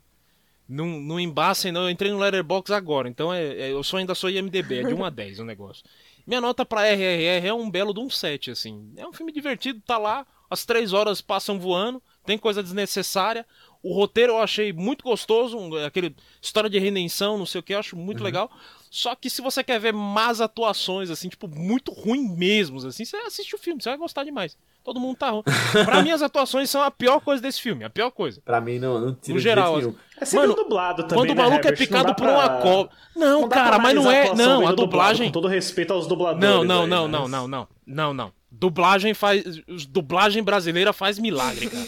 Não, 0.68 0.86
não 0.86 1.18
embacem, 1.18 1.72
não. 1.72 1.82
Eu 1.84 1.90
entrei 1.90 2.11
no 2.11 2.18
Letterboxd 2.18 2.72
agora, 2.74 3.08
então 3.08 3.32
é, 3.32 3.44
é- 3.44 3.72
eu 3.72 3.82
só 3.82 3.96
ainda 3.96 4.14
sou 4.14 4.30
IMDB, 4.30 4.78
é 4.80 4.84
de 4.84 4.94
1 4.94 5.04
a 5.04 5.11
10 5.11 5.38
o 5.40 5.44
negócio. 5.44 5.84
Minha 6.26 6.40
nota 6.40 6.64
pra 6.64 6.86
RRR 6.86 7.48
é 7.48 7.52
um 7.54 7.68
belo 7.70 7.92
de 7.92 7.98
um 8.00 8.08
7, 8.08 8.50
assim. 8.52 8.92
É 8.96 9.06
um 9.06 9.12
filme 9.12 9.32
divertido, 9.32 9.80
tá 9.84 9.98
lá, 9.98 10.24
as 10.48 10.64
3 10.64 10.92
horas 10.92 11.20
passam 11.20 11.58
voando, 11.58 12.00
tem 12.24 12.38
coisa 12.38 12.62
desnecessária. 12.62 13.44
O 13.82 13.92
roteiro 13.94 14.34
eu 14.34 14.38
achei 14.38 14.72
muito 14.72 15.02
gostoso, 15.02 15.58
um- 15.58 15.74
aquele 15.84 16.14
história 16.40 16.70
de 16.70 16.78
redenção, 16.78 17.36
não 17.38 17.46
sei 17.46 17.58
o 17.58 17.62
que, 17.62 17.74
eu 17.74 17.78
acho 17.78 17.96
muito 17.96 18.18
legal. 18.24 18.50
Só 18.90 19.14
que 19.16 19.28
se 19.30 19.40
você 19.42 19.64
quer 19.64 19.80
ver 19.80 19.92
más 19.92 20.40
atuações, 20.40 21.11
assim, 21.11 21.28
tipo, 21.28 21.48
muito 21.48 21.90
ruim 21.90 22.28
mesmo, 22.36 22.78
assim, 22.86 23.04
você 23.04 23.16
assiste 23.16 23.54
o 23.54 23.58
filme, 23.58 23.82
você 23.82 23.88
vai 23.88 23.98
gostar 23.98 24.22
demais. 24.22 24.56
Todo 24.83 24.99
mundo 24.99 25.16
tá 25.16 25.31
ruim. 25.31 25.43
pra 25.85 26.03
mim, 26.03 26.11
as 26.11 26.22
atuações 26.22 26.70
são 26.70 26.83
a 26.83 26.91
pior 26.91 27.20
coisa 27.20 27.43
desse 27.43 27.61
filme, 27.61 27.85
a 27.85 27.91
pior 27.91 28.11
coisa. 28.11 28.41
Pra 28.45 28.61
mim, 28.61 28.78
não, 28.78 28.99
não 28.99 29.14
tira 29.14 29.35
No 29.35 29.41
geral, 29.41 29.74
jeito 29.74 29.89
nenhum. 29.89 29.99
É 30.20 30.24
sempre 30.24 30.47
Mano, 30.49 30.62
dublado 30.62 31.03
também, 31.05 31.16
Quando 31.18 31.31
o 31.31 31.35
né, 31.35 31.43
maluco 31.43 31.66
é 31.66 31.70
Herbert? 31.70 31.78
Não 31.78 31.87
picado 31.87 32.14
por 32.14 32.24
pra- 32.26 32.33
uma 32.35 32.49
cobra. 32.62 32.93
Não, 33.14 33.41
Não 33.43 33.49
cara, 33.49 33.68
pra 33.70 33.78
mas 33.78 33.95
não 33.95 34.11
é. 34.11 34.35
Não, 34.35 34.53
a 34.53 34.55
dublado, 34.57 34.76
dublagem. 34.76 35.26
Com 35.28 35.33
todo 35.33 35.49
respeito 35.49 35.93
aos 35.93 36.07
dubladores. 36.07 36.43
Não, 36.49 36.64
não, 36.64 36.83
aí, 36.85 36.89
não, 36.89 37.03
mas- 37.09 37.11
não, 37.12 37.28
não, 37.28 37.49
não. 37.49 37.68
Não, 37.87 38.14
não. 38.14 38.33
Dublagem 38.51 39.14
faz. 39.14 39.45
Dublagem 39.89 40.43
brasileira 40.43 40.93
faz 40.93 41.18
milagre, 41.18 41.68
cara. 41.70 41.87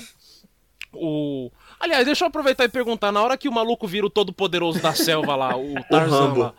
O. 0.94 1.50
Aliás, 1.80 2.04
deixa 2.04 2.24
eu 2.24 2.28
aproveitar 2.28 2.64
e 2.64 2.68
perguntar. 2.68 3.10
Na 3.10 3.22
hora 3.22 3.36
que 3.36 3.48
o 3.48 3.52
maluco 3.52 3.86
vira 3.86 4.06
o 4.06 4.10
todo-poderoso 4.10 4.80
da 4.80 4.92
selva 4.94 5.34
lá, 5.34 5.56
o 5.56 5.74
Tarzan 5.90 6.18
Rambo. 6.28 6.40
lá. 6.40 6.54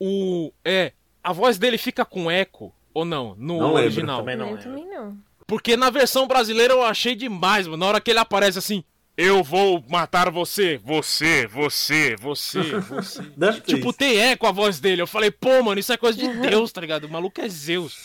O. 0.00 0.52
É. 0.64 0.92
A 1.22 1.32
voz 1.32 1.58
dele 1.58 1.76
fica 1.78 2.04
com 2.04 2.30
eco 2.30 2.74
ou 2.94 3.04
não? 3.04 3.34
No 3.38 3.58
Não 3.58 3.66
lembro, 3.68 3.74
original. 3.82 4.18
também 4.20 4.36
não 4.36 4.46
eu 4.48 4.54
lembro. 4.56 4.70
também 4.70 4.86
não. 4.88 5.16
Porque 5.50 5.76
na 5.76 5.90
versão 5.90 6.28
brasileira 6.28 6.72
eu 6.74 6.82
achei 6.84 7.16
demais, 7.16 7.66
mano. 7.66 7.78
Na 7.78 7.86
hora 7.86 8.00
que 8.00 8.08
ele 8.08 8.20
aparece 8.20 8.56
assim. 8.56 8.84
Eu 9.16 9.42
vou 9.42 9.84
matar 9.88 10.30
você, 10.30 10.78
você, 10.78 11.44
você, 11.48 12.14
você, 12.14 12.60
você. 12.88 13.22
Tipo, 13.66 13.92
tem 13.92 14.16
eco 14.16 14.46
a 14.46 14.52
voz 14.52 14.78
dele. 14.78 15.02
Eu 15.02 15.08
falei, 15.08 15.32
pô, 15.32 15.60
mano, 15.64 15.80
isso 15.80 15.92
é 15.92 15.96
coisa 15.96 16.16
de 16.16 16.28
Deus, 16.48 16.70
tá 16.70 16.80
ligado? 16.80 17.04
O 17.04 17.10
maluco 17.10 17.40
é 17.40 17.48
Zeus. 17.48 17.96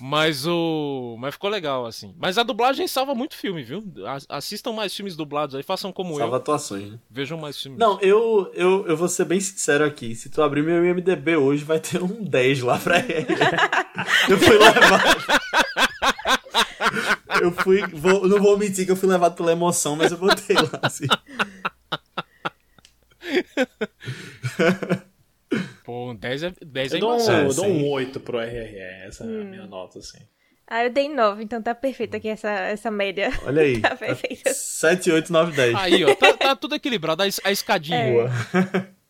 Mas 0.00 0.44
o. 0.44 1.16
Mas 1.20 1.34
ficou 1.34 1.48
legal, 1.48 1.86
assim. 1.86 2.12
Mas 2.18 2.36
a 2.36 2.42
dublagem 2.42 2.88
salva 2.88 3.14
muito 3.14 3.36
filme, 3.36 3.62
viu? 3.62 3.84
As- 4.04 4.26
Assistam 4.28 4.72
mais 4.72 4.92
filmes 4.92 5.14
dublados 5.14 5.54
aí, 5.54 5.62
façam 5.62 5.92
como 5.92 6.16
Salva 6.18 6.34
eu. 6.34 6.40
atuações, 6.40 6.90
né? 6.90 6.98
Vejam 7.08 7.38
mais 7.38 7.56
filmes. 7.62 7.78
Não, 7.78 8.00
eu, 8.00 8.50
eu, 8.52 8.84
eu 8.88 8.96
vou 8.96 9.08
ser 9.08 9.24
bem 9.24 9.38
sincero 9.38 9.84
aqui. 9.84 10.16
Se 10.16 10.28
tu 10.28 10.42
abrir 10.42 10.64
meu 10.64 10.84
IMDB 10.84 11.36
hoje, 11.36 11.62
vai 11.62 11.78
ter 11.78 12.02
um 12.02 12.24
10 12.24 12.62
lá 12.62 12.78
pra 12.78 12.98
ele. 12.98 13.28
eu 14.28 14.36
fui 14.38 14.58
levado. 14.58 15.22
Eu 17.40 17.50
fui. 17.52 17.86
Vou, 17.88 18.28
não 18.28 18.40
vou 18.40 18.58
mentir 18.58 18.84
que 18.84 18.92
eu 18.92 18.96
fui 18.96 19.08
levado 19.08 19.34
pela 19.34 19.52
emoção, 19.52 19.96
mas 19.96 20.12
eu 20.12 20.18
botei 20.18 20.56
lá, 20.56 20.80
assim. 20.82 21.06
Pô, 25.84 26.10
um 26.10 26.14
10 26.14 26.42
é, 26.42 26.52
10 26.64 26.92
é 26.92 26.96
Eu 26.96 27.00
dou 27.00 27.16
um, 27.16 27.30
eu 27.30 27.54
dou 27.54 27.64
sim. 27.64 27.70
um 27.70 27.90
8 27.90 28.20
pro 28.20 28.38
RRE, 28.38 28.78
essa 29.06 29.24
é 29.24 29.26
a 29.26 29.44
minha 29.44 29.66
nota, 29.66 29.98
assim. 29.98 30.18
Ah, 30.66 30.84
eu 30.84 30.90
dei 30.90 31.08
9, 31.08 31.42
então 31.42 31.60
tá 31.60 31.74
perfeito 31.74 32.16
aqui 32.16 32.28
essa, 32.28 32.48
essa 32.48 32.90
média. 32.90 33.30
Olha 33.44 33.62
aí. 33.62 33.78
Tá 33.82 33.94
perfeito. 33.94 34.48
7, 34.48 35.10
8, 35.10 35.32
9, 35.32 35.52
10. 35.52 35.74
Aí, 35.74 36.04
ó, 36.04 36.14
tá, 36.14 36.32
tá 36.32 36.56
tudo 36.56 36.74
equilibrado. 36.74 37.22
A, 37.22 37.26
a 37.44 37.52
escadinha. 37.52 37.98
É. 37.98 38.10
Boa. 38.10 38.30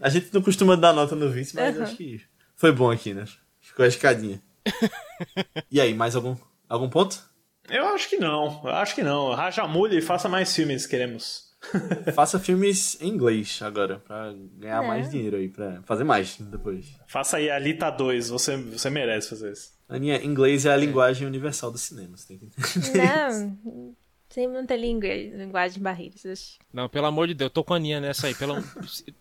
A 0.00 0.08
gente 0.08 0.32
não 0.32 0.40
costuma 0.40 0.76
dar 0.76 0.92
nota 0.92 1.16
no 1.16 1.28
vice, 1.28 1.56
mas 1.56 1.74
Aham. 1.74 1.84
acho 1.84 1.96
que 1.96 2.20
foi 2.54 2.70
bom 2.70 2.88
aqui, 2.88 3.12
né? 3.12 3.24
Ficou 3.60 3.84
a 3.84 3.88
escadinha. 3.88 4.40
e 5.68 5.80
aí, 5.80 5.92
mais 5.92 6.14
algum, 6.14 6.36
algum 6.68 6.88
ponto? 6.88 7.22
Eu 7.70 7.86
acho 7.88 8.08
que 8.08 8.16
não, 8.16 8.62
eu 8.64 8.70
acho 8.70 8.94
que 8.94 9.02
não. 9.02 9.34
Rajamule 9.34 9.98
e 9.98 10.02
faça 10.02 10.28
mais 10.28 10.54
filmes, 10.54 10.86
queremos. 10.86 11.46
Faça 12.14 12.38
filmes 12.38 12.96
em 13.00 13.08
inglês 13.08 13.58
agora, 13.62 13.98
pra 13.98 14.32
ganhar 14.56 14.84
É. 14.84 14.86
mais 14.86 15.10
dinheiro 15.10 15.36
aí, 15.36 15.48
pra 15.48 15.82
fazer 15.82 16.04
mais 16.04 16.36
depois. 16.38 16.86
Faça 17.08 17.36
aí 17.38 17.50
a 17.50 17.56
Alita 17.56 17.90
2, 17.90 18.28
você, 18.28 18.56
você 18.56 18.88
merece 18.88 19.28
fazer 19.30 19.52
isso. 19.52 19.72
Aninha, 19.88 20.22
inglês 20.24 20.66
é 20.66 20.70
a 20.72 20.76
linguagem 20.76 21.26
universal 21.26 21.72
do 21.72 21.76
cinema, 21.78 22.16
você 22.16 22.28
tem 22.28 22.38
que 22.38 22.44
entender. 22.46 23.02
Não, 23.04 23.96
sempre 24.28 24.56
não 24.56 24.66
tem 24.66 24.80
língua, 24.80 25.08
linguagem 25.12 25.82
barreiras. 25.82 26.58
Não, 26.72 26.88
pelo 26.88 27.06
amor 27.06 27.26
de 27.26 27.34
Deus, 27.34 27.46
eu 27.48 27.52
tô 27.52 27.64
com 27.64 27.74
a 27.74 27.76
Aninha 27.76 28.00
nessa 28.00 28.28
aí. 28.28 28.36
Pelo... 28.36 28.54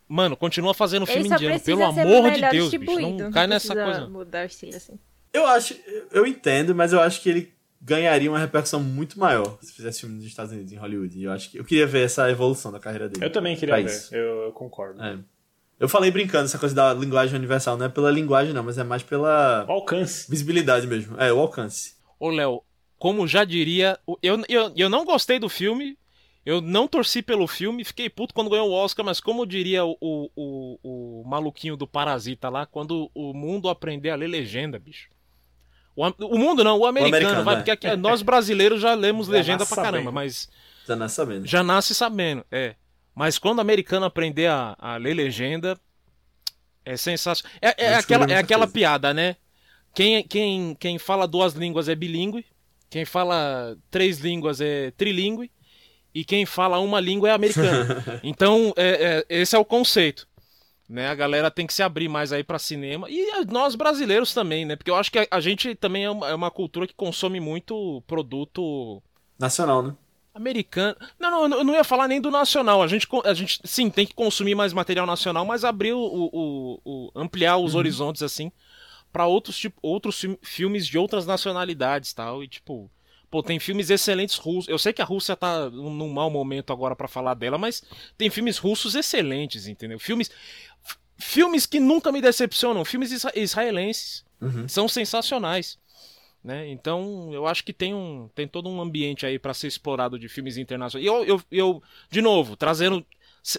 Mano, 0.07 0.37
continua 0.37 0.75
fazendo 0.75 1.07
filme 1.07 1.27
indiano. 1.27 1.59
Pelo 1.59 1.83
amor 1.85 2.31
de 2.31 2.41
Deus, 2.51 2.69
bicho. 2.69 2.99
Não 3.17 3.31
cai 3.31 3.47
nessa 3.47 3.73
coisa. 3.73 4.07
mudar 4.07 4.43
o 4.43 4.45
estilo, 4.45 4.75
assim. 4.75 4.99
Eu 5.37 5.45
acho, 5.45 5.75
eu 6.11 6.25
entendo, 6.25 6.73
mas 6.73 6.93
eu 6.93 6.99
acho 6.99 7.21
que 7.21 7.29
ele 7.29 7.53
ganharia 7.81 8.29
uma 8.29 8.39
repercussão 8.39 8.81
muito 8.81 9.19
maior 9.19 9.57
se 9.61 9.71
fizesse 9.71 10.01
filme 10.01 10.15
nos 10.15 10.25
Estados 10.25 10.51
Unidos, 10.51 10.71
em 10.73 10.77
Hollywood. 10.77 11.17
E 11.17 11.23
eu 11.23 11.31
acho 11.31 11.51
que 11.51 11.57
eu 11.59 11.63
queria 11.63 11.85
ver 11.85 12.05
essa 12.05 12.29
evolução 12.29 12.71
da 12.71 12.79
carreira 12.79 13.07
dele. 13.07 13.23
Eu 13.25 13.31
também 13.31 13.55
queria 13.55 13.75
ver, 13.75 13.85
isso. 13.85 14.13
eu, 14.15 14.43
eu 14.45 14.51
concordo. 14.51 15.01
É. 15.01 15.17
Eu 15.79 15.87
falei 15.87 16.09
brincando 16.09 16.45
essa 16.45 16.57
coisa 16.57 16.73
da 16.73 16.91
linguagem 16.93 17.37
universal, 17.37 17.77
não 17.77 17.85
é 17.85 17.89
pela 17.89 18.09
linguagem 18.09 18.51
não, 18.53 18.63
mas 18.63 18.77
é 18.79 18.83
mais 18.83 19.03
pela 19.03 19.63
O 19.67 19.71
alcance. 19.73 20.29
visibilidade 20.29 20.87
mesmo. 20.87 21.19
É, 21.21 21.31
o 21.31 21.39
alcance. 21.39 21.95
Ô, 22.19 22.29
Léo, 22.29 22.63
como 22.97 23.27
já 23.27 23.43
diria. 23.45 23.99
Eu, 24.23 24.41
eu, 24.49 24.73
eu 24.75 24.89
não 24.89 25.05
gostei 25.05 25.37
do 25.39 25.47
filme. 25.47 25.97
Eu 26.43 26.61
não 26.61 26.87
torci 26.87 27.21
pelo 27.21 27.45
filme, 27.45 27.83
fiquei 27.83 28.09
puto 28.09 28.33
quando 28.33 28.49
ganhou 28.49 28.69
o 28.69 28.73
Oscar, 28.73 29.05
mas 29.05 29.19
como 29.19 29.45
diria 29.45 29.83
o, 29.83 29.97
o, 29.99 30.29
o, 30.33 30.79
o 31.21 31.23
maluquinho 31.27 31.75
do 31.75 31.85
Parasita 31.85 32.47
lá, 32.47 32.65
quando 32.65 33.11
o 33.13 33.33
mundo 33.33 33.67
aprender 33.67 34.11
a 34.11 34.15
ler 34.15 34.27
legenda, 34.27 34.79
bicho. 34.79 35.09
O, 35.97 36.05
o 36.27 36.37
mundo 36.37 36.63
não, 36.63 36.77
o 36.77 36.85
americano, 36.85 37.15
americano, 37.17 37.43
vai, 37.43 37.55
né? 37.55 37.61
porque 37.61 37.71
aqui, 37.71 37.95
nós 37.97 38.21
brasileiros 38.21 38.79
já 38.79 38.93
lemos 38.93 39.25
Já 39.25 39.33
legenda 39.33 39.59
nasce 39.59 39.73
pra 39.73 39.83
caramba, 39.83 39.97
sabendo. 39.97 40.13
mas 40.13 40.47
Já 40.87 40.95
não 40.95 41.09
sabendo. 41.09 41.45
já 41.47 41.63
nasce 41.63 41.95
sabendo, 41.95 42.45
é. 42.51 42.75
Mas 43.15 43.39
quando 43.39 43.57
o 43.57 43.61
americano 43.61 44.05
aprender 44.05 44.45
a, 44.45 44.75
a 44.77 44.95
ler 44.97 45.15
legenda, 45.15 45.75
é 46.85 46.95
sensacional. 46.95 47.51
É, 47.59 47.85
é 47.85 47.95
aquela, 47.95 48.25
é 48.25 48.37
aquela 48.37 48.67
coisa. 48.67 48.73
piada, 48.73 49.11
né? 49.11 49.37
Quem, 49.95 50.23
quem, 50.23 50.75
quem 50.75 50.99
fala 50.99 51.27
duas 51.27 51.53
línguas 51.55 51.89
é 51.89 51.95
bilíngue, 51.95 52.45
quem 52.91 53.03
fala 53.03 53.75
três 53.89 54.19
línguas 54.19 54.61
é 54.61 54.91
trilingue, 54.91 55.51
e 56.13 56.23
quem 56.23 56.45
fala 56.45 56.77
uma 56.79 56.99
língua 56.99 57.29
é 57.29 57.31
americano. 57.31 57.85
Então, 58.23 58.71
é, 58.77 59.25
é, 59.29 59.41
esse 59.41 59.55
é 59.55 59.59
o 59.59 59.65
conceito. 59.65 60.27
Né? 60.89 61.07
A 61.09 61.15
galera 61.15 61.51
tem 61.51 61.67
que 61.67 61.73
se 61.73 61.83
abrir 61.83 62.07
mais 62.07 62.31
aí 62.31 62.43
pra 62.43 62.57
cinema. 62.57 63.09
E 63.09 63.19
eh, 63.19 63.45
nós 63.45 63.75
brasileiros 63.75 64.33
também, 64.33 64.65
né? 64.65 64.75
Porque 64.75 64.89
eu 64.91 64.95
acho 64.95 65.11
que 65.11 65.19
a, 65.19 65.27
a 65.31 65.41
gente 65.41 65.75
também 65.75 66.05
é 66.05 66.09
uma, 66.09 66.29
é 66.29 66.33
uma 66.35 66.49
cultura 66.51 66.87
que 66.87 66.93
consome 66.93 67.39
muito 67.39 68.01
produto 68.07 69.01
Nacional, 69.37 69.83
né? 69.83 69.95
americano. 70.33 70.95
Não, 71.19 71.47
não, 71.47 71.57
eu 71.57 71.63
não 71.63 71.73
ia 71.73 71.83
falar 71.83 72.07
nem 72.07 72.21
do 72.21 72.31
nacional. 72.31 72.81
A 72.81 72.87
gente, 72.87 73.07
a 73.25 73.33
gente 73.33 73.59
sim, 73.65 73.89
tem 73.89 74.05
que 74.05 74.13
consumir 74.13 74.55
mais 74.55 74.71
material 74.71 75.05
nacional, 75.05 75.45
mas 75.45 75.63
abrir 75.65 75.93
o. 75.93 75.99
o- 75.99 76.79
o- 76.85 77.11
ampliar 77.15 77.57
os 77.57 77.75
horizontes, 77.75 78.21
assim, 78.21 78.51
pra 79.11 79.25
outros, 79.25 79.57
tipo, 79.57 79.77
outros 79.81 80.19
fi- 80.19 80.37
filmes 80.41 80.87
de 80.87 80.97
outras 80.97 81.25
nacionalidades 81.25 82.13
tal. 82.13 82.43
E, 82.43 82.47
tipo. 82.47 82.89
Pô, 83.29 83.43
tem 83.43 83.59
filmes 83.59 83.89
excelentes 83.89 84.37
russos. 84.37 84.69
Eu 84.69 84.79
sei 84.79 84.93
que 84.93 85.01
a 85.01 85.05
Rússia 85.05 85.35
tá 85.35 85.69
num 85.69 85.89
num 85.93 86.07
mau 86.09 86.29
momento 86.29 86.71
agora 86.71 86.95
pra 86.95 87.09
falar 87.09 87.33
dela, 87.33 87.57
mas 87.57 87.83
tem 88.17 88.29
filmes 88.29 88.57
russos 88.57 88.95
excelentes, 88.95 89.67
entendeu? 89.67 89.99
Filmes. 89.99 90.31
Filmes 91.17 91.65
que 91.65 91.79
nunca 91.79 92.11
me 92.11 92.21
decepcionam, 92.21 92.85
filmes 92.85 93.11
isra- 93.11 93.33
israelenses. 93.35 94.23
Uhum. 94.39 94.67
São 94.67 94.87
sensacionais. 94.87 95.77
Né? 96.43 96.69
Então, 96.69 97.31
eu 97.33 97.47
acho 97.47 97.63
que 97.63 97.73
tem, 97.73 97.93
um, 97.93 98.29
tem 98.33 98.47
todo 98.47 98.69
um 98.69 98.79
ambiente 98.79 99.25
aí 99.25 99.37
pra 99.39 99.53
ser 99.53 99.67
explorado 99.67 100.17
de 100.17 100.29
filmes 100.29 100.57
internacionais. 100.57 101.03
E 101.03 101.07
eu, 101.07 101.25
eu, 101.25 101.41
eu, 101.51 101.83
de 102.09 102.21
novo, 102.21 102.55
trazendo, 102.55 103.05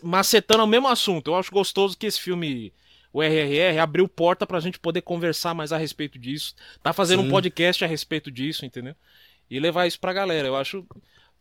macetando 0.02 0.62
o 0.62 0.66
mesmo 0.66 0.88
assunto. 0.88 1.30
Eu 1.30 1.36
acho 1.36 1.50
gostoso 1.50 1.98
que 1.98 2.06
esse 2.06 2.20
filme, 2.20 2.72
o 3.12 3.20
RRR, 3.22 3.78
abriu 3.80 4.08
porta 4.08 4.46
pra 4.46 4.60
gente 4.60 4.78
poder 4.78 5.02
conversar 5.02 5.52
mais 5.52 5.72
a 5.72 5.76
respeito 5.76 6.18
disso. 6.18 6.54
Tá 6.82 6.92
fazendo 6.92 7.22
Sim. 7.22 7.28
um 7.28 7.30
podcast 7.30 7.84
a 7.84 7.88
respeito 7.88 8.30
disso, 8.30 8.64
entendeu? 8.64 8.94
E 9.50 9.58
levar 9.58 9.86
isso 9.86 9.98
pra 9.98 10.12
galera. 10.12 10.46
Eu 10.46 10.56
acho. 10.56 10.86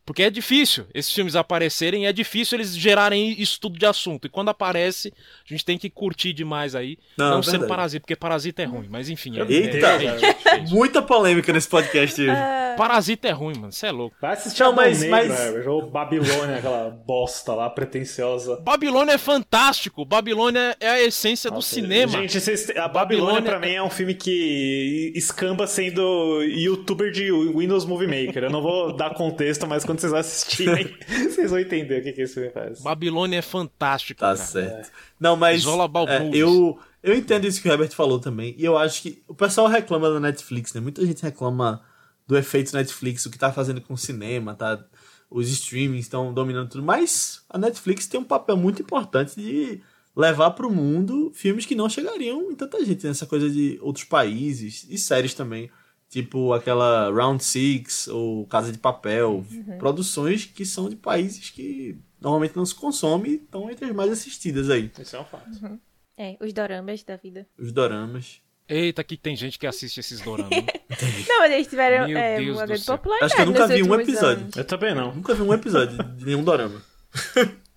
Porque 0.08 0.22
é 0.22 0.30
difícil 0.30 0.86
esses 0.94 1.12
filmes 1.12 1.36
aparecerem, 1.36 2.06
é 2.06 2.12
difícil 2.14 2.56
eles 2.56 2.74
gerarem 2.74 3.38
estudo 3.38 3.78
de 3.78 3.84
assunto. 3.84 4.24
E 4.24 4.30
quando 4.30 4.48
aparece, 4.48 5.12
a 5.44 5.52
gente 5.52 5.62
tem 5.66 5.76
que 5.76 5.90
curtir 5.90 6.32
demais 6.32 6.74
aí. 6.74 6.96
Não, 7.18 7.32
Não, 7.32 7.38
é 7.40 7.42
ser 7.42 7.50
verdade. 7.50 7.68
parasita, 7.68 8.00
porque 8.00 8.16
parasita 8.16 8.62
é 8.62 8.64
ruim, 8.64 8.86
mas 8.88 9.10
enfim. 9.10 9.38
É, 9.38 9.42
Eita! 9.52 9.86
é- 9.86 10.06
é 10.06 10.56
é. 10.56 10.60
Muita 10.72 11.02
polêmica 11.02 11.52
nesse 11.52 11.68
podcast 11.68 12.18
hoje. 12.22 12.32
Parasita 12.78 13.28
é 13.28 13.32
ruim, 13.32 13.54
mano. 13.58 13.70
Você 13.70 13.86
é 13.88 13.90
louco. 13.92 14.16
Vai 14.18 14.32
assistir 14.32 14.62
Não, 14.62 14.72
mas- 14.72 15.00
Negro, 15.02 15.10
mas- 15.28 15.66
ou 15.66 15.90
Babilônia, 15.90 16.56
aquela 16.56 16.88
bosta 16.88 17.52
lá, 17.52 17.68
pretensiosa. 17.68 18.56
Babilônia 18.62 19.12
é 19.12 19.18
fantástico. 19.18 20.06
Babilônia 20.06 20.74
é 20.80 20.88
a 20.88 21.02
essência 21.02 21.50
do 21.50 21.60
cinema. 21.60 22.12
Gente, 22.12 22.40
vocês- 22.40 22.70
a 22.70 22.88
Babilônia, 22.88 23.40
Babilônia- 23.40 23.42
pra 23.42 23.58
mim 23.60 23.74
é 23.74 23.82
um 23.82 23.90
filme 23.90 24.14
que 24.14 25.12
escamba 25.14 25.66
sendo 25.66 26.42
youtuber 26.44 27.10
de 27.10 27.30
Windows 27.30 27.84
Movie 27.84 28.06
Maker. 28.06 28.44
Eu 28.44 28.50
não 28.50 28.62
vou 28.62 28.96
dar 28.96 29.10
contexto, 29.14 29.66
mas 29.66 29.84
quando 29.84 29.97
quando 29.98 30.12
vocês 30.12 30.12
assistirem, 30.14 30.96
vocês 31.30 31.50
vão 31.50 31.58
entender 31.58 32.00
o 32.00 32.02
que, 32.02 32.12
que 32.12 32.22
esse 32.22 32.34
filme 32.34 32.50
faz. 32.50 32.80
Babilônia 32.80 33.38
é 33.38 33.42
fantástico. 33.42 34.20
Tá 34.20 34.34
cara. 34.34 34.36
certo. 34.36 34.90
Não, 35.18 35.36
mas 35.36 35.66
about 35.66 36.10
é, 36.10 36.30
eu, 36.32 36.78
eu 37.02 37.14
entendo 37.14 37.46
isso 37.46 37.60
que 37.60 37.68
o 37.68 37.72
Herbert 37.72 37.90
falou 37.90 38.18
também. 38.18 38.54
E 38.56 38.64
eu 38.64 38.76
acho 38.76 39.02
que 39.02 39.22
o 39.26 39.34
pessoal 39.34 39.66
reclama 39.66 40.10
da 40.10 40.20
Netflix, 40.20 40.72
né? 40.74 40.80
Muita 40.80 41.04
gente 41.04 41.22
reclama 41.22 41.82
do 42.26 42.36
efeito 42.36 42.74
Netflix, 42.74 43.24
o 43.26 43.30
que 43.30 43.38
tá 43.38 43.52
fazendo 43.52 43.80
com 43.80 43.94
o 43.94 43.98
cinema, 43.98 44.54
tá? 44.54 44.84
Os 45.30 45.48
streamings 45.48 46.06
estão 46.06 46.32
dominando 46.32 46.70
tudo. 46.70 46.84
Mas 46.84 47.42
a 47.48 47.58
Netflix 47.58 48.06
tem 48.06 48.20
um 48.20 48.24
papel 48.24 48.56
muito 48.56 48.82
importante 48.82 49.34
de 49.36 49.80
levar 50.16 50.50
pro 50.50 50.70
mundo 50.70 51.30
filmes 51.34 51.64
que 51.64 51.74
não 51.74 51.88
chegariam 51.88 52.50
em 52.50 52.54
tanta 52.54 52.84
gente. 52.84 53.06
Nessa 53.06 53.26
coisa 53.26 53.48
de 53.48 53.78
outros 53.80 54.04
países 54.04 54.86
e 54.88 54.98
séries 54.98 55.34
também. 55.34 55.70
Tipo 56.08 56.54
aquela 56.54 57.10
Round 57.10 57.44
Six 57.44 58.08
ou 58.08 58.46
Casa 58.46 58.72
de 58.72 58.78
Papel. 58.78 59.44
Produções 59.78 60.46
que 60.46 60.64
são 60.64 60.88
de 60.88 60.96
países 60.96 61.50
que 61.50 61.98
normalmente 62.20 62.56
não 62.56 62.64
se 62.64 62.74
consome 62.74 63.28
e 63.30 63.34
estão 63.34 63.70
entre 63.70 63.84
as 63.84 63.94
mais 63.94 64.10
assistidas 64.10 64.70
aí. 64.70 64.90
Isso 64.98 65.16
é 65.16 65.20
um 65.20 65.24
fato. 65.24 65.78
É, 66.16 66.36
os 66.40 66.52
doramas 66.52 67.02
da 67.04 67.16
vida. 67.16 67.46
Os 67.58 67.70
doramas. 67.72 68.40
Eita, 68.68 69.02
que 69.02 69.16
tem 69.16 69.34
gente 69.34 69.58
que 69.58 69.66
assiste 69.66 69.98
esses 70.00 70.20
doramas. 70.20 70.50
Não, 71.28 71.38
mas 71.38 71.52
eles 71.52 71.66
tiveram 71.68 72.06
Meu 72.06 72.18
é, 72.18 72.38
Deus 72.38 72.56
uma 72.56 72.66
grande 72.66 72.84
popularidade. 72.84 73.32
Acho 73.32 73.36
que 73.36 73.40
eu 73.42 73.46
nunca 73.46 73.66
vi 73.66 73.82
um 73.82 73.94
episódio. 74.00 74.42
anos. 74.42 74.56
Eu 74.56 74.64
também 74.64 74.94
não. 74.94 75.14
Nunca 75.14 75.34
vi 75.34 75.42
um 75.42 75.54
episódio 75.54 76.02
de 76.02 76.24
nenhum 76.24 76.44
dorama. 76.44 76.82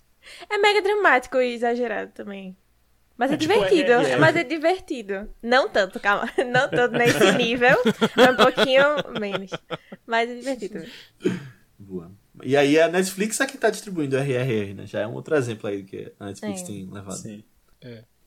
É 0.48 0.56
mega 0.56 0.80
dramático 0.80 1.38
e 1.38 1.54
exagerado 1.54 2.12
também. 2.12 2.56
Mas 3.16 3.30
é, 3.30 3.34
É 3.34 3.36
tipo 3.36 3.52
divertido. 3.54 3.92
RRR. 3.92 4.20
Mas 4.20 4.36
é 4.36 4.44
divertido. 4.44 5.28
Não 5.42 5.68
tanto, 5.68 6.00
calma. 6.00 6.28
Não 6.50 6.68
tanto 6.68 6.92
nesse 6.96 7.32
nível. 7.36 7.76
É 8.16 8.30
um 8.30 8.36
pouquinho 8.36 9.20
menos. 9.20 9.50
Mas 10.06 10.28
é 10.30 10.34
divertido. 10.34 10.84
Boa. 11.78 12.10
E 12.42 12.56
aí 12.56 12.80
a 12.80 12.88
Netflix 12.88 13.40
é 13.40 13.46
que 13.46 13.58
tá 13.58 13.70
distribuindo 13.70 14.16
o 14.16 14.20
RRR, 14.20 14.74
né? 14.74 14.86
Já 14.86 15.00
é 15.00 15.06
um 15.06 15.12
outro 15.14 15.34
exemplo 15.36 15.68
aí 15.68 15.82
que 15.84 16.12
a 16.18 16.26
Netflix 16.26 16.62
É. 16.62 16.64
tem 16.64 16.88
levado. 16.90 17.16
Sim. 17.16 17.44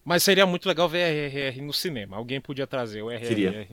Mas 0.03 0.21
seria 0.23 0.45
muito 0.45 0.67
legal 0.67 0.87
ver 0.87 0.99
RRR 1.11 1.61
no 1.61 1.73
cinema. 1.73 2.15
Alguém 2.17 2.39
podia 2.39 2.67
trazer 2.67 3.01
o 3.01 3.09
RRR 3.09 3.27
Queria. 3.27 3.67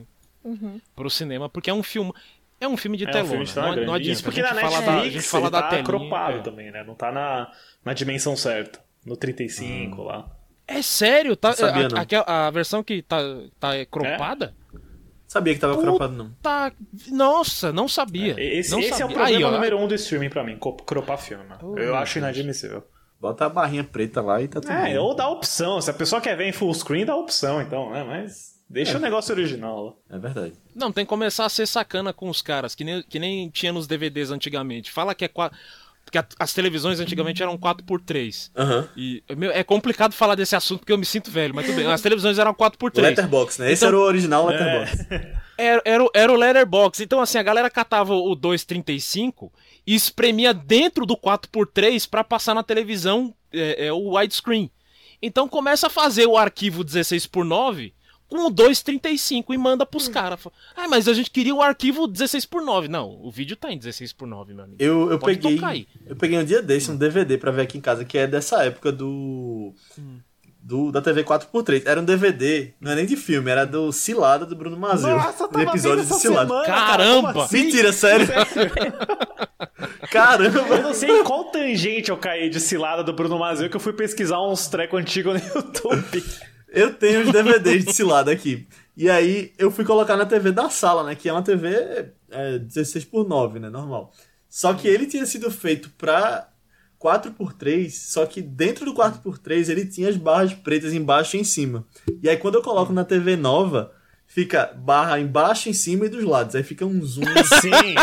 pro 0.95 1.09
cinema, 1.09 1.47
porque 1.47 1.69
é 1.69 1.73
um 1.73 1.83
filme. 1.83 2.11
É 2.59 2.67
um 2.67 2.77
filme 2.77 2.97
de 2.97 3.03
É 3.05 3.09
um 3.09 3.11
telona. 3.11 3.29
filme 3.29 3.45
de 3.45 3.53
tela 3.53 3.65
não, 3.67 3.73
grande. 3.73 3.87
não 3.87 3.93
adianta. 3.93 4.13
Isso 4.13 4.23
porque 4.23 4.39
a 4.41 4.43
na 4.43 4.53
Netflix 4.53 4.85
da, 4.85 4.99
a 5.01 5.09
gente 5.09 5.21
fala 5.27 5.43
ele 5.43 5.51
da 5.51 5.61
tá 5.61 5.67
telinha. 5.69 5.85
cropado 5.85 6.37
é. 6.37 6.41
também, 6.41 6.71
né? 6.71 6.83
Não 6.83 6.95
tá 6.95 7.11
na, 7.11 7.51
na 7.83 7.93
dimensão 7.93 8.35
certa. 8.37 8.79
No 9.05 9.17
35 9.17 10.01
lá. 10.01 10.31
É 10.77 10.81
sério, 10.81 11.35
tá? 11.35 11.53
Sabia, 11.53 11.85
a, 11.85 11.89
não. 11.89 11.97
aquela- 12.01 12.47
a 12.47 12.51
versão 12.51 12.83
que 12.83 13.01
tá, 13.01 13.17
tá 13.59 13.85
cropada? 13.85 14.53
Sabia 15.27 15.53
que 15.55 15.59
tava 15.59 15.73
Puta. 15.73 15.87
cropado, 15.87 16.13
não. 16.13 16.31
Tá. 16.41 16.71
Nossa, 17.11 17.73
não 17.73 17.87
sabia. 17.87 18.35
Esse, 18.37 18.69
não 18.71 18.79
esse 18.79 18.91
é 18.91 18.95
o 18.95 18.97
sabia. 18.99 19.15
problema 19.15 19.37
Aí, 19.39 19.43
ó, 19.43 19.51
número 19.51 19.79
um 19.79 19.87
do 19.87 19.95
streaming 19.95 20.29
pra 20.29 20.43
mim, 20.43 20.59
cropar 20.85 21.17
filme. 21.17 21.43
Oh, 21.61 21.75
eu 21.77 21.95
acho 21.95 22.19
inadmissível. 22.19 22.83
Bota 23.19 23.45
a 23.45 23.49
barrinha 23.49 23.83
preta 23.83 24.21
lá 24.21 24.41
e 24.41 24.47
tá 24.47 24.59
tudo 24.61 24.71
É, 24.73 24.83
bem. 24.83 24.97
ou 24.97 25.15
dá 25.15 25.27
opção. 25.29 25.79
Se 25.81 25.89
a 25.89 25.93
pessoa 25.93 26.21
quer 26.21 26.35
ver 26.37 26.47
em 26.47 26.51
full 26.51 26.73
screen, 26.73 27.05
dá 27.05 27.15
opção, 27.15 27.61
então, 27.61 27.89
né? 27.89 28.03
Mas 28.03 28.61
deixa 28.69 28.97
o 28.97 29.01
negócio 29.01 29.33
original 29.33 29.83
lá. 30.09 30.17
É 30.17 30.19
verdade. 30.19 30.53
Não, 30.75 30.91
tem 30.91 31.05
que 31.05 31.09
começar 31.09 31.45
a 31.45 31.49
ser 31.49 31.65
sacana 31.65 32.11
com 32.13 32.29
os 32.29 32.41
caras, 32.41 32.75
que 32.75 32.83
nem, 32.83 33.01
que 33.01 33.17
nem 33.17 33.49
tinha 33.49 33.71
nos 33.73 33.87
DVDs 33.87 34.29
antigamente. 34.29 34.91
Fala 34.91 35.15
que 35.15 35.23
é 35.25 35.29
4. 35.29 35.57
Porque 36.13 36.35
as 36.39 36.53
televisões 36.53 36.99
antigamente 36.99 37.41
eram 37.41 37.57
4x3. 37.57 38.51
Uhum. 38.55 38.87
E 38.95 39.23
meu, 39.35 39.49
é 39.49 39.63
complicado 39.63 40.13
falar 40.13 40.35
desse 40.35 40.55
assunto 40.55 40.81
porque 40.81 40.93
eu 40.93 40.97
me 40.97 41.05
sinto 41.05 41.31
velho, 41.31 41.55
mas 41.55 41.65
tudo 41.65 41.75
bem. 41.75 41.87
As 41.87 42.01
televisões 42.01 42.37
eram 42.37 42.53
4x3. 42.53 43.01
Letterbox, 43.01 43.57
né? 43.57 43.65
Então, 43.65 43.73
Esse 43.73 43.85
era 43.85 43.97
o 43.97 44.01
original 44.01 44.45
Letterbox. 44.45 45.11
É. 45.11 45.43
Era, 45.55 45.83
era, 45.85 46.03
era 46.15 46.33
o 46.33 46.35
Letterbox. 46.35 46.99
Então, 46.99 47.21
assim, 47.21 47.37
a 47.37 47.43
galera 47.43 47.69
catava 47.69 48.15
o 48.15 48.33
235 48.33 49.53
e 49.85 49.93
espremia 49.93 50.51
dentro 50.51 51.05
do 51.05 51.15
4x3 51.15 52.09
para 52.09 52.23
passar 52.23 52.55
na 52.55 52.63
televisão 52.63 53.31
é, 53.53 53.85
é, 53.85 53.93
o 53.93 54.17
widescreen. 54.17 54.71
Então 55.21 55.47
começa 55.47 55.87
a 55.87 55.89
fazer 55.91 56.25
o 56.25 56.37
arquivo 56.37 56.83
16 56.83 57.27
por 57.27 57.45
9 57.45 57.93
com 58.33 58.47
o 58.47 58.51
2,35 58.51 59.53
e 59.53 59.57
manda 59.59 59.85
pros 59.85 60.07
hum. 60.07 60.11
caras. 60.11 60.39
Ah, 60.75 60.87
mas 60.87 61.07
a 61.07 61.13
gente 61.13 61.29
queria 61.29 61.53
o 61.53 61.59
um 61.59 61.61
arquivo 61.61 62.07
16 62.07 62.47
por 62.47 62.63
9 62.63 62.87
Não, 62.87 63.19
o 63.21 63.29
vídeo 63.29 63.55
tá 63.55 63.71
em 63.71 63.77
16 63.77 64.11
por 64.13 64.27
9 64.27 64.55
meu 64.55 64.63
amigo. 64.63 64.81
Eu, 64.81 65.11
eu 65.11 65.19
Pode 65.19 65.37
peguei. 65.37 65.87
Eu 66.07 66.15
peguei 66.15 66.39
um 66.39 66.43
dia 66.43 66.59
desse 66.59 66.89
um 66.89 66.97
DVD 66.97 67.37
pra 67.37 67.51
ver 67.51 67.61
aqui 67.61 67.77
em 67.77 67.81
casa, 67.81 68.03
que 68.03 68.17
é 68.17 68.25
dessa 68.25 68.63
época 68.63 68.91
do. 68.91 69.75
Hum. 69.99 70.17
Do, 70.59 70.93
da 70.93 71.01
TV 71.01 71.25
4x3. 71.25 71.83
Era 71.85 71.99
um 71.99 72.05
DVD, 72.05 72.71
não 72.79 72.93
é 72.93 72.95
nem 72.95 73.05
de 73.05 73.17
filme, 73.17 73.51
era 73.51 73.65
do 73.65 73.91
Cilada 73.91 74.45
do 74.45 74.55
Bruno 74.55 74.77
Mazel. 74.77 75.17
Nossa, 75.17 75.45
tava 75.49 75.65
episódio 75.65 76.05
de 76.05 76.13
Cilada. 76.15 76.47
Semana, 76.47 76.65
Caramba! 76.65 77.33
Cara, 77.33 77.45
assim? 77.45 77.63
Mentira, 77.65 77.91
sério. 77.93 78.27
Caramba! 80.09 80.75
Eu 80.77 80.83
não 80.83 80.93
sei 80.93 81.19
em 81.19 81.23
qual 81.25 81.43
tangente 81.51 82.09
eu 82.09 82.17
caí 82.17 82.49
de 82.49 82.61
Cilada 82.61 83.03
do 83.03 83.11
Bruno 83.11 83.37
Mazel 83.37 83.69
que 83.69 83.75
eu 83.75 83.79
fui 83.79 83.91
pesquisar 83.91 84.41
uns 84.41 84.67
trecos 84.67 85.01
antigos 85.01 85.33
no 85.33 85.39
YouTube. 85.53 86.23
Eu 86.73 86.91
tenho 86.91 87.21
os 87.21 87.31
DVDs 87.31 87.85
de 87.85 87.93
cilada 87.93 88.31
aqui. 88.31 88.67
E 88.97 89.07
aí 89.07 89.53
eu 89.59 89.69
fui 89.69 89.85
colocar 89.85 90.17
na 90.17 90.25
TV 90.25 90.51
da 90.51 90.71
sala, 90.71 91.03
né? 91.03 91.13
Que 91.13 91.29
é 91.29 91.31
uma 91.31 91.43
TV 91.43 92.11
é, 92.31 92.57
16 92.57 93.05
por 93.05 93.27
9, 93.27 93.59
né? 93.59 93.69
Normal. 93.69 94.11
Só 94.49 94.73
que 94.73 94.87
ele 94.87 95.05
tinha 95.05 95.25
sido 95.27 95.51
feito 95.51 95.91
pra 95.91 96.49
4x3, 96.99 97.91
só 97.91 98.25
que 98.25 98.41
dentro 98.41 98.85
do 98.85 98.93
4x3 98.95 99.69
ele 99.69 99.85
tinha 99.85 100.09
as 100.09 100.17
barras 100.17 100.53
pretas 100.53 100.93
embaixo 100.93 101.37
e 101.37 101.39
em 101.39 101.43
cima. 101.43 101.85
E 102.21 102.27
aí 102.27 102.37
quando 102.37 102.55
eu 102.55 102.63
coloco 102.63 102.91
na 102.91 103.05
TV 103.05 103.35
nova, 103.35 103.91
fica 104.33 104.73
barra 104.75 105.19
embaixo, 105.19 105.69
em 105.69 105.73
cima 105.73 106.07
e 106.07 106.09
dos 106.09 106.23
lados. 106.23 106.55
Aí 106.55 106.63
fica 106.63 106.83
um 106.83 106.99
zoom. 107.05 107.23
Sim. 107.61 107.93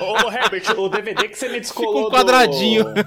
Ô, 0.00 0.26
ô, 0.26 0.32
Herbert, 0.32 0.76
o 0.76 0.88
DVD 0.88 1.28
que 1.28 1.38
você 1.38 1.48
me 1.48 1.60
descolou 1.60 2.06
Fica 2.06 2.08
um 2.08 2.10
quadradinho. 2.10 2.84
Do, 2.84 3.04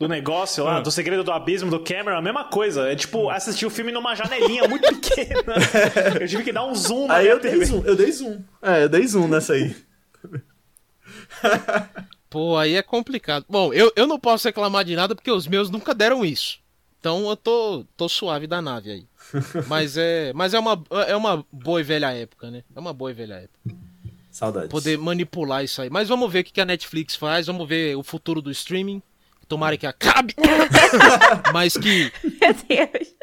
do 0.00 0.08
negócio 0.08 0.64
lá, 0.64 0.80
do 0.80 0.90
Segredo 0.90 1.22
do 1.22 1.30
Abismo, 1.30 1.70
do 1.70 1.80
Cameron, 1.80 2.16
a 2.16 2.22
mesma 2.22 2.44
coisa. 2.44 2.90
É 2.90 2.96
tipo 2.96 3.28
assistir 3.28 3.66
o 3.66 3.70
filme 3.70 3.92
numa 3.92 4.14
janelinha 4.14 4.66
muito 4.66 4.88
pequena. 4.88 5.54
Eu 6.18 6.26
tive 6.26 6.44
que 6.44 6.52
dar 6.52 6.64
um 6.64 6.74
zoom 6.74 7.06
na 7.08 7.16
Aí 7.16 7.28
eu 7.28 7.38
dei 7.38 7.62
zoom, 7.64 7.82
eu 7.84 7.94
dei 7.94 8.10
zoom. 8.10 8.42
É, 8.62 8.84
eu 8.84 8.88
dei 8.88 9.06
zoom 9.06 9.28
nessa 9.28 9.52
aí. 9.52 9.76
Pô, 12.30 12.56
aí 12.56 12.74
é 12.74 12.82
complicado. 12.82 13.44
Bom, 13.48 13.72
eu, 13.72 13.92
eu 13.94 14.06
não 14.06 14.18
posso 14.18 14.48
reclamar 14.48 14.84
de 14.84 14.96
nada 14.96 15.14
porque 15.14 15.30
os 15.30 15.46
meus 15.46 15.70
nunca 15.70 15.94
deram 15.94 16.24
isso. 16.24 16.58
Então 16.98 17.28
eu 17.28 17.36
tô, 17.36 17.84
tô 17.96 18.08
suave 18.08 18.46
da 18.46 18.62
nave 18.62 18.90
aí. 18.90 19.06
Mas 19.66 19.96
é, 19.96 20.32
mas 20.32 20.54
é 20.54 20.58
uma, 20.58 20.82
é 21.06 21.16
uma 21.16 21.44
boa 21.52 21.80
e 21.80 21.82
velha 21.82 22.12
época, 22.12 22.50
né? 22.50 22.62
É 22.74 22.80
uma 22.80 22.92
boa 22.92 23.10
e 23.10 23.14
velha 23.14 23.34
época. 23.34 23.76
Saudades. 24.30 24.70
Poder 24.70 24.98
manipular 24.98 25.62
isso 25.62 25.80
aí. 25.80 25.88
Mas 25.88 26.08
vamos 26.08 26.30
ver 26.32 26.40
o 26.40 26.44
que 26.44 26.60
a 26.60 26.64
Netflix 26.64 27.14
faz, 27.14 27.46
vamos 27.46 27.68
ver 27.68 27.96
o 27.96 28.02
futuro 28.02 28.42
do 28.42 28.50
streaming. 28.50 29.00
Tomara 29.46 29.76
que 29.76 29.86
acabe. 29.86 30.34
mas 31.52 31.76
que. 31.76 32.10
Meu 32.22 32.54
Deus. 32.68 33.14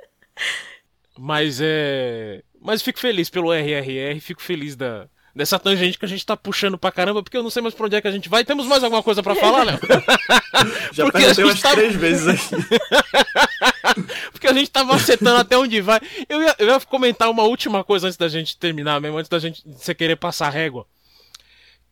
Mas 1.17 1.59
é. 1.61 2.41
Mas 2.61 2.81
fico 2.81 2.99
feliz 2.99 3.29
pelo 3.29 3.51
RRR, 3.53 4.19
fico 4.21 4.41
feliz 4.41 4.75
da. 4.75 5.07
Dessa 5.33 5.57
tangente 5.57 5.97
que 5.97 6.03
a 6.03 6.07
gente 6.07 6.25
tá 6.25 6.35
puxando 6.35 6.77
pra 6.77 6.91
caramba, 6.91 7.23
porque 7.23 7.37
eu 7.37 7.43
não 7.43 7.49
sei 7.49 7.61
mais 7.61 7.73
pra 7.73 7.85
onde 7.85 7.95
é 7.95 8.01
que 8.01 8.07
a 8.07 8.11
gente 8.11 8.27
vai. 8.27 8.43
Temos 8.43 8.67
mais 8.67 8.83
alguma 8.83 9.01
coisa 9.01 9.23
pra 9.23 9.33
falar, 9.33 9.63
Léo? 9.63 9.79
Já 10.91 11.05
porque 11.05 11.19
perguntei 11.19 11.43
umas 11.45 11.61
tá- 11.61 11.71
três 11.71 11.95
vezes 11.95 12.27
aqui. 12.27 12.55
Porque 14.31 14.47
a 14.47 14.53
gente 14.53 14.69
tá 14.69 14.83
macetando 14.83 15.37
até 15.39 15.57
onde 15.57 15.81
vai. 15.81 15.99
Eu 16.27 16.41
ia, 16.41 16.55
eu 16.59 16.67
ia 16.67 16.79
comentar 16.81 17.29
uma 17.29 17.43
última 17.43 17.83
coisa 17.83 18.07
antes 18.07 18.17
da 18.17 18.27
gente 18.27 18.57
terminar, 18.57 18.99
mesmo 19.01 19.17
antes 19.17 19.29
da 19.29 19.39
gente 19.39 19.63
você 19.65 19.93
querer 19.93 20.15
passar 20.15 20.49
régua. 20.49 20.85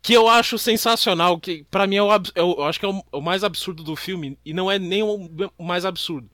Que 0.01 0.13
eu 0.13 0.30
acho 0.30 0.57
sensacional, 0.57 1.39
que 1.39 1.65
pra 1.69 1.85
mim 1.85 1.97
é 1.97 2.03
o, 2.03 2.09
abs- 2.09 2.31
eu 2.34 2.63
acho 2.63 2.80
que 2.80 2.85
é 2.85 2.89
o, 2.89 3.03
o 3.11 3.21
mais 3.21 3.43
absurdo 3.43 3.84
do 3.84 3.95
filme, 3.95 4.38
e 4.45 4.53
não 4.53 4.71
é 4.71 4.80
nem 4.80 5.03
o, 5.03 5.30
o 5.57 5.63
mais 5.63 5.84
absurdo. 5.84 6.30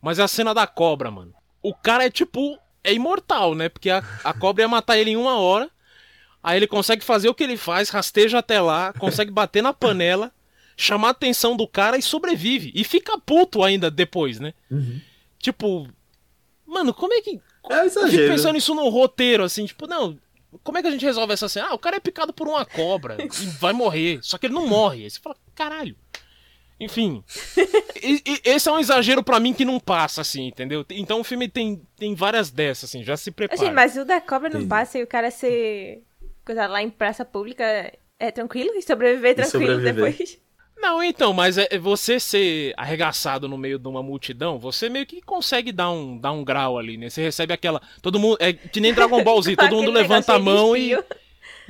Mas 0.00 0.18
é 0.18 0.22
a 0.22 0.28
cena 0.28 0.54
da 0.54 0.66
cobra, 0.66 1.10
mano. 1.10 1.34
O 1.62 1.74
cara 1.74 2.04
é 2.06 2.10
tipo. 2.10 2.58
É 2.84 2.92
imortal, 2.92 3.54
né? 3.54 3.68
Porque 3.68 3.90
a, 3.90 4.02
a 4.24 4.32
cobra 4.32 4.64
ia 4.64 4.68
matar 4.68 4.98
ele 4.98 5.10
em 5.10 5.16
uma 5.16 5.38
hora. 5.38 5.70
Aí 6.42 6.56
ele 6.58 6.66
consegue 6.66 7.04
fazer 7.04 7.28
o 7.28 7.34
que 7.34 7.44
ele 7.44 7.56
faz, 7.56 7.88
rasteja 7.90 8.38
até 8.40 8.60
lá, 8.60 8.92
consegue 8.94 9.30
bater 9.30 9.62
na 9.62 9.72
panela, 9.72 10.32
chamar 10.82 11.08
a 11.08 11.10
atenção 11.12 11.56
do 11.56 11.66
cara 11.66 11.96
e 11.96 12.02
sobrevive. 12.02 12.72
E 12.74 12.84
fica 12.84 13.18
puto 13.18 13.62
ainda 13.62 13.90
depois, 13.90 14.38
né? 14.40 14.52
Tipo, 15.38 15.88
mano, 16.66 16.92
como 16.94 17.12
é 17.14 17.20
que. 17.20 17.40
É 17.70 17.84
Eu 17.84 17.90
fico 17.90 18.00
exagero. 18.00 18.32
pensando 18.32 18.58
isso 18.58 18.74
no 18.74 18.88
roteiro, 18.88 19.44
assim, 19.44 19.64
tipo, 19.66 19.86
não. 19.86 20.18
Como 20.62 20.76
é 20.76 20.82
que 20.82 20.88
a 20.88 20.90
gente 20.90 21.04
resolve 21.04 21.32
essa 21.32 21.48
cena? 21.48 21.68
Ah, 21.70 21.74
o 21.74 21.78
cara 21.78 21.96
é 21.96 22.00
picado 22.00 22.32
por 22.32 22.46
uma 22.46 22.64
cobra 22.64 23.16
e 23.22 23.28
vai 23.58 23.72
morrer. 23.72 24.18
Só 24.22 24.36
que 24.36 24.46
ele 24.46 24.54
não 24.54 24.66
morre. 24.66 25.04
Aí 25.04 25.10
você 25.10 25.18
fala, 25.20 25.36
caralho. 25.54 25.96
Enfim. 26.78 27.22
E- 28.02 28.22
e- 28.26 28.40
esse 28.44 28.68
é 28.68 28.72
um 28.72 28.78
exagero 28.80 29.22
pra 29.22 29.38
mim 29.38 29.54
que 29.54 29.64
não 29.64 29.78
passa, 29.78 30.20
assim, 30.20 30.48
entendeu? 30.48 30.84
Então 30.90 31.20
o 31.20 31.24
filme 31.24 31.48
tem, 31.48 31.80
tem 31.96 32.14
várias 32.14 32.50
dessas, 32.50 32.90
assim, 32.90 33.04
já 33.04 33.16
se 33.16 33.30
prepara. 33.30 33.60
Assim, 33.60 33.70
mas 33.72 33.96
o 33.96 34.04
da 34.04 34.20
cobra 34.20 34.50
não 34.50 34.66
passa 34.66 34.98
e 34.98 35.02
o 35.02 35.06
cara 35.06 35.30
ser. 35.30 36.02
Coisa 36.44 36.66
lá 36.66 36.82
em 36.82 36.90
praça 36.90 37.24
pública 37.24 37.64
é 38.18 38.30
tranquilo 38.32 38.70
e 38.74 38.82
sobreviver 38.82 39.36
tranquilo 39.36 39.66
sobreviver. 39.76 39.94
depois. 39.94 40.38
Não, 40.82 41.00
então, 41.02 41.32
mas 41.32 41.56
é 41.56 41.68
é 41.70 41.78
você 41.78 42.18
ser 42.18 42.74
arregaçado 42.76 43.48
no 43.48 43.56
meio 43.56 43.78
de 43.78 43.86
uma 43.86 44.02
multidão, 44.02 44.58
você 44.58 44.88
meio 44.88 45.06
que 45.06 45.22
consegue 45.22 45.70
dar 45.70 45.92
um, 45.92 46.18
dar 46.18 46.32
um 46.32 46.42
grau 46.42 46.76
ali, 46.76 46.96
né? 46.96 47.08
Você 47.08 47.22
recebe 47.22 47.54
aquela. 47.54 47.80
Todo 48.02 48.18
mundo. 48.18 48.36
É 48.40 48.52
que 48.52 48.80
nem 48.80 48.92
Dragon 48.92 49.22
Ball 49.22 49.40
Z, 49.40 49.54
todo 49.56 49.76
mundo 49.76 49.92
levanta 49.92 50.34
a 50.34 50.38
mão 50.40 50.76
e. 50.76 50.92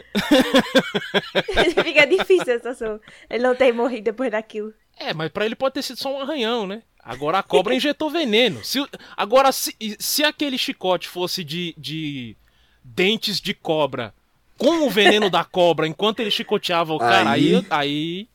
Fica 1.85 2.07
difícil 2.07 2.55
a 2.55 2.57
situação. 2.57 3.01
Ele 3.29 3.43
não 3.43 3.55
ter 3.55 3.73
morrido 3.73 4.05
depois 4.05 4.31
daquilo. 4.31 4.73
É, 4.99 5.13
mas 5.13 5.31
pra 5.31 5.45
ele 5.45 5.55
pode 5.55 5.75
ter 5.75 5.83
sido 5.83 5.99
só 5.99 6.11
um 6.15 6.21
arranhão, 6.21 6.67
né? 6.67 6.83
Agora 7.05 7.39
a 7.39 7.43
cobra 7.43 7.75
injetou 7.75 8.09
veneno. 8.11 8.65
Se, 8.65 8.83
agora, 9.17 9.51
se, 9.53 9.75
se 9.99 10.23
aquele 10.25 10.57
chicote 10.57 11.09
fosse 11.09 11.43
de, 11.43 11.75
de 11.77 12.37
dentes 12.83 13.41
de 13.41 13.53
cobra 13.53 14.15
com 14.57 14.87
o 14.87 14.91
veneno 14.91 15.29
da 15.29 15.45
cobra 15.45 15.87
enquanto 15.87 16.21
ele 16.21 16.31
chicoteava 16.31 16.95
o 16.95 16.99
cara, 16.99 17.31
aí, 17.31 17.57
Aí- 17.57 17.67
aí, 17.71 18.29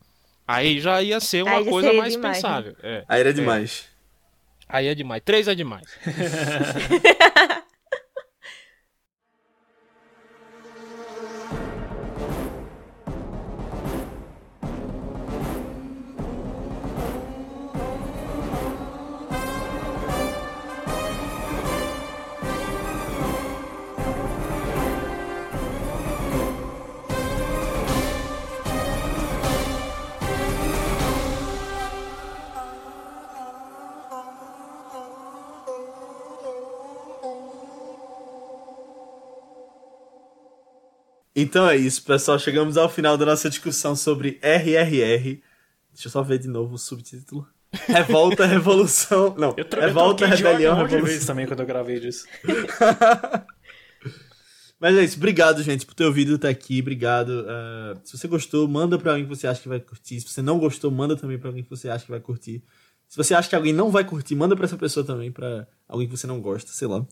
aí 0.47 0.79
já 0.79 1.01
ia 1.03 1.19
ser 1.19 1.43
uma 1.43 1.63
coisa 1.63 1.91
mais 1.93 2.13
demais, 2.13 2.15
né? 2.15 2.31
pensável. 2.33 2.75
É, 2.81 3.03
Aí 3.07 3.19
era 3.19 3.33
demais. 3.33 3.85
aí 4.69 4.87
é 4.87 4.95
demais. 4.95 5.21
Três 5.23 5.47
é 5.47 5.53
demais. 5.55 5.85
Então 41.39 41.69
é 41.69 41.77
isso, 41.77 42.01
pessoal. 42.03 42.39
Chegamos 42.39 42.77
ao 42.77 42.89
final 42.89 43.15
da 43.15 43.23
nossa 43.27 43.47
discussão 43.47 43.95
sobre 43.95 44.39
RRR. 44.41 45.39
Deixa 45.93 46.07
eu 46.07 46.11
só 46.11 46.23
ver 46.23 46.39
de 46.39 46.47
novo 46.47 46.73
o 46.73 46.77
subtítulo. 46.79 47.47
Revolta, 47.87 48.43
Revolução. 48.47 49.35
Não, 49.37 49.53
Eu, 49.55 49.67
Revolta, 49.79 50.23
eu 50.25 50.29
Rebelião, 50.29 50.73
de 50.75 50.81
Revolução. 50.81 51.05
vezes 51.05 51.27
também 51.27 51.45
quando 51.45 51.59
eu 51.59 51.67
gravei 51.67 51.99
disso. 51.99 52.25
Mas 54.79 54.95
é 54.95 55.03
isso. 55.03 55.17
Obrigado, 55.17 55.61
gente, 55.63 55.85
por 55.85 55.95
ter 55.95 56.05
ouvido 56.05 56.35
até 56.35 56.49
aqui. 56.49 56.79
Obrigado. 56.81 57.45
Ah, 57.47 57.97
se 58.03 58.17
você 58.17 58.27
gostou, 58.27 58.67
manda 58.67 58.97
pra 58.97 59.11
alguém 59.11 59.25
que 59.25 59.29
você 59.35 59.47
acha 59.47 59.61
que 59.61 59.67
vai 59.69 59.79
curtir. 59.79 60.21
Se 60.21 60.29
você 60.29 60.41
não 60.41 60.59
gostou, 60.59 60.91
manda 60.91 61.15
também 61.15 61.37
pra 61.37 61.49
alguém 61.49 61.63
que 61.63 61.69
você 61.69 61.89
acha 61.89 62.05
que 62.05 62.11
vai 62.11 62.19
curtir. 62.19 62.63
Se 63.07 63.15
você 63.15 63.33
acha 63.33 63.49
que 63.49 63.55
alguém 63.55 63.73
não 63.73 63.89
vai 63.89 64.03
curtir, 64.03 64.35
manda 64.35 64.55
pra 64.55 64.65
essa 64.65 64.77
pessoa 64.77 65.05
também, 65.05 65.31
pra 65.31 65.65
alguém 65.87 66.07
que 66.07 66.15
você 66.17 66.27
não 66.27 66.41
gosta, 66.41 66.71
sei 66.71 66.87
lá. 66.87 67.05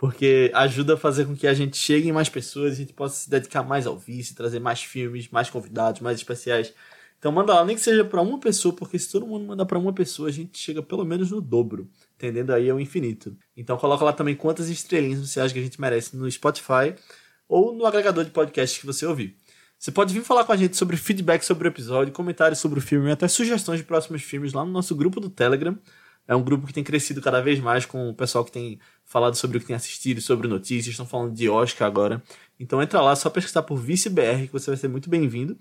Porque 0.00 0.50
ajuda 0.54 0.94
a 0.94 0.96
fazer 0.96 1.26
com 1.26 1.36
que 1.36 1.46
a 1.46 1.52
gente 1.52 1.76
chegue 1.76 2.08
em 2.08 2.12
mais 2.12 2.26
pessoas, 2.26 2.72
a 2.72 2.76
gente 2.76 2.94
possa 2.94 3.16
se 3.16 3.28
dedicar 3.28 3.62
mais 3.62 3.86
ao 3.86 3.98
vice, 3.98 4.34
trazer 4.34 4.58
mais 4.58 4.82
filmes, 4.82 5.28
mais 5.28 5.50
convidados, 5.50 6.00
mais 6.00 6.16
especiais. 6.16 6.72
Então 7.18 7.30
manda 7.30 7.52
lá, 7.52 7.62
nem 7.66 7.76
que 7.76 7.82
seja 7.82 8.02
pra 8.02 8.22
uma 8.22 8.40
pessoa, 8.40 8.74
porque 8.74 8.98
se 8.98 9.12
todo 9.12 9.26
mundo 9.26 9.44
mandar 9.44 9.66
pra 9.66 9.78
uma 9.78 9.92
pessoa, 9.92 10.30
a 10.30 10.32
gente 10.32 10.58
chega 10.58 10.82
pelo 10.82 11.04
menos 11.04 11.30
no 11.30 11.38
dobro, 11.38 11.86
entendendo? 12.16 12.50
Aí 12.50 12.66
é 12.66 12.72
o 12.72 12.80
infinito. 12.80 13.36
Então 13.54 13.76
coloca 13.76 14.02
lá 14.02 14.10
também 14.10 14.34
quantas 14.34 14.70
estrelinhas 14.70 15.20
você 15.20 15.38
acha 15.38 15.52
que 15.52 15.60
a 15.60 15.62
gente 15.62 15.78
merece 15.78 16.16
no 16.16 16.30
Spotify 16.30 16.94
ou 17.46 17.74
no 17.74 17.84
agregador 17.84 18.24
de 18.24 18.30
podcast 18.30 18.80
que 18.80 18.86
você 18.86 19.04
ouvir. 19.04 19.36
Você 19.78 19.92
pode 19.92 20.14
vir 20.14 20.24
falar 20.24 20.44
com 20.44 20.52
a 20.52 20.56
gente 20.56 20.78
sobre 20.78 20.96
feedback 20.96 21.42
sobre 21.42 21.68
o 21.68 21.70
episódio, 21.70 22.10
comentários 22.10 22.58
sobre 22.58 22.78
o 22.78 22.82
filme, 22.82 23.10
até 23.10 23.28
sugestões 23.28 23.80
de 23.80 23.84
próximos 23.84 24.22
filmes 24.22 24.54
lá 24.54 24.64
no 24.64 24.72
nosso 24.72 24.96
grupo 24.96 25.20
do 25.20 25.28
Telegram. 25.28 25.76
É 26.30 26.36
um 26.36 26.44
grupo 26.44 26.64
que 26.64 26.72
tem 26.72 26.84
crescido 26.84 27.20
cada 27.20 27.40
vez 27.40 27.58
mais 27.58 27.84
com 27.84 28.08
o 28.08 28.14
pessoal 28.14 28.44
que 28.44 28.52
tem 28.52 28.78
falado 29.04 29.34
sobre 29.34 29.56
o 29.56 29.60
que 29.60 29.66
tem 29.66 29.74
assistido, 29.74 30.20
sobre 30.20 30.46
notícias, 30.46 30.86
estão 30.86 31.04
falando 31.04 31.34
de 31.34 31.48
Oscar 31.48 31.88
agora. 31.88 32.22
Então 32.56 32.80
entra 32.80 33.00
lá, 33.00 33.16
só 33.16 33.28
pesquisar 33.28 33.64
por 33.64 33.76
ViceBR 33.76 34.46
que 34.46 34.52
você 34.52 34.70
vai 34.70 34.76
ser 34.76 34.86
muito 34.86 35.10
bem-vindo. 35.10 35.58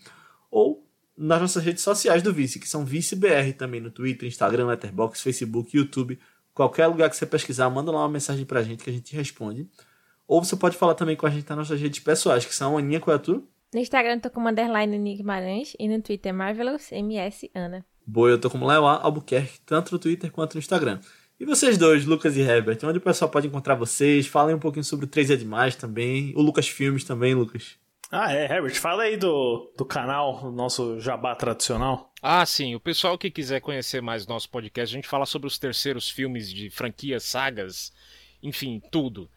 Ou 0.52 0.88
nas 1.18 1.42
nossas 1.42 1.64
redes 1.64 1.82
sociais 1.82 2.22
do 2.22 2.32
Vice, 2.32 2.60
que 2.60 2.70
são 2.70 2.86
ViceBR 2.86 3.52
também 3.58 3.82
no 3.82 3.90
Twitter, 3.90 4.28
Instagram, 4.28 4.68
Letterboxd, 4.68 5.24
Facebook, 5.24 5.76
YouTube. 5.76 6.20
Qualquer 6.54 6.86
lugar 6.86 7.10
que 7.10 7.18
você 7.18 7.26
pesquisar, 7.26 7.68
manda 7.72 7.92
lá 7.92 8.02
uma 8.02 8.10
mensagem 8.10 8.46
pra 8.46 8.62
gente 8.62 8.84
que 8.84 8.92
a 8.92 8.94
gente 8.94 9.16
responde. 9.16 9.68
Ou 10.28 10.44
você 10.44 10.56
pode 10.56 10.78
falar 10.78 10.94
também 10.94 11.16
com 11.16 11.26
a 11.26 11.32
gente 11.32 11.50
nas 11.50 11.58
nossas 11.58 11.82
redes 11.82 12.00
pessoais, 12.00 12.46
que 12.46 12.54
são 12.54 12.78
Aninha, 12.78 13.00
qual 13.00 13.18
é? 13.18 13.22
No 13.74 13.80
Instagram 13.80 14.18
eu 14.18 14.22
tô 14.22 14.30
como 14.30 14.48
underline 14.48 15.00
Nick 15.00 15.18
Guimarães 15.18 15.74
e 15.80 15.88
no 15.88 16.00
Twitter 16.00 16.32
Marvelous 16.32 16.92
MS 16.92 17.50
Ana. 17.56 17.84
Boa, 18.12 18.32
eu 18.32 18.42
tô 18.42 18.50
como 18.50 18.66
Léo 18.66 18.88
A. 18.88 19.04
Albuquerque, 19.04 19.60
tanto 19.68 19.92
no 19.92 20.00
Twitter 20.00 20.32
quanto 20.32 20.56
no 20.56 20.60
Instagram. 20.60 21.00
E 21.40 21.46
vocês 21.46 21.78
dois, 21.78 22.06
Lucas 22.06 22.36
e 22.36 22.42
Herbert, 22.42 22.80
onde 22.84 22.98
o 22.98 23.02
pessoal 23.02 23.30
pode 23.30 23.46
encontrar 23.46 23.76
vocês? 23.76 24.26
Falem 24.26 24.56
um 24.56 24.60
pouquinho 24.60 24.84
sobre 24.84 25.06
o 25.06 25.08
3 25.08 25.30
é 25.30 25.36
Demais 25.36 25.76
também. 25.76 26.34
O 26.36 26.42
Lucas 26.42 26.68
Filmes 26.68 27.04
também, 27.04 27.36
Lucas. 27.36 27.76
Ah, 28.12 28.34
é, 28.34 28.46
Herbert, 28.46 28.74
fala 28.74 29.04
aí 29.04 29.16
do, 29.16 29.72
do 29.78 29.86
canal, 29.86 30.44
o 30.44 30.52
nosso 30.52 31.00
jabá 31.00 31.36
tradicional. 31.36 32.12
Ah, 32.20 32.44
sim. 32.48 32.74
O 32.74 32.80
pessoal 32.80 33.16
que 33.16 33.30
quiser 33.30 33.62
conhecer 33.62 34.02
mais 34.02 34.26
nosso 34.26 34.50
podcast, 34.50 34.92
a 34.92 34.98
gente 34.98 35.08
fala 35.08 35.28
sobre 35.28 35.48
os 35.48 35.60
terceiros 35.60 36.10
filmes 36.10 36.52
de 36.52 36.72
franquias, 36.72 37.22
sagas, 37.22 37.94
enfim, 38.42 38.82
tudo. 38.92 39.30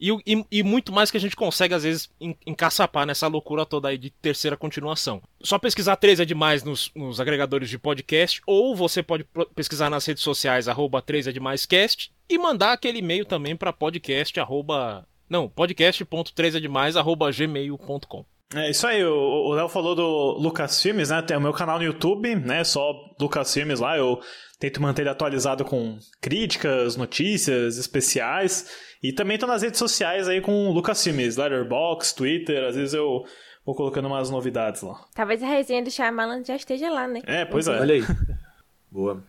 E, 0.00 0.10
e- 0.26 0.44
e 0.50 0.62
muito 0.62 0.90
mais 0.92 1.10
que 1.10 1.16
a 1.16 1.20
gente 1.20 1.36
consegue, 1.36 1.74
às 1.74 1.82
vezes, 1.82 2.08
en- 2.20 2.34
encaçapar 2.46 3.06
nessa 3.06 3.26
loucura 3.26 3.66
toda 3.66 3.88
aí 3.88 3.98
de 3.98 4.08
terceira 4.10 4.56
continuação. 4.56 5.20
Só 5.42 5.58
pesquisar 5.58 5.96
3 5.96 6.20
é 6.20 6.24
demais 6.24 6.64
nos, 6.64 6.90
nos 6.94 7.20
agregadores 7.20 7.68
de 7.68 7.78
podcast, 7.78 8.40
ou 8.46 8.74
você 8.74 9.02
pode 9.02 9.26
pesquisar 9.54 9.90
nas 9.90 10.06
redes 10.06 10.22
sociais, 10.22 10.68
arroba 10.68 11.02
3 11.02 11.26
é 11.26 11.32
demais 11.32 11.66
cast, 11.66 12.10
e 12.28 12.38
mandar 12.38 12.72
aquele 12.72 12.98
e-mail 13.00 13.24
também 13.26 13.54
para 13.54 13.72
podcast, 13.72 14.38
arroba... 14.40 15.06
Não, 15.28 15.48
podcast.3 15.48 16.56
é 16.56 16.60
demais, 16.60 16.96
arroba 16.96 17.30
gmail.com. 17.30 18.24
É 18.52 18.68
isso 18.70 18.84
aí, 18.84 19.04
o 19.04 19.52
Léo 19.52 19.68
falou 19.68 19.94
do 19.94 20.32
Lucas 20.40 20.82
Filmes, 20.82 21.10
né? 21.10 21.22
Tem 21.22 21.36
o 21.36 21.40
meu 21.40 21.52
canal 21.52 21.78
no 21.78 21.84
YouTube, 21.84 22.34
né? 22.34 22.64
Só 22.64 22.92
Lucas 23.20 23.54
Filmes 23.54 23.78
lá. 23.78 23.96
Eu 23.96 24.20
tento 24.60 24.80
manter 24.80 25.02
ele 25.02 25.08
atualizado 25.08 25.64
com 25.64 25.98
críticas, 26.20 26.94
notícias, 26.94 27.78
especiais. 27.78 28.70
E 29.02 29.12
também 29.12 29.38
tô 29.38 29.46
nas 29.46 29.62
redes 29.62 29.78
sociais 29.78 30.28
aí 30.28 30.40
com 30.40 30.68
o 30.68 30.72
Lucas 30.72 31.02
Filmes, 31.02 31.36
Letterboxd, 31.36 32.14
Twitter. 32.14 32.64
Às 32.64 32.76
vezes 32.76 32.94
eu 32.94 33.24
vou 33.64 33.74
colocando 33.74 34.06
umas 34.06 34.28
novidades 34.30 34.82
lá. 34.82 35.02
Talvez 35.14 35.42
a 35.42 35.46
resenha 35.46 35.82
do 35.82 35.90
Shyamalan 35.90 36.44
já 36.44 36.54
esteja 36.54 36.90
lá, 36.90 37.08
né? 37.08 37.22
É, 37.26 37.44
pois 37.44 37.66
é. 37.66 37.80
Olha 37.80 37.94
aí. 37.94 38.02
Boa. 38.92 39.24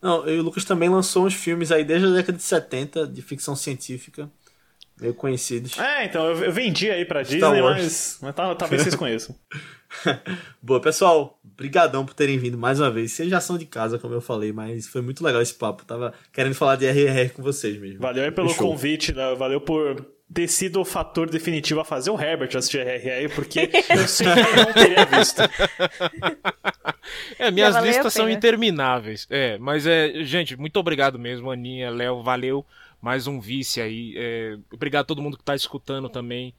Não, 0.00 0.26
e 0.26 0.38
o 0.38 0.42
Lucas 0.42 0.64
também 0.64 0.88
lançou 0.88 1.26
uns 1.26 1.34
filmes 1.34 1.70
aí 1.70 1.84
desde 1.84 2.06
a 2.06 2.10
década 2.10 2.38
de 2.38 2.42
70 2.42 3.06
de 3.06 3.20
ficção 3.20 3.54
científica, 3.54 4.30
meio 4.98 5.12
conhecidos. 5.12 5.78
É, 5.78 6.06
então, 6.06 6.24
eu, 6.24 6.44
eu 6.44 6.52
vendi 6.52 6.90
aí 6.90 7.04
pra 7.04 7.22
Star 7.22 7.38
Disney, 7.38 7.60
Wars. 7.60 7.82
mas, 7.82 8.18
mas 8.22 8.34
tá- 8.34 8.54
talvez 8.54 8.80
vocês 8.80 8.94
conheçam. 8.94 9.36
Boa, 10.62 10.80
pessoal, 10.80 11.38
brigadão 11.60 12.06
por 12.06 12.14
terem 12.14 12.38
vindo 12.38 12.56
mais 12.56 12.80
uma 12.80 12.90
vez. 12.90 13.12
Vocês 13.12 13.28
já 13.28 13.38
são 13.38 13.58
de 13.58 13.66
casa, 13.66 13.98
como 13.98 14.14
eu 14.14 14.20
falei, 14.22 14.50
mas 14.50 14.86
foi 14.86 15.02
muito 15.02 15.22
legal 15.22 15.42
esse 15.42 15.52
papo. 15.52 15.84
Tava 15.84 16.14
querendo 16.32 16.54
falar 16.54 16.76
de 16.76 16.86
RRR 16.86 17.34
com 17.34 17.42
vocês 17.42 17.78
mesmo. 17.78 18.00
Valeu 18.00 18.24
aí 18.24 18.30
pelo 18.30 18.48
Fechou. 18.48 18.70
convite, 18.70 19.14
né? 19.14 19.34
valeu 19.34 19.60
por 19.60 20.06
ter 20.32 20.48
sido 20.48 20.80
o 20.80 20.86
fator 20.86 21.28
definitivo 21.28 21.80
a 21.80 21.84
fazer 21.84 22.10
o 22.10 22.18
Herbert 22.18 22.56
assistir 22.56 22.80
RRR, 22.80 23.34
porque 23.34 23.68
eu 23.90 24.08
sempre 24.08 24.42
não 24.56 24.72
teria 24.72 25.04
visto. 25.04 25.42
É, 27.38 27.50
minhas 27.50 27.76
listas 27.76 28.14
são 28.14 28.30
intermináveis. 28.30 29.26
É, 29.28 29.58
mas 29.58 29.86
é, 29.86 30.24
gente, 30.24 30.56
muito 30.56 30.78
obrigado 30.78 31.18
mesmo, 31.18 31.50
Aninha, 31.50 31.90
Léo, 31.90 32.22
valeu. 32.22 32.64
Mais 33.02 33.26
um 33.26 33.38
vice 33.38 33.82
aí. 33.82 34.14
É, 34.16 34.56
obrigado 34.72 35.02
a 35.02 35.06
todo 35.06 35.20
mundo 35.20 35.36
que 35.36 35.44
tá 35.44 35.54
escutando 35.54 36.08
também. 36.08 36.54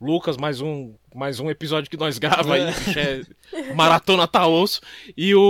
Lucas, 0.00 0.36
mais 0.36 0.60
um, 0.60 0.94
mais 1.14 1.40
um 1.40 1.48
episódio 1.50 1.90
que 1.90 1.96
nós 1.96 2.18
grava 2.18 2.54
aí, 2.54 2.66
bicho, 2.66 2.98
é 2.98 3.22
maratona 3.74 4.26
tá 4.28 4.46
osso. 4.46 4.80
E 5.16 5.34
o, 5.34 5.40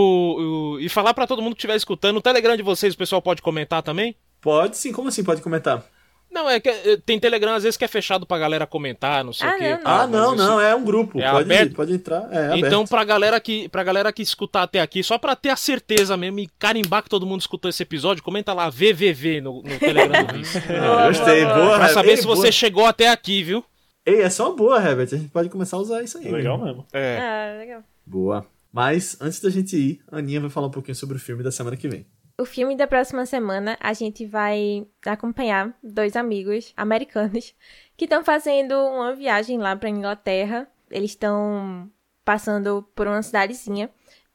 o- 0.77 0.81
e 0.81 0.89
falar 0.89 1.13
pra 1.15 1.27
todo 1.27 1.43
mundo 1.43 1.55
que 1.55 1.59
estiver 1.59 1.75
escutando, 1.77 2.19
o 2.19 2.23
Telegram 2.23 2.57
de 2.57 2.63
vocês, 2.63 2.95
o 2.95 2.99
pessoal 2.99 3.21
pode 3.21 3.43
comentar 3.43 3.83
também? 3.83 4.15
Pode 4.41 4.77
sim, 4.77 4.93
como 4.93 5.09
assim? 5.09 5.25
Pode 5.25 5.43
comentar. 5.43 5.85
Não, 6.31 6.49
é 6.51 6.61
que 6.61 6.69
é, 6.69 6.97
tem 6.99 7.19
Telegram 7.19 7.55
às 7.55 7.63
vezes 7.65 7.77
que 7.77 7.85
é 7.85 7.89
fechado 7.89 8.27
pra 8.27 8.39
galera 8.39 8.67
comentar, 8.67 9.25
não 9.25 9.33
sei 9.33 9.49
Ah, 9.49 9.55
o 9.55 9.59
quê. 9.59 9.71
não, 9.71 9.79
tal, 9.83 10.01
Ah, 10.01 10.07
não, 10.07 10.35
isso- 10.35 10.45
não, 10.45 10.61
é 10.61 10.75
um 10.77 10.85
grupo. 10.85 11.19
É 11.21 11.31
pode, 11.31 11.43
aberto? 11.45 11.75
pode 11.75 11.93
entrar. 11.95 12.29
É, 12.31 12.47
aberto. 12.47 12.67
Então, 12.67 12.85
pra 12.87 13.03
galera, 13.05 13.41
que, 13.41 13.69
pra 13.71 13.83
galera 13.83 14.13
que 14.13 14.23
escutar 14.23 14.63
até 14.63 14.81
aqui, 14.81 15.03
só 15.03 15.19
pra 15.19 15.35
ter 15.35 15.49
a 15.51 15.57
certeza 15.57 16.17
mesmo 16.17 16.39
e 16.41 16.49
carimbar 16.59 17.03
que 17.03 17.09
todo 17.09 17.27
mundo 17.27 17.41
escutou 17.41 17.69
esse 17.69 17.83
episódio, 17.83 18.23
comenta 18.23 18.53
lá 18.53 18.69
VVV 18.71 19.41
no, 19.41 19.63
no 19.63 19.79
Telegram 19.79 20.25
do 20.25 20.35
Vice. 20.39 20.59
Ah, 20.59 21.09
gostei, 21.09 21.45
boa, 21.45 21.77
Pra 21.79 21.89
saber 21.89 22.11
Ei, 22.11 22.17
se 22.19 22.25
boa. 22.25 22.37
você 22.37 22.53
chegou 22.53 22.85
até 22.87 23.09
aqui, 23.09 23.43
viu? 23.43 23.65
Ei, 24.07 24.23
é 24.23 24.31
só 24.31 24.49
uma 24.49 24.57
boa, 24.57 24.81
Herbert. 24.81 25.09
A 25.13 25.17
gente 25.17 25.31
pode 25.31 25.49
começar 25.49 25.77
a 25.77 25.81
usar 25.81 26.03
isso 26.03 26.17
aí. 26.17 26.31
Legal 26.31 26.57
mesmo. 26.57 26.67
mesmo. 26.77 26.87
É. 26.93 27.19
Ah, 27.19 27.59
legal. 27.59 27.85
Boa. 28.07 28.47
Mas, 28.73 29.17
antes 29.21 29.41
da 29.41 29.51
gente 29.51 29.77
ir, 29.77 30.01
a 30.09 30.19
Aninha 30.19 30.41
vai 30.41 30.49
falar 30.49 30.69
um 30.69 30.71
pouquinho 30.71 30.95
sobre 30.95 31.17
o 31.17 31.21
filme 31.21 31.43
da 31.43 31.51
semana 31.51 31.77
que 31.77 31.89
vem. 31.89 32.07
O 32.39 32.45
filme 32.45 32.77
da 32.77 32.87
próxima 32.87 33.27
semana, 33.27 33.77
a 33.81 33.93
gente 33.95 34.25
vai 34.25 34.87
acompanhar 35.05 35.77
dois 35.83 36.15
amigos 36.15 36.73
americanos 36.77 37.55
que 37.97 38.05
estão 38.05 38.23
fazendo 38.23 38.75
uma 38.75 39.13
viagem 39.15 39.59
lá 39.59 39.75
pra 39.75 39.89
Inglaterra. 39.89 40.69
Eles 40.91 41.11
estão 41.11 41.91
passando 42.25 42.87
por 42.95 43.09
uma 43.09 43.23
cidadezinha 43.23 43.91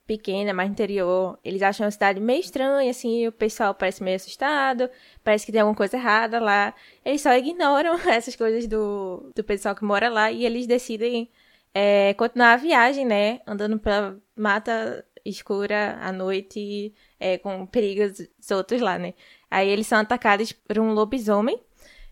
pequena, 0.06 0.54
mais 0.54 0.70
interior. 0.70 1.40
Eles 1.44 1.62
acham 1.62 1.88
a 1.88 1.92
cidade 1.92 2.20
meio 2.20 2.40
estranha, 2.40 2.92
assim, 2.92 3.28
o 3.28 3.32
pessoal 3.32 3.74
parece 3.74 4.04
meio 4.04 4.16
assustado, 4.16 4.90
parece 5.24 5.46
que 5.46 5.52
tem 5.52 5.62
alguma 5.62 5.76
coisa 5.76 5.98
errada 5.98 6.40
lá. 6.40 6.74
Eles 7.06 7.22
só 7.22 7.36
ignoram 7.36 7.96
essas 8.10 8.36
coisas 8.36 8.68
do, 8.68 9.32
do 9.36 9.44
pessoal 9.44 9.76
que 9.76 9.84
mora 9.84 10.10
lá 10.10 10.32
e 10.32 10.46
eles 10.46 10.68
decidem 10.68 11.30
é, 11.74 12.14
continuar 12.16 12.54
a 12.54 12.58
viagem, 12.58 13.06
né? 13.06 13.42
Andando 13.48 13.80
pela 13.80 14.18
mata 14.36 15.06
escura 15.26 15.98
à 16.02 16.12
noite, 16.12 16.94
é, 17.20 17.38
com 17.38 17.66
perigos 17.66 18.28
soltos 18.40 18.82
lá, 18.82 18.98
né? 18.98 19.14
Aí 19.50 19.70
eles 19.70 19.88
são 19.88 20.00
atacados 20.00 20.52
por 20.52 20.80
um 20.80 20.94
lobisomem. 20.94 21.60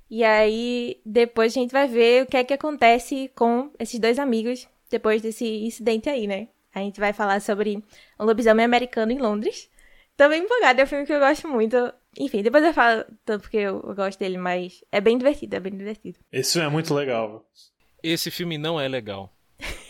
E 0.09 0.23
aí 0.23 1.01
depois 1.05 1.53
a 1.53 1.59
gente 1.59 1.71
vai 1.71 1.87
ver 1.87 2.23
o 2.23 2.25
que 2.27 2.37
é 2.37 2.43
que 2.43 2.53
acontece 2.53 3.31
com 3.35 3.71
esses 3.79 3.99
dois 3.99 4.17
amigos 4.19 4.67
depois 4.89 5.21
desse 5.21 5.45
incidente 5.45 6.09
aí, 6.09 6.27
né? 6.27 6.47
A 6.73 6.79
gente 6.79 6.99
vai 6.99 7.13
falar 7.13 7.41
sobre 7.41 7.83
um 8.19 8.25
lobisomem 8.25 8.65
americano 8.65 9.11
em 9.11 9.17
Londres. 9.17 9.69
Tô 10.15 10.27
bem 10.27 10.43
empolgada, 10.43 10.81
é 10.81 10.83
um 10.83 10.87
filme 10.87 11.05
que 11.05 11.13
eu 11.13 11.19
gosto 11.19 11.47
muito. 11.47 11.93
Enfim, 12.17 12.41
depois 12.41 12.63
eu 12.63 12.73
falo 12.73 13.05
tanto 13.23 13.43
porque 13.43 13.57
eu, 13.57 13.79
gosto 13.95 14.19
dele, 14.19 14.37
mas 14.37 14.83
é 14.91 14.99
bem 14.99 15.17
divertido, 15.17 15.55
é 15.55 15.59
bem 15.59 15.75
divertido. 15.75 16.19
Esse 16.31 16.53
filme 16.53 16.67
é 16.67 16.71
muito 16.71 16.93
legal. 16.93 17.45
Esse 18.03 18.29
filme 18.29 18.57
não 18.57 18.79
é 18.79 18.87
legal. 18.87 19.33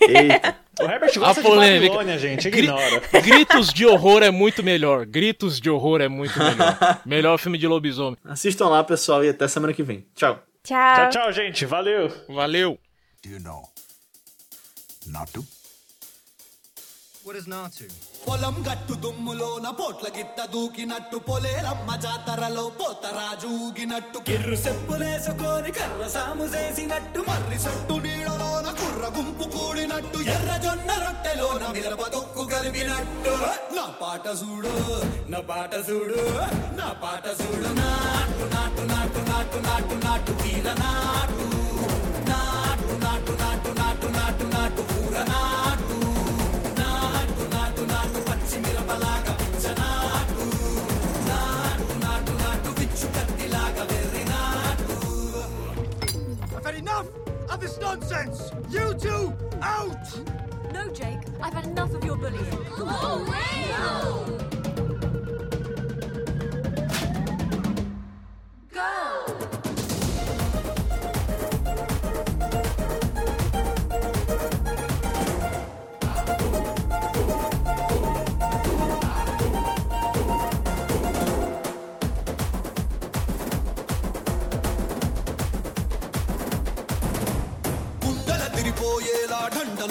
Eita. 0.02 0.56
O 0.80 0.84
Herbert 0.84 1.14
gosta 1.20 1.42
A 1.42 1.44
polêmica. 1.44 1.82
de 1.82 1.88
Babilônia, 1.90 2.18
gente, 2.18 2.48
ignora. 2.48 3.02
Gritos 3.22 3.74
de 3.74 3.86
horror 3.86 4.24
é 4.24 4.32
muito 4.32 4.64
melhor. 4.64 5.06
Gritos 5.06 5.60
de 5.60 5.70
horror 5.70 6.00
é 6.00 6.08
muito 6.08 6.38
melhor. 6.40 7.02
Melhor 7.06 7.38
filme 7.38 7.58
de 7.58 7.68
lobisomem. 7.68 8.18
Assistam 8.24 8.70
lá, 8.70 8.84
pessoal, 8.84 9.24
e 9.24 9.30
até 9.30 9.48
semana 9.48 9.74
que 9.74 9.84
vem. 9.84 10.08
Tchau. 10.16 10.42
Tchau! 10.64 10.96
Tchau, 10.96 11.10
tchau, 11.10 11.32
gente. 11.34 11.66
Valeu. 11.66 12.10
Valeu. 12.30 12.80
Do 13.24 13.30
you 13.30 13.40
know? 13.40 13.64
Not 15.08 15.34
to? 15.34 15.59
What 17.30 17.38
is 17.40 17.48
Natu? 17.54 17.86
పొలం 18.26 18.56
గట్టు 18.68 18.94
దుమ్ములోన 19.04 19.68
పోట్ల 19.80 20.08
గిట్ట 20.16 20.40
దూకినట్టు 20.54 21.18
పొలేరమ్మ 21.28 21.90
జాతరలో 22.06 22.64
పోతరాజు 22.80 23.50
ఊగినట్టు. 23.66 24.18
కిర్రు 24.30 24.58
చెప్పులేసుకొని 24.66 25.72
కర్ర 25.78 26.08
సాము 26.16 26.46
చేసినట్టు 26.54 27.22
మర్రి 27.28 27.60
సొట్టు 27.66 27.96
నీడలోన 28.06 28.68
కుర్ర 28.80 29.06
గుంపు 29.18 29.46
కూడినట్టు 29.56 30.22
ఎర్ర 30.36 30.52
జొన్న 30.66 30.90
రొట్టెలోన 31.04 31.64
మిరప 31.78 32.04
దొక్కు 32.16 32.46
కలిపినట్టు. 32.54 33.36
నా 33.78 33.86
పాట 34.02 34.26
చూడు 34.42 34.74
నా 35.34 35.42
పాట 35.52 35.74
చూడు 35.90 36.20
నా 36.80 36.90
పాట 37.04 37.26
చూడు. 37.42 37.70
నాటు 37.82 38.46
నాటు 38.56 38.84
నాటు 38.94 39.22
నాటు 39.32 39.60
నాటు 39.70 39.96
నాటు 40.08 40.34
వీర 40.42 40.68
నాటు 40.84 41.46
నాటు. 41.46 41.59
Of 57.50 57.60
this 57.60 57.78
nonsense! 57.80 58.52
You 58.70 58.94
two, 58.94 59.34
out! 59.62 60.08
No, 60.74 60.88
Jake, 60.90 61.20
I've 61.42 61.54
had 61.54 61.66
enough 61.66 61.94
of 61.94 62.04
your 62.04 62.16
bullying. 62.16 62.58
Oh, 62.78 63.26
Go! 68.72 69.69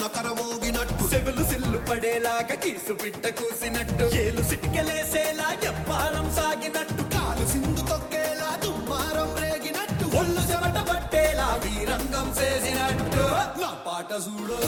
నకరమోగినట్టు 0.01 1.03
ఢండన 1.11 1.11
సెవులు 1.11 1.43
సిల్లు 1.49 1.79
పడేలాగా 1.87 2.55
కీసు 2.63 2.93
పిట్ట 3.01 3.23
కూసినట్టు. 3.37 4.05
ఏలు 4.21 4.41
సిటికెలేసేలా 4.49 5.47
చెప్పాలం 5.63 6.27
సాగినట్టు. 6.37 7.03
కాలు 7.13 7.45
సింధు 7.51 7.83
తొక్కేలా 7.89 8.49
దుమ్మారం 8.63 9.29
రేగినట్టు. 9.43 10.05
ఒళ్ళు 10.19 10.41
చెమట 10.49 10.77
పట్టేలా 10.89 11.47
వీరంగం 11.63 12.27
చేసినట్టు. 12.39 13.23
నా 13.63 13.71
పాట 13.87 14.11
చూడు 14.25 14.59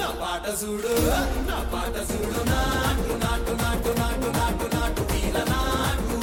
నా 0.00 0.08
పాట 0.22 0.46
చూడు 0.62 0.94
నా 1.50 1.58
పాట 1.74 1.96
చూడు. 2.10 2.42
నాటు 2.52 3.14
నాటు 3.24 3.54
నాటు 3.62 3.92
నాటు 4.00 4.30
నాటు 4.38 4.68
నాటు 4.76 5.02
వీర 5.12 5.36
నాటు. 5.52 6.18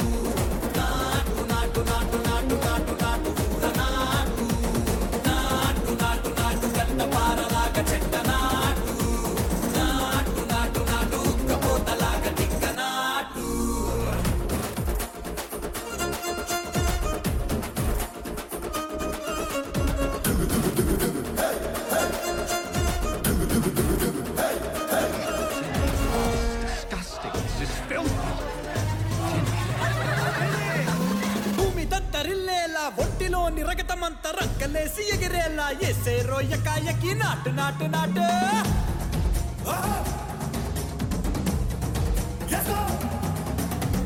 లోని 33.42 33.62
రగతమంత 33.68 34.24
రక్కలేసి 34.38 35.02
ఎగిరేలా 35.14 35.64
ఎసే 35.88 36.14
రోయకాయకి 36.28 37.12
నాటు 37.20 37.50
నాటు 37.58 37.86
నాటు. 37.94 38.26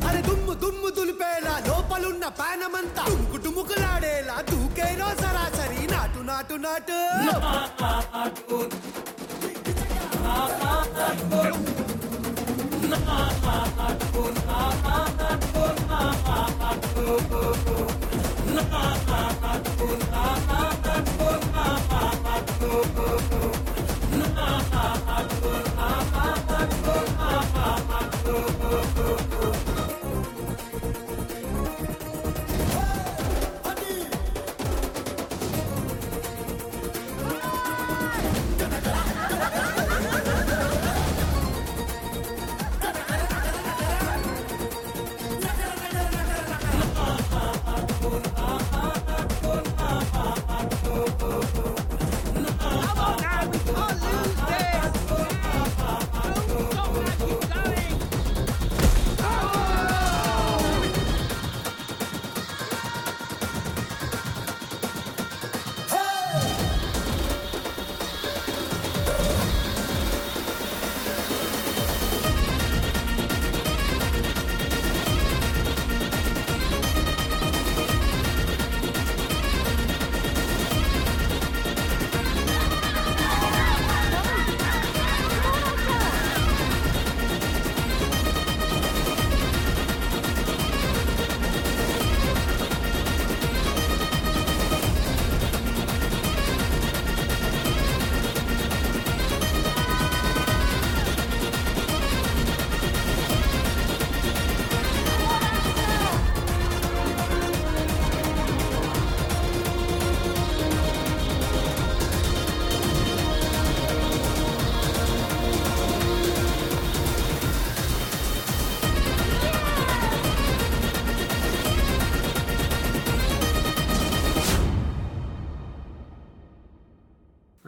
అరే 0.07 0.21
దుమ్ము 0.27 0.53
దుమ్ము 0.63 0.89
దులిపేలా 0.97 1.55
లోపలున్న 1.67 2.25
పానమంతా 2.39 3.03
టుముకు 3.09 3.39
టుముకులాడేలా 3.45 4.37
దూకేనో 4.51 5.09
సరాసరి 5.21 5.85
నాటు 5.93 6.21
నాటు 6.29 6.57
నాటు. 6.65 6.99
Oh, 16.99 17.21
oh, 17.31 17.57
oh. 17.57 17.66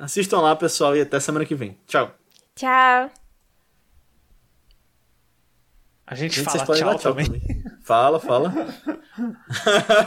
Assistam 0.10 0.42
lá, 0.42 0.56
pessoal, 0.56 0.98
e 0.98 1.02
até 1.02 1.20
semana 1.20 1.46
que 1.46 1.54
vem. 1.54 1.78
Tchau. 1.86 2.12
Tchau. 2.56 3.12
A 6.08 6.16
gente, 6.16 6.38
Gente, 6.38 6.46
fala 6.46 6.66
tchau, 6.66 6.76
tchau 6.76 6.98
também. 6.98 7.28
também. 7.28 7.64
Fala, 7.84 8.20
fala. 8.20 8.52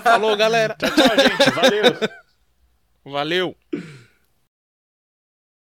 Falou, 0.02 0.36
galera. 0.36 0.74
Tchau, 0.74 0.90
tchau, 0.90 1.16
gente. 1.16 1.50
Valeu. 1.54 1.84
Valeu. 3.04 3.56